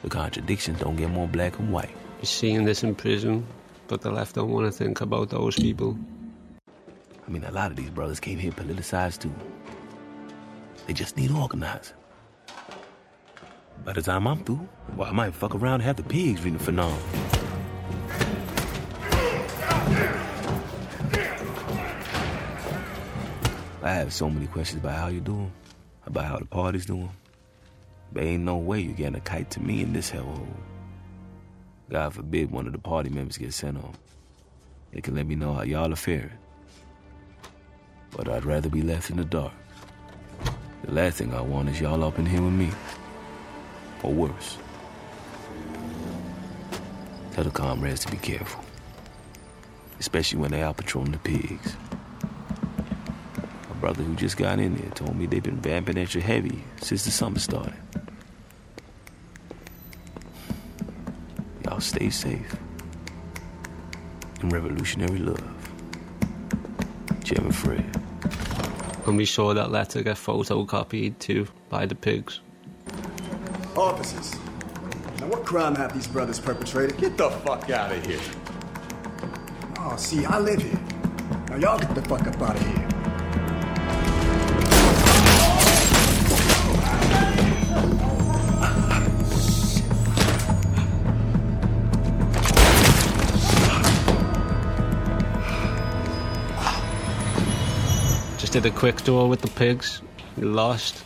the 0.02 0.08
contradictions 0.08 0.80
don't 0.80 0.96
get 0.96 1.10
more 1.10 1.28
black 1.28 1.58
and 1.58 1.72
white. 1.72 1.90
You're 2.18 2.24
seeing 2.24 2.64
this 2.64 2.82
in 2.82 2.94
prison, 2.94 3.46
but 3.88 4.00
the 4.00 4.10
left 4.10 4.34
don't 4.34 4.50
want 4.50 4.66
to 4.66 4.72
think 4.72 5.00
about 5.00 5.30
those 5.30 5.56
people. 5.56 5.98
I 7.26 7.30
mean, 7.30 7.44
a 7.44 7.50
lot 7.50 7.70
of 7.70 7.76
these 7.76 7.90
brothers 7.90 8.20
came 8.20 8.38
here 8.38 8.52
politicized 8.52 9.20
too. 9.20 9.34
They 10.86 10.94
just 10.94 11.16
need 11.16 11.30
organizing. 11.30 11.94
By 13.84 13.92
the 13.92 14.02
time 14.02 14.26
I'm 14.26 14.42
through, 14.44 14.68
well, 14.96 15.08
I 15.08 15.12
might 15.12 15.34
fuck 15.34 15.54
around 15.54 15.74
and 15.74 15.82
have 15.84 15.96
the 15.96 16.02
pigs 16.02 16.42
reading 16.42 16.58
for 16.58 16.72
now. 16.72 16.96
I 23.88 23.94
have 23.94 24.12
so 24.12 24.28
many 24.28 24.46
questions 24.46 24.82
about 24.82 24.98
how 24.98 25.08
you're 25.08 25.22
doing, 25.22 25.50
about 26.04 26.26
how 26.26 26.36
the 26.36 26.44
party's 26.44 26.84
doing. 26.84 27.08
But 28.12 28.22
ain't 28.22 28.44
no 28.44 28.58
way 28.58 28.80
you're 28.80 28.92
getting 28.92 29.14
a 29.14 29.20
kite 29.20 29.50
to 29.52 29.62
me 29.62 29.80
in 29.80 29.94
this 29.94 30.10
hellhole. 30.10 30.46
God 31.88 32.12
forbid 32.12 32.50
one 32.50 32.66
of 32.66 32.74
the 32.74 32.78
party 32.78 33.08
members 33.08 33.38
gets 33.38 33.56
sent 33.56 33.78
home. 33.78 33.94
They 34.92 35.00
can 35.00 35.14
let 35.14 35.26
me 35.26 35.36
know 35.36 35.54
how 35.54 35.62
y'all 35.62 35.90
are 35.90 35.96
faring. 35.96 36.36
But 38.10 38.28
I'd 38.28 38.44
rather 38.44 38.68
be 38.68 38.82
left 38.82 39.08
in 39.08 39.16
the 39.16 39.24
dark. 39.24 39.54
The 40.84 40.92
last 40.92 41.16
thing 41.16 41.32
I 41.32 41.40
want 41.40 41.70
is 41.70 41.80
y'all 41.80 42.04
up 42.04 42.18
in 42.18 42.26
here 42.26 42.42
with 42.42 42.52
me. 42.52 42.68
Or 44.02 44.12
worse. 44.12 44.58
Tell 47.32 47.44
the 47.44 47.50
comrades 47.50 48.04
to 48.04 48.10
be 48.10 48.18
careful. 48.18 48.62
Especially 49.98 50.40
when 50.40 50.50
they 50.50 50.60
out 50.60 50.76
patrolling 50.76 51.12
the 51.12 51.18
pigs. 51.20 51.74
My 53.78 53.82
brother 53.82 54.02
who 54.02 54.16
just 54.16 54.36
got 54.36 54.58
in 54.58 54.74
there 54.74 54.90
told 54.90 55.14
me 55.14 55.26
they've 55.26 55.40
been 55.40 55.60
vamping 55.60 55.98
at 55.98 56.02
extra 56.02 56.20
heavy 56.20 56.64
since 56.82 57.04
the 57.04 57.12
summer 57.12 57.38
started. 57.38 57.74
Y'all 61.64 61.78
stay 61.78 62.10
safe. 62.10 62.56
And 64.40 64.52
revolutionary 64.52 65.20
love. 65.20 65.44
Chairman 67.22 67.52
Fred. 67.52 67.84
And 69.06 69.16
we 69.16 69.24
saw 69.24 69.54
that 69.54 69.70
letter 69.70 70.02
get 70.02 70.16
photocopied 70.16 71.16
too 71.20 71.46
by 71.68 71.86
the 71.86 71.94
pigs. 71.94 72.40
Officers. 73.76 74.34
Now, 75.20 75.28
what 75.28 75.44
crime 75.44 75.76
have 75.76 75.94
these 75.94 76.08
brothers 76.08 76.40
perpetrated? 76.40 76.98
Get 76.98 77.16
the 77.16 77.30
fuck 77.30 77.70
out 77.70 77.92
of 77.92 78.04
here. 78.04 78.18
Oh, 79.78 79.94
see, 79.96 80.24
I 80.24 80.40
live 80.40 80.60
here. 80.60 80.80
Now, 81.48 81.56
y'all 81.58 81.78
get 81.78 81.94
the 81.94 82.02
fuck 82.02 82.26
up 82.26 82.42
out 82.42 82.56
of 82.56 82.66
here. 82.66 82.97
Did 98.60 98.72
a 98.72 98.76
quick 98.76 98.96
tour 98.96 99.28
with 99.28 99.40
the 99.40 99.48
pigs. 99.50 100.02
Lost. 100.36 101.04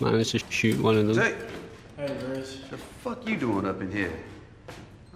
Managed 0.00 0.32
to 0.32 0.40
shoot 0.50 0.80
one 0.82 0.96
of 0.96 1.06
them. 1.06 1.16
Hey, 1.16 1.36
Hey, 1.96 2.16
Rich. 2.26 2.68
the 2.70 2.76
fuck 2.76 3.24
you 3.28 3.36
doing 3.36 3.66
up 3.66 3.80
in 3.80 3.92
here? 3.92 4.12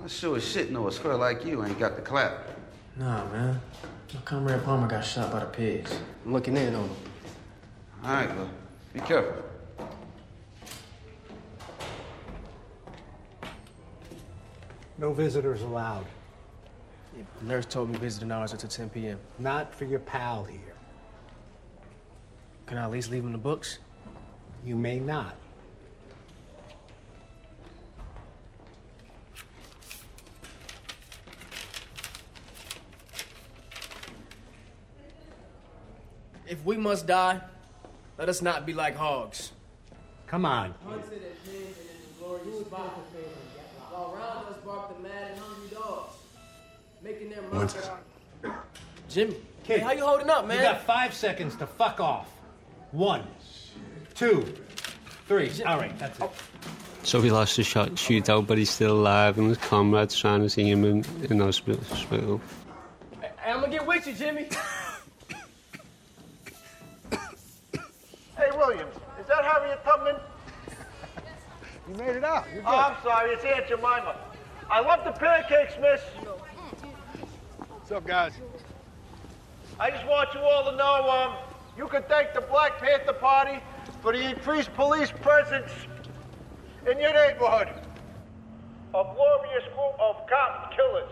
I 0.04 0.06
sure 0.06 0.36
as 0.36 0.48
shit 0.48 0.70
know 0.70 0.86
a 0.86 0.92
square 0.92 1.16
like 1.16 1.44
you 1.44 1.64
ain't 1.64 1.80
got 1.80 1.96
the 1.96 2.02
clap. 2.02 2.46
Nah, 2.96 3.24
man. 3.32 3.60
My 4.14 4.20
comrade 4.20 4.62
Palmer 4.62 4.86
got 4.86 5.04
shot 5.04 5.32
by 5.32 5.40
the 5.40 5.46
pigs. 5.46 5.98
I'm 6.24 6.32
looking 6.32 6.56
in 6.56 6.72
on 6.72 6.84
him. 6.84 6.96
All 8.04 8.14
right, 8.14 8.36
well, 8.36 8.50
be 8.92 9.00
careful. 9.00 9.42
No 14.98 15.12
visitors 15.12 15.62
allowed. 15.62 16.06
The 17.40 17.44
nurse 17.44 17.66
told 17.66 17.90
me 17.90 17.98
visiting 17.98 18.30
hours 18.30 18.54
are 18.54 18.56
till 18.56 18.70
10 18.70 18.90
p.m. 18.90 19.18
Not 19.40 19.74
for 19.74 19.84
your 19.84 19.98
pal 19.98 20.44
here. 20.44 20.60
Can 22.72 22.78
I 22.78 22.84
at 22.84 22.90
least 22.90 23.10
leave 23.10 23.22
him 23.22 23.32
the 23.32 23.36
books? 23.36 23.80
You 24.64 24.76
may 24.76 24.98
not. 24.98 25.36
If 36.46 36.64
we 36.64 36.78
must 36.78 37.06
die, 37.06 37.42
let 38.16 38.30
us 38.30 38.40
not 38.40 38.64
be 38.64 38.72
like 38.72 38.96
hogs. 38.96 39.52
Come 40.26 40.46
on. 40.46 40.74
Hunted 40.86 41.12
as 41.12 41.52
men 41.52 41.56
in 41.56 41.74
glorious 42.18 42.64
spot. 42.64 42.80
While 43.90 44.14
round 44.16 44.48
us 44.48 44.56
bark 44.64 44.96
the 44.96 45.02
mad 45.02 45.32
and 45.32 45.38
hungry 45.38 45.68
dogs, 45.74 46.14
making 47.02 47.28
their 47.28 47.42
mark 47.42 47.52
Winston. 47.52 47.82
Jimmy, 49.10 49.36
hey, 49.64 49.78
how 49.78 49.92
you 49.92 50.06
holding 50.06 50.30
up, 50.30 50.46
man? 50.46 50.56
You 50.56 50.62
got 50.62 50.80
five 50.84 51.12
seconds 51.12 51.54
to 51.56 51.66
fuck 51.66 52.00
off. 52.00 52.30
One, 52.92 53.26
two, 54.14 54.44
three. 55.26 55.50
All 55.66 55.78
right, 55.78 55.98
that's 55.98 56.18
it. 56.20 56.30
So 57.04 57.20
he 57.20 57.30
lost 57.30 57.56
the 57.56 57.64
shot 57.64 57.90
shootout, 57.92 58.46
but 58.46 58.58
he's 58.58 58.70
still 58.70 58.92
alive, 58.92 59.38
and 59.38 59.48
his 59.48 59.58
comrades 59.58 60.16
trying 60.18 60.42
to 60.42 60.50
see 60.50 60.70
him 60.70 60.84
in, 60.84 61.04
in 61.28 61.40
hospital. 61.40 61.82
hospital. 61.88 62.40
Hey, 63.20 63.30
I'm 63.50 63.60
gonna 63.60 63.72
get 63.72 63.86
with 63.86 64.06
you, 64.06 64.12
Jimmy. 64.14 64.48
Hey, 68.34 68.48
Williams, 68.56 68.96
is 69.20 69.26
that 69.28 69.44
Harriet 69.44 69.84
Tubman? 69.84 70.16
You 71.88 71.94
made 71.94 72.16
it 72.16 72.24
out. 72.24 72.46
You're 72.52 72.62
Oh, 72.66 72.76
I'm 72.76 73.02
sorry, 73.02 73.30
it's 73.30 73.44
Aunt 73.44 73.68
Jemima. 73.68 74.16
I 74.68 74.80
love 74.80 75.04
the 75.04 75.12
pancakes, 75.12 75.74
miss. 75.80 76.00
What's 77.68 77.92
up, 77.92 78.04
guys? 78.04 78.32
I 79.78 79.90
just 79.90 80.04
want 80.06 80.32
you 80.34 80.40
all 80.40 80.64
to 80.70 80.76
know, 80.76 81.10
um, 81.10 81.36
you 81.76 81.86
can 81.88 82.02
thank 82.04 82.34
the 82.34 82.40
Black 82.40 82.78
Panther 82.78 83.12
Party 83.12 83.60
for 84.00 84.12
the 84.12 84.30
increased 84.30 84.72
police 84.74 85.10
presence 85.10 85.70
in 86.90 87.00
your 87.00 87.12
neighborhood. 87.12 87.68
A 88.94 89.04
glorious 89.14 89.64
group 89.74 89.94
of 90.00 90.26
cop 90.28 90.72
killers. 90.76 91.10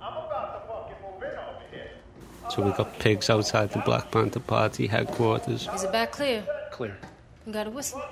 I'm 0.00 0.12
about 0.12 0.54
to 0.54 0.68
fucking 0.68 0.96
move 1.02 1.22
in 1.22 1.38
over 1.38 1.64
here. 1.72 1.90
So 2.50 2.62
we 2.62 2.70
got 2.72 2.98
pigs 2.98 3.30
outside 3.30 3.70
the 3.72 3.80
Black 3.80 4.10
Panther 4.10 4.40
Party 4.40 4.86
headquarters. 4.86 5.68
Is 5.74 5.82
it 5.82 5.92
back 5.92 6.12
clear? 6.12 6.44
Clear. 6.70 6.96
You 7.46 7.52
got 7.52 7.66
a 7.66 7.70
whistle? 7.70 8.02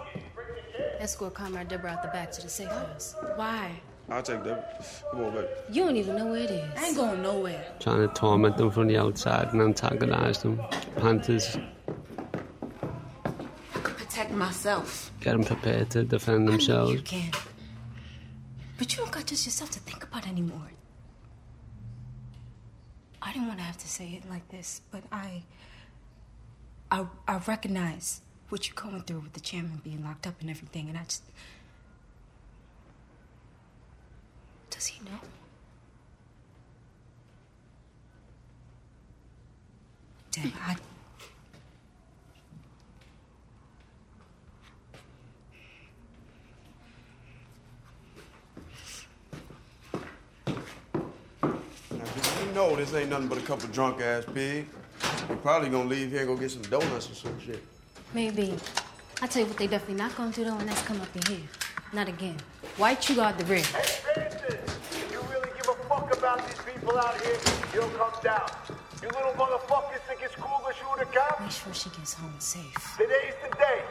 Escort 0.98 1.34
Comrade 1.34 1.68
Deborah 1.68 1.90
out 1.90 2.02
the 2.02 2.08
back 2.08 2.32
to 2.32 2.42
the 2.42 2.48
safe 2.48 2.68
house. 2.68 3.14
Why? 3.36 3.80
I'll 4.08 4.22
take 4.22 4.44
that. 4.44 5.02
Come 5.10 5.24
on, 5.24 5.32
baby. 5.34 5.48
You 5.70 5.84
don't 5.84 5.96
even 5.96 6.16
know 6.16 6.26
where 6.26 6.42
it 6.42 6.50
is. 6.50 6.70
I 6.78 6.86
ain't 6.86 6.96
going 6.96 7.22
nowhere. 7.22 7.64
Trying 7.80 8.06
to 8.06 8.14
torment 8.14 8.56
them 8.56 8.70
from 8.70 8.86
the 8.86 8.96
outside 8.98 9.52
and 9.52 9.60
antagonize 9.60 10.42
them. 10.42 10.60
Panthers 10.96 11.56
I 11.88 13.78
could 13.80 13.96
Protect 13.96 14.30
myself. 14.30 15.10
get 15.20 15.32
them 15.32 15.44
prepared 15.44 15.90
to 15.90 16.04
defend 16.04 16.42
I 16.42 16.44
know 16.44 16.50
themselves. 16.52 16.92
you 16.92 17.00
can. 17.02 17.32
But 18.78 18.92
you 18.92 18.98
don't 18.98 19.10
got 19.10 19.26
just 19.26 19.44
yourself 19.44 19.70
to 19.72 19.80
think 19.80 20.04
about 20.04 20.28
anymore. 20.28 20.70
I 23.20 23.32
didn't 23.32 23.48
want 23.48 23.58
to 23.58 23.64
have 23.64 23.78
to 23.78 23.88
say 23.88 24.20
it 24.22 24.28
like 24.30 24.48
this, 24.50 24.82
but 24.92 25.02
I, 25.10 25.42
I, 26.92 27.06
I 27.26 27.38
recognize 27.46 28.20
what 28.50 28.68
you're 28.68 28.76
going 28.80 29.02
through 29.02 29.20
with 29.20 29.32
the 29.32 29.40
chairman 29.40 29.80
being 29.82 30.04
locked 30.04 30.28
up 30.28 30.40
and 30.40 30.48
everything, 30.48 30.88
and 30.88 30.96
I 30.96 31.02
just. 31.04 31.24
Does 34.76 34.88
he 34.88 35.02
know? 35.06 35.18
Deb, 40.30 40.52
I. 40.66 40.76
know 52.54 52.74
this 52.76 52.94
ain't 52.94 53.10
nothing 53.10 53.28
but 53.28 53.36
a 53.36 53.40
couple 53.42 53.68
drunk 53.68 54.00
ass 54.02 54.24
pigs. 54.34 54.68
They're 55.26 55.36
probably 55.36 55.70
gonna 55.70 55.88
leave 55.88 56.10
here 56.10 56.20
and 56.20 56.28
go 56.28 56.36
get 56.36 56.50
some 56.50 56.62
donuts 56.62 57.10
or 57.10 57.14
some 57.14 57.40
shit. 57.40 57.62
Maybe. 58.12 58.54
I 59.22 59.26
tell 59.26 59.40
you 59.40 59.48
what 59.48 59.56
they 59.56 59.66
definitely 59.66 59.96
not 59.96 60.14
gonna 60.16 60.32
do 60.32 60.44
though, 60.44 60.58
and 60.58 60.68
that's 60.68 60.82
come 60.82 61.00
up 61.00 61.16
in 61.16 61.34
here. 61.34 61.46
Not 61.94 62.08
again. 62.08 62.36
White, 62.76 63.08
you 63.08 63.16
got 63.16 63.38
the 63.38 63.44
rear. 63.46 63.64
People 66.86 67.00
out 67.00 67.20
here, 67.20 67.36
you'll 67.74 67.88
come 67.90 68.12
down. 68.22 68.48
You 69.02 69.08
little 69.08 69.32
motherfuckers 69.32 70.00
think 70.06 70.20
it's 70.22 70.36
cool 70.36 70.62
to 70.66 70.74
shoot 70.74 71.02
a 71.02 71.06
cop? 71.06 71.40
Make 71.40 71.50
sure 71.50 71.74
she 71.74 71.90
gets 71.90 72.14
home 72.14 72.32
safe. 72.38 72.96
Today's 72.96 73.34
the 73.42 73.56
day. 73.56 73.82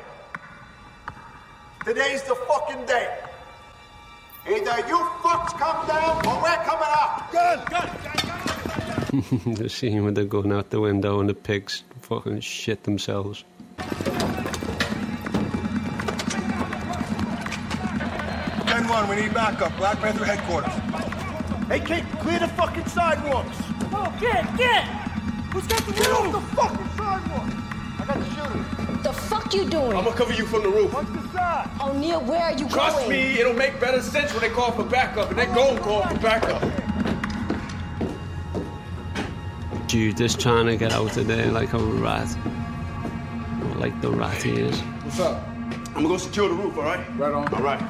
Today's 1.83 2.23
the 2.23 2.35
fucking 2.35 2.85
day. 2.85 3.17
Either 4.47 4.87
you 4.87 4.97
fucks 5.21 5.57
come 5.59 5.87
down 5.87 6.25
or 6.25 6.41
we're 6.41 6.63
coming 6.63 6.87
out. 6.87 7.31
Gun, 7.31 7.65
gun, 7.69 7.89
the 9.55 9.69
scene 9.69 10.03
when 10.05 10.13
they're 10.13 10.25
going 10.25 10.51
out 10.53 10.69
the 10.69 10.79
window 10.79 11.19
and 11.19 11.27
the 11.27 11.33
pigs 11.33 11.83
fucking 12.01 12.39
shit 12.39 12.83
themselves. 12.83 13.43
Ten 18.67 18.87
one, 18.87 19.09
we 19.09 19.15
need 19.17 19.33
backup. 19.33 19.75
Black 19.77 19.99
Panther 19.99 20.25
headquarters. 20.25 21.04
Hey, 21.67 21.79
kid, 21.79 22.05
clear 22.19 22.37
the 22.37 22.47
fucking 22.49 22.85
sidewalks. 22.85 23.57
Oh, 23.91 24.15
get, 24.19 24.55
get. 24.55 24.83
Who's 25.51 25.65
got 25.65 25.83
the 25.83 25.93
Get 25.93 26.11
off 26.11 26.31
the 26.31 26.55
fucking 26.55 26.89
sidewalk. 26.95 27.49
I 27.97 28.05
got 28.05 28.19
the 28.19 28.25
shooter. 28.35 29.01
The 29.01 29.13
fuck 29.13 29.51
you 29.51 29.67
doing? 29.67 29.97
I'm 29.97 30.03
gonna 30.03 30.15
cover 30.15 30.33
you 30.33 30.45
from 30.45 30.61
the 30.61 30.69
roof. 30.69 30.93
What's 30.93 31.09
the 31.09 31.27
side? 31.29 31.69
O'Neal, 31.81 32.19
oh, 32.21 32.29
where 32.29 32.41
are 32.41 32.51
you 32.51 32.69
Trust 32.69 32.73
going? 32.73 32.91
Trust 32.91 33.09
me, 33.09 33.39
it'll 33.39 33.53
make 33.53 33.79
better 33.79 33.99
sense 33.99 34.31
when 34.31 34.41
they 34.41 34.49
call 34.49 34.73
for 34.73 34.83
backup, 34.83 35.31
and 35.31 35.39
they 35.39 35.47
gon' 35.47 35.79
call 35.79 36.03
for 36.03 36.19
backup. 36.19 36.61
Dude, 39.87 40.17
just 40.17 40.39
trying 40.39 40.67
to 40.67 40.77
get 40.77 40.91
out 40.91 41.17
of 41.17 41.25
there 41.25 41.51
like 41.51 41.73
a 41.73 41.79
rat. 41.79 42.27
Like 43.75 43.99
the 44.01 44.11
rat 44.11 44.41
he 44.43 44.51
is. 44.51 44.79
What's 44.79 45.19
up? 45.19 45.47
I'm 45.47 45.93
gonna 45.93 46.09
go 46.09 46.17
secure 46.17 46.47
the 46.47 46.53
roof, 46.53 46.77
all 46.77 46.83
right? 46.83 47.17
Right 47.17 47.33
on. 47.33 47.51
All 47.51 47.61
right. 47.61 47.81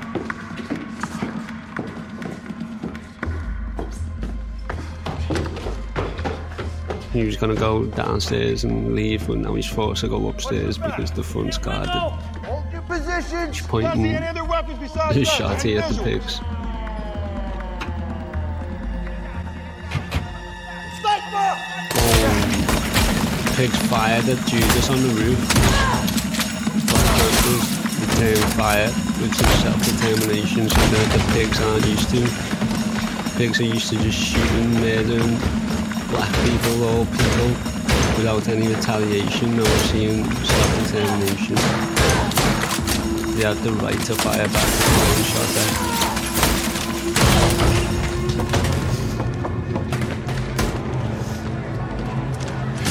He 7.15 7.23
was 7.23 7.37
gonna 7.37 7.55
go 7.55 7.85
downstairs 7.85 8.65
and 8.65 8.93
leave, 8.93 9.25
but 9.25 9.37
now 9.37 9.53
he's 9.55 9.65
forced 9.65 10.01
to 10.01 10.09
go 10.09 10.27
upstairs 10.27 10.77
because 10.77 11.11
the 11.11 11.23
front's 11.23 11.57
guarded. 11.57 11.87
Hold 11.87 12.65
your 12.73 12.81
positions. 12.81 13.61
pointing 13.61 14.11
Don't 14.11 14.23
other 14.23 14.43
weapons 14.43 14.79
besides 14.79 15.15
His 15.15 15.29
shot 15.29 15.61
here 15.61 15.79
at 15.79 15.93
the 15.93 16.03
pigs. 16.03 16.41
Oh, 16.43 16.47
Sniper! 20.99 21.55
Pigs 23.55 23.77
fired 23.87 24.27
at 24.27 24.45
Judas 24.45 24.89
on 24.89 25.01
the 25.01 25.13
roof. 25.15 25.39
Return 28.01 28.49
fire 28.57 28.91
with 29.21 29.33
some 29.35 29.53
self-determination 29.61 30.67
so 30.67 30.75
that 30.75 31.07
the 31.13 31.21
pigs 31.31 31.61
aren't 31.61 31.85
used 31.87 32.09
to. 32.09 32.27
Pigs 33.37 33.61
are 33.61 33.63
used 33.63 33.87
to 33.87 33.95
just 34.03 34.19
shooting, 34.19 34.81
murdering 34.81 35.64
black 36.15 36.33
people 36.45 36.83
or 36.83 37.05
people 37.05 37.49
without 38.15 38.47
any 38.47 38.67
retaliation 38.69 39.59
or 39.59 39.65
seeing 39.89 40.23
self-determination. 40.23 41.55
They 43.35 43.43
had 43.43 43.57
the 43.57 43.73
right 43.83 43.99
to 44.05 44.15
fire 44.15 44.47
back 44.47 44.69
when 44.97 45.23
shot 45.25 45.57
at. 45.63 45.73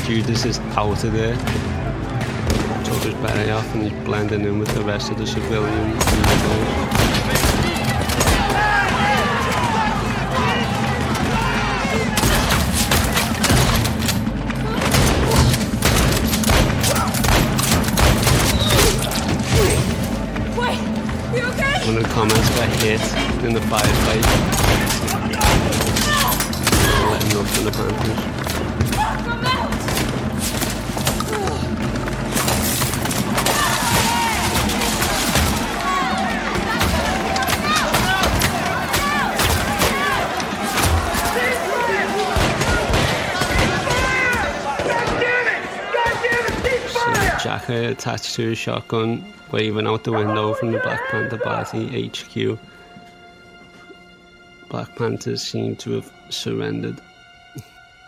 Judas 0.07 0.45
is 0.45 0.59
out 0.77 1.03
of 1.03 1.13
there. 1.15 1.37
Took 2.85 3.03
his 3.05 3.15
off 3.51 3.75
and 3.75 3.85
he's 3.85 4.05
blending 4.05 4.43
in 4.43 4.59
with 4.59 4.75
the 4.75 4.83
rest 4.83 5.11
of 5.11 5.17
the 5.17 5.27
civilians. 5.27 7.04
Comments 22.25 22.49
got 22.57 22.69
hit 22.83 23.01
in 23.45 23.53
the 23.53 23.61
firefight. 23.61 24.25
Letting 27.11 27.39
up 27.39 27.47
for 27.49 27.65
the 27.65 27.71
Panthers. 27.71 28.34
Attached 47.67 48.35
to 48.35 48.53
a 48.53 48.55
shotgun, 48.55 49.25
waving 49.51 49.87
out 49.87 50.05
the 50.05 50.13
window 50.13 50.53
from 50.53 50.73
the 50.73 50.79
Black 50.81 51.01
Panther 51.09 51.39
Party 51.39 52.09
HQ. 52.09 52.59
Black 54.69 54.95
Panthers 54.97 55.43
seem 55.43 55.75
to 55.77 55.93
have 55.93 56.13
surrendered. 56.29 57.01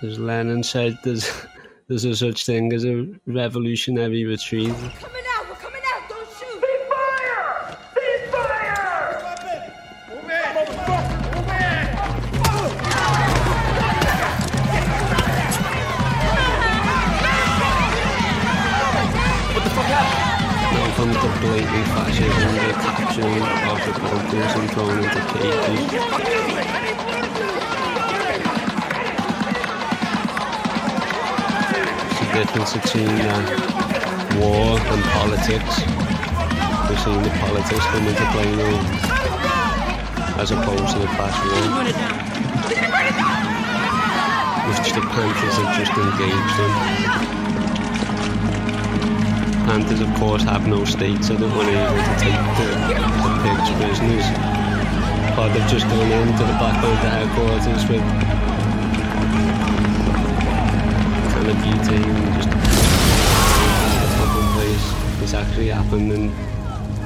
As 0.02 0.18
Lenin 0.18 0.62
said, 0.62 0.98
there's 1.02 1.30
there's 1.88 2.04
a 2.04 2.14
such 2.14 2.44
thing 2.44 2.72
as 2.74 2.84
a 2.84 3.06
revolutionary 3.26 4.24
retreat. 4.24 4.74
Now 21.46 21.52
comes 21.52 21.62
the 21.62 21.70
blatant 21.70 21.86
fascism, 21.94 22.52
the 22.54 22.72
capturing 22.82 23.42
of 23.70 23.78
the 23.86 23.92
Panthers 24.00 24.54
and 24.56 24.68
thrown 24.70 24.98
into 24.98 25.20
cages. 25.32 25.80
the 32.18 32.26
difference 32.34 32.72
between 32.74 33.08
uh, 33.08 33.34
war 34.40 34.78
and 34.78 35.02
politics. 35.14 35.74
We're 36.88 36.98
seeing 36.98 37.22
the 37.22 37.30
politics 37.40 37.86
come 37.86 38.06
into 38.06 38.26
play 38.32 38.50
now, 38.56 38.76
as 40.38 40.50
opposed 40.50 40.92
to 40.94 40.98
the 40.98 41.06
class 41.06 41.36
war, 41.46 41.62
which 44.68 44.92
the 44.92 45.00
Panthers 45.00 45.56
have 45.56 45.70
just 45.78 45.92
engaged 45.96 46.58
in. 47.40 47.45
Panthers, 49.66 50.00
of 50.00 50.14
course, 50.14 50.44
have 50.44 50.68
no 50.68 50.84
state, 50.84 51.24
so 51.24 51.34
they're 51.34 51.48
unable 51.50 51.96
to 51.96 52.14
take 52.20 52.38
the, 52.54 52.66
the 53.26 53.32
pigs 53.42 53.68
prisoners. 53.74 54.26
But 55.34 55.52
they've 55.52 55.68
just 55.68 55.88
gone 55.88 56.12
into 56.12 56.44
the 56.44 56.56
Black 56.56 56.80
Panther 56.80 57.08
headquarters 57.10 57.84
with 57.90 58.00
kind 61.34 61.48
of 61.48 61.56
butane 61.56 62.34
just 62.36 62.48
the 62.48 62.56
fucking 64.16 64.48
place. 64.54 65.22
It's 65.22 65.34
actually 65.34 65.68
happened 65.68 66.12
and 66.12 66.30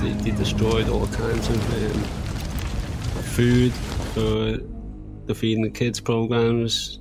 they, 0.02 0.30
they 0.30 0.36
destroyed 0.36 0.90
all 0.90 1.06
kinds 1.06 1.48
of 1.48 1.96
um, 1.96 2.02
food 3.22 3.72
for 4.12 4.58
the 5.24 5.34
Feeding 5.34 5.62
the 5.62 5.70
Kids 5.70 5.98
programs, 5.98 6.98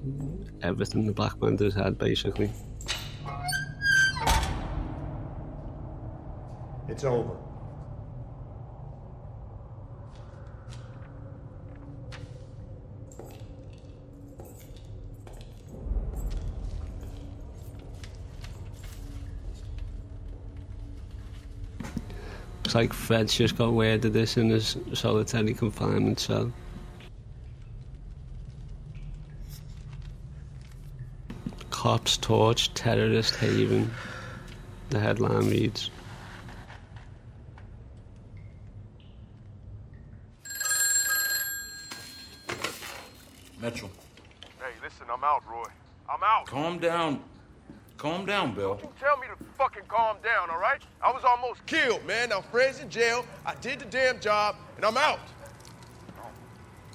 everything 0.62 1.06
the 1.06 1.12
Black 1.12 1.38
Panthers 1.38 1.76
had 1.76 1.98
basically. 1.98 2.50
It's 7.00 7.06
over. 7.06 7.30
Looks 22.58 22.76
like 22.76 22.92
Fred's 22.92 23.34
just 23.34 23.58
got 23.58 23.72
word 23.72 24.04
of 24.04 24.12
this 24.12 24.36
in 24.36 24.50
his 24.50 24.76
solitary 24.94 25.54
confinement 25.54 26.20
cell. 26.20 26.52
Cops 31.70 32.18
torch 32.18 32.74
terrorist 32.74 33.38
haven. 33.38 33.90
The 34.90 35.00
headline 35.00 35.50
reads. 35.50 35.92
Mitchell. 43.62 43.90
Hey, 44.60 44.74
listen, 44.82 45.06
I'm 45.12 45.24
out, 45.24 45.44
Roy. 45.50 45.66
I'm 46.10 46.24
out. 46.24 46.46
Calm 46.46 46.80
down. 46.80 47.22
Calm 47.98 48.26
down, 48.26 48.56
Bill. 48.56 48.80
You 48.82 48.90
tell 49.00 49.18
me 49.18 49.28
to 49.28 49.44
fucking 49.58 49.84
calm 49.90 50.18
down, 50.24 50.50
all 50.50 50.60
right? 50.60 50.82
I 51.02 51.12
was 51.12 51.24
almost 51.26 51.66
killed, 51.66 52.06
man. 52.06 52.30
Now 52.30 52.42
Fred's 52.42 52.80
in 52.80 52.90
jail. 52.90 53.26
I 53.46 53.56
did 53.56 53.80
the 53.80 53.86
damn 53.86 54.20
job, 54.22 54.56
and 54.78 54.86
I'm 54.86 54.96
out. 54.96 55.20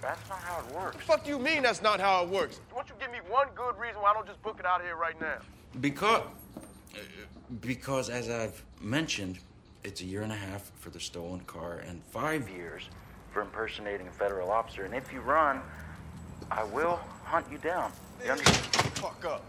That's 0.01 0.29
not 0.29 0.39
how 0.39 0.61
it 0.61 0.75
works. 0.75 0.97
What 0.97 0.99
the 0.99 1.05
fuck 1.05 1.25
do 1.25 1.31
you 1.31 1.39
mean 1.39 1.63
that's 1.63 1.83
not 1.83 2.01
how 2.01 2.23
it 2.25 2.29
works? 2.29 2.61
Why 2.71 2.83
don't 2.83 2.89
you 2.89 2.95
give 2.99 3.11
me 3.11 3.19
one 3.29 3.49
good 3.55 3.79
reason 3.79 4.01
why 4.03 4.11
I 4.11 4.15
don't 4.15 4.27
just 4.27 4.43
book 4.43 4.59
it 4.59 4.67
out 4.67 4.81
of 4.81 4.87
here 4.87 4.97
right 4.97 5.19
now? 5.21 5.39
Because, 5.81 6.23
because 7.61 8.09
as 8.11 8.29
I've 8.29 8.63
mentioned, 8.81 9.39
it's 9.83 10.01
a 10.01 10.05
year 10.05 10.23
and 10.23 10.33
a 10.33 10.37
half 10.37 10.73
for 10.79 10.91
the 10.91 11.01
stolen 11.01 11.41
car 11.41 11.83
and 11.87 12.03
five 12.05 12.49
years 12.49 12.89
for 13.33 13.43
impersonating 13.43 14.09
a 14.09 14.13
federal 14.13 14.51
officer. 14.51 14.85
And 14.85 14.95
if 14.95 15.13
you 15.13 15.21
run, 15.21 15.61
I 16.51 16.65
will 16.65 17.01
hunt 17.25 17.47
you 17.51 17.59
down. 17.59 17.93
You 18.25 18.33
understand? 18.33 18.67
Fuck 18.95 19.25
up. 19.25 19.45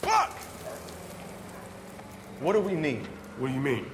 Fuck! 0.00 0.30
What 2.40 2.54
do 2.54 2.60
we 2.60 2.74
need? 2.74 3.06
What 3.38 3.48
do 3.48 3.54
you 3.54 3.60
mean? 3.60 3.86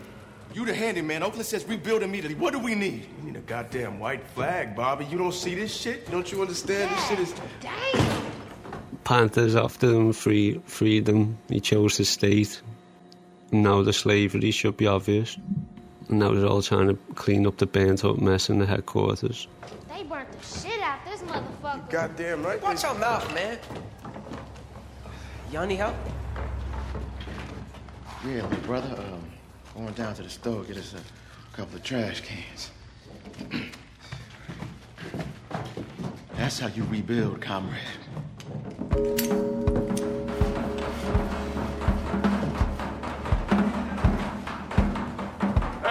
You 0.54 0.64
the 0.64 0.74
handyman. 0.74 1.22
Oakland 1.22 1.46
says 1.46 1.64
rebuild 1.66 2.02
immediately. 2.02 2.34
What 2.34 2.52
do 2.52 2.58
we 2.58 2.74
need? 2.74 3.06
We 3.20 3.30
need 3.30 3.36
a 3.36 3.40
goddamn 3.40 3.98
white 3.98 4.26
flag, 4.28 4.74
Bobby. 4.74 5.04
You 5.04 5.18
don't 5.18 5.34
see 5.34 5.54
this 5.54 5.74
shit? 5.74 6.10
Don't 6.10 6.30
you 6.32 6.40
understand? 6.40 6.90
This 6.90 7.08
shit 7.08 7.18
is. 7.18 7.34
Damn! 7.60 8.22
Panthers 9.04 9.54
after 9.56 9.86
them 9.88 10.12
free 10.12 10.60
freedom. 10.64 11.38
He 11.48 11.60
chose 11.60 11.98
the 11.98 12.04
state. 12.04 12.60
Now 13.52 13.82
the 13.82 13.92
slavery 13.92 14.50
should 14.50 14.76
be 14.76 14.86
obvious. 14.86 15.36
And 16.08 16.18
now 16.18 16.32
they're 16.32 16.46
all 16.46 16.62
trying 16.62 16.88
to 16.88 16.94
clean 17.14 17.46
up 17.46 17.58
the 17.58 17.66
burnt 17.66 18.04
up 18.04 18.18
mess 18.18 18.48
in 18.48 18.58
the 18.58 18.66
headquarters. 18.66 19.46
They 19.88 20.04
burnt 20.04 20.30
the 20.32 20.46
shit 20.46 20.80
out 20.80 21.00
this 21.04 21.20
motherfucker. 21.22 21.90
Goddamn 21.90 22.42
right. 22.42 22.62
Watch 22.62 22.82
your 22.82 22.94
mouth, 22.94 23.34
man. 23.34 23.58
Y'all 25.52 25.66
need 25.66 25.76
help? 25.76 25.94
Yeah, 28.26 28.42
my 28.42 28.56
brother. 28.56 28.94
Um, 28.98 29.30
going 29.74 29.94
down 29.94 30.14
to 30.14 30.22
the 30.22 30.30
store, 30.30 30.64
get 30.64 30.76
us 30.76 30.94
a 30.94 31.56
couple 31.56 31.76
of 31.76 31.82
trash 31.82 32.22
cans. 32.22 32.70
That's 36.36 36.58
how 36.58 36.68
you 36.68 36.84
rebuild, 36.84 37.40
comrade. 37.40 37.78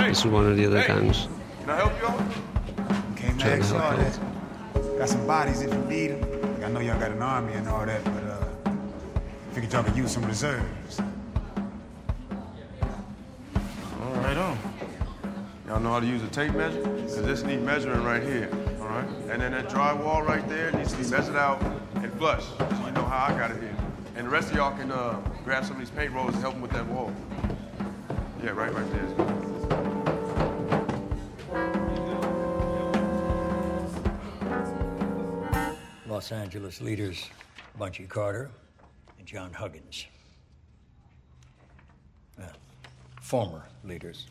This 0.08 0.20
is 0.20 0.28
one 0.28 0.46
of 0.46 0.56
the 0.56 0.66
other 0.66 0.88
gangs. 0.88 1.28
Can 1.60 1.70
I 1.70 1.76
help 1.76 1.92
you 2.00 2.08
out? 2.08 2.18
Came 3.18 3.38
to 3.38 3.44
Trying 3.44 3.62
help 3.62 3.72
y'all 3.72 3.82
out. 3.82 3.98
that. 4.00 4.98
Got 5.00 5.10
some 5.10 5.28
bodies 5.28 5.62
if 5.62 5.74
you 5.74 5.80
need 5.82 6.08
them. 6.12 6.64
I 6.64 6.70
know 6.70 6.80
y'all 6.80 6.98
got 6.98 7.12
an 7.12 7.22
army 7.22 7.52
and 7.54 7.68
all 7.68 7.86
that, 7.86 8.02
but 8.06 8.24
uh, 8.24 8.72
figured 9.52 9.74
y'all 9.74 9.84
could 9.84 9.98
use 9.98 10.12
some 10.14 10.24
reserves. 10.26 11.02
All 14.02 14.14
right, 14.22 14.38
on. 14.38 14.58
Y'all 15.68 15.82
know 15.82 15.92
how 15.92 16.00
to 16.00 16.06
use 16.06 16.24
a 16.24 16.28
tape 16.30 16.54
measure? 16.54 16.82
Cause 16.82 17.22
this 17.24 17.44
need 17.44 17.62
measuring 17.62 18.02
right 18.04 18.24
here, 18.24 18.50
all 18.80 18.88
right? 18.88 19.08
And 19.30 19.42
then 19.42 19.52
that 19.52 19.68
drywall 19.68 20.26
right 20.26 20.48
there 20.48 20.72
needs 20.72 20.94
to 20.94 20.98
be 21.04 21.10
measured 21.10 21.36
out 21.36 21.62
and 21.96 22.14
flush, 22.14 22.46
so 22.46 22.86
you 22.86 22.92
know 22.94 23.04
how 23.04 23.26
I 23.26 23.38
got 23.38 23.52
it 23.52 23.62
here. 23.62 23.76
And 24.16 24.26
the 24.28 24.32
rest 24.32 24.52
of 24.52 24.56
y'all 24.56 24.76
can 24.78 24.90
uh, 24.90 25.20
grab 25.44 25.66
some 25.66 25.74
of 25.74 25.80
these 25.80 25.90
paint 25.90 26.14
rollers 26.14 26.34
and 26.36 26.42
help 26.44 26.54
them 26.54 26.62
with 26.62 26.72
that 26.72 26.88
wall. 26.88 27.12
Yeah, 28.42 28.52
right, 28.52 28.74
right 28.74 28.90
there. 28.94 29.37
Los 36.18 36.32
Angeles 36.32 36.82
leaders 36.82 37.30
Bunchy 37.78 38.06
Carter 38.06 38.50
and 39.20 39.28
John 39.28 39.54
Huggins. 39.54 40.08
Uh, 42.42 42.46
former 43.22 43.62
leaders. 43.84 44.26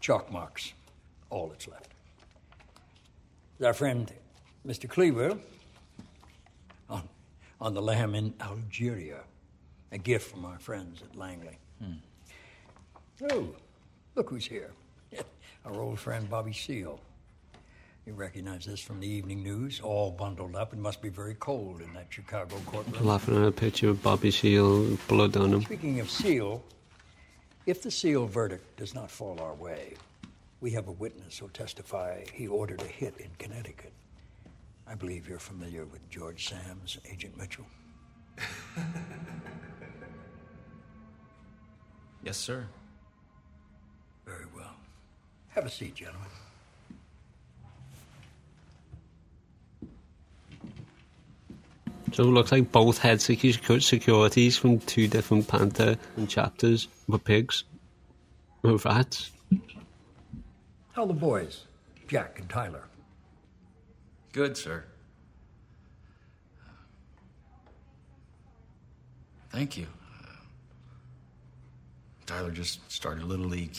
Chalk 0.00 0.32
marks, 0.32 0.72
all 1.28 1.48
that's 1.48 1.68
left. 1.68 1.92
Our 3.62 3.74
friend 3.74 4.10
Mr. 4.66 4.88
Cleaver 4.88 5.36
on, 6.88 7.06
on 7.60 7.74
the 7.74 7.82
lam 7.82 8.14
in 8.14 8.32
Algeria. 8.40 9.18
A 9.92 9.98
gift 9.98 10.30
from 10.30 10.46
our 10.46 10.58
friends 10.58 11.02
at 11.02 11.14
Langley. 11.14 11.58
Oh, 13.30 13.54
look 14.14 14.30
who's 14.30 14.46
here. 14.46 14.70
Our 15.66 15.74
old 15.74 15.98
friend 15.98 16.30
Bobby 16.30 16.54
Seale. 16.54 16.98
You 18.08 18.14
recognize 18.14 18.64
this 18.64 18.80
from 18.80 19.00
the 19.00 19.06
evening 19.06 19.42
news, 19.42 19.80
all 19.80 20.10
bundled 20.10 20.56
up. 20.56 20.72
It 20.72 20.78
must 20.78 21.02
be 21.02 21.10
very 21.10 21.34
cold 21.34 21.82
in 21.82 21.92
that 21.92 22.06
Chicago 22.08 22.56
courtroom. 22.64 23.06
Laughing 23.06 23.36
at 23.36 23.48
a 23.48 23.52
picture 23.52 23.90
of 23.90 24.02
Bobby 24.02 24.30
Seale, 24.30 24.80
with 24.80 25.08
blood 25.08 25.36
on 25.36 25.52
him. 25.52 25.60
Speaking 25.60 26.00
of 26.00 26.08
Seale, 26.08 26.64
if 27.66 27.82
the 27.82 27.90
Seale 27.90 28.26
verdict 28.26 28.78
does 28.78 28.94
not 28.94 29.10
fall 29.10 29.38
our 29.42 29.52
way, 29.52 29.92
we 30.62 30.70
have 30.70 30.88
a 30.88 30.92
witness 30.92 31.36
who'll 31.36 31.50
testify 31.50 32.24
he 32.32 32.48
ordered 32.48 32.80
a 32.80 32.86
hit 32.86 33.14
in 33.18 33.28
Connecticut. 33.38 33.92
I 34.86 34.94
believe 34.94 35.28
you're 35.28 35.38
familiar 35.38 35.84
with 35.84 36.08
George 36.08 36.48
Sams, 36.48 36.96
Agent 37.12 37.36
Mitchell. 37.36 37.66
Yes, 42.24 42.36
sir. 42.36 42.66
Very 44.26 44.46
well. 44.54 44.74
Have 45.50 45.64
a 45.66 45.70
seat, 45.70 45.94
gentlemen. 45.94 46.28
So 52.12 52.24
it 52.24 52.26
looks 52.26 52.52
like 52.52 52.72
both 52.72 52.98
head 52.98 53.18
secu- 53.18 53.82
securities 53.82 54.56
from 54.56 54.80
two 54.80 55.08
different 55.08 55.46
Panther 55.46 55.96
and 56.16 56.28
chapters 56.28 56.88
were 57.06 57.18
pigs. 57.18 57.64
Were 58.62 58.76
rats. 58.78 59.30
How 60.92 61.02
are 61.02 61.06
the 61.06 61.14
boys, 61.14 61.64
Jack 62.08 62.40
and 62.40 62.48
Tyler? 62.48 62.84
Good, 64.32 64.56
sir. 64.56 64.84
Thank 69.50 69.76
you. 69.76 69.86
Uh, 70.22 70.26
Tyler 72.26 72.50
just 72.50 72.90
started 72.90 73.22
a 73.22 73.26
Little 73.26 73.46
League. 73.46 73.76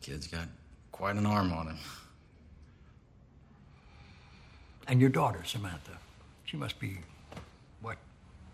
Kid's 0.00 0.26
got 0.26 0.46
quite 0.92 1.16
an 1.16 1.26
arm 1.26 1.52
on 1.52 1.66
him. 1.68 1.78
And 4.86 5.00
your 5.00 5.10
daughter, 5.10 5.42
Samantha. 5.44 5.98
She 6.48 6.56
must 6.56 6.80
be, 6.80 6.96
what, 7.82 7.98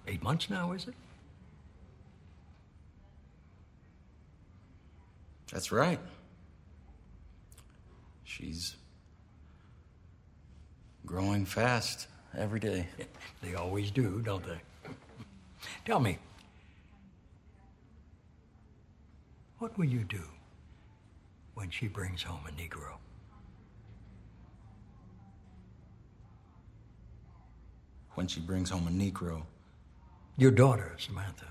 eight 0.08 0.20
months 0.20 0.50
now, 0.50 0.72
is 0.72 0.88
it? 0.88 0.94
That's 5.52 5.70
right. 5.70 6.00
She's 8.24 8.74
growing 11.06 11.46
fast 11.46 12.08
every 12.36 12.58
day. 12.58 12.88
They 13.42 13.54
always 13.54 13.90
do, 13.92 14.22
don't 14.22 14.44
they? 14.44 14.58
Tell 15.84 16.00
me, 16.00 16.18
what 19.58 19.76
will 19.78 19.84
you 19.84 20.02
do 20.02 20.22
when 21.54 21.70
she 21.70 21.86
brings 21.86 22.22
home 22.22 22.40
a 22.48 22.50
Negro? 22.50 23.03
When 28.14 28.26
she 28.28 28.40
brings 28.40 28.70
home 28.70 28.86
a 28.86 28.90
Negro, 28.90 29.42
Your 30.36 30.50
daughter, 30.50 30.92
Samantha. 30.98 31.46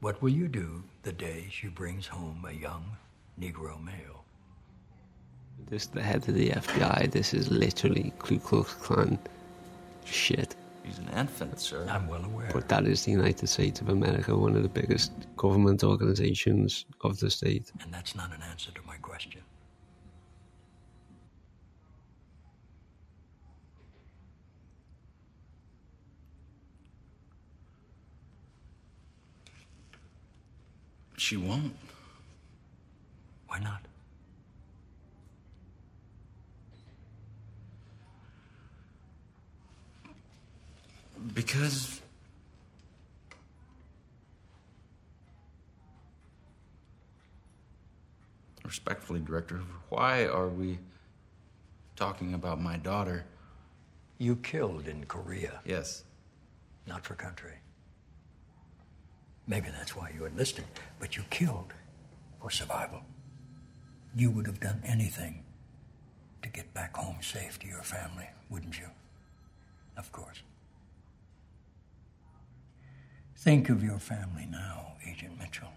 What 0.00 0.20
will 0.22 0.30
you 0.30 0.48
do 0.48 0.82
the 1.02 1.12
day 1.12 1.46
she 1.50 1.68
brings 1.68 2.06
home 2.06 2.44
a 2.48 2.52
young 2.52 2.84
Negro 3.40 3.82
male? 3.82 4.24
This 5.68 5.82
is 5.84 5.88
the 5.88 6.02
head 6.02 6.28
of 6.28 6.34
the 6.34 6.50
FBI. 6.50 7.10
This 7.10 7.32
is 7.34 7.50
literally 7.50 8.12
Ku 8.18 8.38
Klux 8.38 8.74
Klan 8.74 9.18
shit. 10.04 10.56
he's 10.84 10.98
an 10.98 11.08
infant, 11.16 11.60
sir. 11.60 11.86
I'm 11.88 12.08
well 12.08 12.24
aware. 12.24 12.50
But 12.52 12.68
that 12.68 12.84
is 12.86 13.04
the 13.04 13.12
United 13.12 13.48
States 13.48 13.80
of 13.80 13.88
America, 13.88 14.36
one 14.36 14.56
of 14.56 14.62
the 14.64 14.68
biggest 14.68 15.12
government 15.36 15.84
organizations 15.84 16.84
of 17.02 17.18
the 17.20 17.30
state. 17.30 17.70
And 17.80 17.92
that's 17.94 18.14
not 18.16 18.32
an 18.34 18.42
answer 18.42 18.72
to 18.72 18.80
my 18.86 18.96
question. 18.96 19.42
She 31.22 31.36
won't. 31.36 31.76
Why 33.46 33.60
not? 33.60 33.82
Because. 41.32 42.00
Respectfully, 48.64 49.20
Director, 49.20 49.60
why 49.90 50.26
are 50.26 50.48
we 50.48 50.80
talking 51.94 52.34
about 52.34 52.60
my 52.60 52.78
daughter. 52.78 53.24
You 54.18 54.34
killed 54.34 54.88
in 54.88 55.04
Korea. 55.04 55.60
Yes. 55.64 56.02
Not 56.88 57.04
for 57.04 57.14
country. 57.14 57.61
Maybe 59.46 59.68
that's 59.70 59.96
why 59.96 60.10
you 60.16 60.24
enlisted, 60.24 60.64
but 61.00 61.16
you 61.16 61.24
killed 61.30 61.72
for 62.40 62.50
survival. 62.50 63.02
You 64.14 64.30
would 64.30 64.46
have 64.46 64.60
done 64.60 64.80
anything 64.84 65.44
to 66.42 66.48
get 66.48 66.72
back 66.74 66.96
home 66.96 67.16
safe 67.20 67.58
to 67.60 67.66
your 67.66 67.82
family, 67.82 68.28
wouldn't 68.50 68.78
you? 68.78 68.86
Of 69.96 70.12
course. 70.12 70.42
Think 73.36 73.68
of 73.70 73.82
your 73.82 73.98
family 73.98 74.46
now, 74.50 74.92
Agent 75.08 75.38
Mitchell. 75.38 75.72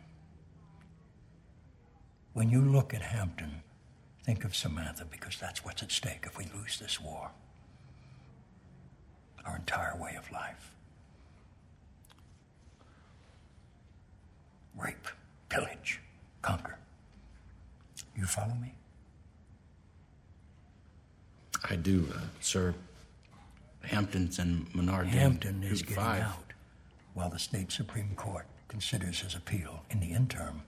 When 2.34 2.50
you 2.50 2.62
look 2.62 2.94
at 2.94 3.02
Hampton, 3.02 3.64
think 4.24 4.44
of 4.44 4.56
Samantha 4.56 5.06
because 5.06 5.38
that's 5.40 5.64
what's 5.66 5.82
at 5.82 5.92
stake 5.92 6.26
if 6.26 6.38
we 6.38 6.46
lose 6.54 6.78
this 6.80 7.02
war. 7.02 7.32
Our 9.46 9.56
entire 9.58 9.96
way 10.00 10.16
of 10.16 10.32
life. 10.32 10.75
Rape, 14.78 15.08
pillage, 15.50 16.02
conquer. 16.42 16.78
You 18.16 18.26
follow 18.26 18.54
me? 18.56 18.74
I 21.70 21.76
do, 21.76 22.08
uh, 22.14 22.20
sir. 22.42 22.74
Hampton's 23.84 24.40
and 24.40 24.74
Menard 24.74 25.08
Hampton 25.08 25.64
is 25.64 25.82
getting 25.82 25.96
five. 25.96 26.24
out 26.24 26.54
while 27.14 27.30
the 27.30 27.40
state 27.40 27.72
Supreme 27.72 28.14
Court 28.16 28.46
considers 28.68 29.22
his 29.22 29.36
appeal. 29.36 29.84
In 29.90 30.00
the 30.00 30.12
interim, 30.12 30.64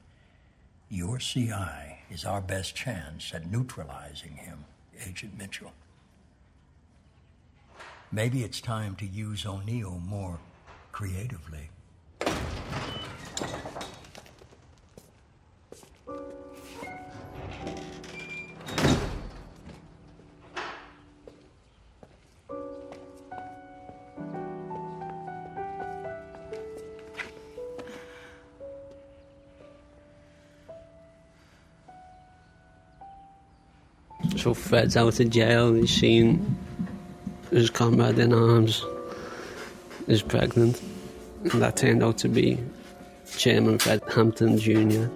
your 0.90 1.20
CI 1.20 2.00
is 2.10 2.26
our 2.26 2.42
best 2.42 2.76
chance 2.76 3.34
at 3.34 3.52
neutralizing 3.52 4.36
him, 4.38 4.66
Agent 5.06 5.38
Mitchell. 5.38 5.74
Maybe 8.12 8.44
it's 8.44 8.62
time 8.62 8.96
to 8.96 9.06
use 9.06 9.46
O'Neal 9.46 10.00
more 10.06 10.40
creatively. 10.92 11.70
Fred's 34.68 34.98
out 34.98 35.18
of 35.22 35.30
jail. 35.30 35.74
He's 35.74 35.92
seen 35.92 36.58
his 37.52 37.70
comrade 37.70 38.20
in 38.20 38.34
arms 38.34 38.84
is 40.08 40.22
pregnant, 40.22 40.82
and 41.44 41.62
that 41.62 41.78
turned 41.78 42.04
out 42.04 42.18
to 42.18 42.28
be 42.28 42.60
Chairman 43.38 43.80
Fred 43.80 44.02
Hampton 44.14 44.58
Jr. 44.58 45.08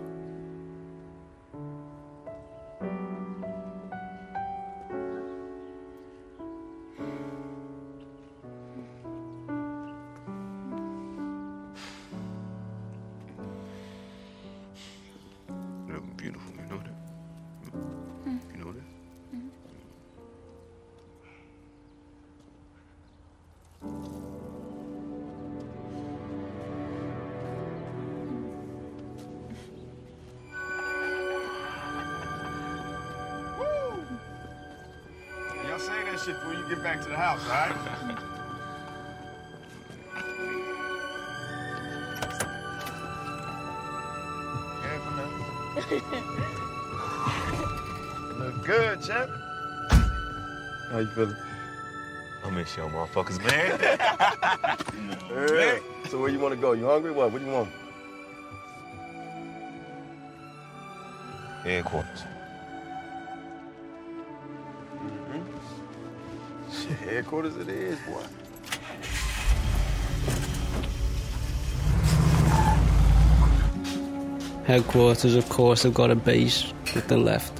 Headquarters, 74.91 75.35
of 75.35 75.47
course, 75.47 75.83
have 75.83 75.93
got 75.93 76.11
a 76.11 76.15
base 76.15 76.73
with 76.93 77.07
the 77.07 77.15
left. 77.15 77.57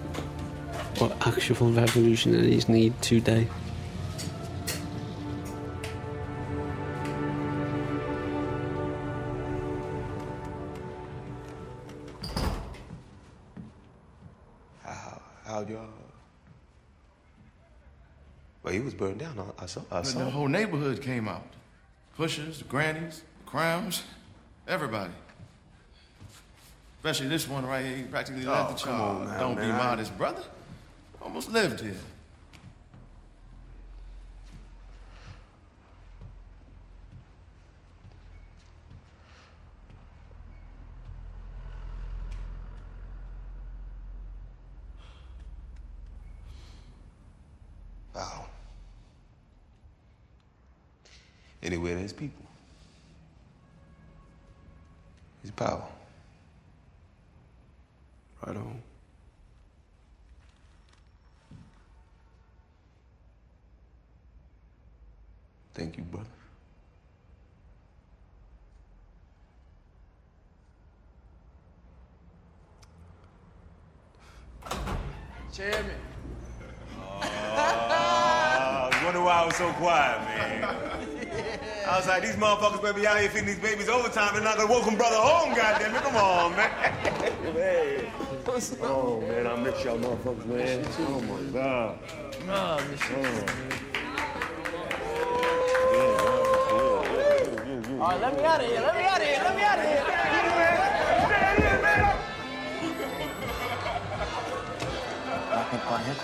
What 1.00 1.16
actual 1.26 1.72
revolutionaries 1.72 2.68
need 2.68 3.02
today. 3.02 3.48
How, 14.84 15.22
how'd 15.46 15.70
y'all? 15.70 15.88
Well, 18.62 18.74
he 18.74 18.82
was 18.82 18.94
burned 18.94 19.20
down. 19.20 19.40
I, 19.40 19.64
I 19.64 19.66
saw. 19.68 19.82
I 19.90 20.02
saw. 20.02 20.20
the 20.20 20.30
whole 20.30 20.50
neighborhood 20.50 21.02
came 21.02 21.30
out. 21.30 21.48
Pushers, 22.18 22.58
the 22.58 22.66
grannies, 22.66 23.24
the 23.46 23.50
crowns, 23.50 24.04
everybody. 24.68 25.14
Especially 27.04 27.30
this 27.30 27.48
one 27.48 27.66
right 27.66 27.84
here. 27.84 27.98
He 27.98 28.04
practically 28.04 28.46
Oh, 28.46 28.52
led 28.52 28.62
the 28.70 28.74
come 28.74 28.78
charge. 28.78 29.02
on, 29.22 29.26
man, 29.26 29.40
Don't 29.40 29.56
be 29.56 29.62
man. 29.64 29.76
modest, 29.76 30.16
brother. 30.20 30.44
Almost 31.20 31.50
lived 31.50 31.82
here. 31.82 31.96
Wow. 48.14 48.46
Anywhere 51.64 51.96
there's 51.96 52.14
people, 52.14 52.44
there's 55.44 55.52
power. 55.52 55.84
Right 58.46 58.58
on. 58.58 58.82
Thank 65.74 65.98
you, 65.98 66.04
brother. 66.04 66.28
Chairman. 75.54 75.92
Ah, 77.24 78.86
I 78.86 78.88
was 78.88 79.04
wondering 79.04 79.26
why 79.26 79.34
I 79.34 79.46
was 79.46 79.56
so 79.56 79.72
quiet, 79.74 80.22
man. 80.22 80.64
I 81.88 81.98
was 81.98 82.08
like, 82.08 82.24
these 82.24 82.36
motherfuckers 82.36 82.82
better 82.82 82.94
be 82.94 83.06
out 83.06 83.20
here 83.20 83.30
feeding 83.30 83.48
these 83.48 83.60
babies 83.60 83.90
overtime 83.90 84.36
and 84.36 84.44
not 84.44 84.58
gonna 84.58 84.70
welcome 84.70 84.96
brother 84.96 85.18
home, 85.18 85.54
goddamn 85.54 85.94
it. 85.94 86.02
Come 86.02 86.16
on, 86.16 86.56
man. 86.56 87.54
man. 87.54 88.31
Oh, 88.48 89.22
man, 89.22 89.46
I 89.46 89.56
miss 89.58 89.84
y'all 89.84 90.00
motherfuckers, 90.00 90.46
man. 90.46 90.86
Oh, 91.00 91.22
my 91.22 91.42
God. 91.54 92.00
All 98.00 98.08
right, 98.08 98.22
let 98.22 98.36
me 98.36 98.44
out 98.44 98.62
of 98.62 98.68
here. 98.68 98.82
Let 98.82 98.96
me 98.98 99.04
out 99.04 99.22
of 99.22 99.28
here. 99.28 99.42
Let 99.44 99.56
me 99.56 99.64
out 99.64 99.78
of 99.78 99.86
here. 99.86 100.04
I 105.54 105.68
can 105.70 105.80
find 105.80 106.06
him. 106.06 106.16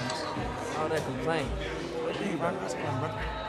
All 0.82 0.90
that 0.90 1.02
oh, 1.02 1.06
complaint. 1.06 1.48
What 1.48 2.18
do 2.18 2.26
you, 2.26 2.38
bro? 2.38 2.50
What's 2.50 2.74
going 2.74 2.88
on, 2.88 3.00
bro? 3.00 3.47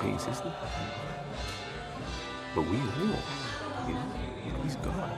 For 0.00 0.06
your 0.06 0.16
pain 0.16 0.18
system? 0.18 0.52
But 2.54 2.62
we 2.62 2.76
at 2.76 2.82
war. 2.98 3.18
You 3.86 3.94
know, 3.94 4.62
he's 4.62 4.76
gone. 4.76 5.10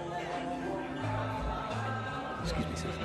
Excuse 2.42 2.66
me, 2.66 2.74
sis. 2.74 2.96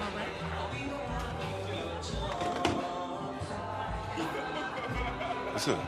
What's 5.51 5.67
up? 5.67 5.79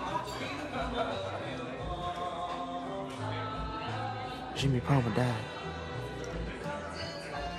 Jimmy 4.55 4.79
Palmer 4.81 5.15
died. 5.15 5.35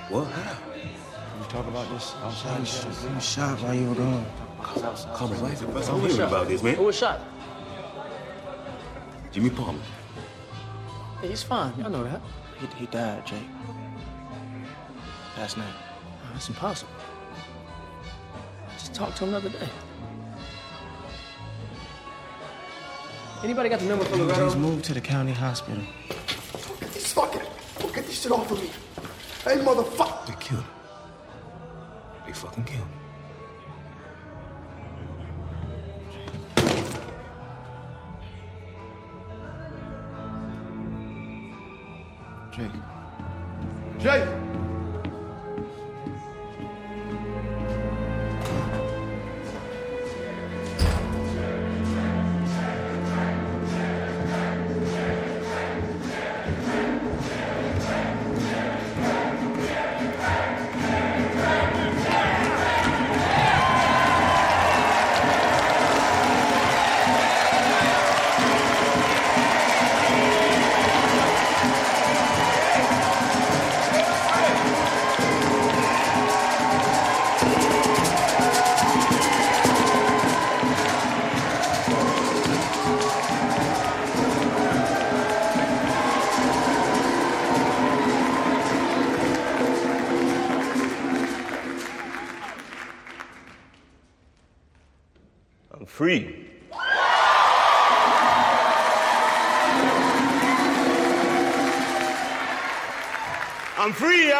What? 0.09 0.27
How? 0.27 0.57
We 1.39 1.47
talk 1.47 1.67
about 1.67 1.89
this 1.89 2.15
outside. 2.23 2.55
He 2.55 2.61
was, 3.15 3.25
shot 3.25 3.59
while 3.61 3.73
you 3.73 3.89
were 3.89 3.95
gone. 3.95 4.25
Come 4.61 5.31
on, 5.31 5.41
let's 5.43 5.89
I'm 5.89 5.99
hearing 6.01 6.21
about 6.21 6.47
this, 6.47 6.61
man. 6.63 6.75
Who 6.75 6.83
was 6.83 6.97
shot? 6.97 7.19
Jimmy 9.31 9.49
Palmer. 9.49 9.79
Hey, 11.21 11.29
he's 11.29 11.43
fine. 11.43 11.73
Y'all 11.77 11.89
know 11.89 12.03
that. 12.03 12.21
He, 12.59 12.67
he 12.77 12.85
died, 12.87 13.25
Jake. 13.25 13.39
Last 15.37 15.57
night. 15.57 15.73
Oh, 15.73 16.29
that's 16.33 16.49
impossible. 16.49 16.91
Just 18.73 18.93
talked 18.93 19.17
to 19.17 19.23
him 19.23 19.31
the 19.31 19.37
other 19.37 19.49
day. 19.49 19.69
Anybody 23.43 23.69
got 23.69 23.79
the 23.79 23.85
number 23.85 24.05
for 24.05 24.17
Loretta? 24.17 24.45
He's 24.45 24.55
moved 24.55 24.85
to 24.85 24.93
the 24.93 25.01
county 25.01 25.31
hospital. 25.31 25.81
He's 26.93 27.13
fucking. 27.13 27.41
Don't 27.79 27.93
get 27.93 28.05
this 28.05 28.21
shit 28.21 28.31
off 28.31 28.51
of 28.51 28.61
me. 28.61 28.69
Hey, 29.43 29.63
motherfucker. 29.63 30.27
They 30.27 30.35
killed 30.39 30.61
him. 30.61 30.69
They 32.25 32.33
fucking 32.33 32.63
killed 32.65 32.81
him. 32.81 33.00
Free. 96.01 96.35
I'm 103.77 103.93
free, 103.93 104.30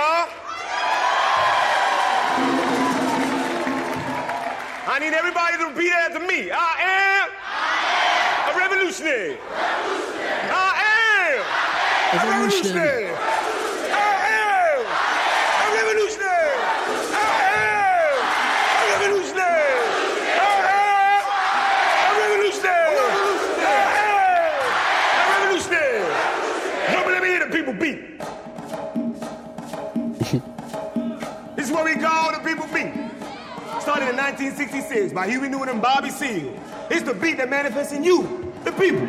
1966 35.11 35.13
by 35.13 35.27
Huey 35.27 35.49
Newton 35.49 35.69
and 35.69 35.81
Bobby 35.81 36.09
Seale. 36.09 36.53
It's 36.89 37.03
the 37.03 37.13
beat 37.13 37.37
that 37.37 37.49
manifests 37.49 37.93
in 37.93 38.03
you, 38.03 38.53
the 38.63 38.71
people. 38.71 39.07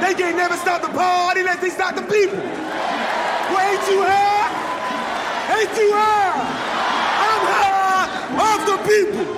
They 0.00 0.14
can't 0.14 0.36
never 0.36 0.56
stop 0.56 0.82
the 0.82 0.88
party 0.88 1.40
unless 1.40 1.60
they 1.60 1.70
stop 1.70 1.94
the 1.94 2.02
people. 2.02 2.38
Well, 2.38 3.64
ain't 3.64 3.88
you 3.88 4.02
high? 4.04 4.48
Ain't 5.58 5.76
you 5.76 5.90
high? 5.92 6.38
I'm 7.24 7.42
high 7.48 7.88
off 8.38 8.62
the 8.66 8.76
people. 8.86 9.37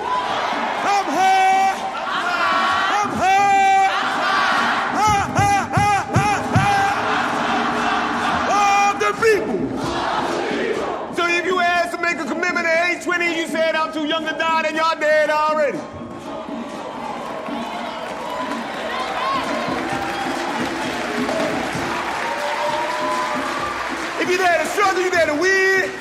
You're 25.01 25.11
there 25.11 25.25
to 25.27 25.33
win. 25.33 25.91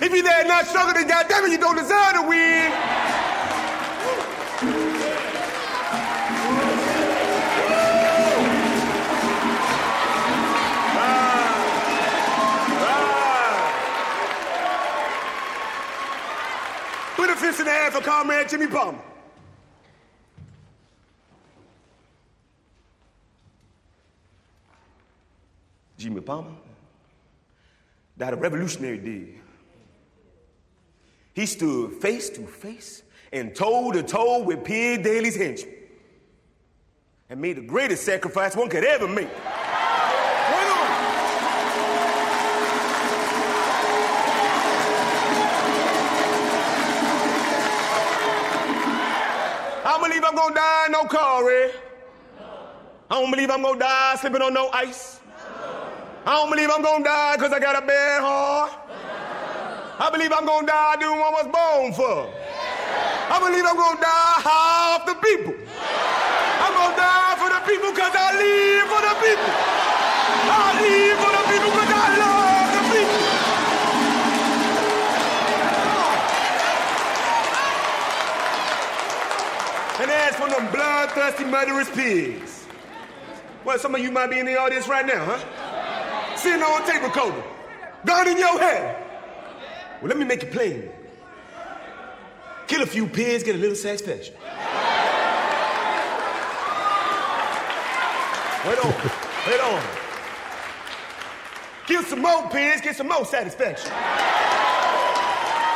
If 0.00 0.12
you're 0.12 0.22
there 0.22 0.44
not 0.46 0.66
struggling, 0.66 0.94
then 0.94 1.08
goddamn 1.08 1.44
it, 1.44 1.52
you 1.52 1.58
don't 1.58 1.76
deserve 1.76 2.14
to 2.14 2.22
win. 2.28 2.72
Put 17.16 17.30
a 17.30 17.36
fist 17.36 17.60
in 17.60 17.66
the 17.66 17.72
air 17.72 17.90
for 17.90 18.00
Comrade 18.00 18.48
Jimmy 18.48 18.66
Palmer. 18.66 18.98
Jimmy 25.96 26.20
Palmer 26.20 26.50
died 28.18 28.34
a 28.34 28.36
revolutionary 28.64 28.98
deed. 28.98 29.40
He 31.34 31.46
stood 31.46 31.92
face 32.00 32.30
to 32.30 32.46
face 32.46 33.02
and 33.32 33.54
toe 33.54 33.92
to 33.92 34.02
toe 34.02 34.42
with 34.42 34.64
Pierre 34.64 34.98
Daley's 34.98 35.36
henchmen 35.36 35.74
and 37.28 37.40
made 37.40 37.56
the 37.56 37.62
greatest 37.62 38.04
sacrifice 38.04 38.56
one 38.56 38.68
could 38.68 38.84
ever 38.84 39.08
make. 39.08 39.28
I 49.86 49.98
don't 49.98 50.08
believe 50.08 50.24
I'm 50.24 50.34
gonna 50.34 50.54
die 50.54 50.86
in 50.86 50.92
no 50.92 51.04
car, 51.04 51.46
Red. 51.46 51.74
I 53.10 53.20
don't 53.20 53.30
believe 53.30 53.50
I'm 53.50 53.62
gonna 53.62 53.78
die 53.78 54.16
slipping 54.20 54.42
on 54.42 54.54
no 54.54 54.70
ice. 54.72 55.20
I 56.26 56.40
don't 56.40 56.48
believe 56.48 56.70
I'm 56.72 56.80
gonna 56.80 57.04
die 57.04 57.36
because 57.36 57.52
I 57.52 57.60
got 57.60 57.76
a 57.76 57.84
bad 57.84 58.22
heart. 58.24 58.72
I 60.00 60.08
believe 60.08 60.32
I'm 60.32 60.46
gonna 60.46 60.66
die 60.66 60.96
doing 60.96 61.20
what 61.20 61.36
I 61.36 61.44
was 61.44 61.52
born 61.52 61.92
for. 61.92 62.32
I 63.28 63.36
believe 63.44 63.60
I'm 63.60 63.76
gonna 63.76 64.00
die 64.00 64.40
off 64.48 65.04
the 65.04 65.20
people. 65.20 65.52
I'm 65.52 66.72
gonna 66.72 66.96
die 66.96 67.36
for 67.36 67.52
the 67.52 67.60
people 67.68 67.92
because 67.92 68.16
I 68.16 68.40
live 68.40 68.88
for 68.88 69.04
the 69.04 69.14
people. 69.20 69.52
I 70.48 70.80
live 70.80 71.20
for 71.20 71.28
the 71.28 71.44
people 71.44 71.70
because 71.76 71.92
I 71.92 72.08
love 72.16 72.72
the 72.72 72.82
people. 72.88 73.20
And 80.00 80.08
as 80.10 80.32
for 80.40 80.48
them 80.48 80.72
bloodthirsty, 80.72 81.44
murderous 81.44 81.90
pigs, 81.90 82.64
well, 83.64 83.78
some 83.78 83.94
of 83.94 84.00
you 84.00 84.10
might 84.10 84.30
be 84.30 84.38
in 84.38 84.46
the 84.46 84.56
audience 84.56 84.88
right 84.88 85.04
now, 85.04 85.22
huh? 85.24 85.63
Sitting 86.44 86.62
on 86.62 86.86
tape 86.86 87.02
recorder, 87.02 87.42
gun 88.04 88.28
in 88.28 88.36
your 88.36 88.58
head. 88.58 89.02
Well, 90.02 90.08
let 90.08 90.18
me 90.18 90.26
make 90.26 90.42
it 90.42 90.52
plain. 90.52 90.90
Kill 92.66 92.82
a 92.82 92.86
few 92.86 93.06
pigs, 93.06 93.42
get 93.42 93.54
a 93.54 93.58
little 93.58 93.74
satisfaction. 93.74 94.34
Wait 98.68 98.78
on, 98.84 98.94
wait 99.46 99.60
on. 99.60 99.82
Kill 101.86 102.02
some 102.02 102.20
more 102.20 102.50
pigs, 102.50 102.82
get 102.82 102.94
some 102.94 103.08
more 103.08 103.24
satisfaction. 103.24 103.90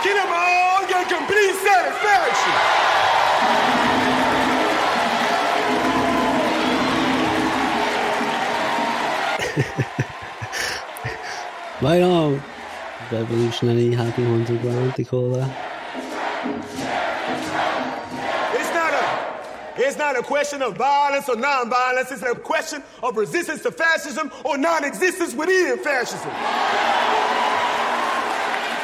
Kill 0.03 0.17
them 0.17 0.29
all, 0.31 0.87
get 0.87 1.09
complete 1.09 1.55
satisfaction. 1.65 2.68
Right 11.81 12.03
on! 12.03 12.43
Revolutionary 13.13 13.95
Happy 13.95 14.25
Haunted 14.25 14.61
Ground, 14.63 14.95
they 14.97 15.05
call 15.05 15.31
that. 15.31 15.49
It's 18.53 18.75
not 18.75 18.93
a 18.93 19.81
it's 19.87 19.97
not 19.97 20.19
a 20.19 20.23
question 20.23 20.61
of 20.61 20.77
violence 20.77 21.29
or 21.29 21.37
non-violence. 21.37 22.11
It's 22.11 22.23
a 22.23 22.35
question 22.35 22.83
of 23.01 23.17
resistance 23.17 23.63
to 23.63 23.71
fascism 23.71 24.33
or 24.45 24.59
non-existence 24.59 25.35
within 25.37 25.79
fascism. 25.79 26.33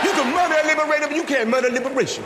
You 0.04 0.12
can 0.14 0.32
murder 0.32 0.54
a 0.62 0.66
liberator, 0.68 1.08
but 1.08 1.16
you 1.16 1.24
can't 1.24 1.50
murder 1.50 1.70
liberation. 1.70 2.22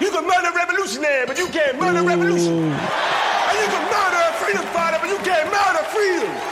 You 0.00 0.10
can 0.10 0.26
murder 0.26 0.48
a 0.48 0.54
revolutionary, 0.56 1.26
but 1.26 1.38
you 1.38 1.46
can't 1.46 1.78
murder 1.78 2.02
revolution. 2.02 2.52
And 2.52 3.58
you 3.62 3.68
can 3.70 3.84
murder 3.94 4.20
a 4.26 4.32
freedom 4.42 4.64
fighter, 4.74 4.98
but 5.00 5.08
you 5.08 5.18
can't 5.18 5.46
murder 5.54 5.84
freedom. 5.94 6.43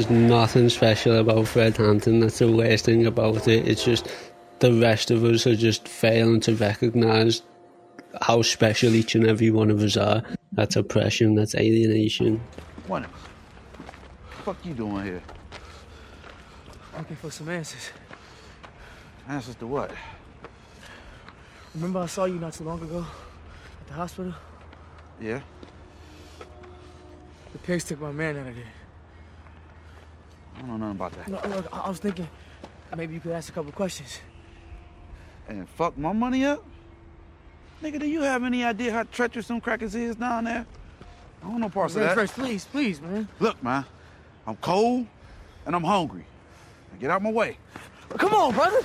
There's 0.00 0.10
nothing 0.10 0.70
special 0.70 1.18
about 1.18 1.46
Fred 1.46 1.76
Hampton. 1.76 2.20
That's 2.20 2.38
the 2.38 2.50
worst 2.50 2.86
thing 2.86 3.04
about 3.04 3.46
it. 3.46 3.68
It's 3.68 3.84
just 3.84 4.08
the 4.60 4.72
rest 4.72 5.10
of 5.10 5.22
us 5.24 5.46
are 5.46 5.54
just 5.54 5.86
failing 5.86 6.40
to 6.40 6.54
recognise 6.54 7.42
how 8.22 8.40
special 8.40 8.94
each 8.94 9.14
and 9.14 9.26
every 9.26 9.50
one 9.50 9.70
of 9.70 9.82
us 9.82 9.98
are. 9.98 10.22
That's 10.52 10.76
oppression, 10.76 11.34
that's 11.34 11.54
alienation. 11.54 12.40
What? 12.86 13.04
fuck 14.42 14.56
you 14.64 14.72
doing 14.72 15.04
here? 15.04 15.22
Looking 16.96 17.16
for 17.16 17.30
some 17.30 17.50
answers. 17.50 17.90
Answers 19.28 19.56
to 19.56 19.66
what? 19.66 19.90
Remember 21.74 21.98
I 21.98 22.06
saw 22.06 22.24
you 22.24 22.38
not 22.38 22.54
so 22.54 22.64
long 22.64 22.82
ago 22.82 23.04
at 23.82 23.86
the 23.86 23.92
hospital? 23.92 24.32
Yeah? 25.20 25.40
The 27.52 27.58
pigs 27.58 27.84
took 27.84 28.00
my 28.00 28.12
man 28.12 28.38
out 28.38 28.46
of 28.46 28.54
there. 28.54 28.79
I 30.56 30.60
don't 30.60 30.68
know 30.68 30.76
nothing 30.76 30.96
about 30.96 31.12
that. 31.12 31.28
No, 31.28 31.56
look, 31.56 31.68
I 31.72 31.78
I 31.78 31.88
was 31.88 31.98
thinking 31.98 32.28
maybe 32.96 33.14
you 33.14 33.20
could 33.20 33.32
ask 33.32 33.48
a 33.48 33.52
couple 33.52 33.72
questions. 33.72 34.20
And 35.48 35.68
fuck 35.68 35.96
my 35.96 36.12
money 36.12 36.44
up? 36.44 36.64
Nigga, 37.82 37.98
do 37.98 38.06
you 38.06 38.20
have 38.22 38.44
any 38.44 38.64
idea 38.64 38.92
how 38.92 39.04
treacherous 39.04 39.46
some 39.46 39.60
crackers 39.60 39.94
is 39.94 40.16
down 40.16 40.44
there? 40.44 40.66
I 41.42 41.48
don't 41.48 41.60
know 41.60 41.70
parts 41.70 41.94
Reg, 41.94 42.04
of 42.04 42.08
that. 42.10 42.16
Reg, 42.20 42.28
please, 42.30 42.64
please, 42.66 43.00
man. 43.00 43.26
Look, 43.38 43.62
man, 43.62 43.84
I'm 44.46 44.56
cold 44.56 45.06
and 45.64 45.74
I'm 45.74 45.84
hungry. 45.84 46.24
Now 46.92 46.98
get 47.00 47.10
out 47.10 47.22
my 47.22 47.30
way. 47.30 47.56
Come 48.18 48.34
on, 48.34 48.52
brother. 48.52 48.80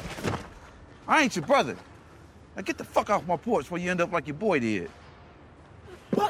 I 1.07 1.23
ain't 1.23 1.35
your 1.35 1.45
brother. 1.45 1.75
Now 2.55 2.61
get 2.61 2.77
the 2.77 2.83
fuck 2.85 3.09
off 3.09 3.27
my 3.27 3.37
porch 3.37 3.65
before 3.65 3.77
you 3.77 3.91
end 3.91 3.99
up 3.99 4.11
like 4.11 4.27
your 4.27 4.35
boy 4.35 4.59
did. 4.59 4.89
No, 6.15 6.29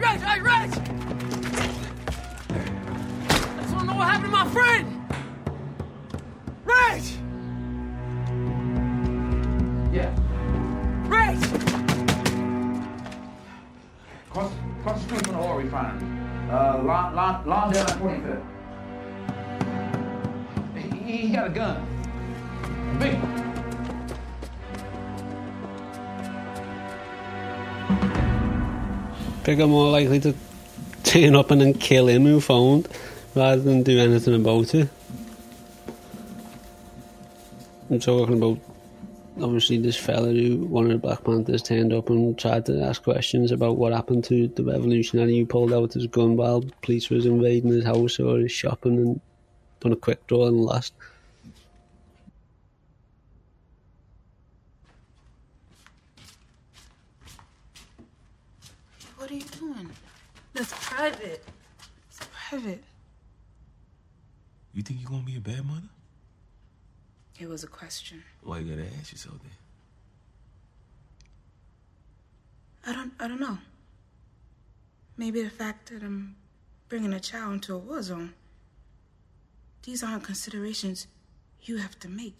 Reg, 0.00 0.20
hey, 0.20 0.40
Reg! 0.40 0.70
I 3.28 3.60
just 3.60 3.74
want 3.74 3.80
to 3.80 3.86
know 3.86 3.96
what 3.96 4.08
happened 4.08 4.24
to 4.24 4.30
my 4.30 4.48
friend. 4.48 4.86
Reg! 6.64 7.02
Yeah. 9.92 10.16
Reg! 11.06 11.38
Cross, 14.30 14.52
cross 14.82 15.02
the 15.02 15.04
street 15.04 15.26
from 15.26 15.34
the 15.34 15.40
oil 15.40 15.56
refinery. 15.58 16.02
Uh, 16.50 16.82
Lon, 16.82 17.14
Lon, 17.14 17.44
Lawndale 17.44 17.90
and 17.92 18.00
25th. 20.74 21.04
He, 21.04 21.16
he 21.16 21.28
got 21.28 21.46
a 21.48 21.50
gun. 21.50 21.76
A 22.64 22.98
big 22.98 23.14
one. 23.20 23.49
I'm 29.58 29.70
more 29.70 29.90
likely 29.90 30.20
to 30.20 30.34
turn 31.02 31.34
up 31.34 31.50
and 31.50 31.60
then 31.60 31.74
kill 31.74 32.08
him 32.08 32.24
who 32.24 32.40
phoned 32.40 32.88
rather 33.34 33.60
than 33.60 33.82
do 33.82 33.98
anything 33.98 34.34
about 34.34 34.74
it. 34.74 34.88
I'm 37.90 37.98
talking 37.98 38.36
about 38.36 38.58
obviously 39.42 39.78
this 39.78 39.96
fella 39.96 40.32
who 40.32 40.58
one 40.58 40.84
of 40.84 40.92
the 40.92 40.98
Black 40.98 41.24
Panthers 41.24 41.62
turned 41.62 41.92
up 41.92 42.10
and 42.10 42.38
tried 42.38 42.66
to 42.66 42.80
ask 42.82 43.02
questions 43.02 43.50
about 43.50 43.76
what 43.76 43.92
happened 43.92 44.24
to 44.24 44.48
the 44.48 44.62
revolutionary 44.62 45.38
who 45.38 45.46
pulled 45.46 45.72
out 45.72 45.94
his 45.94 46.06
gun 46.06 46.36
while 46.36 46.64
police 46.82 47.10
was 47.10 47.26
invading 47.26 47.70
his 47.70 47.84
house 47.84 48.20
or 48.20 48.38
his 48.38 48.52
shopping 48.52 48.96
and 48.96 49.20
done 49.80 49.92
a 49.92 49.96
quick 49.96 50.24
draw 50.26 50.46
and 50.46 50.60
lost. 50.60 50.92
What 59.16 59.30
are 59.30 59.34
you 59.34 59.42
doing? 59.58 59.90
That's 60.60 60.74
private. 60.74 61.42
It's 62.10 62.20
private. 62.34 62.84
You 64.74 64.82
think 64.82 65.00
you're 65.00 65.08
gonna 65.08 65.22
be 65.22 65.38
a 65.38 65.40
bad 65.40 65.64
mother? 65.64 65.88
It 67.38 67.48
was 67.48 67.64
a 67.64 67.66
question. 67.66 68.22
Why 68.42 68.58
you 68.58 68.76
gotta 68.76 68.86
ask 68.98 69.10
yourself 69.10 69.36
that? 72.84 72.90
I 72.90 72.92
don't. 72.92 73.10
I 73.18 73.26
don't 73.26 73.40
know. 73.40 73.56
Maybe 75.16 75.42
the 75.42 75.48
fact 75.48 75.90
that 75.92 76.02
I'm 76.02 76.36
bringing 76.90 77.14
a 77.14 77.20
child 77.20 77.54
into 77.54 77.74
a 77.74 77.78
war 77.78 78.02
zone. 78.02 78.34
These 79.84 80.02
aren't 80.02 80.24
considerations 80.24 81.06
you 81.62 81.78
have 81.78 81.98
to 82.00 82.08
make. 82.10 82.36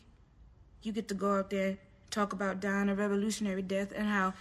You 0.82 0.92
get 0.92 1.08
to 1.08 1.14
go 1.14 1.38
out 1.38 1.48
there, 1.48 1.78
talk 2.10 2.34
about 2.34 2.60
dying 2.60 2.90
a 2.90 2.94
revolutionary 2.94 3.62
death, 3.62 3.94
and 3.96 4.06
how 4.06 4.34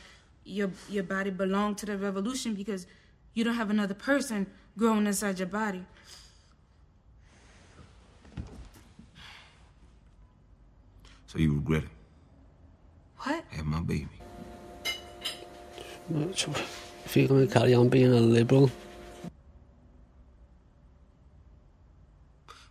your 0.44 0.70
your 0.90 1.04
body 1.04 1.30
belonged 1.30 1.78
to 1.78 1.86
the 1.86 1.98
revolution 1.98 2.56
because 2.56 2.86
you 3.40 3.46
don't 3.46 3.56
have 3.56 3.70
another 3.70 3.94
person 3.94 4.46
growing 4.78 5.08
inside 5.08 5.40
your 5.40 5.48
body. 5.48 5.86
So 11.28 11.40
you 11.40 11.54
regret 11.54 11.84
it? 11.84 11.90
What? 13.20 13.46
Have 13.52 13.66
my 13.66 13.80
baby. 13.80 14.10
If 16.12 17.16
you're 17.16 17.28
going 17.30 17.48
to 17.48 17.54
carry 17.54 17.74
on 17.74 17.88
being 17.88 18.12
a 18.12 18.20
liberal, 18.20 18.70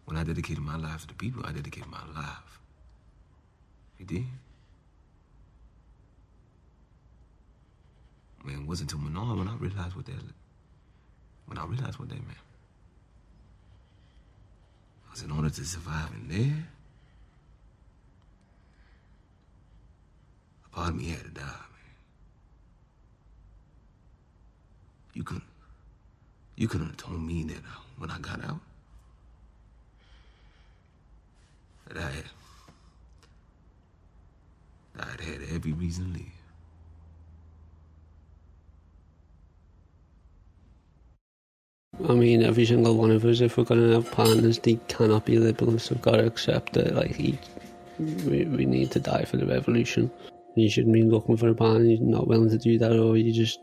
When 0.05 0.17
I 0.17 0.25
dedicated 0.25 0.65
my 0.65 0.77
life 0.77 1.03
to 1.03 1.09
the 1.09 1.15
people, 1.15 1.43
I 1.45 1.53
dedicated 1.53 1.91
my 1.91 2.01
life. 2.17 2.61
You 3.99 4.07
did? 4.07 4.25
Man, 8.43 8.63
it 8.63 8.67
wasn't 8.67 8.91
until 8.91 9.07
Menard 9.07 9.37
when 9.37 9.49
I 9.49 9.57
realized 9.57 9.95
what 9.95 10.07
that 10.07 10.15
when 11.49 11.59
I 11.59 11.65
realized 11.65 11.99
what 11.99 12.09
that 12.11 12.15
meant. 12.15 12.39
Because 15.05 15.23
in 15.23 15.31
order 15.31 15.51
to 15.51 15.65
survive 15.65 16.11
in 16.15 16.29
there, 16.29 16.69
a 20.67 20.77
part 20.77 20.91
of 20.91 20.97
me 20.97 21.09
had 21.09 21.25
to 21.25 21.31
die, 21.31 21.43
man. 21.43 21.95
You 25.15 25.25
couldn't, 25.25 25.45
you 26.57 26.69
couldn't 26.69 26.89
have 26.89 26.97
told 26.97 27.21
me 27.21 27.43
that 27.45 27.57
uh, 27.57 27.81
when 27.99 28.11
I 28.11 28.19
got 28.19 28.45
out. 28.45 28.61
That 31.89 31.97
I 31.97 32.11
had 32.11 32.25
that 34.99 35.09
I'd 35.13 35.21
had 35.21 35.41
every 35.55 35.73
reason 35.73 36.13
to 36.13 36.19
live. 36.19 36.38
I 42.07 42.15
mean, 42.15 42.43
every 42.45 42.65
single 42.65 42.97
one 42.97 43.11
of 43.11 43.25
us, 43.25 43.41
if 43.41 43.57
we're 43.57 43.65
going 43.65 43.81
to 43.81 43.95
have 43.95 44.11
partners, 44.13 44.59
they 44.61 44.79
cannot 44.87 45.25
be 45.25 45.39
liberals. 45.39 45.91
We've 45.91 46.01
got 46.01 46.17
to 46.17 46.27
accept 46.27 46.75
that, 46.75 46.95
like, 46.95 47.19
each, 47.19 47.41
we, 47.99 48.45
we 48.45 48.67
need 48.67 48.93
to 48.93 49.01
die 49.01 49.25
for 49.25 49.37
the 49.37 49.47
revolution. 49.47 50.11
you 50.55 50.69
shouldn't 50.71 50.93
be 50.95 51.03
looking 51.03 51.37
for 51.37 51.49
a 51.49 51.55
partner. 51.55 51.87
You're 51.87 52.01
not 52.01 52.29
willing 52.29 52.51
to 52.51 52.59
do 52.59 52.79
that, 52.79 52.93
or 52.93 53.17
you 53.17 53.33
just 53.33 53.59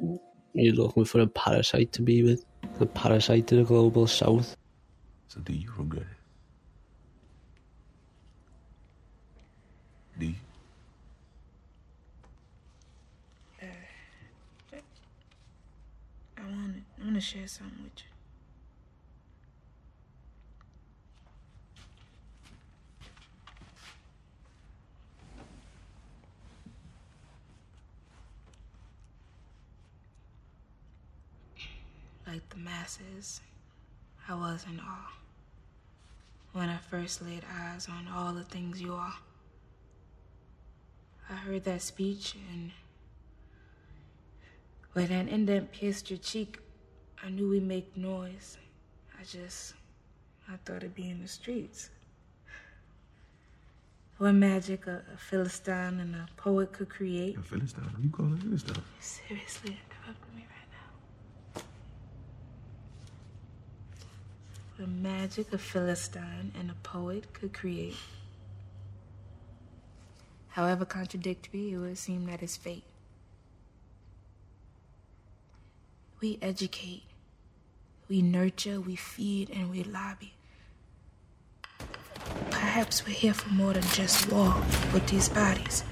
you're 0.54 0.74
looking 0.74 1.06
for 1.06 1.22
a 1.22 1.28
parasite 1.28 1.92
to 1.94 2.02
be 2.02 2.24
with, 2.24 2.46
a 2.80 2.86
parasite 2.86 3.48
to 3.48 3.56
the 3.58 3.64
global 3.64 4.08
south. 4.08 4.56
So 5.28 5.40
do 5.42 5.54
you 5.54 5.72
regret 5.78 6.04
it? 6.04 6.08
Do 10.20 10.26
you? 10.28 10.36
Uh, 13.62 14.78
I 16.38 16.42
want 16.42 16.76
I 17.02 17.04
want 17.04 17.16
to 17.16 17.22
share 17.22 17.48
something 17.48 17.84
with 17.84 17.94
you. 17.98 18.15
Like 32.28 32.50
the 32.50 32.58
masses, 32.58 33.42
I 34.28 34.34
was 34.34 34.66
in 34.68 34.80
awe 34.80 35.14
when 36.54 36.70
I 36.70 36.78
first 36.78 37.22
laid 37.22 37.44
eyes 37.54 37.88
on 37.90 38.08
all 38.14 38.34
the 38.34 38.44
things 38.44 38.82
you 38.82 38.94
are. 38.94 39.14
I 41.30 41.34
heard 41.34 41.64
that 41.66 41.82
speech, 41.82 42.36
and 42.52 42.72
when 44.94 45.08
that 45.10 45.28
indent 45.28 45.72
pierced 45.72 46.10
your 46.10 46.20
cheek, 46.20 46.60
I 47.24 47.30
knew 47.30 47.50
we'd 47.50 47.68
make 47.68 47.98
noise. 47.98 48.58
I 49.20 49.24
just, 49.24 49.74
I 50.48 50.56
thought 50.64 50.78
it'd 50.78 50.96
be 50.96 51.10
in 51.10 51.22
the 51.22 51.28
streets. 51.28 51.90
What 54.18 54.32
magic 54.32 54.88
a, 54.88 55.04
a 55.14 55.18
Philistine 55.18 56.00
and 56.00 56.16
a 56.16 56.28
poet 56.38 56.72
could 56.72 56.90
create. 56.90 57.38
A 57.38 57.42
Philistine? 57.42 57.84
You 58.02 58.10
call 58.10 58.34
it 58.34 58.40
Philistine? 58.40 58.82
Seriously, 59.02 59.78
me 60.36 60.46
right 60.50 60.55
What 64.78 64.90
magic 64.90 65.54
a 65.54 65.58
Philistine 65.58 66.52
and 66.60 66.70
a 66.70 66.74
poet 66.84 67.32
could 67.32 67.54
create. 67.54 67.96
However 70.50 70.84
contradictory 70.84 71.72
it 71.72 71.78
would 71.78 71.98
seem 71.98 72.26
that 72.26 72.44
is 72.44 72.58
fate. 72.58 72.84
We 76.20 76.38
educate, 76.42 77.04
we 78.10 78.22
nurture, 78.22 78.82
we 78.82 78.98
feed, 78.98 79.50
and 79.50 79.72
we 79.72 79.84
lobby. 79.84 80.34
Perhaps 82.50 83.06
we're 83.06 83.14
here 83.14 83.34
for 83.34 83.54
more 83.54 83.72
than 83.72 83.84
just 83.84 84.30
war 84.30 84.54
with 84.92 85.08
these 85.08 85.30
bodies. 85.30 85.86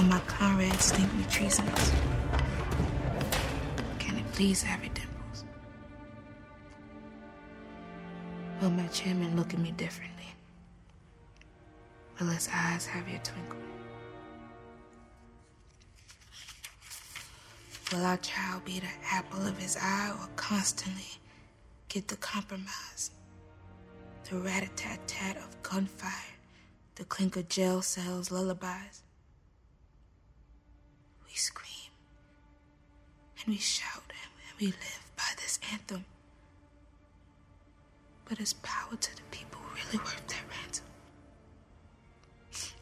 Or 0.00 0.04
my 0.04 0.20
comrades 0.20 0.92
think 0.92 1.12
me 1.12 1.24
treasonous. 1.28 1.92
Can 3.98 4.16
it 4.16 4.32
please 4.32 4.62
Harry 4.62 4.90
Dimples? 4.94 5.44
Will 8.62 8.70
my 8.70 8.86
chairman 8.86 9.36
look 9.36 9.52
at 9.52 9.60
me 9.60 9.72
differently? 9.72 10.32
Will 12.18 12.28
his 12.28 12.48
eyes 12.50 12.86
have 12.86 13.06
your 13.10 13.18
twinkle? 13.18 13.58
Will 17.92 18.06
our 18.06 18.16
child 18.16 18.64
be 18.64 18.80
the 18.80 18.86
apple 19.12 19.46
of 19.46 19.58
his 19.58 19.76
eye 19.76 20.14
or 20.18 20.28
constantly 20.36 21.20
get 21.90 22.08
the 22.08 22.16
compromise? 22.16 23.10
The 24.30 24.38
rat 24.38 24.62
a 24.62 24.68
tat 24.68 25.06
tat 25.06 25.36
of 25.36 25.62
gunfire, 25.62 26.36
the 26.94 27.04
clink 27.04 27.36
of 27.36 27.50
jail 27.50 27.82
cells, 27.82 28.30
lullabies. 28.30 29.02
We 31.30 31.36
scream 31.36 31.92
and 33.38 33.54
we 33.54 33.58
shout 33.58 34.02
and 34.08 34.60
we 34.60 34.66
live 34.66 35.12
by 35.16 35.30
this 35.36 35.58
anthem. 35.72 36.04
But 38.28 38.40
it's 38.40 38.52
power 38.62 38.96
to 38.98 39.16
the 39.16 39.22
people 39.30 39.60
really 39.74 39.98
worth 39.98 40.26
that 40.26 40.42
ransom? 40.50 40.84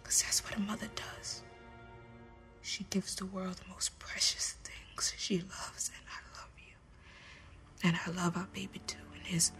Because 0.02 0.22
that's 0.22 0.42
what 0.44 0.56
a 0.56 0.60
mother 0.60 0.88
does. 0.94 1.42
She 2.62 2.84
gives 2.90 3.14
the 3.14 3.26
world 3.26 3.56
the 3.56 3.68
most 3.72 3.98
precious 3.98 4.56
things 4.64 5.14
she 5.16 5.38
loves, 5.38 5.90
and 5.94 6.04
I 6.06 6.38
love 6.38 6.50
you. 6.58 6.74
And 7.84 7.96
I 8.06 8.22
love 8.22 8.36
our 8.36 8.48
baby 8.52 8.80
too, 8.86 8.98
and 9.14 9.22
there's 9.30 9.52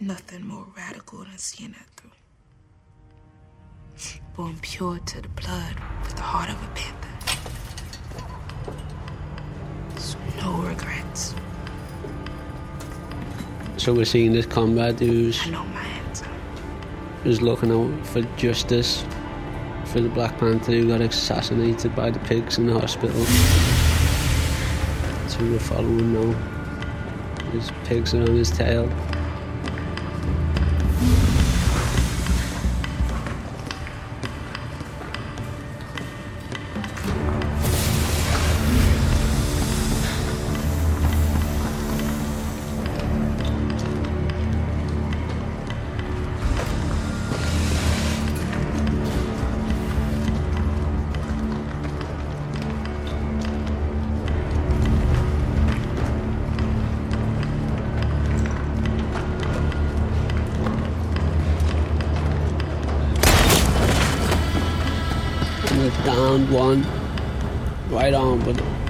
nothing 0.00 0.46
more 0.46 0.66
radical 0.76 1.20
than 1.20 1.38
seeing 1.38 1.72
that 1.72 1.86
through. 1.96 2.10
Born 4.34 4.58
pure 4.60 4.98
to 4.98 5.22
the 5.22 5.28
blood 5.28 5.76
with 6.02 6.16
the 6.16 6.22
heart 6.22 6.50
of 6.50 6.62
a 6.62 6.66
panther. 6.74 7.13
So 9.98 10.18
no 10.38 10.62
regrets. 10.62 11.34
So 13.76 13.92
we're 13.94 14.04
seeing 14.04 14.32
this 14.32 14.46
comrade 14.46 15.00
who's 15.00 15.40
I 15.46 15.50
know 15.50 15.64
my 15.64 15.82
answer. 15.82 16.26
who's 17.22 17.42
looking 17.42 17.70
out 17.70 18.06
for 18.06 18.22
justice 18.36 19.04
for 19.86 20.00
the 20.00 20.08
Black 20.08 20.38
Panther 20.38 20.72
who 20.72 20.88
got 20.88 21.00
assassinated 21.00 21.94
by 21.94 22.10
the 22.10 22.18
pigs 22.20 22.58
in 22.58 22.66
the 22.66 22.78
hospital. 22.78 23.24
Who 25.34 25.50
we're 25.52 25.58
following 25.58 26.12
now. 26.12 26.32
His 27.50 27.70
pigs 27.84 28.14
are 28.14 28.22
on 28.22 28.36
his 28.36 28.50
tail. 28.50 28.88
And 65.70 66.04
downed 66.04 66.50
one 66.50 66.86
right 67.88 68.14
on 68.14 68.44
with 68.44 68.83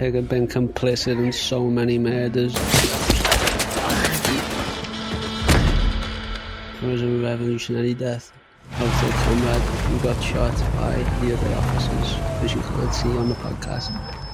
pig 0.00 0.14
had 0.14 0.30
been 0.30 0.48
complicit 0.48 1.18
in 1.22 1.30
so 1.30 1.68
many 1.68 1.98
murders. 1.98 2.54
It 6.80 6.86
was 6.86 7.02
a 7.02 7.18
revolutionary 7.22 7.92
death 7.92 8.32
of 8.80 8.88
the 8.88 9.10
comrade 9.24 9.60
who 9.60 9.98
got 10.00 10.18
shot 10.24 10.56
by 10.72 10.94
the 11.20 11.36
other 11.36 11.54
officers, 11.54 12.14
as 12.42 12.54
you 12.54 12.62
can't 12.62 12.94
see 12.94 13.10
on 13.10 13.28
the 13.28 13.34
podcast. 13.34 14.29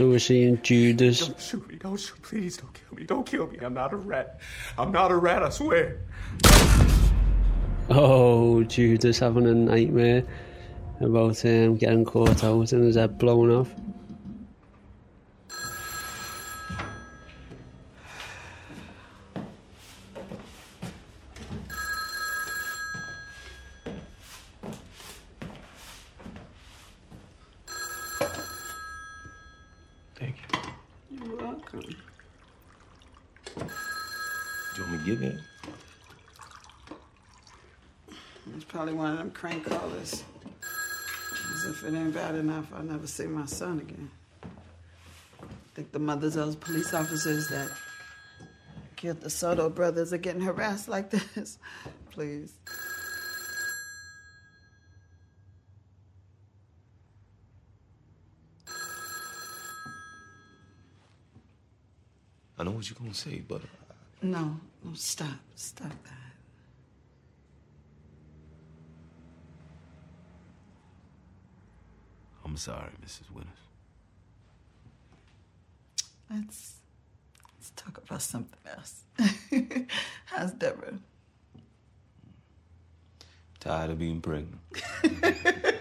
We're 0.00 0.18
seeing 0.18 0.62
Judas. 0.62 1.26
Don't 1.26 1.40
shoot 1.40 1.68
me. 1.68 1.76
Don't 1.76 1.98
shoot. 1.98 2.22
Please 2.22 2.56
don't 2.56 2.72
kill 2.72 2.98
me. 2.98 3.04
Don't 3.04 3.26
kill 3.26 3.46
me. 3.48 3.58
I'm 3.60 3.74
not 3.74 3.92
a 3.92 3.96
rat. 3.96 4.40
I'm 4.78 4.92
not 4.92 5.10
a 5.10 5.16
rat, 5.16 5.42
I 5.42 5.50
swear. 5.50 6.00
Oh, 7.90 8.62
Judas 8.64 9.18
having 9.18 9.46
a 9.46 9.54
nightmare 9.54 10.24
about 11.00 11.44
um, 11.44 11.76
getting 11.76 12.04
caught 12.04 12.44
out 12.44 12.72
and 12.72 12.84
his 12.84 12.96
head 12.96 13.18
blown 13.18 13.50
off. 13.50 13.74
Thank 30.16 30.36
you. 30.52 30.58
You're 31.24 31.36
welcome. 31.36 31.80
Do 31.80 31.94
you 34.76 34.82
want 34.82 34.92
me 34.92 34.98
to 34.98 35.04
give 35.04 35.22
in? 35.22 35.40
It's 38.56 38.64
probably 38.64 38.94
one 38.94 39.12
of 39.12 39.18
them 39.18 39.26
crank 39.38 39.64
callers. 39.66 40.24
As 41.54 41.64
if 41.64 41.84
it 41.84 41.94
ain't 41.94 42.12
bad 42.12 42.34
enough, 42.34 42.66
I'll 42.74 42.82
never 42.82 43.06
see 43.06 43.26
my 43.26 43.46
son 43.46 43.78
again. 43.78 44.10
I 44.42 45.46
Think 45.74 45.92
the 45.92 46.00
mothers 46.00 46.34
of 46.34 46.46
those 46.46 46.56
police 46.56 46.92
officers 46.92 47.46
that 47.48 47.70
killed 48.96 49.20
the 49.20 49.30
Soto 49.30 49.70
brothers 49.70 50.12
are 50.12 50.18
getting 50.18 50.42
harassed 50.42 50.88
like 50.88 51.10
this? 51.10 51.58
Please. 52.10 52.52
I 62.58 62.64
know 62.64 62.72
what 62.72 62.90
you're 62.90 62.98
gonna 62.98 63.14
say, 63.14 63.38
but 63.46 63.62
No, 64.20 64.58
no, 64.82 64.94
stop, 64.94 65.28
stop 65.54 65.90
that. 65.90 66.17
I'm 72.48 72.56
sorry, 72.56 72.90
Mrs. 73.04 73.30
Winters. 73.30 73.52
Let's 76.30 76.76
let's 77.54 77.70
talk 77.76 77.98
about 77.98 78.22
something 78.22 78.58
else. 78.74 79.02
How's 80.26 80.52
Deborah? 80.52 80.98
Tired 83.60 83.90
of 83.90 83.98
being 83.98 84.20
pregnant. 84.20 84.60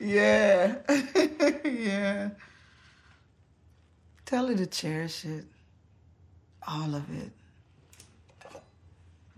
Yeah, 0.00 0.76
yeah. 1.64 2.30
Tell 4.24 4.46
her 4.46 4.54
to 4.54 4.66
cherish 4.66 5.24
it, 5.24 5.44
all 6.66 6.94
of 6.94 7.04
it. 7.10 7.32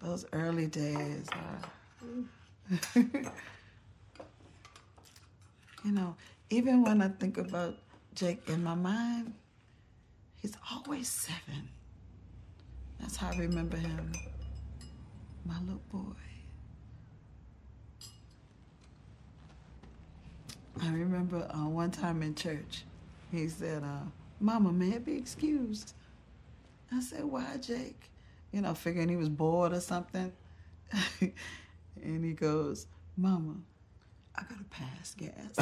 Those 0.03 0.27
early 0.33 0.67
days 0.67 1.27
are. 1.33 2.93
You 5.85 5.93
know, 5.93 6.16
even 6.51 6.82
when 6.82 7.02
I 7.02 7.09
think 7.09 7.39
about 7.39 7.77
Jake 8.15 8.43
in 8.48 8.62
my 8.62 8.74
mind, 8.74 9.32
he's 10.36 10.57
always 10.73 11.09
seven. 11.09 11.69
That's 12.98 13.16
how 13.16 13.31
I 13.31 13.36
remember 13.36 13.77
him. 13.77 14.12
My 15.44 15.59
little 15.61 15.81
boy. 15.93 16.16
I 20.82 20.93
remember 20.93 21.48
uh, 21.55 21.69
one 21.69 21.90
time 21.90 22.23
in 22.23 22.35
church, 22.35 22.85
he 23.31 23.48
said, 23.48 23.82
uh, 23.82 24.05
Mama, 24.40 24.73
may 24.73 24.94
I 24.94 24.98
be 24.98 25.16
excused? 25.16 25.94
I 26.93 27.01
said, 27.01 27.24
Why, 27.24 27.57
Jake? 27.61 28.11
You 28.52 28.62
know, 28.62 28.74
figuring 28.74 29.09
he 29.09 29.16
was 29.16 29.28
bored 29.28 29.73
or 29.73 29.81
something. 29.81 30.32
and 31.20 32.24
he 32.24 32.32
goes, 32.32 32.86
Mama, 33.16 33.57
I 34.41 34.45
gotta 34.49 34.65
pass 34.71 35.15
gas. 35.19 35.55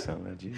sound 0.04 0.24
like 0.24 0.42
you. 0.42 0.54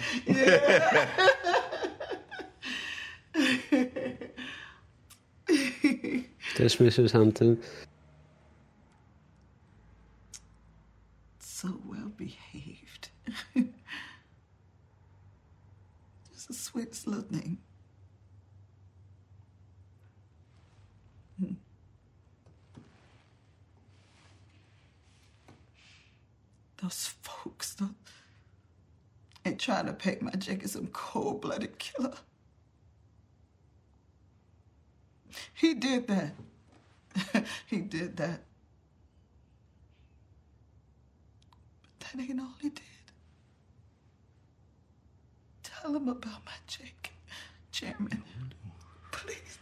This 6.57 6.75
Mrs. 6.77 7.11
Hampton. 7.11 7.61
so 11.59 11.77
well 11.85 12.09
behaved. 12.15 13.09
Just 16.31 16.47
the 16.47 16.53
sweetest 16.53 17.05
little 17.05 17.23
thing. 17.23 17.57
Hmm. 21.37 21.53
Those 26.81 27.13
folks 27.21 27.73
those, 27.75 27.89
ain't 29.45 29.59
trying 29.59 29.87
to 29.87 29.93
paint 29.93 30.21
my 30.21 30.31
Jake 30.31 30.63
as 30.63 30.73
some 30.73 30.87
cold-blooded 30.87 31.77
killer. 31.79 32.13
He 35.53 35.73
did 35.73 36.07
that. 36.07 36.33
he 37.67 37.77
did 37.79 38.17
that. 38.17 38.41
But 41.99 42.07
that 42.13 42.21
ain't 42.21 42.39
all 42.39 42.55
he 42.61 42.69
did. 42.69 42.81
Tell 45.63 45.95
him 45.95 46.07
about 46.09 46.45
my 46.45 46.53
Jake, 46.67 47.11
Chairman. 47.71 48.23
Please. 49.11 49.57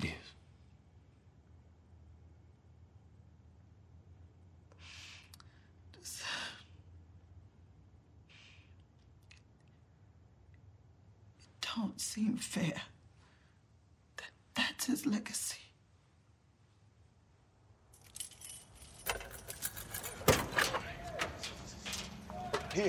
Yes. 0.00 0.12
Just- 6.00 6.22
It 11.40 11.62
don't 11.94 12.00
seem 12.00 12.36
fair 12.36 12.72
that 14.16 14.30
that's 14.56 14.86
his 14.86 15.06
legacy. 15.06 15.58
Here. 22.72 22.88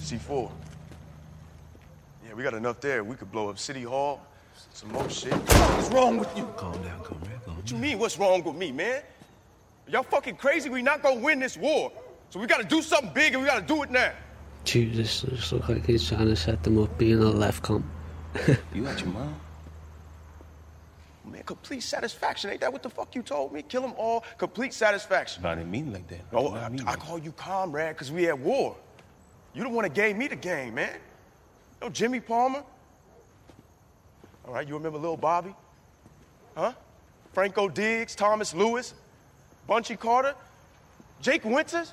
C4. 0.00 0.50
Yeah, 2.24 2.34
we 2.34 2.42
got 2.42 2.54
enough 2.54 2.80
there. 2.80 3.04
We 3.04 3.16
could 3.16 3.30
blow 3.30 3.50
up 3.50 3.58
City 3.58 3.82
Hall, 3.82 4.22
some 4.72 4.90
more 4.92 5.10
shit. 5.10 5.34
What's 5.34 5.90
wrong 5.90 6.16
with 6.16 6.34
you? 6.34 6.48
Calm 6.56 6.82
down, 6.82 7.02
comrade. 7.02 7.44
Calm 7.44 7.56
What 7.56 7.70
you 7.70 7.76
mean, 7.76 7.98
what's 7.98 8.18
wrong 8.18 8.42
with 8.42 8.56
me, 8.56 8.72
man? 8.72 9.02
Y'all 9.86 10.02
fucking 10.02 10.36
crazy? 10.36 10.70
We 10.70 10.80
not 10.80 11.02
gonna 11.02 11.20
win 11.20 11.40
this 11.40 11.58
war. 11.58 11.92
So 12.30 12.40
we 12.40 12.46
gotta 12.46 12.64
do 12.64 12.80
something 12.80 13.12
big 13.12 13.34
and 13.34 13.42
we 13.42 13.48
gotta 13.48 13.66
do 13.66 13.82
it 13.82 13.90
now. 13.90 14.12
Jesus 14.66 15.22
just 15.22 15.52
look 15.52 15.68
like 15.68 15.86
he's 15.86 16.06
trying 16.08 16.26
to 16.26 16.36
set 16.36 16.62
them 16.64 16.82
up 16.82 16.98
being 16.98 17.20
a 17.20 17.30
left 17.30 17.62
com. 17.62 17.88
you 18.74 18.82
got 18.82 19.00
your 19.00 19.10
mom? 19.10 19.34
Man, 21.24 21.42
complete 21.44 21.82
satisfaction. 21.82 22.50
Ain't 22.50 22.60
that 22.60 22.72
what 22.72 22.82
the 22.82 22.90
fuck 22.90 23.14
you 23.14 23.22
told 23.22 23.52
me? 23.52 23.62
Kill 23.62 23.82
them 23.82 23.94
all, 23.96 24.24
complete 24.36 24.74
satisfaction. 24.74 25.46
I 25.46 25.54
didn't 25.54 25.70
mean 25.70 25.88
it 25.88 25.92
like 25.94 26.08
that. 26.08 26.20
Oh, 26.32 26.52
I, 26.52 26.68
I 26.84 26.96
call 26.96 27.18
you 27.18 27.32
comrade 27.32 27.94
because 27.94 28.10
we 28.10 28.28
at 28.28 28.38
war. 28.38 28.76
You 29.54 29.62
the 29.62 29.68
one 29.68 29.84
that 29.84 29.94
gave 29.94 30.16
me 30.16 30.26
the 30.26 30.36
game, 30.36 30.74
man. 30.74 30.98
No 31.80 31.88
Jimmy 31.88 32.20
Palmer? 32.20 32.62
All 34.46 34.52
right, 34.54 34.66
you 34.66 34.74
remember 34.74 34.98
Lil 34.98 35.16
Bobby? 35.16 35.54
Huh? 36.56 36.72
Franco 37.32 37.68
Diggs, 37.68 38.14
Thomas 38.14 38.52
Lewis, 38.54 38.94
Bunchy 39.66 39.96
Carter, 39.96 40.34
Jake 41.20 41.44
Winters? 41.44 41.92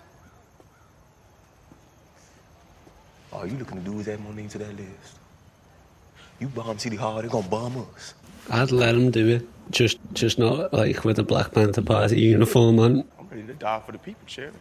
All 3.33 3.47
you 3.47 3.57
looking 3.57 3.83
to 3.83 3.89
do 3.91 3.99
is 3.99 4.07
add 4.07 4.19
more 4.19 4.33
names 4.33 4.51
to 4.53 4.59
that 4.59 4.75
list. 4.77 5.19
You 6.39 6.47
bomb 6.47 6.77
City 6.77 6.95
Hall, 6.95 7.19
they're 7.21 7.29
gonna 7.29 7.47
bomb 7.47 7.77
us. 7.95 8.13
I'd 8.49 8.71
let 8.71 8.95
him 8.95 9.11
do 9.11 9.27
it. 9.27 9.47
Just 9.71 9.97
just 10.13 10.37
not 10.37 10.73
like 10.73 11.03
with 11.03 11.17
a 11.19 11.23
Black 11.23 11.51
Panther 11.51 11.81
Party 11.81 12.19
uniform 12.19 12.79
on. 12.79 13.03
I'm 13.19 13.27
ready 13.29 13.43
to 13.47 13.53
die 13.53 13.81
for 13.85 13.91
the 13.91 13.97
people, 13.97 14.21
Sheriff. 14.27 14.53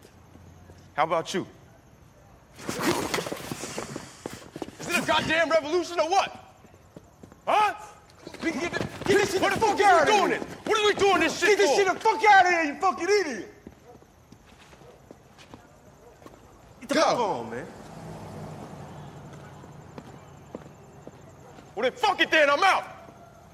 How 0.95 1.05
about 1.05 1.35
you? 1.35 1.47
Is 2.69 2.79
it 4.89 5.03
a 5.03 5.07
goddamn 5.07 5.51
revolution 5.51 6.01
or 6.01 6.09
what? 6.09 6.39
Huh? 7.47 7.75
We 8.43 8.53
can 8.53 8.61
get, 8.61 8.73
the, 8.73 8.79
get 9.05 9.07
this 9.07 9.41
What 9.41 9.53
the 9.53 9.61
fuck 9.61 9.81
are 9.81 10.05
we 10.05 10.11
doing 10.13 10.33
it? 10.33 10.43
What 10.65 10.79
are 10.79 10.87
we 10.87 10.95
doing 10.95 11.21
this 11.21 11.39
shit 11.39 11.51
Get 11.51 11.59
this 11.59 11.71
for? 11.71 11.77
shit 11.77 11.87
the 11.93 12.01
fuck 12.01 12.23
out 12.31 12.47
of 12.47 12.53
here, 12.53 12.63
you 12.65 12.75
fucking 12.81 13.09
idiot! 13.21 13.55
Get 16.81 16.89
the 16.89 16.95
fuck 16.95 17.19
on, 17.19 17.51
man. 17.51 17.67
Well, 21.75 21.85
then 21.85 21.93
fuck 21.93 22.21
it 22.21 22.31
then, 22.31 22.51
I'm 22.51 22.63
out. 22.63 22.85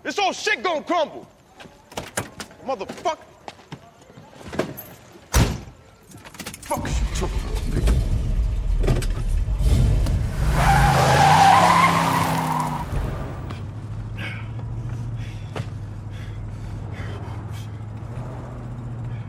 This 0.02 0.18
whole 0.18 0.32
shit 0.32 0.62
gonna 0.62 0.82
crumble. 0.82 1.28
Motherfucker. 2.64 3.18
Fuck 6.62 6.86
you 6.86 7.16
took 7.16 7.30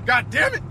God 0.05 0.31
damn 0.31 0.55
it! 0.55 0.68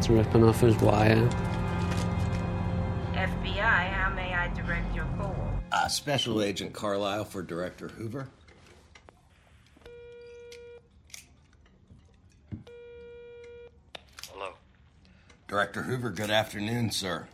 Rat's 0.00 0.08
ripping 0.08 0.44
off 0.44 0.60
his 0.60 0.76
wire. 0.78 1.28
FBI, 3.12 3.90
how 3.90 4.10
may 4.14 4.32
I 4.32 4.48
direct 4.54 4.94
your 4.94 5.04
call? 5.18 5.36
Uh, 5.72 5.88
Special 5.88 6.42
Agent 6.42 6.72
Carlisle 6.72 7.24
for 7.26 7.42
Director 7.42 7.88
Hoover. 7.88 8.28
Hello. 14.30 14.54
Director 15.48 15.82
Hoover, 15.82 16.10
good 16.10 16.30
afternoon, 16.30 16.90
sir. 16.90 17.26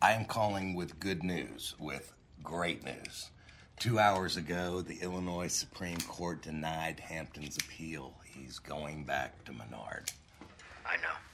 I 0.00 0.12
am 0.12 0.24
calling 0.24 0.74
with 0.74 0.98
good 0.98 1.22
news, 1.22 1.74
with 1.78 2.12
great 2.42 2.84
news. 2.84 3.30
Two 3.78 3.98
hours 3.98 4.38
ago, 4.38 4.80
the 4.80 5.00
Illinois 5.02 5.52
Supreme 5.52 6.00
Court 6.00 6.40
denied 6.40 7.00
Hampton's 7.00 7.58
appeal. 7.58 8.14
He's 8.24 8.58
going 8.58 9.04
back 9.04 9.44
to 9.44 9.52
Menard. 9.52 10.10
I 10.86 10.96
know. 10.96 11.25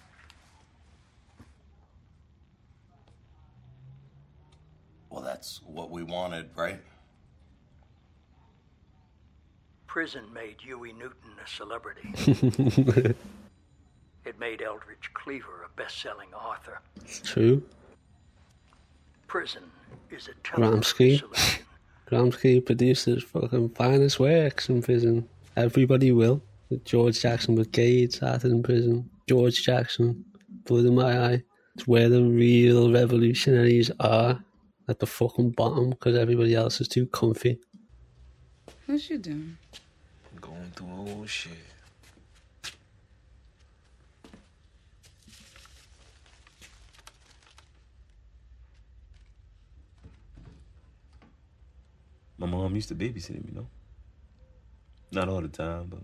Well, 5.13 5.23
that's 5.23 5.61
what 5.67 5.91
we 5.91 6.03
wanted, 6.03 6.49
right? 6.57 6.81
Prison 9.87 10.25
made 10.33 10.57
Huey 10.59 10.95
Newton 10.95 11.33
a 11.45 11.47
celebrity. 11.47 12.15
it 14.25 14.41
made 14.41 14.63
Eldridge 14.63 15.11
Cleaver 15.13 15.67
a 15.67 15.77
best-selling 15.77 16.33
author. 16.33 16.81
It's 17.03 17.21
true. 17.21 17.63
Prison 19.27 19.65
is 20.11 20.29
a 20.29 20.49
television 20.49 20.81
Gramsci. 20.81 21.61
Gramsci 22.11 22.65
produces 22.65 23.23
fucking 23.23 23.69
finest 23.71 24.19
works 24.19 24.71
in 24.71 24.81
prison. 24.81 25.29
Everybody 25.57 26.13
will. 26.13 26.41
George 26.85 27.21
Jackson 27.21 27.55
with 27.55 27.71
Gage 27.71 28.15
started 28.15 28.51
in 28.51 28.63
prison. 28.63 29.11
George 29.29 29.63
Jackson, 29.63 30.25
blood 30.65 30.87
in 30.87 30.95
my 30.95 31.33
eye. 31.33 31.43
It's 31.75 31.87
where 31.87 32.09
the 32.09 32.23
real 32.23 32.91
revolutionaries 32.91 33.91
are. 34.01 34.43
At 34.93 34.99
the 34.99 35.07
fucking 35.07 35.53
bottom 35.53 35.89
because 35.89 36.15
everybody 36.15 36.55
else 36.55 36.79
is 36.83 36.87
too 36.87 37.07
comfy. 37.07 37.59
What 38.85 39.09
you 39.09 39.17
doing? 39.17 39.57
Going 40.39 40.71
through 40.77 40.93
old 40.93 41.31
shit. 41.31 41.53
My 52.37 52.47
mom 52.47 52.75
used 52.75 52.89
to 52.91 52.95
babysit 52.95 53.31
him, 53.31 53.47
you 53.49 53.55
know. 53.55 53.69
Not 55.11 55.31
all 55.31 55.41
the 55.41 55.49
time, 55.49 55.87
but 55.89 56.01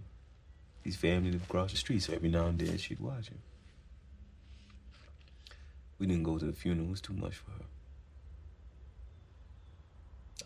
his 0.82 0.96
family 0.96 1.32
lived 1.32 1.44
across 1.44 1.72
the 1.72 1.76
street, 1.76 2.02
so 2.02 2.14
every 2.14 2.30
now 2.30 2.46
and 2.46 2.58
then 2.58 2.78
she'd 2.78 3.00
watch 3.00 3.28
him. 3.28 3.38
We 5.98 6.06
didn't 6.06 6.22
go 6.22 6.38
to 6.38 6.46
the 6.46 6.54
funeral, 6.54 6.86
it 6.86 6.90
was 6.92 7.00
too 7.02 7.12
much 7.12 7.34
for 7.34 7.50
her. 7.50 7.66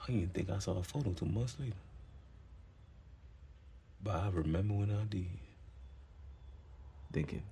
I 0.02 0.10
didn't 0.10 0.34
think 0.34 0.50
I 0.50 0.58
saw 0.58 0.78
a 0.78 0.82
photo 0.82 1.12
two 1.12 1.26
months 1.26 1.56
later. 1.60 1.76
But 4.02 4.16
I 4.16 4.28
remember 4.30 4.74
when 4.74 4.90
I 4.90 5.04
did. 5.04 5.26
Thinking, 7.12 7.42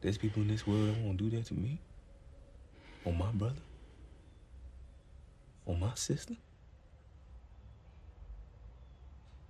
there's 0.00 0.18
people 0.18 0.42
in 0.42 0.48
this 0.48 0.66
world 0.66 0.88
that 0.88 1.00
won't 1.00 1.16
do 1.16 1.30
that 1.30 1.46
to 1.46 1.54
me? 1.54 1.80
Or 3.04 3.12
my 3.12 3.32
brother? 3.32 3.62
Or 5.66 5.76
my 5.76 5.94
sister? 5.94 6.36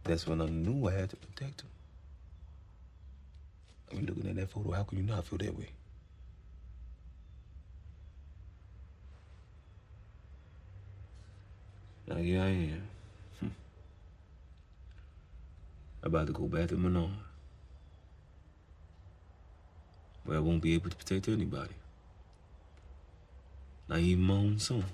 That's 0.04 0.26
when 0.26 0.40
I 0.40 0.46
knew 0.46 0.88
I 0.88 0.92
had 0.92 1.10
to 1.10 1.16
protect 1.16 1.62
him. 1.62 1.68
I 3.90 3.94
mean, 3.96 4.06
looking 4.06 4.28
at 4.30 4.36
that 4.36 4.50
photo, 4.50 4.70
how 4.70 4.84
could 4.84 4.98
you 4.98 5.04
not 5.04 5.26
feel 5.26 5.38
that 5.38 5.58
way? 5.58 5.68
Now, 12.08 12.16
here 12.16 12.40
I 12.40 12.46
am. 12.48 12.88
Hmm. 13.40 13.48
About 16.02 16.26
to 16.28 16.32
go 16.32 16.44
back 16.46 16.68
to 16.68 16.76
Menard. 16.76 17.10
Where 20.24 20.38
I 20.38 20.40
won't 20.40 20.62
be 20.62 20.72
able 20.72 20.88
to 20.88 20.96
protect 20.96 21.28
anybody. 21.28 21.74
Not 23.88 23.98
even 23.98 24.24
my 24.24 24.34
own 24.34 24.58
son. 24.58 24.84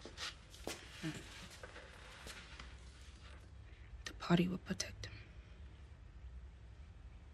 The 4.04 4.12
party 4.18 4.48
will 4.48 4.58
protect 4.58 5.06
him. 5.06 5.12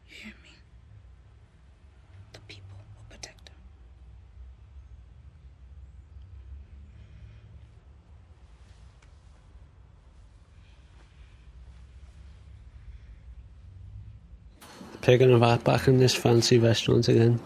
You 0.09 0.15
hear 0.17 0.35
me? 0.43 0.51
The 2.35 2.41
people 2.41 2.77
will 2.77 3.17
protect 3.17 3.49
him. 3.49 3.55
Picking 15.03 15.33
a 15.33 15.39
rat 15.39 15.65
back 15.65 15.89
in 15.89 15.99
this 15.99 16.15
fancy 16.15 16.59
restaurant 16.59 17.09
again. 17.09 17.41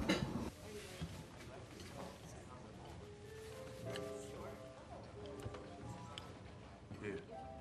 Here, 7.00 7.14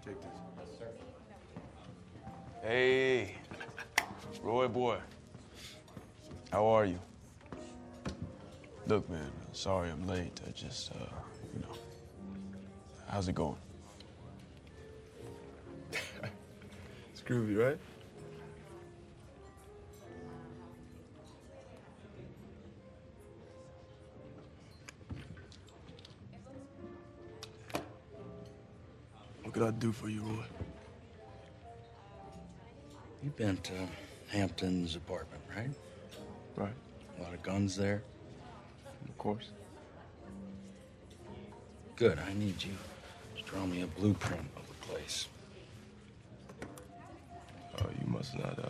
take 0.03 0.15
this. 0.19 0.31
Hey, 2.63 3.35
Roy 4.41 4.67
boy. 4.67 4.97
How 6.51 6.65
are 6.65 6.85
you? 6.85 6.99
Look, 8.87 9.09
man, 9.09 9.31
sorry 9.53 9.89
I'm 9.89 10.07
late. 10.07 10.41
I 10.47 10.51
just, 10.51 10.91
uh, 10.91 11.05
you 11.53 11.61
know. 11.61 11.75
How's 13.07 13.27
it 13.27 13.35
going? 13.35 13.57
Do 29.83 29.91
for 29.91 30.07
you, 30.07 30.21
Roy? 30.21 30.45
You've 33.21 33.35
been 33.35 33.57
to 33.57 33.73
Hampton's 34.29 34.95
apartment, 34.95 35.43
right? 35.53 35.69
Right. 36.55 36.73
A 37.19 37.23
lot 37.23 37.33
of 37.33 37.43
guns 37.43 37.75
there. 37.75 38.01
Of 39.09 39.17
course. 39.17 39.49
Good. 41.97 42.17
I 42.17 42.33
need 42.33 42.63
you 42.63 42.71
to 43.35 43.43
draw 43.43 43.65
me 43.65 43.81
a 43.81 43.87
blueprint 43.87 44.47
of 44.55 44.65
the 44.69 44.87
place. 44.87 45.27
Oh, 47.77 47.89
you 47.99 48.07
must 48.07 48.39
not. 48.39 48.57
Uh, 48.57 48.69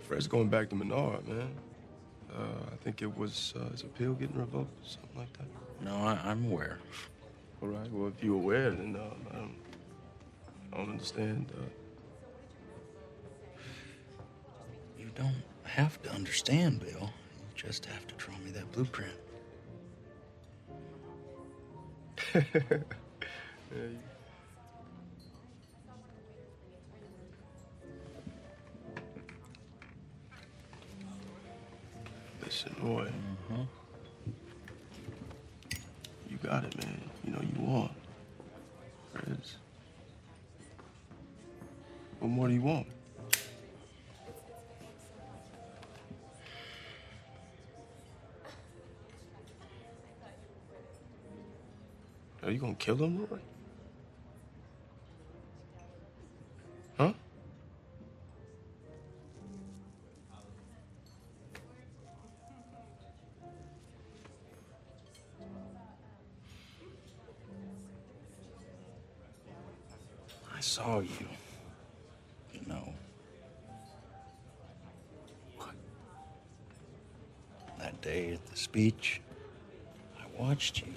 Fred's 0.00 0.26
going 0.26 0.48
back 0.48 0.70
to 0.70 0.76
Menard, 0.76 1.28
man. 1.28 1.50
Uh, 2.34 2.72
I 2.72 2.76
think 2.82 3.02
it 3.02 3.18
was 3.18 3.52
uh, 3.54 3.68
his 3.70 3.82
appeal 3.82 4.14
getting 4.14 4.38
revoked, 4.38 4.88
something 4.88 5.18
like 5.18 5.32
that. 5.34 5.84
No, 5.84 5.94
I, 5.96 6.18
I'm 6.24 6.50
aware. 6.50 6.78
All 7.60 7.68
right. 7.68 7.92
Well, 7.92 8.08
if 8.08 8.24
you're 8.24 8.36
aware, 8.36 8.70
then 8.70 8.96
uh, 8.96 9.34
I 9.34 9.36
don't. 9.36 9.59
Don't 10.80 10.92
understand. 10.92 11.52
Uh, 11.54 11.60
You 14.98 15.10
don't 15.14 15.42
have 15.64 16.00
to 16.04 16.10
understand, 16.10 16.80
Bill. 16.80 17.10
You 17.10 17.44
just 17.54 17.84
have 17.84 18.06
to 18.06 18.14
draw 18.14 18.34
me 18.38 18.50
that 18.52 18.72
blueprint. 18.72 19.12
Listen, 32.42 32.74
Roy. 32.82 33.10
Kill 52.96 53.06
him? 53.06 53.28
Huh? 56.98 57.12
I 70.52 70.60
saw 70.60 71.00
you. 71.00 71.10
You 72.52 72.60
know. 72.66 72.92
What? 75.56 75.74
That 77.78 78.00
day 78.00 78.32
at 78.32 78.44
the 78.46 78.56
speech, 78.56 79.20
I 80.18 80.42
watched 80.42 80.82
you. 80.82 80.92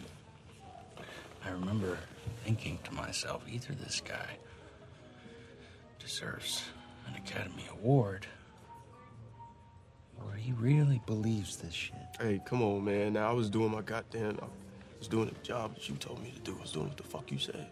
I 1.63 1.65
remember 1.65 1.97
thinking 2.43 2.77
to 2.83 2.93
myself, 2.93 3.41
either 3.49 3.73
this 3.73 4.01
guy 4.01 4.37
deserves 5.97 6.61
an 7.07 7.15
Academy 7.15 7.63
Award, 7.71 8.27
or 10.19 10.33
he 10.33 10.51
really 10.51 11.01
believes 11.05 11.55
this 11.55 11.73
shit. 11.73 11.95
Hey, 12.19 12.41
come 12.45 12.61
on, 12.61 12.83
man. 12.83 13.13
Now 13.13 13.29
I 13.29 13.33
was 13.33 13.49
doing 13.49 13.71
my 13.71 13.81
goddamn. 13.81 14.39
I 14.41 14.45
was 14.99 15.07
doing 15.07 15.27
the 15.27 15.35
job 15.41 15.75
that 15.75 15.87
you 15.87 15.95
told 15.95 16.21
me 16.21 16.31
to 16.31 16.39
do. 16.41 16.53
I 16.57 16.61
was 16.61 16.73
doing 16.73 16.89
what 16.89 16.97
the 16.97 17.03
fuck 17.03 17.31
you 17.31 17.39
said. 17.39 17.67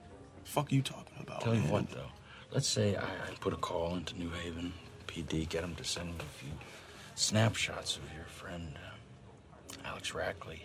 fuck 0.46 0.72
you 0.72 0.82
talking 0.82 1.18
about? 1.20 1.42
Tell 1.42 1.54
you 1.54 1.60
man? 1.60 1.72
what, 1.72 1.92
though. 1.92 2.12
Let's 2.50 2.70
say 2.70 2.96
I, 2.96 3.04
I 3.04 3.36
put 3.42 3.52
a 3.52 3.58
call 3.58 3.96
into 3.98 4.18
New 4.18 4.30
Haven 4.30 4.72
PD, 5.08 5.50
get 5.50 5.64
them 5.64 5.76
to 5.76 5.84
send 5.84 6.12
me 6.12 6.16
a 6.20 6.40
few 6.40 6.52
snapshots 7.16 7.98
of 7.98 8.04
your 8.16 8.26
friend, 8.26 8.74
uh, 8.78 9.88
Alex 9.90 10.12
Rackley. 10.12 10.62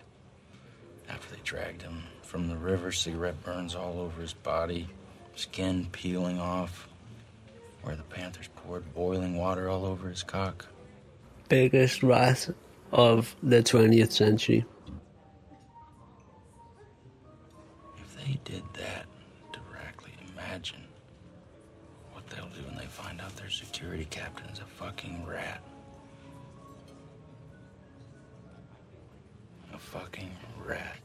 After 1.09 1.35
they 1.35 1.41
dragged 1.45 1.83
him 1.83 2.03
from 2.23 2.49
the 2.49 2.57
river, 2.57 2.93
cigarette 2.93 3.43
burns 3.45 3.75
all 3.75 4.01
over 4.01 4.21
his 4.21 4.33
body, 4.33 4.89
skin 5.37 5.87
peeling 5.93 6.39
off, 6.41 6.89
where 7.83 7.97
the 7.97 8.03
Panthers 8.05 8.49
poured 8.57 8.93
boiling 8.95 9.37
water 9.37 9.69
all 9.69 9.85
over 9.85 10.09
his 10.09 10.23
cock. 10.23 10.67
Biggest 11.49 12.03
rat 12.03 12.49
of 12.93 13.37
the 13.43 13.63
20th 13.63 14.13
century. 14.13 14.65
If 17.99 18.17
they 18.17 18.39
did 18.45 18.65
that 18.75 19.07
directly, 19.53 20.13
imagine 20.35 20.83
what 22.13 22.27
they'll 22.29 22.49
do 22.49 22.67
when 22.67 22.77
they 22.77 22.87
find 22.87 23.21
out 23.21 23.37
their 23.37 23.51
security 23.51 24.07
captain's 24.11 24.59
a 24.59 24.65
fucking 24.65 25.25
rat. 25.25 25.61
A 29.73 29.79
fucking 29.79 30.31
rat. 30.65 30.96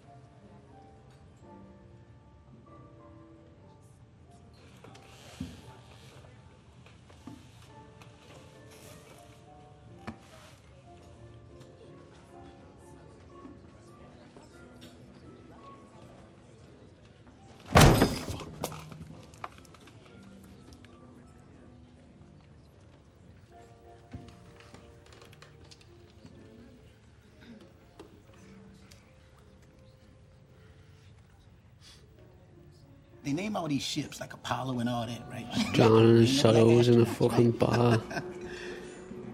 They 33.32 33.44
name 33.44 33.56
all 33.56 33.70
these 33.70 33.82
ships 33.82 34.20
like 34.20 34.34
Apollo 34.34 34.80
and 34.80 34.90
all 34.90 35.06
that, 35.08 35.22
right? 35.32 35.48
John 35.74 36.06
and 36.06 36.20
his 36.20 36.44
They 36.44 36.52
look 36.52 36.68
like 36.68 36.84
sorrows 36.84 36.88
in 36.90 37.00
a 37.02 37.06
fucking 37.06 37.52
bar. 37.52 38.02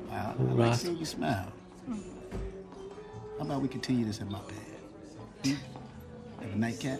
Wow, 0.07 0.35
I 0.37 0.41
like 0.43 0.57
Right. 0.59 0.75
seeing 0.75 0.97
you 0.97 1.05
smile. 1.05 1.51
How 1.87 1.95
about 3.39 3.61
we 3.63 3.67
continue 3.67 4.05
this 4.05 4.19
in 4.19 4.31
my 4.31 4.39
bed? 4.41 4.55
Hmm? 5.43 6.43
Have 6.43 6.53
a 6.53 6.57
nightcap? 6.57 6.99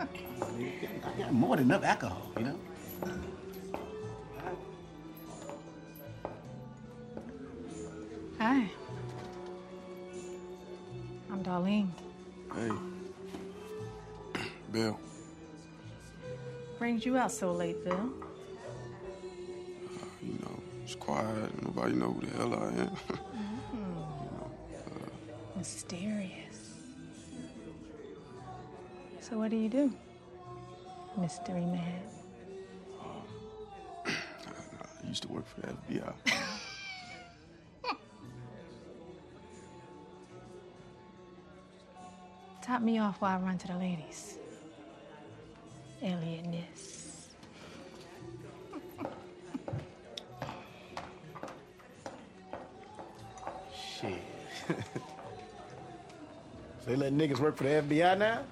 I 0.00 1.18
got 1.18 1.32
more 1.32 1.54
than 1.56 1.66
enough 1.66 1.84
alcohol, 1.84 2.32
you 2.38 2.44
know? 2.46 2.58
You 17.06 17.16
out 17.16 17.30
so 17.30 17.52
late, 17.52 17.84
Bill. 17.84 18.10
You 20.20 20.32
know, 20.42 20.60
it's 20.82 20.96
quiet. 20.96 21.62
Nobody 21.62 21.94
know 21.94 22.10
who 22.10 22.26
the 22.26 22.36
hell 22.36 22.52
I 22.52 22.66
am. 22.82 22.90
Uh, 23.72 25.58
Mysterious. 25.58 26.74
So 29.20 29.38
what 29.38 29.50
do 29.50 29.56
you 29.56 29.68
do? 29.68 29.92
Mystery 31.16 31.60
man. 31.60 32.02
Um, 33.00 33.22
I 34.06 35.06
used 35.06 35.22
to 35.22 35.28
work 35.28 35.46
for 35.46 35.60
the 35.60 35.68
FBI. 35.68 36.12
Top 42.62 42.82
me 42.82 42.98
off 42.98 43.20
while 43.20 43.38
I 43.38 43.42
run 43.42 43.58
to 43.58 43.68
the 43.68 43.76
ladies. 43.76 44.38
Eliot 46.02 46.46
Ness. 46.46 46.95
They 56.96 57.10
let 57.10 57.30
niggas 57.30 57.38
work 57.38 57.56
for 57.56 57.64
the 57.64 57.70
FBI 57.70 58.18
now? 58.18 58.42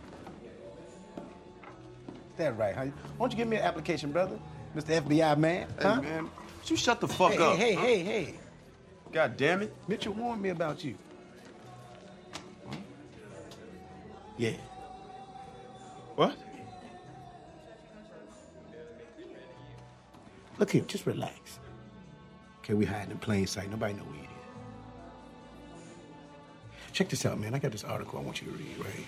That 2.36 2.56
right, 2.58 2.74
huh? 2.74 2.86
Won't 3.18 3.32
you 3.32 3.38
give 3.38 3.48
me 3.48 3.56
an 3.56 3.62
application, 3.62 4.10
brother? 4.12 4.38
Mr. 4.76 5.00
FBI 5.02 5.38
man? 5.38 5.68
Hey, 5.78 5.82
huh? 5.82 6.00
man, 6.02 6.30
you 6.66 6.76
shut 6.76 7.00
the 7.00 7.08
fuck 7.08 7.32
hey, 7.32 7.38
up, 7.38 7.56
Hey, 7.56 7.74
huh? 7.74 7.82
hey, 7.82 7.98
hey, 8.02 8.24
hey. 8.24 8.34
God 9.12 9.36
damn 9.36 9.62
it. 9.62 9.72
Mitchell 9.86 10.12
warned 10.12 10.42
me 10.42 10.48
about 10.48 10.82
you. 10.82 10.96
Yeah. 14.36 14.50
What? 16.16 16.36
Look 20.58 20.70
here, 20.70 20.82
just 20.82 21.06
relax. 21.06 21.60
Okay, 22.58 22.74
we 22.74 22.84
hiding 22.84 23.12
in 23.12 23.18
plain 23.18 23.46
sight. 23.46 23.70
Nobody 23.70 23.94
know 23.94 24.04
we. 24.10 24.33
Check 26.94 27.08
this 27.08 27.26
out, 27.26 27.40
man. 27.40 27.54
I 27.54 27.58
got 27.58 27.72
this 27.72 27.82
article 27.82 28.20
I 28.20 28.22
want 28.22 28.40
you 28.40 28.46
to 28.46 28.56
read, 28.56 28.78
right? 28.78 29.04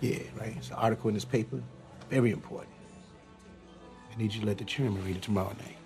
Yeah, 0.00 0.20
right. 0.40 0.54
It's 0.56 0.70
an 0.70 0.76
article 0.76 1.08
in 1.08 1.14
this 1.14 1.26
paper. 1.26 1.60
Very 2.08 2.30
important. 2.30 2.72
I 4.10 4.16
need 4.16 4.32
you 4.32 4.40
to 4.40 4.46
let 4.46 4.56
the 4.56 4.64
chairman 4.64 5.04
read 5.04 5.16
it 5.16 5.22
tomorrow 5.22 5.54
night. 5.58 5.76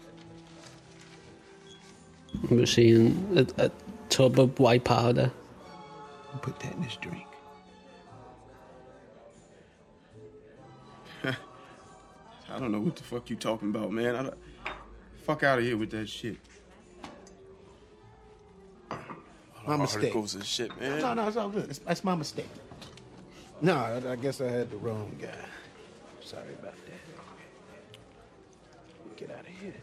We're 2.48 2.66
seeing 2.66 3.26
a, 3.36 3.64
a 3.64 3.72
tub 4.08 4.38
of 4.38 4.56
white 4.60 4.84
powder. 4.84 5.32
Put 6.42 6.60
that 6.60 6.74
in 6.74 6.82
this 6.82 6.94
drink. 6.96 7.26
I 11.24 11.34
don't 12.60 12.70
know 12.70 12.80
what 12.80 12.94
the 12.94 13.02
fuck 13.02 13.28
you 13.30 13.36
talking 13.36 13.70
about, 13.70 13.90
man. 13.90 14.14
I 14.14 14.22
don't... 14.22 14.38
Fuck 15.24 15.42
out 15.42 15.58
of 15.58 15.64
here 15.64 15.76
with 15.76 15.90
that 15.90 16.08
shit. 16.08 16.36
My 19.66 19.76
mistake. 19.76 20.02
Articles 20.02 20.34
and 20.34 20.44
shit, 20.44 20.78
man. 20.80 21.00
No, 21.00 21.14
no, 21.14 21.28
it's 21.28 21.36
all 21.36 21.48
good. 21.48 21.70
It's, 21.70 21.78
that's 21.78 22.04
my 22.04 22.14
mistake. 22.14 22.48
No, 23.60 23.76
I, 23.76 24.12
I 24.12 24.16
guess 24.16 24.40
I 24.40 24.48
had 24.48 24.70
the 24.70 24.76
wrong 24.78 25.14
guy. 25.20 25.28
Sorry 26.20 26.52
about 26.58 26.74
that. 26.74 26.92
Get 29.16 29.30
out 29.30 29.40
of 29.40 29.46
here. 29.46 29.74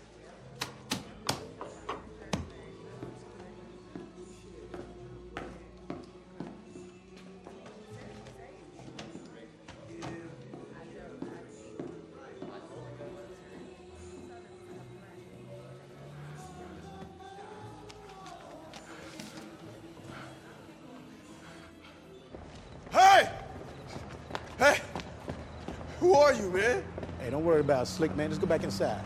About 27.70 27.88
Slick, 27.88 28.16
man. 28.16 28.30
Just 28.30 28.42
go 28.42 28.48
back 28.48 28.64
inside. 28.64 29.00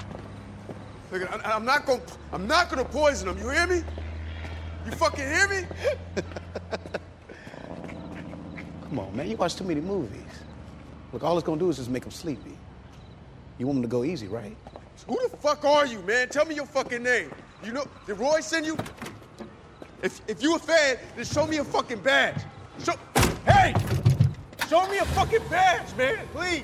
Look, 1.12 1.30
I, 1.30 1.52
I'm 1.52 1.66
not 1.66 1.86
gonna, 1.86 2.02
I'm 2.32 2.48
not 2.48 2.70
gonna 2.70 2.86
poison 2.86 3.28
him. 3.28 3.38
You 3.38 3.50
hear 3.50 3.68
me? 3.68 3.84
You 4.86 4.92
fucking 4.94 5.20
hear 5.20 5.48
me? 5.50 5.68
Come 8.84 9.00
on, 9.00 9.14
man, 9.16 9.30
you 9.30 9.36
watch 9.36 9.56
too 9.56 9.66
many 9.66 9.82
movies. 9.82 10.22
Look, 11.12 11.24
all 11.24 11.38
it's 11.38 11.46
gonna 11.46 11.60
do 11.60 11.70
is 11.70 11.76
just 11.76 11.90
make 11.90 12.04
them 12.04 12.12
sleepy. 12.12 12.58
You 13.58 13.68
want 13.68 13.78
them 13.78 13.84
to 13.84 13.90
go 13.90 14.06
easy, 14.06 14.28
right? 14.28 14.56
Who 15.08 15.20
the 15.28 15.36
fuck 15.38 15.66
are 15.66 15.86
you, 15.86 16.02
man? 16.04 16.30
Tell 16.30 16.46
me 16.46 16.56
your 16.56 16.66
fucking 16.66 17.04
name. 17.04 17.32
You 17.66 17.74
know, 17.74 17.86
did 18.08 18.18
Roy 18.18 18.40
send 18.40 18.66
you? 18.66 18.78
If, 20.02 20.22
if 20.28 20.42
you 20.42 20.56
a 20.56 20.60
fan, 20.60 20.98
then 21.18 21.26
show 21.26 21.46
me 21.46 21.58
a 21.58 21.66
fucking 21.66 22.00
badge. 22.00 22.42
Show, 22.84 22.94
hey! 23.46 23.74
Show 24.70 24.88
me 24.90 25.00
a 25.00 25.06
fucking 25.06 25.44
badge, 25.50 25.94
man, 25.98 26.18
please. 26.32 26.64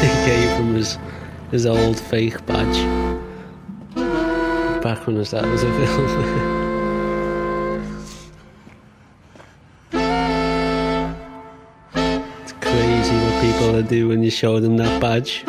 he 0.00 0.08
gave 0.28 0.50
him 0.58 0.74
his, 0.74 0.98
his 1.50 1.64
old 1.64 1.98
fake 1.98 2.44
badge. 2.44 2.76
Back 4.82 5.06
when 5.06 5.16
dad 5.16 5.46
was 5.46 5.62
a 5.62 5.72
film. 5.72 5.88
it's 12.42 12.52
crazy 12.60 13.16
what 13.16 13.42
people 13.42 13.72
will 13.72 13.82
do 13.82 14.08
when 14.08 14.22
you 14.22 14.30
show 14.30 14.60
them 14.60 14.76
that 14.76 15.00
badge. 15.00 15.44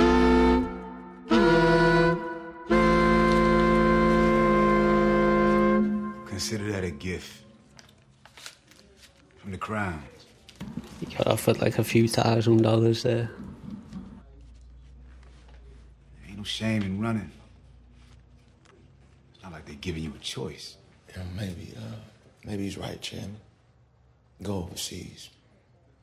Consider 6.26 6.72
that 6.72 6.85
a 6.85 6.91
gift 6.91 7.43
from 9.39 9.51
the 9.51 9.57
crown. 9.57 10.01
He 11.01 11.07
got 11.18 11.27
offered 11.27 11.60
like 11.60 11.80
a 11.80 11.84
few 11.84 12.07
thousand 12.07 12.61
dollars 12.61 13.03
there. 13.03 13.30
Ain't 16.28 16.28
no 16.40 16.44
shame 16.45 16.82
in 16.84 17.02
running. 17.02 17.30
It's 19.34 19.44
not 19.44 19.52
like 19.52 19.66
they're 19.66 19.76
giving 19.76 20.03
you 20.03 20.14
a 20.16 20.20
choice. 20.20 20.78
Yeah, 21.10 21.24
maybe, 21.36 21.74
uh, 21.76 21.98
maybe 22.45 22.64
he's 22.64 22.78
right, 22.78 23.02
Chairman. 23.02 23.36
Go 24.41 24.60
overseas. 24.60 25.30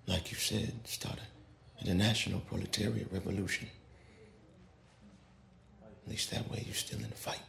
Like 0.07 0.31
you 0.31 0.37
said, 0.37 0.75
start 0.85 1.19
a 1.19 1.85
international 1.85 2.41
proletariat 2.41 3.11
revolution. 3.11 3.69
At 5.83 6.11
least 6.11 6.31
that 6.33 6.51
way 6.51 6.63
you're 6.67 6.75
still 6.75 6.99
in 6.99 7.09
the 7.09 7.17
fight. 7.17 7.41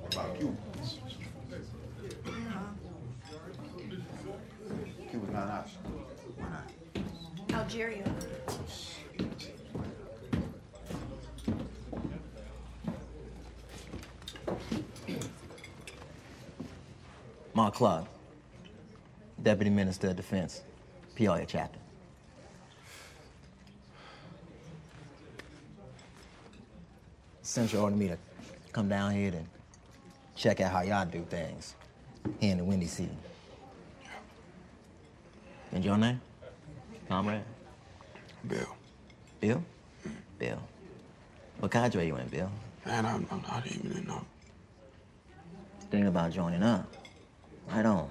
What 0.00 0.14
about 0.14 0.38
Cuba? 0.38 0.56
Cuba's 5.12 5.30
not 5.30 5.44
an 5.44 5.50
option. 5.50 5.78
Why 6.38 6.48
not? 6.48 7.61
Algeria. 7.72 8.04
Mark 17.54 17.74
Clark, 17.74 18.04
Deputy 19.42 19.70
Minister 19.70 20.08
of 20.08 20.16
Defense, 20.16 20.60
Peoria 21.14 21.46
chapter. 21.48 21.78
Central 27.40 27.84
ordered 27.84 27.96
me 27.96 28.08
to 28.08 28.18
come 28.72 28.90
down 28.90 29.12
here 29.12 29.32
and 29.32 29.46
check 30.36 30.60
out 30.60 30.72
how 30.72 30.82
y'all 30.82 31.06
do 31.06 31.24
things 31.30 31.74
here 32.38 32.52
in 32.52 32.58
the 32.58 32.64
Windy 32.64 32.86
City. 32.86 33.16
And 35.72 35.82
your 35.82 35.96
name? 35.96 36.20
Comrade? 37.08 37.42
Bill. 38.48 38.76
Bill? 39.40 39.62
Bill. 40.38 40.58
What 41.58 41.70
cadre 41.70 42.02
are 42.02 42.06
you 42.06 42.16
in, 42.16 42.28
Bill? 42.28 42.50
Man, 42.84 43.06
I'm, 43.06 43.26
I'm 43.30 43.42
not 43.42 43.66
even 43.66 43.92
in 43.92 44.06
no. 44.06 44.24
Thinking 45.90 46.08
about 46.08 46.32
joining 46.32 46.62
up. 46.62 46.92
Right 47.70 47.86
on. 47.86 48.10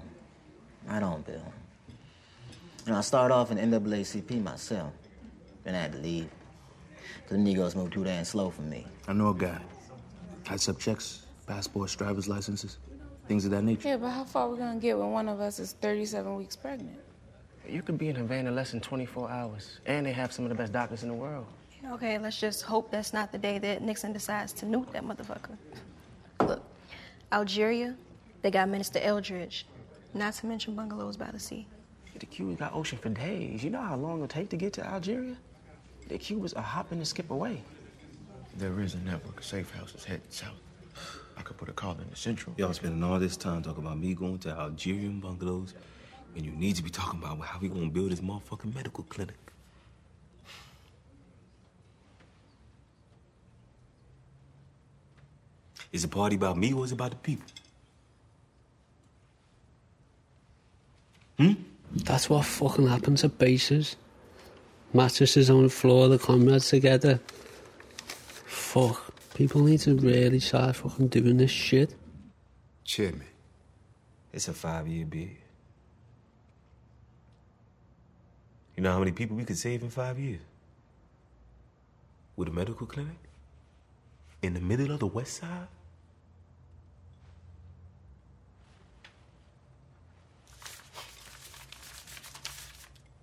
Right 0.86 1.02
on, 1.02 1.22
Bill. 1.22 1.52
You 2.86 2.92
know, 2.92 2.98
I 2.98 3.00
started 3.02 3.34
off 3.34 3.50
in 3.50 3.58
NAACP 3.58 4.42
myself. 4.42 4.92
Then 5.64 5.74
I 5.74 5.82
had 5.82 5.92
to 5.92 5.98
leave. 5.98 6.28
Because 7.16 7.36
the 7.36 7.38
Negroes 7.38 7.76
moved 7.76 7.92
too 7.92 8.04
damn 8.04 8.24
slow 8.24 8.50
for 8.50 8.62
me. 8.62 8.86
I 9.06 9.12
know 9.12 9.28
a 9.28 9.34
guy. 9.34 9.60
I 10.48 10.54
accept 10.54 10.80
checks, 10.80 11.22
passports, 11.46 11.94
driver's 11.94 12.28
licenses, 12.28 12.78
things 13.28 13.44
of 13.44 13.50
that 13.52 13.62
nature. 13.62 13.88
Yeah, 13.88 13.96
but 13.98 14.10
how 14.10 14.24
far 14.24 14.48
we 14.48 14.58
gonna 14.58 14.80
get 14.80 14.98
when 14.98 15.10
one 15.10 15.28
of 15.28 15.40
us 15.40 15.58
is 15.58 15.72
37 15.80 16.34
weeks 16.36 16.56
pregnant? 16.56 16.98
You 17.68 17.82
could 17.82 17.98
be 17.98 18.08
in 18.08 18.16
Havana 18.16 18.48
in 18.48 18.54
less 18.54 18.72
than 18.72 18.80
24 18.80 19.30
hours, 19.30 19.78
and 19.86 20.04
they 20.04 20.12
have 20.12 20.32
some 20.32 20.44
of 20.44 20.48
the 20.48 20.54
best 20.54 20.72
doctors 20.72 21.02
in 21.02 21.08
the 21.08 21.14
world. 21.14 21.46
Okay, 21.92 22.18
let's 22.18 22.38
just 22.38 22.62
hope 22.62 22.90
that's 22.90 23.12
not 23.12 23.32
the 23.32 23.38
day 23.38 23.58
that 23.58 23.82
Nixon 23.82 24.12
decides 24.12 24.52
to 24.54 24.66
nuke 24.66 24.92
that 24.92 25.04
motherfucker. 25.04 25.56
Look, 26.40 26.62
Algeria, 27.32 27.96
they 28.42 28.50
got 28.50 28.68
Minister 28.68 28.98
Eldridge, 29.00 29.66
not 30.14 30.34
to 30.34 30.46
mention 30.46 30.74
bungalows 30.74 31.16
by 31.16 31.30
the 31.30 31.40
sea. 31.40 31.66
The 32.18 32.26
Cubans 32.26 32.58
got 32.58 32.74
ocean 32.74 32.98
for 32.98 33.08
days. 33.08 33.64
You 33.64 33.70
know 33.70 33.80
how 33.80 33.96
long 33.96 34.16
it'll 34.16 34.28
take 34.28 34.48
to 34.50 34.56
get 34.56 34.72
to 34.74 34.86
Algeria? 34.86 35.36
The 36.08 36.18
Cubans 36.18 36.52
are 36.52 36.62
hopping 36.62 36.98
and 36.98 37.06
skip 37.06 37.30
away. 37.30 37.62
There 38.56 38.80
is 38.80 38.94
a 38.94 38.98
network 38.98 39.38
of 39.38 39.44
safe 39.44 39.70
houses 39.74 40.04
heading 40.04 40.22
south. 40.28 40.60
I 41.36 41.42
could 41.42 41.56
put 41.56 41.68
a 41.68 41.72
call 41.72 41.92
in 41.92 42.08
the 42.10 42.16
central. 42.16 42.54
Y'all 42.58 42.72
spending 42.74 43.02
all 43.02 43.18
this 43.18 43.36
time 43.36 43.62
talking 43.62 43.82
about 43.84 43.98
me 43.98 44.14
going 44.14 44.38
to 44.40 44.50
Algerian 44.50 45.20
bungalows, 45.20 45.74
and 46.34 46.44
you 46.44 46.52
need 46.52 46.76
to 46.76 46.82
be 46.82 46.90
talking 46.90 47.20
about 47.22 47.40
how 47.40 47.58
we 47.58 47.68
gonna 47.68 47.88
build 47.88 48.10
this 48.12 48.20
motherfucking 48.20 48.74
medical 48.74 49.04
clinic. 49.04 49.36
Is 55.92 56.02
the 56.02 56.08
party 56.08 56.36
about 56.36 56.56
me 56.56 56.72
or 56.72 56.84
is 56.84 56.92
it 56.92 56.94
about 56.94 57.10
the 57.10 57.16
people? 57.16 57.46
Hmm? 61.36 61.52
That's 61.94 62.30
what 62.30 62.46
fucking 62.46 62.86
happens 62.86 63.24
at 63.24 63.38
bases. 63.38 63.96
Mattresses 64.94 65.50
on 65.50 65.64
the 65.64 65.68
floor, 65.68 66.08
the 66.08 66.18
comrades 66.18 66.68
together. 66.68 67.20
Fuck. 68.46 69.12
People 69.34 69.62
need 69.62 69.80
to 69.80 69.94
really 69.96 70.40
start 70.40 70.76
fucking 70.76 71.08
doing 71.08 71.36
this 71.38 71.50
shit. 71.50 71.94
Chairman, 72.84 73.26
it's 74.32 74.48
a 74.48 74.52
five 74.52 74.86
year 74.88 75.06
bid. 75.06 75.41
You 78.76 78.82
know 78.82 78.92
how 78.92 78.98
many 78.98 79.12
people 79.12 79.36
we 79.36 79.44
could 79.44 79.58
save 79.58 79.82
in 79.82 79.90
five 79.90 80.18
years? 80.18 80.40
With 82.36 82.48
a 82.48 82.50
medical 82.50 82.86
clinic? 82.86 83.18
In 84.40 84.54
the 84.54 84.60
middle 84.60 84.90
of 84.90 85.00
the 85.00 85.06
west 85.06 85.36
side? 85.36 85.68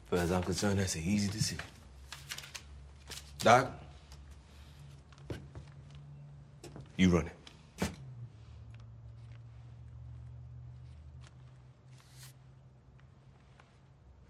But 0.09 0.19
as 0.19 0.31
I'm 0.31 0.43
concerned, 0.43 0.79
that's 0.79 0.95
an 0.95 1.03
easy 1.03 1.29
decision. 1.29 1.63
Doc, 3.39 3.71
you 6.97 7.09
run 7.09 7.27
it. 7.27 7.89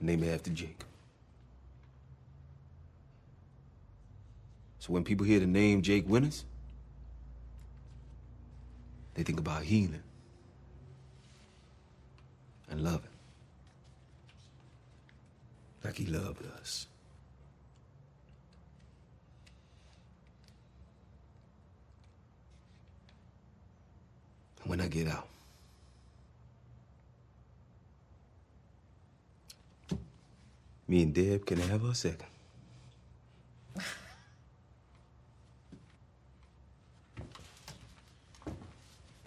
Name 0.01 0.23
it 0.23 0.33
after 0.33 0.51
Jake. 0.51 0.88
So 4.89 4.93
when 4.93 5.03
people 5.03 5.23
hear 5.23 5.39
the 5.39 5.45
name 5.45 5.83
Jake 5.83 6.09
Winters, 6.09 6.45
they 9.13 9.21
think 9.21 9.39
about 9.39 9.61
healing 9.61 10.01
and 12.71 12.83
loving. 12.83 13.11
Like 15.83 15.95
he 15.95 16.07
loved 16.07 16.43
us. 16.59 16.87
And 24.61 24.71
when 24.71 24.81
I 24.81 24.87
get 24.87 25.07
out, 25.07 25.27
me 30.87 31.03
and 31.03 31.13
Deb 31.13 31.45
can 31.45 31.59
have 31.59 31.85
our 31.85 31.93
second. 31.93 32.28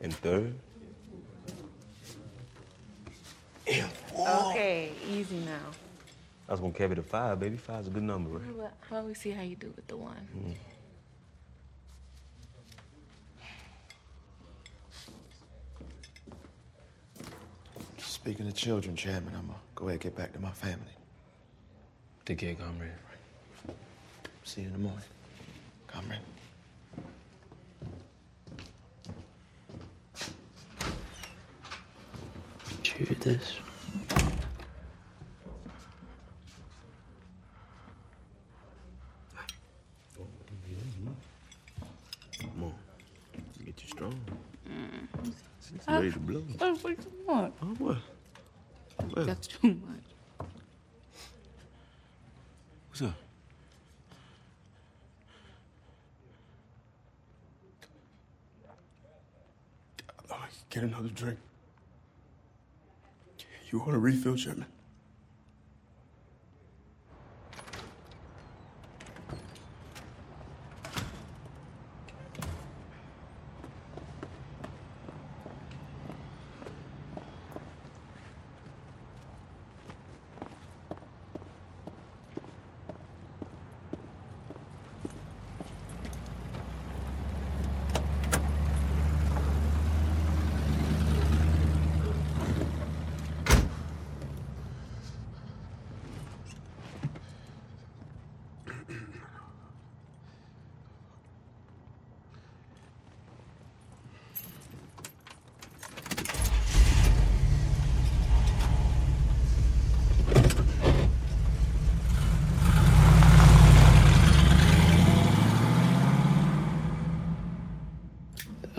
And 0.02 0.12
third, 0.14 0.54
Okay, 4.14 4.92
easy 5.08 5.36
now. 5.36 5.70
I 6.48 6.52
was 6.52 6.60
gonna 6.60 6.72
carry 6.72 6.94
the 6.94 7.02
five, 7.02 7.40
baby. 7.40 7.56
Five's 7.56 7.86
a 7.86 7.90
good 7.90 8.02
number, 8.02 8.30
right? 8.30 8.56
Well, 8.56 8.72
I 8.90 8.96
always 8.96 9.18
see 9.18 9.30
how 9.30 9.42
you 9.42 9.56
do 9.56 9.72
with 9.74 9.86
the 9.86 9.96
one. 9.96 10.28
Mm. 10.36 10.54
Speaking 17.98 18.46
of 18.46 18.54
children, 18.54 18.94
Chairman, 18.94 19.32
I'm 19.34 19.46
gonna 19.46 19.58
go 19.74 19.84
ahead 19.86 19.94
and 19.94 20.00
get 20.02 20.16
back 20.16 20.32
to 20.34 20.40
my 20.40 20.50
family. 20.50 20.96
Take 22.24 22.38
care, 22.38 22.54
comrade. 22.54 22.90
See 24.44 24.62
you 24.62 24.66
in 24.66 24.72
the 24.74 24.78
morning, 24.78 25.00
comrade. 25.86 26.20
Judas. 33.32 33.56
Come 42.40 42.64
on. 42.64 42.74
Get 43.64 43.82
you 43.82 43.88
strong. 43.88 44.20
Mm. 44.68 45.32
It's 45.74 45.88
ready 45.88 46.12
to 46.12 46.18
blow. 46.18 46.42
That's 46.58 46.84
way 46.84 46.94
too 46.94 47.10
much. 47.26 47.52
Oh, 47.62 47.66
what? 47.78 47.96
What? 49.10 49.26
That's 49.26 49.46
too 49.46 49.68
much. 49.68 50.48
What's 52.88 53.02
up? 53.02 53.14
Get 60.68 60.84
another 60.84 61.08
drink. 61.08 61.38
You 63.72 63.78
want 63.78 63.94
a 63.94 63.98
refill, 63.98 64.36
Chairman? 64.36 64.66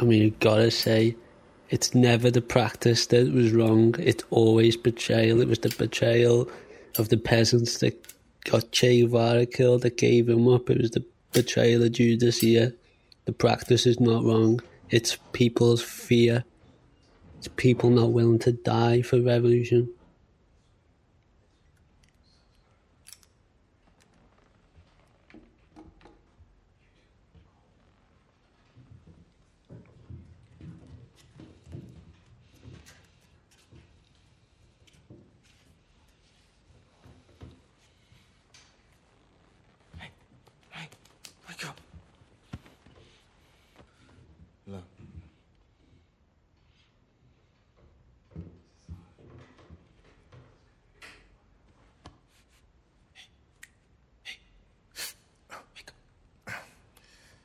I 0.03 0.05
mean, 0.05 0.21
you 0.21 0.31
gotta 0.43 0.69
say, 0.69 1.15
it's 1.69 1.95
never 1.95 2.29
the 2.29 2.41
practice 2.41 3.07
that 3.07 3.31
was 3.31 3.53
wrong. 3.53 3.95
It's 3.97 4.25
always 4.29 4.75
betrayal. 4.75 5.39
It 5.39 5.47
was 5.47 5.59
the 5.59 5.69
betrayal 5.69 6.49
of 6.99 7.07
the 7.07 7.15
peasants 7.15 7.77
that 7.77 8.13
got 8.43 8.69
Che 8.73 9.01
Guevara 9.01 9.45
killed 9.45 9.83
that 9.83 9.95
gave 9.95 10.27
him 10.27 10.49
up. 10.49 10.69
It 10.69 10.81
was 10.81 10.91
the 10.91 11.05
betrayal 11.31 11.81
of 11.83 11.93
Judas 11.93 12.39
here. 12.39 12.73
The 13.23 13.31
practice 13.31 13.85
is 13.85 14.01
not 14.01 14.25
wrong. 14.25 14.59
It's 14.89 15.17
people's 15.31 15.81
fear. 15.81 16.43
It's 17.37 17.47
people 17.47 17.89
not 17.89 18.11
willing 18.11 18.39
to 18.39 18.51
die 18.51 19.01
for 19.01 19.21
revolution. 19.21 19.93
Wake 41.49 41.65
up. 41.67 41.79
Look. 44.65 44.83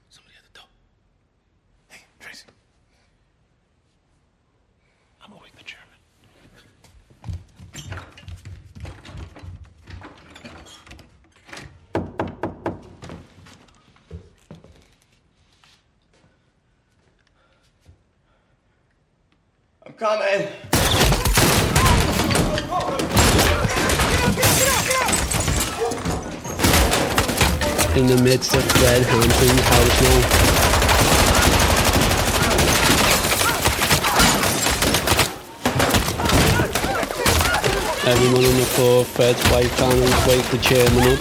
Somebody 0.08 0.36
at 0.38 0.44
the 0.44 0.58
door. 0.58 0.68
Hey, 1.88 2.00
Tracy. 2.20 2.46
I'm 5.22 5.30
gonna 5.30 5.42
wake 5.42 5.56
the 5.58 5.64
chairman. 5.64 5.98
I'm 19.84 19.92
coming. 19.94 20.46
In 27.96 28.06
the 28.06 28.16
midst 28.22 28.54
of 28.54 28.62
Fred 28.62 29.02
Hampton's 29.02 29.60
house 29.60 30.00
now. 30.02 30.20
Everyone 38.06 38.44
on 38.44 38.56
the 38.56 38.66
floor, 38.74 39.04
Fred's 39.04 39.42
wife 39.50 39.76
trying 39.76 39.90
to 39.90 40.28
wake 40.28 40.46
the 40.50 40.58
chairman 40.58 41.12
up. 41.12 41.18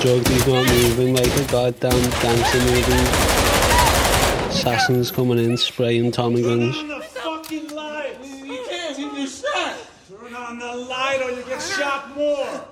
Jugsy's 0.00 0.46
not 0.46 0.64
moving 0.66 1.14
like 1.14 1.36
a 1.36 1.44
goddamn 1.52 2.10
gangster 2.22 2.60
movie. 2.60 3.06
Assassins 4.86 5.10
coming 5.10 5.38
in, 5.40 5.56
spraying 5.56 6.12
Tommy 6.12 6.42
guns. 6.42 6.76
the 6.76 7.00
fucking 7.00 7.74
light! 7.74 8.24
You 8.24 8.64
can't, 8.68 8.96
you 8.96 9.10
get 9.16 9.28
shot! 9.28 9.74
Turn 10.08 10.32
on 10.32 10.60
the 10.60 10.76
light 10.76 11.20
or 11.24 11.32
you 11.32 11.42
get 11.42 11.60
shot 11.60 12.16
more! 12.16 12.68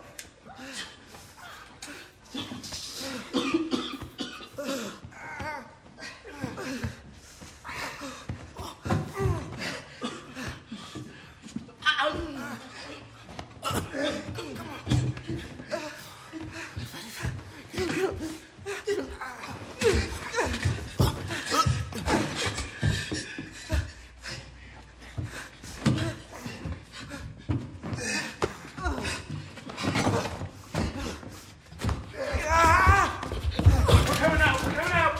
We're 33.86 34.14
coming 34.20 34.40
out, 34.42 34.64
we're 34.64 34.72
coming 34.72 34.92
out! 34.92 35.18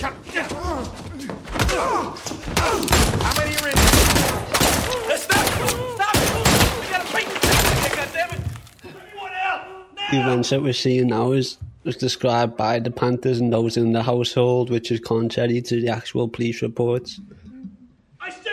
Fucking 0.00 0.32
hell. 0.32 0.48
How 3.20 3.32
many 3.38 3.56
are 3.56 3.68
in 3.68 3.76
here? 3.76 3.94
Let's 5.08 5.22
stop! 5.24 5.44
Stop! 5.94 6.14
We 6.80 6.86
gotta 6.88 7.08
break 7.12 7.26
the 7.26 7.38
here, 7.80 7.94
goddammit! 7.96 8.42
Everyone 8.84 9.32
out! 9.42 9.62
That 10.50 10.60
we're 10.62 10.74
seeing 10.74 11.06
now 11.06 11.32
is 11.32 11.56
was 11.82 11.96
described 11.96 12.58
by 12.58 12.78
the 12.78 12.90
Panthers 12.90 13.40
and 13.40 13.50
those 13.50 13.78
in 13.78 13.92
the 13.92 14.02
household, 14.02 14.68
which 14.68 14.90
is 14.90 15.00
contrary 15.00 15.62
to 15.62 15.80
the 15.80 15.88
actual 15.88 16.28
police 16.28 16.60
reports. 16.60 17.20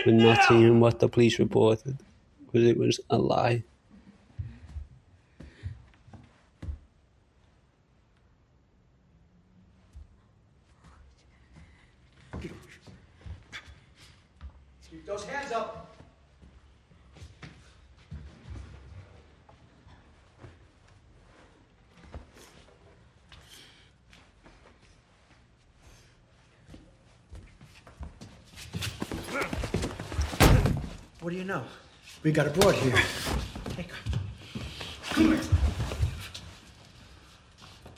We're 0.06 0.14
not 0.14 0.41
seeing 0.48 0.80
what 0.80 0.99
the 0.99 1.10
police 1.10 1.40
reported, 1.40 1.98
because 2.45 2.68
it 2.68 2.78
was 2.78 3.02
a 3.10 3.18
lie. 3.18 3.64
Keep 14.90 15.06
those 15.06 15.26
hands 15.26 15.52
up! 15.52 15.88
What 31.22 31.32
do 31.32 31.36
you 31.36 31.44
know? 31.44 31.64
We 32.24 32.32
got 32.32 32.48
a 32.48 32.50
broad 32.50 32.76
here. 32.76 32.96
Hey, 33.76 33.86
come 35.10 35.26
here. 35.26 35.40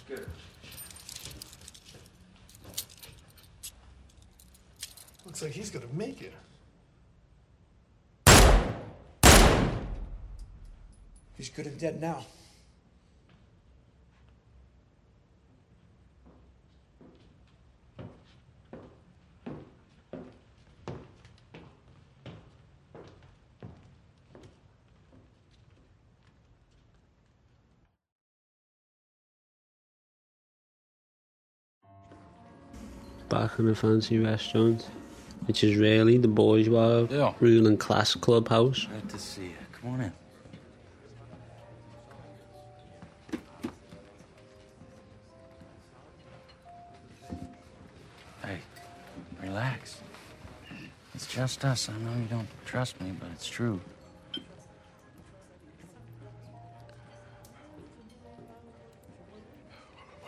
Good. 0.07 0.25
Looks 5.23 5.43
like 5.43 5.51
he's 5.51 5.69
gonna 5.69 5.85
make 5.93 6.23
it. 6.23 6.33
He's 11.37 11.49
good 11.49 11.67
and 11.67 11.79
dead 11.79 12.01
now. 12.01 12.25
Back 33.31 33.57
in 33.59 33.67
a 33.69 33.73
fancy 33.75 34.19
restaurant, 34.19 34.87
which 35.47 35.63
is 35.63 35.77
really 35.77 36.17
the 36.17 36.27
bourgeois 36.27 37.07
Yeah. 37.09 37.33
ruling 37.39 37.77
class 37.77 38.13
clubhouse. 38.15 38.85
Glad 38.85 39.09
to 39.09 39.17
see 39.17 39.43
you. 39.45 39.51
Come 39.81 39.93
on 39.93 40.01
in. 40.01 40.13
Hey, 48.43 48.59
relax. 49.41 50.01
It's 51.13 51.27
just 51.27 51.63
us. 51.65 51.89
I 51.89 51.93
know 51.99 52.13
you 52.17 52.25
don't 52.29 52.47
trust 52.65 52.99
me, 53.01 53.11
but 53.19 53.29
it's 53.33 53.47
true. 53.47 53.79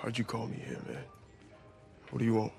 Why'd 0.02 0.18
you 0.18 0.24
call 0.26 0.48
me 0.48 0.58
here, 0.66 0.80
man? 0.88 1.04
What 2.10 2.20
do 2.20 2.26
you 2.26 2.34
want? 2.34 2.52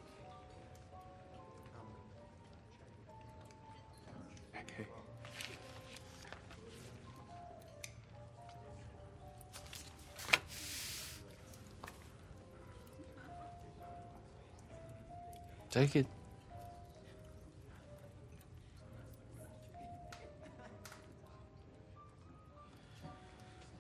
Take 15.75 15.97
it. 15.97 16.07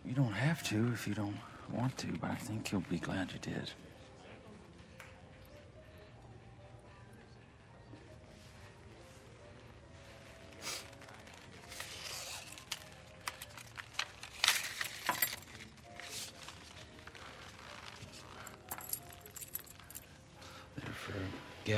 You 0.05 0.13
don't 0.13 0.33
have 0.33 0.65
to 0.65 0.89
if 0.93 1.07
you 1.07 1.15
don't 1.15 1.37
want 1.73 1.97
to, 1.99 2.09
but 2.21 2.33
I 2.33 2.35
think 2.35 2.73
you'll 2.73 2.81
be 2.91 2.99
glad 2.99 3.31
you 3.31 3.39
did. 3.39 3.71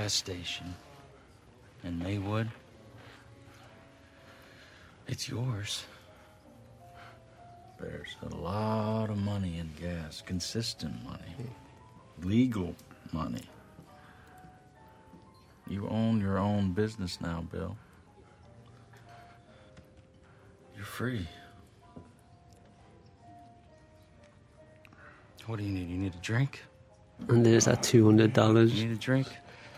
Gas 0.06 0.14
station 0.14 0.72
in 1.82 1.98
Maywood. 1.98 2.48
It's 5.08 5.28
yours. 5.28 5.82
There's 7.80 8.14
a 8.22 8.32
lot 8.36 9.10
of 9.10 9.18
money 9.18 9.58
in 9.58 9.68
gas, 9.80 10.22
consistent 10.24 10.94
money, 11.02 11.50
legal 12.22 12.76
money. 13.12 13.50
You 15.66 15.88
own 15.88 16.20
your 16.20 16.38
own 16.38 16.70
business 16.70 17.20
now, 17.20 17.44
Bill. 17.50 17.76
You're 20.76 20.84
free. 20.84 21.26
What 25.46 25.58
do 25.58 25.64
you 25.64 25.72
need? 25.72 25.88
You 25.88 25.98
need 25.98 26.14
a 26.14 26.22
drink? 26.22 26.62
And 27.28 27.44
there's 27.44 27.64
that 27.64 27.82
$200. 27.82 28.72
You 28.72 28.86
need 28.86 28.94
a 28.94 29.00
drink? 29.00 29.26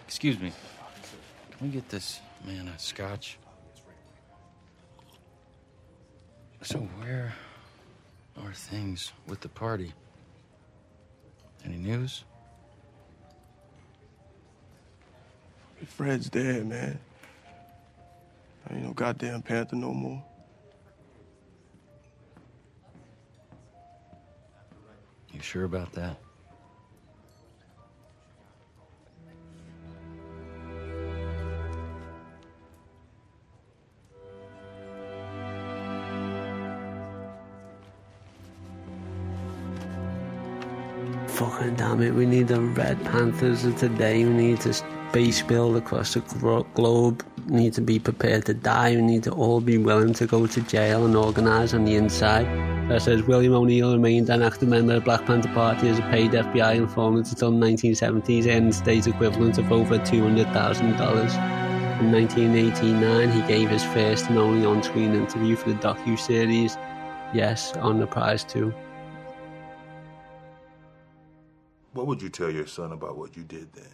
Excuse 0.08 0.40
me. 0.40 0.50
Can 1.50 1.66
we 1.66 1.68
get 1.68 1.90
this 1.90 2.20
man 2.46 2.66
a 2.66 2.78
scotch? 2.78 3.36
So, 6.62 6.78
where 6.78 7.34
are 8.42 8.54
things 8.54 9.12
with 9.26 9.42
the 9.42 9.50
party? 9.50 9.92
Any 11.62 11.76
news? 11.76 12.24
Fred's 15.86 16.30
dead, 16.30 16.66
man. 16.66 16.98
I 18.70 18.76
ain't 18.76 18.84
no 18.84 18.94
goddamn 18.94 19.42
Panther 19.42 19.76
no 19.76 19.92
more. 19.92 20.24
You 25.34 25.40
sure 25.42 25.64
about 25.64 25.92
that? 25.92 26.16
Damn 41.58 42.02
it, 42.02 42.14
we 42.14 42.24
need 42.24 42.48
the 42.48 42.60
Red 42.60 43.04
Panthers 43.04 43.64
of 43.64 43.76
today. 43.76 44.24
We 44.24 44.30
need 44.30 44.60
to 44.60 44.80
base 45.12 45.42
build 45.42 45.76
across 45.76 46.14
the 46.14 46.20
globe. 46.74 47.24
We 47.48 47.56
need 47.56 47.72
to 47.72 47.80
be 47.80 47.98
prepared 47.98 48.46
to 48.46 48.54
die. 48.54 48.94
We 48.94 49.02
need 49.02 49.24
to 49.24 49.32
all 49.32 49.60
be 49.60 49.76
willing 49.76 50.14
to 50.14 50.26
go 50.26 50.46
to 50.46 50.60
jail 50.62 51.04
and 51.04 51.16
organise 51.16 51.74
on 51.74 51.84
the 51.84 51.96
inside. 51.96 52.46
That 52.88 53.02
says 53.02 53.24
William 53.24 53.54
O'Neal 53.54 53.92
remained 53.92 54.30
an 54.30 54.42
active 54.42 54.68
member 54.68 54.94
of 54.94 55.00
the 55.00 55.04
Black 55.04 55.26
Panther 55.26 55.52
Party 55.52 55.88
as 55.88 55.98
a 55.98 56.02
paid 56.02 56.30
FBI 56.30 56.76
informant 56.76 57.28
until 57.28 57.50
the 57.50 57.66
1970s, 57.66 58.46
earning 58.46 58.72
state 58.72 59.08
equivalent 59.08 59.58
of 59.58 59.72
over 59.72 59.98
$200,000. 59.98 62.00
In 62.00 62.12
1989, 62.12 63.32
he 63.32 63.42
gave 63.48 63.68
his 63.68 63.82
first 63.82 64.28
and 64.28 64.38
only 64.38 64.64
on-screen 64.64 65.12
interview 65.12 65.56
for 65.56 65.70
the 65.70 65.78
docu-series 65.80 66.76
Eyes 67.34 67.72
on 67.78 67.98
the 67.98 68.06
Prize 68.06 68.44
2. 68.44 68.72
What 71.92 72.06
would 72.06 72.22
you 72.22 72.28
tell 72.28 72.50
your 72.50 72.66
son 72.66 72.92
about 72.92 73.16
what 73.16 73.36
you 73.36 73.44
did 73.44 73.72
then? 73.72 73.84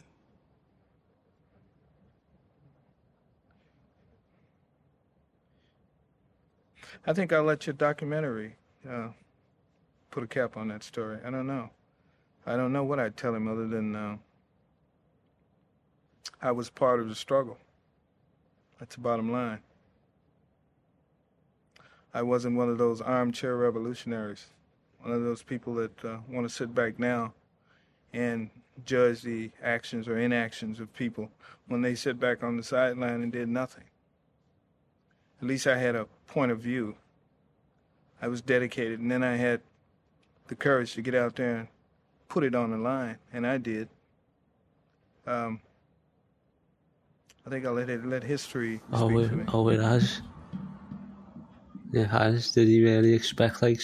I 7.07 7.13
think 7.13 7.33
I'll 7.33 7.45
let 7.45 7.67
your 7.67 7.75
documentary 7.75 8.57
uh, 8.89 9.09
put 10.11 10.23
a 10.23 10.27
cap 10.27 10.57
on 10.57 10.69
that 10.69 10.83
story. 10.83 11.19
I 11.25 11.31
don't 11.31 11.47
know. 11.47 11.71
I 12.47 12.57
don't 12.57 12.73
know 12.73 12.85
what 12.85 12.99
I'd 12.99 13.17
tell 13.17 13.35
him 13.35 13.47
other 13.47 13.67
than 13.69 13.95
uh, 13.95 14.17
I 16.41 16.51
was 16.51 16.71
part 16.71 17.01
of 17.01 17.09
the 17.09 17.15
struggle. 17.15 17.59
That's 18.79 18.97
the 18.97 19.03
bottom 19.03 19.31
line. 19.31 19.61
I 22.13 22.23
wasn't 22.23 22.57
one 22.57 22.69
of 22.69 22.79
those 22.79 23.01
armchair 23.01 23.57
revolutionaries, 23.57 24.47
one 25.03 25.13
of 25.13 25.23
those 25.23 25.43
people 25.43 25.75
that 25.75 26.05
uh, 26.05 26.19
want 26.29 26.49
to 26.49 26.55
sit 26.55 26.75
back 26.75 26.99
now 26.99 27.35
and 28.15 28.49
judge 28.87 29.23
the 29.23 29.51
actions 29.63 30.09
or 30.09 30.19
inactions 30.19 30.81
of 30.81 30.93
people 30.95 31.31
when 31.69 31.83
they 31.83 31.95
sit 31.95 32.19
back 32.19 32.43
on 32.43 32.57
the 32.57 32.63
sideline 32.63 33.23
and 33.23 33.33
did 33.33 33.49
nothing. 33.49 33.85
At 35.43 35.49
least 35.49 35.67
I 35.67 35.77
had 35.77 35.95
a 35.97 36.07
point 36.27 36.53
of 36.53 36.61
view. 36.61 36.95
I 38.23 38.29
was 38.29 38.41
dedicated, 38.41 39.01
and 39.01 39.11
then 39.11 39.23
I 39.23 39.37
had 39.37 39.61
the 40.49 40.55
courage 40.55 40.95
to 40.95 41.03
get 41.03 41.15
out 41.15 41.37
there 41.37 41.57
and 41.57 41.69
put 42.29 42.45
it 42.45 42.55
on 42.55 42.71
the 42.71 42.79
line, 42.79 43.19
and 43.33 43.47
I 43.47 43.59
did. 43.59 43.89
Um, 45.27 45.61
I 47.47 47.51
think 47.51 47.67
I'll 47.67 47.75
let 47.75 47.91
it 47.91 48.07
let 48.07 48.23
history 48.23 48.81
Oh, 48.93 49.09
speak 49.09 49.19
it, 49.25 49.29
for 49.29 49.35
me. 49.37 49.45
oh, 49.53 49.69
it 49.69 49.81
has. 49.81 50.23
It 51.93 52.07
has. 52.07 52.51
Did 52.53 52.69
he 52.69 52.83
really 52.83 53.13
expect 53.13 53.61
like 53.61 53.81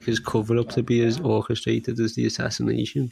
his 0.00 0.20
cover 0.20 0.58
up 0.58 0.68
to 0.70 0.82
be 0.82 1.02
as 1.04 1.18
orchestrated 1.20 1.98
as 1.98 2.14
the 2.14 2.26
assassination? 2.26 3.10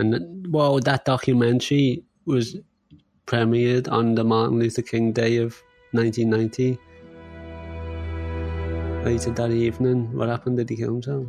And 0.00 0.46
well, 0.50 0.80
that 0.80 1.04
documentary 1.04 2.02
was 2.24 2.56
premiered 3.26 3.86
on 3.92 4.14
the 4.14 4.24
Martin 4.24 4.58
Luther 4.58 4.80
King 4.80 5.12
Day 5.12 5.36
of 5.36 5.62
1990. 5.92 6.78
Later 9.04 9.30
that 9.32 9.50
evening, 9.50 10.10
what 10.16 10.30
happened? 10.30 10.56
Did 10.56 10.70
he 10.70 10.76
kill 10.76 10.94
himself? 10.94 11.26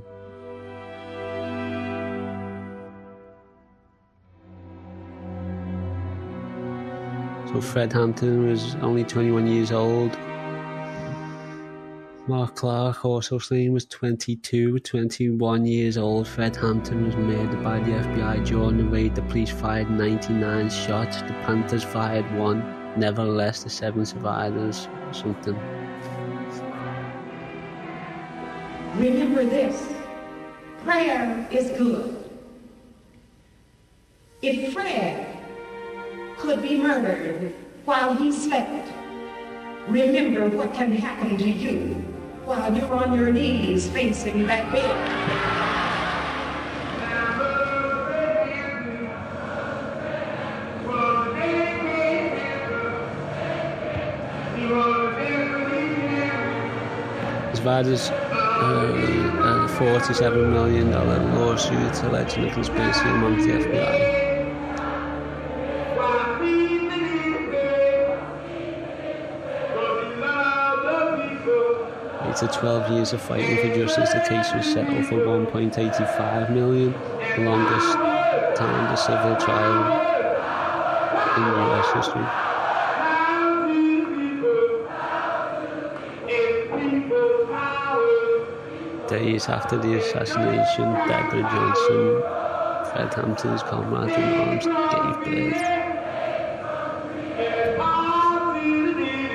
So 7.47 7.59
Fred 7.59 7.91
Hampton 7.91 8.47
was 8.47 8.75
only 8.75 9.03
21 9.03 9.47
years 9.47 9.73
old 9.73 10.17
Mark 12.31 12.55
Clark, 12.55 13.03
also 13.03 13.39
slain, 13.39 13.73
was 13.73 13.85
22, 13.87 14.79
21 14.79 15.65
years 15.65 15.97
old. 15.97 16.25
Fred 16.25 16.55
Hampton 16.55 17.05
was 17.05 17.13
murdered 17.17 17.61
by 17.61 17.79
the 17.79 17.91
FBI 17.91 18.47
during 18.47 18.77
the 18.77 18.85
raid. 18.85 19.15
The 19.15 19.21
police 19.23 19.49
fired 19.51 19.91
99 19.91 20.69
shots. 20.69 21.21
The 21.23 21.35
Panthers 21.43 21.83
fired 21.83 22.23
one. 22.39 22.63
Nevertheless, 22.97 23.63
the 23.65 23.69
seven 23.69 24.05
survivors, 24.05 24.87
something. 25.11 25.59
Remember 28.95 29.43
this 29.43 29.91
prayer 30.85 31.45
is 31.51 31.77
good. 31.77 32.31
If 34.41 34.71
Fred 34.71 35.37
could 36.37 36.61
be 36.61 36.77
murdered 36.77 37.53
while 37.83 38.15
he 38.15 38.31
slept, 38.31 38.87
remember 39.89 40.47
what 40.55 40.73
can 40.73 40.93
happen 40.93 41.37
to 41.37 41.49
you 41.49 42.10
while 42.45 42.73
you're 42.73 42.93
on 42.93 43.13
your 43.13 43.31
knees 43.31 43.89
facing 43.89 44.47
that 44.47 44.71
bed. 44.71 45.41
Bad 57.63 57.85
as 57.85 58.09
uh, 58.09 58.15
a 58.15 59.69
$47 59.77 60.51
million 60.51 60.91
lawsuit 60.91 62.03
alleging 62.03 62.49
conspiracy 62.49 63.07
amongst 63.07 63.45
the 63.47 63.53
FBI. 63.53 64.20
After 72.41 72.59
12 72.59 72.91
years 72.93 73.13
of 73.13 73.21
fighting 73.21 73.55
for 73.55 73.75
justice, 73.75 74.13
the 74.13 74.19
case 74.21 74.51
was 74.51 74.65
settled 74.65 75.05
for 75.05 75.17
1.85 75.17 76.49
million, 76.49 76.91
the 76.91 77.43
longest 77.43 77.93
time 78.57 78.89
the 78.89 78.95
civil 78.95 79.35
trial 79.35 79.83
in 81.37 81.43
US 81.61 81.91
history. 81.93 82.25
Days 89.07 89.47
after 89.47 89.77
the 89.77 89.99
assassination, 89.99 90.93
Deborah 91.07 91.43
Johnson, 91.43 92.23
Fred 92.91 93.13
Hampton's 93.13 93.61
comrade 93.61 94.17
in 94.17 94.23
arms, 94.39 94.65
gave 94.65 95.53
birth. 95.53 95.80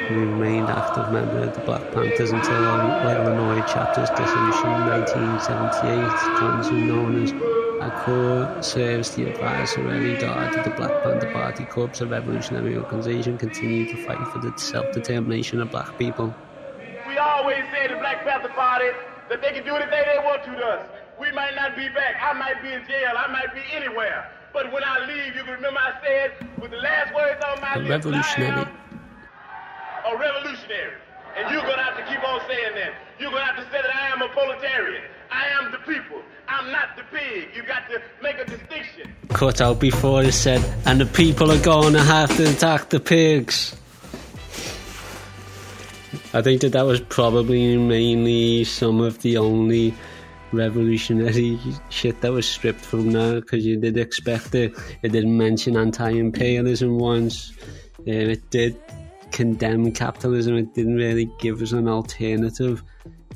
Remained 0.08 0.70
active 0.70 1.10
member 1.10 1.40
of 1.42 1.54
the 1.54 1.60
Black 1.62 1.90
Panthers 1.92 2.30
until 2.32 2.64
Illinois 2.66 3.62
chapter's 3.62 4.10
dissolution 4.10 4.70
in 4.70 4.86
1978. 4.86 6.38
Johnson, 6.38 6.86
known 6.86 7.22
as 7.24 7.32
Akua, 7.80 8.64
serves 8.64 9.16
the 9.16 9.24
advisory 9.24 10.14
guard 10.14 10.54
of 10.56 10.64
the 10.64 10.70
Black 10.70 11.02
Panther 11.02 11.26
Party 11.26 11.64
Corps, 11.66 12.00
a 12.00 12.06
revolutionary 12.06 12.76
organization, 12.76 13.38
continued 13.38 13.88
to 13.90 13.96
fight 13.96 14.26
for 14.28 14.38
the 14.38 14.52
self-determination 14.56 15.60
of 15.60 15.70
black 15.70 15.98
people. 15.98 16.36
We 17.08 17.18
always 17.18 17.64
say 17.72 17.88
the 17.88 17.96
Black 17.96 18.24
Panther 18.24 18.50
Party 18.50 18.90
that 19.28 19.42
they 19.42 19.52
can 19.52 19.64
do 19.64 19.76
anything 19.76 20.02
they 20.06 20.18
want 20.24 20.44
to 20.44 20.52
to 20.52 20.66
us. 20.66 20.86
We 21.18 21.32
might 21.32 21.54
not 21.56 21.76
be 21.76 21.88
back. 21.90 22.16
I 22.22 22.32
might 22.34 22.62
be 22.62 22.72
in 22.72 22.86
jail. 22.86 23.12
I 23.18 23.26
might 23.32 23.54
be 23.54 23.62
anywhere. 23.74 24.30
But 24.52 24.72
when 24.72 24.84
I 24.84 25.06
leave, 25.06 25.34
you 25.36 25.42
can 25.44 25.54
remember 25.54 25.80
I 25.80 25.94
said 26.04 26.32
with 26.60 26.70
the 26.70 26.78
last 26.78 27.14
words 27.14 27.42
on 27.44 27.60
my 27.60 27.76
lips, 27.78 27.90
revolutionary. 28.06 28.66
A 30.06 30.16
revolutionary. 30.16 30.96
And 31.36 31.50
you're 31.52 31.62
going 31.62 31.76
to 31.76 31.82
have 31.82 31.96
to 31.96 32.04
keep 32.04 32.22
on 32.26 32.40
saying 32.48 32.74
that. 32.76 32.94
You're 33.18 33.30
going 33.30 33.42
to 33.42 33.52
have 33.52 33.56
to 33.56 33.70
say 33.70 33.82
that 33.82 33.94
I 33.94 34.08
am 34.08 34.22
a 34.22 34.28
proletarian. 34.28 35.02
I 35.30 35.48
am 35.60 35.72
the 35.72 35.78
people. 35.78 36.22
I'm 36.48 36.70
not 36.70 36.96
the 36.96 37.02
pig. 37.10 37.48
You 37.54 37.62
got 37.64 37.88
to 37.90 38.00
make 38.22 38.38
a 38.38 38.44
distinction. 38.44 39.12
Cut 39.30 39.60
out 39.60 39.80
before 39.80 40.22
it 40.22 40.32
said, 40.32 40.64
and 40.86 41.00
the 41.00 41.06
people 41.06 41.50
are 41.50 41.60
going 41.60 41.92
to 41.94 42.02
have 42.02 42.34
to 42.36 42.48
attack 42.48 42.90
the 42.90 43.00
pigs. 43.00 43.76
I 46.32 46.40
think 46.42 46.60
that 46.60 46.72
that 46.72 46.82
was 46.82 47.00
probably 47.00 47.76
mainly 47.76 48.64
some 48.64 49.00
of 49.00 49.20
the 49.22 49.38
only 49.38 49.94
revolutionary 50.52 51.58
shit 51.90 52.20
that 52.20 52.32
was 52.32 52.46
stripped 52.46 52.80
from 52.80 53.10
that 53.12 53.42
because 53.42 53.66
you 53.66 53.76
did 53.76 53.98
expect 53.98 54.54
it. 54.54 54.72
It 55.02 55.12
didn't 55.12 55.36
mention 55.36 55.76
anti-imperialism 55.76 56.98
once. 56.98 57.52
Um, 57.98 58.04
it 58.06 58.50
did 58.50 58.80
condemn 59.36 59.92
capitalism. 59.92 60.56
It 60.56 60.72
didn't 60.72 60.96
really 60.96 61.30
give 61.38 61.60
us 61.60 61.72
an 61.72 61.88
alternative. 61.88 62.82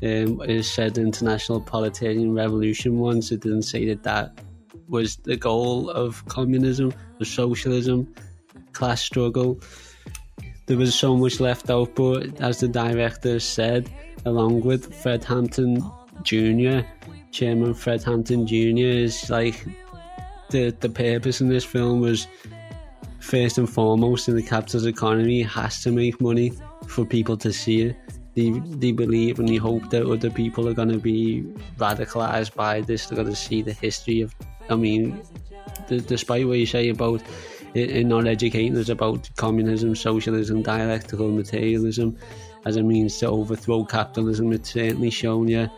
Um, 0.02 0.40
it 0.40 0.62
said 0.62 0.96
international 0.96 1.60
proletarian 1.60 2.32
revolution 2.32 2.98
once. 2.98 3.30
It 3.30 3.42
didn't 3.42 3.64
say 3.64 3.84
that 3.88 4.02
that 4.04 4.40
was 4.88 5.16
the 5.16 5.36
goal 5.36 5.90
of 5.90 6.24
communism, 6.26 6.94
or 7.20 7.26
socialism, 7.26 8.08
class 8.72 9.02
struggle. 9.02 9.60
There 10.64 10.78
was 10.78 10.94
so 10.94 11.14
much 11.18 11.38
left 11.38 11.68
out, 11.68 11.94
but 11.94 12.40
as 12.40 12.60
the 12.60 12.68
director 12.68 13.38
said, 13.38 13.90
along 14.24 14.62
with 14.62 14.94
Fred 15.02 15.22
Hampton 15.22 15.84
Jr., 16.22 16.80
Chairman 17.30 17.74
Fred 17.74 18.02
Hampton 18.02 18.46
Jr. 18.46 18.88
is 19.04 19.28
like 19.28 19.66
the 20.48 20.74
the 20.80 20.88
purpose 20.88 21.42
in 21.42 21.50
this 21.50 21.64
film 21.64 22.00
was 22.00 22.26
first 23.20 23.58
and 23.58 23.68
foremost 23.68 24.28
in 24.28 24.36
the 24.36 24.42
capitalist 24.42 24.86
economy 24.86 25.42
has 25.42 25.82
to 25.82 25.92
make 25.92 26.20
money 26.20 26.52
for 26.86 27.04
people 27.04 27.36
to 27.36 27.52
see 27.52 27.82
it. 27.82 27.96
They, 28.34 28.50
they 28.50 28.92
believe 28.92 29.38
and 29.38 29.48
they 29.48 29.56
hope 29.56 29.90
that 29.90 30.06
other 30.06 30.30
people 30.30 30.68
are 30.68 30.74
going 30.74 30.88
to 30.88 30.98
be 30.98 31.42
radicalized 31.78 32.54
by 32.54 32.80
this. 32.80 33.06
They're 33.06 33.16
going 33.16 33.28
to 33.28 33.36
see 33.36 33.62
the 33.62 33.72
history 33.72 34.20
of. 34.20 34.34
I 34.68 34.76
mean, 34.76 35.20
d- 35.88 36.00
despite 36.00 36.46
what 36.46 36.58
you 36.58 36.66
say 36.66 36.88
about 36.88 37.22
it, 37.74 37.90
it 37.90 38.06
not 38.06 38.26
educating 38.26 38.76
us 38.76 38.88
about 38.88 39.28
communism, 39.36 39.94
socialism, 39.94 40.62
dialectical 40.62 41.28
materialism 41.28 42.16
as 42.64 42.76
a 42.76 42.82
means 42.82 43.18
to 43.18 43.26
overthrow 43.26 43.84
capitalism, 43.84 44.52
it's 44.52 44.72
certainly 44.72 45.10
shown 45.10 45.48
you. 45.48 45.68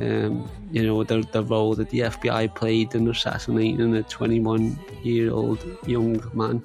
Um, 0.00 0.48
you 0.70 0.86
know 0.86 1.04
the, 1.04 1.26
the 1.32 1.42
role 1.42 1.74
that 1.74 1.90
the 1.90 2.00
FBI 2.00 2.54
played 2.54 2.94
in 2.94 3.08
assassinating 3.08 3.94
a 3.94 4.02
21 4.02 4.78
year 5.02 5.32
old 5.32 5.64
young 5.86 6.22
man. 6.34 6.62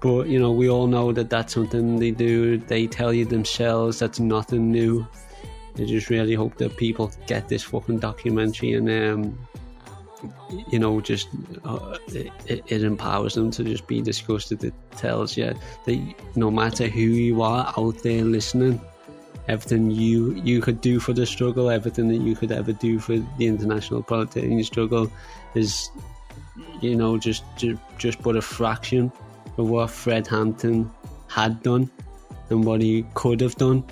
But 0.00 0.28
you 0.28 0.38
know 0.38 0.50
we 0.50 0.68
all 0.68 0.86
know 0.86 1.12
that 1.12 1.30
that's 1.30 1.54
something 1.54 1.98
they 1.98 2.10
do. 2.10 2.58
They 2.58 2.86
tell 2.86 3.12
you 3.12 3.24
themselves 3.24 3.98
that's 3.98 4.20
nothing 4.20 4.70
new. 4.70 5.06
I 5.78 5.84
just 5.84 6.10
really 6.10 6.34
hope 6.34 6.56
that 6.56 6.76
people 6.76 7.12
get 7.26 7.48
this 7.48 7.62
fucking 7.62 7.98
documentary 7.98 8.72
and 8.74 8.88
um, 8.90 9.38
you 10.68 10.78
know 10.78 11.00
just 11.00 11.28
uh, 11.64 11.98
it, 12.08 12.32
it 12.66 12.82
empowers 12.82 13.34
them 13.34 13.50
to 13.52 13.64
just 13.64 13.86
be 13.86 14.02
disgusted. 14.02 14.64
It 14.64 14.74
tells 14.96 15.36
you 15.36 15.54
that 15.84 16.14
no 16.34 16.50
matter 16.50 16.88
who 16.88 17.00
you 17.00 17.42
are 17.42 17.72
out 17.76 18.02
there 18.02 18.24
listening 18.24 18.80
everything 19.48 19.90
you 19.90 20.34
you 20.34 20.60
could 20.60 20.80
do 20.80 20.98
for 20.98 21.12
the 21.12 21.24
struggle 21.24 21.70
everything 21.70 22.08
that 22.08 22.16
you 22.16 22.34
could 22.34 22.50
ever 22.50 22.72
do 22.72 22.98
for 22.98 23.16
the 23.38 23.46
international 23.46 24.02
proletarian 24.02 24.62
struggle 24.64 25.10
is 25.54 25.90
you 26.80 26.96
know 26.96 27.16
just 27.16 27.44
just, 27.56 27.80
just 27.98 28.22
but 28.22 28.36
a 28.36 28.42
fraction 28.42 29.12
of 29.58 29.70
what 29.70 29.90
Fred 29.90 30.26
Hampton 30.26 30.90
had 31.28 31.62
done 31.62 31.90
and 32.50 32.64
what 32.64 32.80
he 32.80 33.04
could 33.14 33.40
have 33.40 33.56
done. 33.56 33.84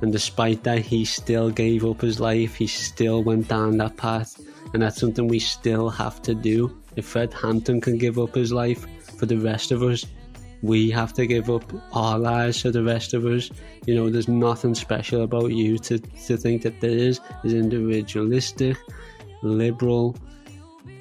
And 0.00 0.12
despite 0.12 0.64
that 0.64 0.80
he 0.80 1.04
still 1.04 1.50
gave 1.50 1.84
up 1.84 2.00
his 2.00 2.20
life. 2.20 2.56
He 2.56 2.66
still 2.66 3.22
went 3.22 3.48
down 3.48 3.78
that 3.78 3.96
path. 3.96 4.40
And 4.72 4.82
that's 4.82 4.98
something 4.98 5.28
we 5.28 5.38
still 5.38 5.88
have 5.88 6.20
to 6.22 6.34
do. 6.34 6.76
If 6.96 7.06
Fred 7.06 7.32
Hampton 7.32 7.80
can 7.80 7.96
give 7.96 8.18
up 8.18 8.34
his 8.34 8.52
life 8.52 8.86
for 9.18 9.26
the 9.26 9.36
rest 9.36 9.70
of 9.70 9.82
us 9.82 10.04
we 10.64 10.90
have 10.90 11.12
to 11.12 11.26
give 11.26 11.50
up 11.50 11.70
our 11.92 12.18
lives 12.18 12.62
for 12.62 12.70
the 12.70 12.82
rest 12.82 13.12
of 13.12 13.26
us. 13.26 13.50
You 13.86 13.94
know, 13.94 14.08
there's 14.08 14.28
nothing 14.28 14.74
special 14.74 15.22
about 15.22 15.52
you 15.52 15.76
to, 15.80 15.98
to 15.98 16.38
think 16.38 16.62
that 16.62 16.80
there 16.80 16.90
is. 16.90 17.20
Is 17.44 17.52
individualistic, 17.52 18.78
liberal, 19.42 20.16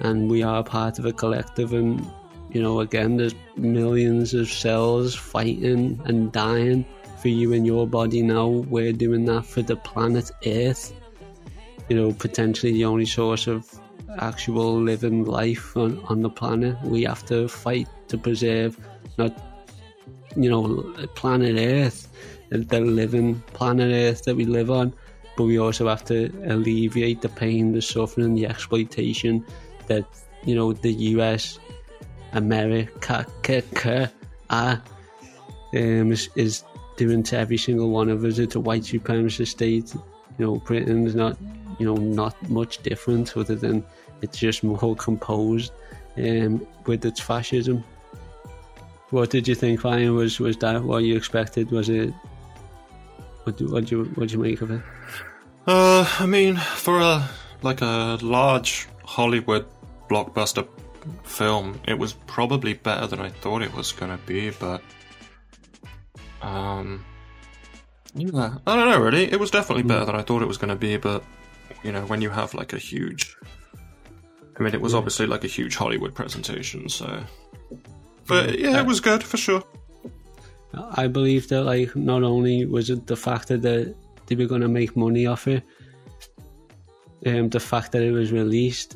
and 0.02 0.30
we 0.30 0.44
are 0.44 0.64
part 0.66 1.00
of 1.00 1.06
a 1.06 1.14
collective. 1.14 1.72
And 1.72 2.06
you 2.50 2.62
know, 2.62 2.82
again, 2.82 3.16
there's 3.16 3.36
millions 3.56 4.34
of 4.34 4.50
cells 4.50 5.16
fighting 5.16 5.98
and 6.04 6.30
dying 6.34 6.86
for 7.22 7.30
you 7.30 7.54
and 7.54 7.66
your 7.66 7.88
body 7.88 8.22
now. 8.22 8.48
We're 8.48 8.92
doing 8.92 9.24
that 9.26 9.46
for 9.46 9.62
the 9.62 9.78
planet 9.78 10.30
Earth. 10.46 10.94
You 11.88 11.96
know, 11.96 12.12
potentially 12.12 12.74
the 12.74 12.84
only 12.84 13.06
source 13.06 13.48
of 13.48 13.80
actual 14.20 14.76
living 14.80 15.24
life 15.24 15.78
on, 15.78 16.04
on 16.10 16.22
the 16.22 16.30
planet. 16.30 16.76
We 16.84 17.04
have 17.04 17.26
to 17.28 17.48
fight 17.48 17.88
to 18.10 18.18
preserve 18.18 18.78
not 19.18 19.53
you 20.36 20.50
know, 20.50 20.84
planet 21.16 21.56
Earth, 21.58 22.10
the 22.50 22.80
living 22.80 23.42
planet 23.54 23.92
Earth 23.92 24.24
that 24.26 24.36
we 24.36 24.46
live 24.46 24.72
on, 24.72 24.94
but 25.36 25.46
we 25.46 25.58
also 25.58 25.88
have 25.88 26.06
to 26.06 26.32
alleviate 26.48 27.22
the 27.22 27.30
pain, 27.30 27.74
the 27.74 27.82
suffering, 27.82 28.36
the 28.36 28.46
exploitation 28.46 29.46
that 29.88 30.06
you 30.44 30.56
know 30.56 30.74
the 30.74 30.94
US, 30.94 31.60
America, 32.34 33.26
um, 34.50 34.82
is, 35.72 36.30
is 36.36 36.64
doing 36.98 37.24
to 37.24 37.38
every 37.38 37.58
single 37.58 37.90
one 37.90 38.10
of 38.10 38.24
us. 38.24 38.38
It's 38.38 38.56
a 38.56 38.60
white 38.60 38.84
supremacist 38.84 39.48
state. 39.48 39.94
You 40.38 40.46
know, 40.46 40.56
Britain's 40.58 41.16
not, 41.16 41.38
you 41.80 41.86
know, 41.86 41.96
not 41.96 42.36
much 42.50 42.80
different 42.84 43.36
other 43.36 43.56
than 43.56 43.84
it's 44.22 44.38
just 44.38 44.64
more 44.64 44.96
composed 44.96 45.74
um, 46.18 46.66
with 46.86 47.06
its 47.06 47.20
fascism. 47.20 47.84
What 49.14 49.30
did 49.30 49.48
you 49.48 49.54
think, 49.54 49.84
Ryan? 49.84 50.16
Was 50.16 50.40
was 50.40 50.58
that 50.58 50.84
what 50.84 51.04
you 51.04 51.16
expected? 51.16 51.70
Was 51.70 51.88
it? 51.88 52.12
What 53.44 53.58
do 53.58 53.68
what 53.68 53.86
do 53.86 53.96
you 53.96 54.06
what 54.16 54.30
do 54.30 54.34
you 54.34 54.42
make 54.42 54.60
of 54.64 54.72
it? 54.72 54.82
Uh, 55.68 56.04
I 56.20 56.26
mean, 56.26 56.56
for 56.56 57.00
a 57.00 57.30
like 57.62 57.82
a 57.82 58.18
large 58.24 58.88
Hollywood 59.06 59.68
blockbuster 60.10 60.68
film, 61.26 61.80
it 61.88 62.00
was 62.00 62.14
probably 62.26 62.74
better 62.74 63.06
than 63.06 63.20
I 63.20 63.30
thought 63.30 63.62
it 63.62 63.72
was 63.76 63.92
gonna 63.92 64.18
be, 64.26 64.50
but 64.50 64.82
um, 66.42 67.06
yeah, 68.16 68.58
I 68.66 68.76
don't 68.76 68.90
know. 68.90 69.00
Really, 69.00 69.32
it 69.32 69.40
was 69.40 69.52
definitely 69.52 69.84
better 69.84 70.06
than 70.06 70.16
I 70.16 70.24
thought 70.24 70.42
it 70.42 70.48
was 70.48 70.58
gonna 70.58 70.76
be, 70.76 70.98
but 70.98 71.24
you 71.84 71.92
know, 71.92 72.04
when 72.08 72.24
you 72.24 72.32
have 72.32 72.56
like 72.56 72.74
a 72.74 72.80
huge, 72.80 73.38
I 74.58 74.64
mean, 74.64 74.74
it 74.74 74.82
was 74.82 74.96
obviously 74.96 75.28
like 75.28 75.44
a 75.44 75.48
huge 75.48 75.76
Hollywood 75.76 76.16
presentation, 76.16 76.90
so. 76.90 77.24
But 78.28 78.60
yeah, 78.60 78.80
it 78.80 78.86
was 78.86 79.00
good 79.00 79.24
for 79.24 79.38
sure. 79.38 79.64
I 80.74 81.08
believe 81.08 81.50
that 81.50 81.64
like 81.64 81.96
not 81.96 82.24
only 82.24 82.66
was 82.66 82.90
it 82.90 83.06
the 83.08 83.16
fact 83.16 83.48
that 83.50 83.62
they, 83.62 83.94
they 84.26 84.36
were 84.36 84.48
going 84.48 84.62
to 84.62 84.68
make 84.68 84.96
money 84.96 85.26
off 85.28 85.48
it, 85.48 85.64
um, 87.26 87.50
the 87.50 87.60
fact 87.60 87.92
that 87.92 88.02
it 88.02 88.12
was 88.12 88.32
released 88.32 88.96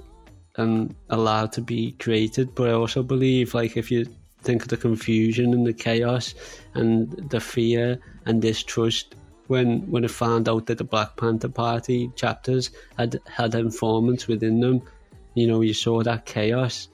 and 0.55 0.95
allowed 1.09 1.51
to 1.53 1.61
be 1.61 1.91
created, 1.93 2.55
but 2.55 2.69
I 2.69 2.73
also 2.73 3.03
believe 3.03 3.53
like 3.53 3.77
if 3.77 3.91
you 3.91 4.05
think 4.41 4.63
of 4.63 4.69
the 4.69 4.77
confusion 4.77 5.53
and 5.53 5.65
the 5.67 5.73
chaos 5.73 6.33
and 6.73 7.11
the 7.29 7.39
fear 7.39 7.99
and 8.25 8.41
distrust 8.41 9.15
when 9.47 9.89
when 9.89 10.03
it 10.03 10.11
found 10.11 10.49
out 10.49 10.65
that 10.65 10.77
the 10.77 10.83
Black 10.83 11.15
Panther 11.15 11.49
Party 11.49 12.11
chapters 12.15 12.71
had 12.97 13.19
had 13.27 13.55
informants 13.55 14.27
within 14.27 14.59
them, 14.59 14.81
you 15.35 15.47
know, 15.47 15.61
you 15.61 15.73
saw 15.73 16.01
that 16.03 16.25
chaos 16.25 16.89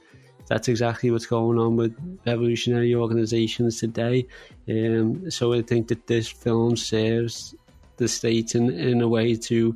that's 0.48 0.68
exactly 0.68 1.12
what's 1.12 1.26
going 1.26 1.58
on 1.58 1.76
with 1.76 1.96
revolutionary 2.26 2.96
organizations 2.96 3.80
today. 3.80 4.28
Um, 4.70 5.30
so 5.30 5.54
I 5.54 5.62
think 5.62 5.88
that 5.88 6.08
this 6.08 6.28
film 6.28 6.76
serves 6.76 7.56
the 7.98 8.08
state 8.08 8.56
in, 8.56 8.70
in 8.72 9.02
a 9.02 9.08
way 9.08 9.36
to 9.36 9.76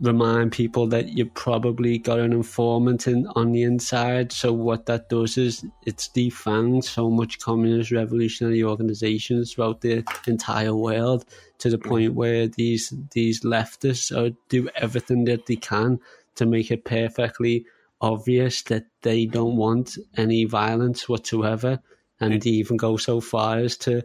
remind 0.00 0.52
people 0.52 0.86
that 0.86 1.08
you 1.08 1.26
probably 1.26 1.98
got 1.98 2.20
an 2.20 2.32
informant 2.32 3.08
in, 3.08 3.26
on 3.34 3.52
the 3.52 3.62
inside. 3.62 4.30
So 4.30 4.52
what 4.52 4.86
that 4.86 5.08
does 5.08 5.36
is 5.36 5.64
it's 5.86 6.08
defanged 6.08 6.84
so 6.84 7.10
much 7.10 7.40
communist 7.40 7.90
revolutionary 7.90 8.62
organizations 8.62 9.52
throughout 9.52 9.80
the 9.80 10.04
entire 10.26 10.74
world 10.74 11.24
to 11.58 11.70
the 11.70 11.78
point 11.78 12.14
where 12.14 12.46
these 12.46 12.92
these 13.12 13.40
leftists 13.40 14.16
are, 14.16 14.34
do 14.48 14.68
everything 14.76 15.24
that 15.24 15.46
they 15.46 15.56
can 15.56 15.98
to 16.36 16.46
make 16.46 16.70
it 16.70 16.84
perfectly 16.84 17.66
obvious 18.00 18.62
that 18.62 18.86
they 19.02 19.26
don't 19.26 19.56
want 19.56 19.98
any 20.16 20.44
violence 20.44 21.08
whatsoever, 21.08 21.80
and 22.20 22.40
they 22.42 22.50
even 22.50 22.76
go 22.76 22.96
so 22.96 23.20
far 23.20 23.58
as 23.58 23.76
to 23.78 24.02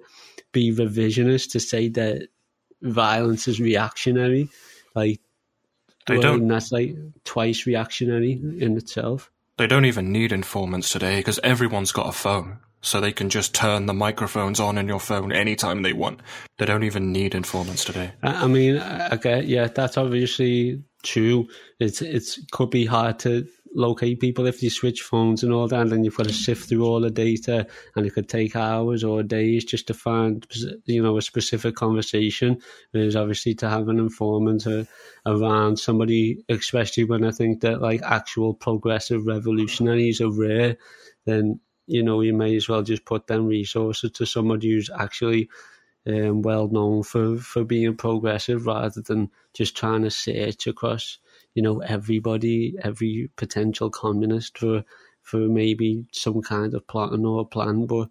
be 0.51 0.71
revisionist 0.73 1.51
to 1.51 1.59
say 1.59 1.89
that 1.89 2.27
violence 2.81 3.47
is 3.47 3.59
reactionary. 3.59 4.49
Like, 4.95 5.19
They 6.07 6.15
well, 6.17 6.37
don't- 6.37 6.47
that's 6.47 6.71
like 6.71 6.95
twice 7.23 7.65
reactionary 7.65 8.33
in 8.33 8.77
itself. 8.77 9.31
They 9.57 9.67
don't 9.67 9.85
even 9.85 10.11
need 10.11 10.31
informants 10.31 10.89
today 10.89 11.17
because 11.19 11.39
everyone's 11.43 11.91
got 11.91 12.09
a 12.09 12.11
phone. 12.11 12.57
So 12.81 12.99
they 12.99 13.13
can 13.13 13.29
just 13.29 13.55
turn 13.55 13.85
the 13.85 13.93
microphones 13.93 14.59
on 14.59 14.77
in 14.77 14.89
your 14.89 14.99
phone 14.99 15.31
anytime 15.31 15.83
they 15.83 15.93
want. 15.93 16.19
They 16.57 16.65
don't 16.65 16.83
even 16.83 17.13
need 17.13 17.33
informants 17.33 17.85
today. 17.85 18.11
I 18.21 18.45
mean, 18.47 18.77
I 18.77 19.17
I 19.23 19.39
yeah, 19.39 19.67
that's 19.67 19.95
obviously 19.97 20.83
true. 21.01 21.47
It's 21.79 22.01
it's 22.01 22.41
could 22.51 22.69
be 22.69 22.85
hard 22.85 23.19
to 23.19 23.47
locate 23.75 24.19
people 24.19 24.45
if 24.45 24.61
you 24.61 24.69
switch 24.69 25.01
phones 25.01 25.43
and 25.43 25.51
all 25.51 25.67
that, 25.67 25.81
and 25.81 25.91
then 25.91 26.03
you've 26.03 26.17
got 26.17 26.27
to 26.27 26.33
sift 26.33 26.69
through 26.69 26.85
all 26.85 26.99
the 27.01 27.11
data, 27.11 27.67
and 27.95 28.05
it 28.05 28.13
could 28.13 28.29
take 28.29 28.55
hours 28.55 29.03
or 29.03 29.23
days 29.23 29.65
just 29.65 29.87
to 29.87 29.93
find, 29.93 30.45
you 30.85 31.01
know, 31.01 31.17
a 31.17 31.21
specific 31.21 31.75
conversation. 31.75 32.59
Whereas 32.91 33.15
obviously 33.15 33.55
to 33.55 33.69
have 33.69 33.89
an 33.89 33.99
informant 33.99 34.67
uh, 34.67 34.85
around 35.25 35.79
somebody, 35.79 36.43
especially 36.49 37.05
when 37.05 37.23
I 37.23 37.31
think 37.31 37.61
that 37.61 37.81
like 37.81 38.01
actual 38.03 38.53
progressive 38.53 39.25
revolutionaries 39.25 40.21
are 40.21 40.31
rare, 40.31 40.77
then 41.25 41.59
you 41.85 42.03
know 42.03 42.21
you 42.21 42.33
may 42.33 42.55
as 42.55 42.69
well 42.69 42.81
just 42.81 43.05
put 43.05 43.27
them 43.27 43.45
resources 43.45 44.11
to 44.11 44.25
somebody 44.25 44.71
who's 44.71 44.89
actually 44.89 45.49
um, 46.07 46.41
well 46.41 46.67
known 46.67 47.03
for, 47.03 47.37
for 47.37 47.63
being 47.63 47.95
progressive 47.95 48.65
rather 48.65 49.01
than 49.01 49.29
just 49.53 49.77
trying 49.77 50.03
to 50.03 50.11
search 50.11 50.67
across 50.67 51.19
you 51.55 51.61
know 51.61 51.80
everybody 51.81 52.75
every 52.84 53.30
potential 53.35 53.89
communist 53.89 54.57
for 54.57 54.84
for 55.21 55.38
maybe 55.38 56.05
some 56.11 56.41
kind 56.41 56.73
of 56.73 56.85
plotting 56.88 57.25
or 57.25 57.47
plan 57.47 57.85
but 57.85 58.09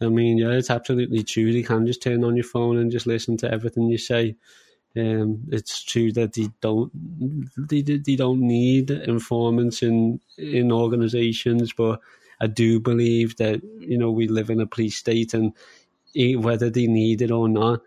I 0.00 0.08
mean 0.08 0.38
yeah 0.38 0.52
it's 0.52 0.70
absolutely 0.70 1.22
true. 1.22 1.44
You 1.44 1.64
can 1.64 1.86
just 1.86 2.02
turn 2.02 2.24
on 2.24 2.36
your 2.36 2.44
phone 2.44 2.78
and 2.78 2.90
just 2.90 3.06
listen 3.06 3.36
to 3.38 3.50
everything 3.50 3.88
you 3.88 3.98
say. 3.98 4.36
Um, 4.96 5.44
it's 5.52 5.84
true 5.84 6.12
that 6.14 6.32
they 6.32 6.48
don't 6.60 6.90
they, 7.56 7.80
they 7.82 8.16
don't 8.16 8.40
need 8.40 8.90
informants 8.90 9.82
in 9.82 10.20
in 10.36 10.72
organizations 10.72 11.72
but 11.72 12.00
I 12.40 12.48
do 12.48 12.80
believe 12.80 13.36
that 13.36 13.62
you 13.78 13.98
know 13.98 14.10
we 14.10 14.26
live 14.26 14.50
in 14.50 14.60
a 14.60 14.66
police 14.66 14.96
state 14.96 15.32
and 15.32 15.52
whether 16.42 16.70
they 16.70 16.88
need 16.88 17.22
it 17.22 17.30
or 17.30 17.48
not 17.48 17.82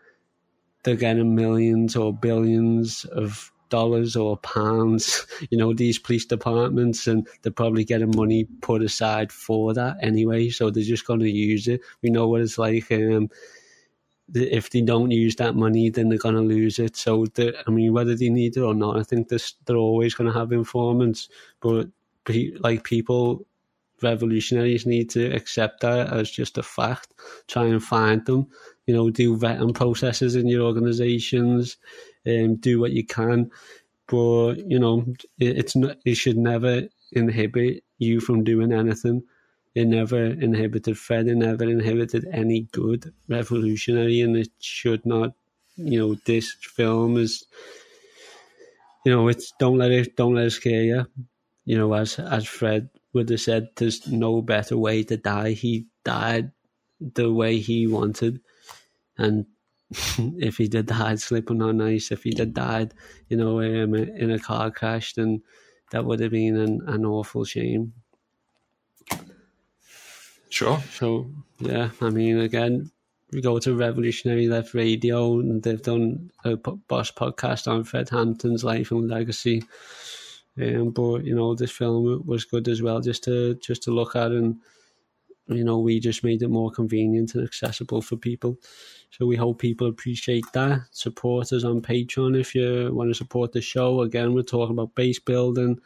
they're 0.84 0.96
getting 0.96 1.36
millions 1.36 1.96
or 1.96 2.14
billions 2.14 3.06
of 3.06 3.53
dollars 3.78 4.16
or 4.16 4.38
pounds 4.38 5.26
you 5.50 5.58
know 5.58 5.74
these 5.74 6.00
police 6.00 6.26
departments 6.26 7.08
and 7.08 7.28
they're 7.42 7.62
probably 7.62 7.84
getting 7.84 8.16
money 8.16 8.46
put 8.62 8.82
aside 8.82 9.32
for 9.32 9.74
that 9.74 9.98
anyway 10.02 10.50
so 10.50 10.70
they're 10.70 10.92
just 10.96 11.08
going 11.08 11.20
to 11.20 11.30
use 11.50 11.68
it 11.68 11.82
we 12.02 12.10
know 12.10 12.28
what 12.28 12.42
it's 12.42 12.58
like 12.58 12.92
um 12.92 13.30
if 14.34 14.70
they 14.70 14.82
don't 14.82 15.12
use 15.12 15.36
that 15.36 15.56
money, 15.56 15.90
then 15.90 16.10
they're 16.10 16.18
going 16.18 16.36
to 16.36 16.42
lose 16.42 16.80
it. 16.80 16.96
So, 16.96 17.26
I 17.38 17.70
mean, 17.70 17.94
whether 17.94 18.16
they 18.16 18.30
need 18.30 18.58
it 18.58 18.62
or 18.62 18.74
not, 18.74 18.98
I 18.98 19.04
think 19.04 19.28
this, 19.28 19.54
they're 19.66 19.76
always 19.76 20.14
going 20.14 20.32
to 20.32 20.38
have 20.38 20.52
informants. 20.52 21.30
But 21.62 21.90
like 22.60 22.84
people, 22.84 23.46
revolutionaries 24.02 24.86
need 24.86 25.10
to 25.12 25.26
accept 25.34 25.82
that 25.82 26.12
as 26.12 26.32
just 26.32 26.58
a 26.58 26.64
fact. 26.64 27.14
Try 27.48 27.66
and 27.66 27.84
find 27.84 28.26
them. 28.26 28.48
You 28.88 28.94
know, 28.94 29.10
do 29.10 29.38
vetting 29.38 29.74
processes 29.74 30.36
in 30.36 30.48
your 30.48 30.64
organisations. 30.64 31.78
Um, 32.26 32.56
do 32.56 32.80
what 32.80 32.92
you 32.92 33.06
can. 33.06 33.52
But 34.08 34.56
you 34.68 34.80
know, 34.80 35.06
it, 35.40 35.58
it's 35.58 35.76
not. 35.76 35.98
It 36.06 36.16
should 36.16 36.38
never 36.38 36.84
inhibit 37.12 37.84
you 37.98 38.20
from 38.20 38.44
doing 38.44 38.72
anything. 38.72 39.24
It 39.76 39.86
never 39.88 40.24
inhibited 40.26 40.98
Fred. 40.98 41.28
It 41.28 41.36
never 41.36 41.64
inhibited 41.64 42.28
any 42.32 42.68
good 42.72 43.14
revolutionary, 43.28 44.22
and 44.22 44.38
it 44.38 44.50
should 44.60 45.06
not. 45.06 45.34
You 45.76 46.00
know, 46.00 46.16
this 46.26 46.54
film 46.54 47.18
is. 47.18 47.46
You 49.06 49.12
know, 49.12 49.28
it's 49.28 49.54
don't 49.60 49.78
let 49.78 49.92
it 49.92 50.16
don't 50.16 50.36
let 50.36 50.48
it 50.48 50.52
scare 50.52 50.84
you. 50.84 51.06
You 51.66 51.78
know, 51.78 51.94
as 51.94 52.20
as 52.20 52.48
Fred 52.48 52.90
would 53.14 53.30
have 53.30 53.42
said, 53.42 53.70
there's 53.76 54.08
no 54.08 54.42
better 54.42 54.78
way 54.78 55.04
to 55.04 55.18
die. 55.18 55.52
He 55.52 55.88
died 56.04 56.52
the 57.00 57.32
way 57.32 57.60
he 57.60 57.88
wanted, 57.88 58.42
and 59.18 59.46
if 60.38 60.58
he 60.58 60.68
did 60.68 60.88
died 60.88 61.20
sleeping 61.20 61.62
on 61.62 61.82
ice, 61.82 62.12
if 62.12 62.24
he 62.24 62.32
did 62.32 62.54
died, 62.54 62.94
you 63.30 63.38
know, 63.38 63.60
um, 63.60 63.96
in 63.96 64.32
a 64.32 64.40
car 64.40 64.72
crash, 64.72 65.14
then 65.14 65.42
that 65.92 66.06
would 66.06 66.20
have 66.20 66.32
been 66.32 66.58
an, 66.58 66.82
an 66.88 67.06
awful 67.06 67.46
shame. 67.46 67.94
Sure. 70.50 70.80
So 70.94 71.32
yeah, 71.60 71.90
I 72.02 72.10
mean, 72.10 72.40
again, 72.40 72.92
we 73.32 73.42
go 73.42 73.58
to 73.60 73.76
Revolutionary 73.76 74.48
Left 74.48 74.74
Radio, 74.74 75.40
and 75.40 75.64
they've 75.64 75.82
done 75.82 76.32
a 76.46 76.56
Boss 76.56 77.12
podcast 77.12 77.68
on 77.68 77.84
Fred 77.84 78.10
Hampton's 78.10 78.64
life 78.64 78.92
and 78.92 79.10
legacy. 79.10 79.64
Um, 80.62 80.92
but 80.92 81.26
you 81.26 81.36
know, 81.36 81.56
this 81.56 81.72
film 81.72 82.24
was 82.26 82.46
good 82.46 82.68
as 82.68 82.82
well, 82.82 83.02
just 83.02 83.24
to 83.24 83.56
just 83.56 83.84
to 83.84 83.92
look 83.92 84.16
at, 84.16 84.32
and 84.32 84.60
you 85.48 85.64
know, 85.64 85.80
we 85.80 86.00
just 86.00 86.24
made 86.24 86.42
it 86.42 86.50
more 86.50 86.72
convenient 86.72 87.36
and 87.36 87.44
accessible 87.44 88.02
for 88.02 88.16
people. 88.16 88.58
So 89.12 89.26
we 89.26 89.36
hope 89.36 89.60
people 89.60 89.88
appreciate 89.88 90.46
that. 90.54 90.82
Support 90.92 91.52
us 91.54 91.64
on 91.64 91.82
Patreon 91.82 92.40
if 92.40 92.56
you 92.56 92.92
want 92.94 93.10
to 93.10 93.16
support 93.16 93.52
the 93.52 93.62
show. 93.62 94.02
Again, 94.02 94.34
we're 94.34 94.44
talking 94.44 94.74
about 94.74 94.96
base 94.96 95.20
building. 95.20 95.80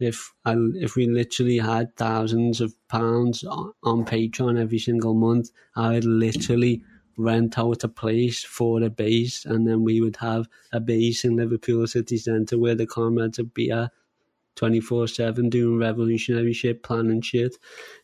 If 0.00 0.32
I, 0.44 0.56
if 0.74 0.96
we 0.96 1.06
literally 1.06 1.58
had 1.58 1.96
thousands 1.96 2.60
of 2.60 2.74
pounds 2.88 3.44
on, 3.44 3.72
on 3.84 4.04
Patreon 4.04 4.58
every 4.58 4.78
single 4.78 5.14
month, 5.14 5.50
I 5.76 5.92
would 5.92 6.04
literally 6.04 6.82
rent 7.16 7.58
out 7.58 7.84
a 7.84 7.88
place 7.88 8.42
for 8.42 8.82
a 8.82 8.90
base, 8.90 9.44
and 9.44 9.66
then 9.66 9.84
we 9.84 10.00
would 10.00 10.16
have 10.16 10.48
a 10.72 10.80
base 10.80 11.24
in 11.24 11.36
Liverpool 11.36 11.86
city 11.86 12.16
centre 12.16 12.58
where 12.58 12.74
the 12.74 12.86
comrades 12.86 13.38
be 13.38 13.44
beer 13.66 13.90
24 14.56 15.08
7 15.08 15.48
doing 15.48 15.78
revolutionary 15.78 16.52
shit, 16.52 16.82
planning 16.82 17.20
shit. 17.20 17.56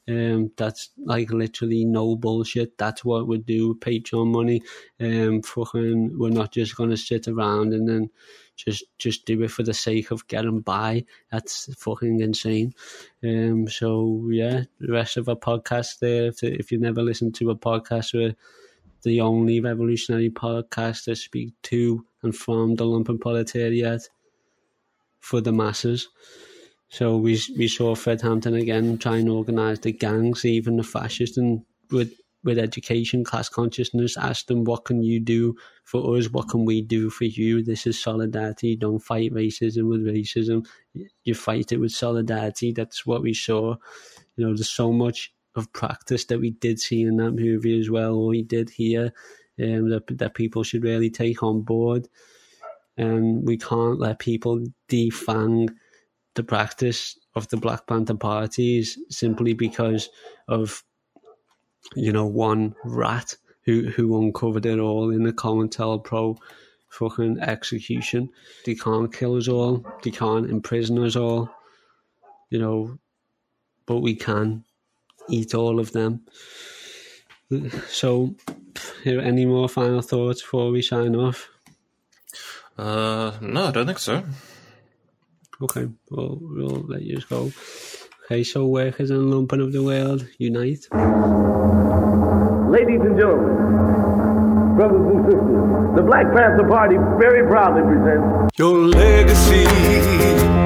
Um, 0.08 0.50
that's 0.56 0.90
like 1.04 1.30
literally 1.30 1.84
no 1.84 2.16
bullshit. 2.16 2.78
That's 2.78 3.04
what 3.04 3.26
we 3.26 3.38
do 3.38 3.68
with 3.68 3.80
Patreon 3.80 4.28
money. 4.28 4.62
Um, 5.00 5.42
fucking, 5.42 6.18
we're 6.18 6.30
not 6.30 6.52
just 6.52 6.76
going 6.76 6.90
to 6.90 6.96
sit 6.96 7.28
around 7.28 7.74
and 7.74 7.88
then 7.88 8.10
just 8.56 8.84
just 8.98 9.24
do 9.24 9.40
it 9.42 9.50
for 9.50 9.62
the 9.62 9.74
sake 9.74 10.10
of 10.10 10.26
getting 10.26 10.60
by. 10.60 11.04
That's 11.30 11.72
fucking 11.76 12.20
insane. 12.20 12.74
Um, 13.22 13.68
so 13.68 14.28
yeah, 14.30 14.64
the 14.80 14.92
rest 14.92 15.16
of 15.16 15.28
our 15.28 15.36
podcast 15.36 16.00
there. 16.00 16.26
If, 16.26 16.42
if 16.42 16.72
you've 16.72 16.80
never 16.80 17.02
listened 17.02 17.34
to 17.36 17.50
a 17.50 17.56
podcast, 17.56 18.14
we're 18.14 18.34
the 19.02 19.20
only 19.20 19.60
revolutionary 19.60 20.30
podcast 20.30 21.04
to 21.04 21.14
speak 21.14 21.52
to 21.62 22.04
and 22.22 22.34
from 22.34 22.74
the 22.74 22.84
lumpen 22.84 23.20
proletariat 23.20 24.08
for 25.20 25.40
the 25.40 25.52
masses. 25.52 26.08
So 26.88 27.16
we 27.16 27.38
we 27.56 27.68
saw 27.68 27.94
Fred 27.94 28.22
Hampton 28.22 28.54
again 28.54 28.98
try 28.98 29.18
and 29.18 29.28
organise 29.28 29.80
the 29.80 29.92
gangs, 29.92 30.44
even 30.44 30.76
the 30.76 30.82
fascists, 30.82 31.36
and 31.36 31.62
with 31.90 32.12
with 32.44 32.58
education, 32.58 33.24
class 33.24 33.48
consciousness, 33.48 34.16
ask 34.16 34.46
them 34.46 34.64
what 34.64 34.84
can 34.84 35.02
you 35.02 35.20
do 35.20 35.56
for 35.84 36.16
us, 36.16 36.30
what 36.30 36.48
can 36.48 36.64
we 36.64 36.80
do 36.80 37.10
for 37.10 37.24
you. 37.24 37.62
This 37.62 37.86
is 37.86 38.00
solidarity. 38.00 38.76
Don't 38.76 39.00
fight 39.00 39.32
racism 39.32 39.88
with 39.88 40.06
racism. 40.06 40.66
You 41.24 41.34
fight 41.34 41.72
it 41.72 41.78
with 41.78 41.92
solidarity. 41.92 42.72
That's 42.72 43.04
what 43.04 43.22
we 43.22 43.34
saw. 43.34 43.74
You 44.36 44.46
know, 44.46 44.54
there's 44.54 44.70
so 44.70 44.92
much 44.92 45.34
of 45.56 45.72
practice 45.72 46.24
that 46.26 46.40
we 46.40 46.50
did 46.50 46.78
see 46.78 47.02
in 47.02 47.16
that 47.16 47.32
movie 47.32 47.78
as 47.78 47.90
well, 47.90 48.14
or 48.14 48.28
we 48.28 48.42
did 48.42 48.70
here, 48.70 49.12
um, 49.60 49.90
that 49.90 50.04
that 50.18 50.34
people 50.34 50.62
should 50.62 50.84
really 50.84 51.10
take 51.10 51.42
on 51.42 51.62
board. 51.62 52.08
And 52.98 53.46
we 53.46 53.56
can't 53.56 53.98
let 53.98 54.18
people 54.18 54.64
defang 54.88 55.70
the 56.34 56.42
practice 56.42 57.18
of 57.34 57.48
the 57.48 57.56
Black 57.56 57.86
Panther 57.86 58.14
parties 58.14 58.98
simply 59.08 59.54
because 59.54 60.08
of 60.46 60.84
you 61.94 62.12
know 62.12 62.26
one 62.26 62.74
rat 62.84 63.34
who 63.62 63.88
who 63.88 64.20
uncovered 64.20 64.66
it 64.66 64.78
all 64.78 65.10
in 65.10 65.22
the 65.22 65.32
COINTELPRO 65.32 66.36
fucking 66.88 67.38
execution. 67.40 68.30
They 68.64 68.74
can't 68.74 69.12
kill 69.12 69.36
us 69.36 69.48
all. 69.48 69.86
They 70.02 70.10
can't 70.10 70.50
imprison 70.50 70.98
us 71.04 71.16
all. 71.16 71.50
You 72.50 72.58
know, 72.58 72.98
but 73.86 74.00
we 74.00 74.14
can 74.14 74.64
eat 75.28 75.54
all 75.54 75.78
of 75.78 75.92
them. 75.92 76.22
So, 77.88 78.34
any 79.04 79.46
more 79.46 79.68
final 79.68 80.02
thoughts 80.02 80.42
before 80.42 80.70
we 80.70 80.82
sign 80.82 81.16
off? 81.16 81.48
Uh, 82.78 83.32
no, 83.40 83.66
I 83.66 83.70
don't 83.72 83.86
think 83.86 83.98
so. 83.98 84.22
Okay, 85.60 85.88
well, 86.10 86.38
we'll 86.40 86.84
let 86.86 87.02
you 87.02 87.20
go. 87.28 87.50
Okay, 88.24 88.44
so 88.44 88.66
workers 88.66 89.10
and 89.10 89.32
lumpen 89.32 89.60
of 89.60 89.72
the 89.72 89.82
world, 89.82 90.24
unite. 90.38 90.86
Ladies 92.70 93.00
and 93.00 93.18
gentlemen, 93.18 94.76
brothers 94.76 95.06
and 95.10 95.24
sisters, 95.26 95.96
the 95.96 96.02
Black 96.06 96.26
Panther 96.32 96.68
Party 96.68 96.96
very 97.18 97.44
proudly 97.48 97.82
presents 97.82 98.56
Your 98.56 98.78
legacy 98.78 100.57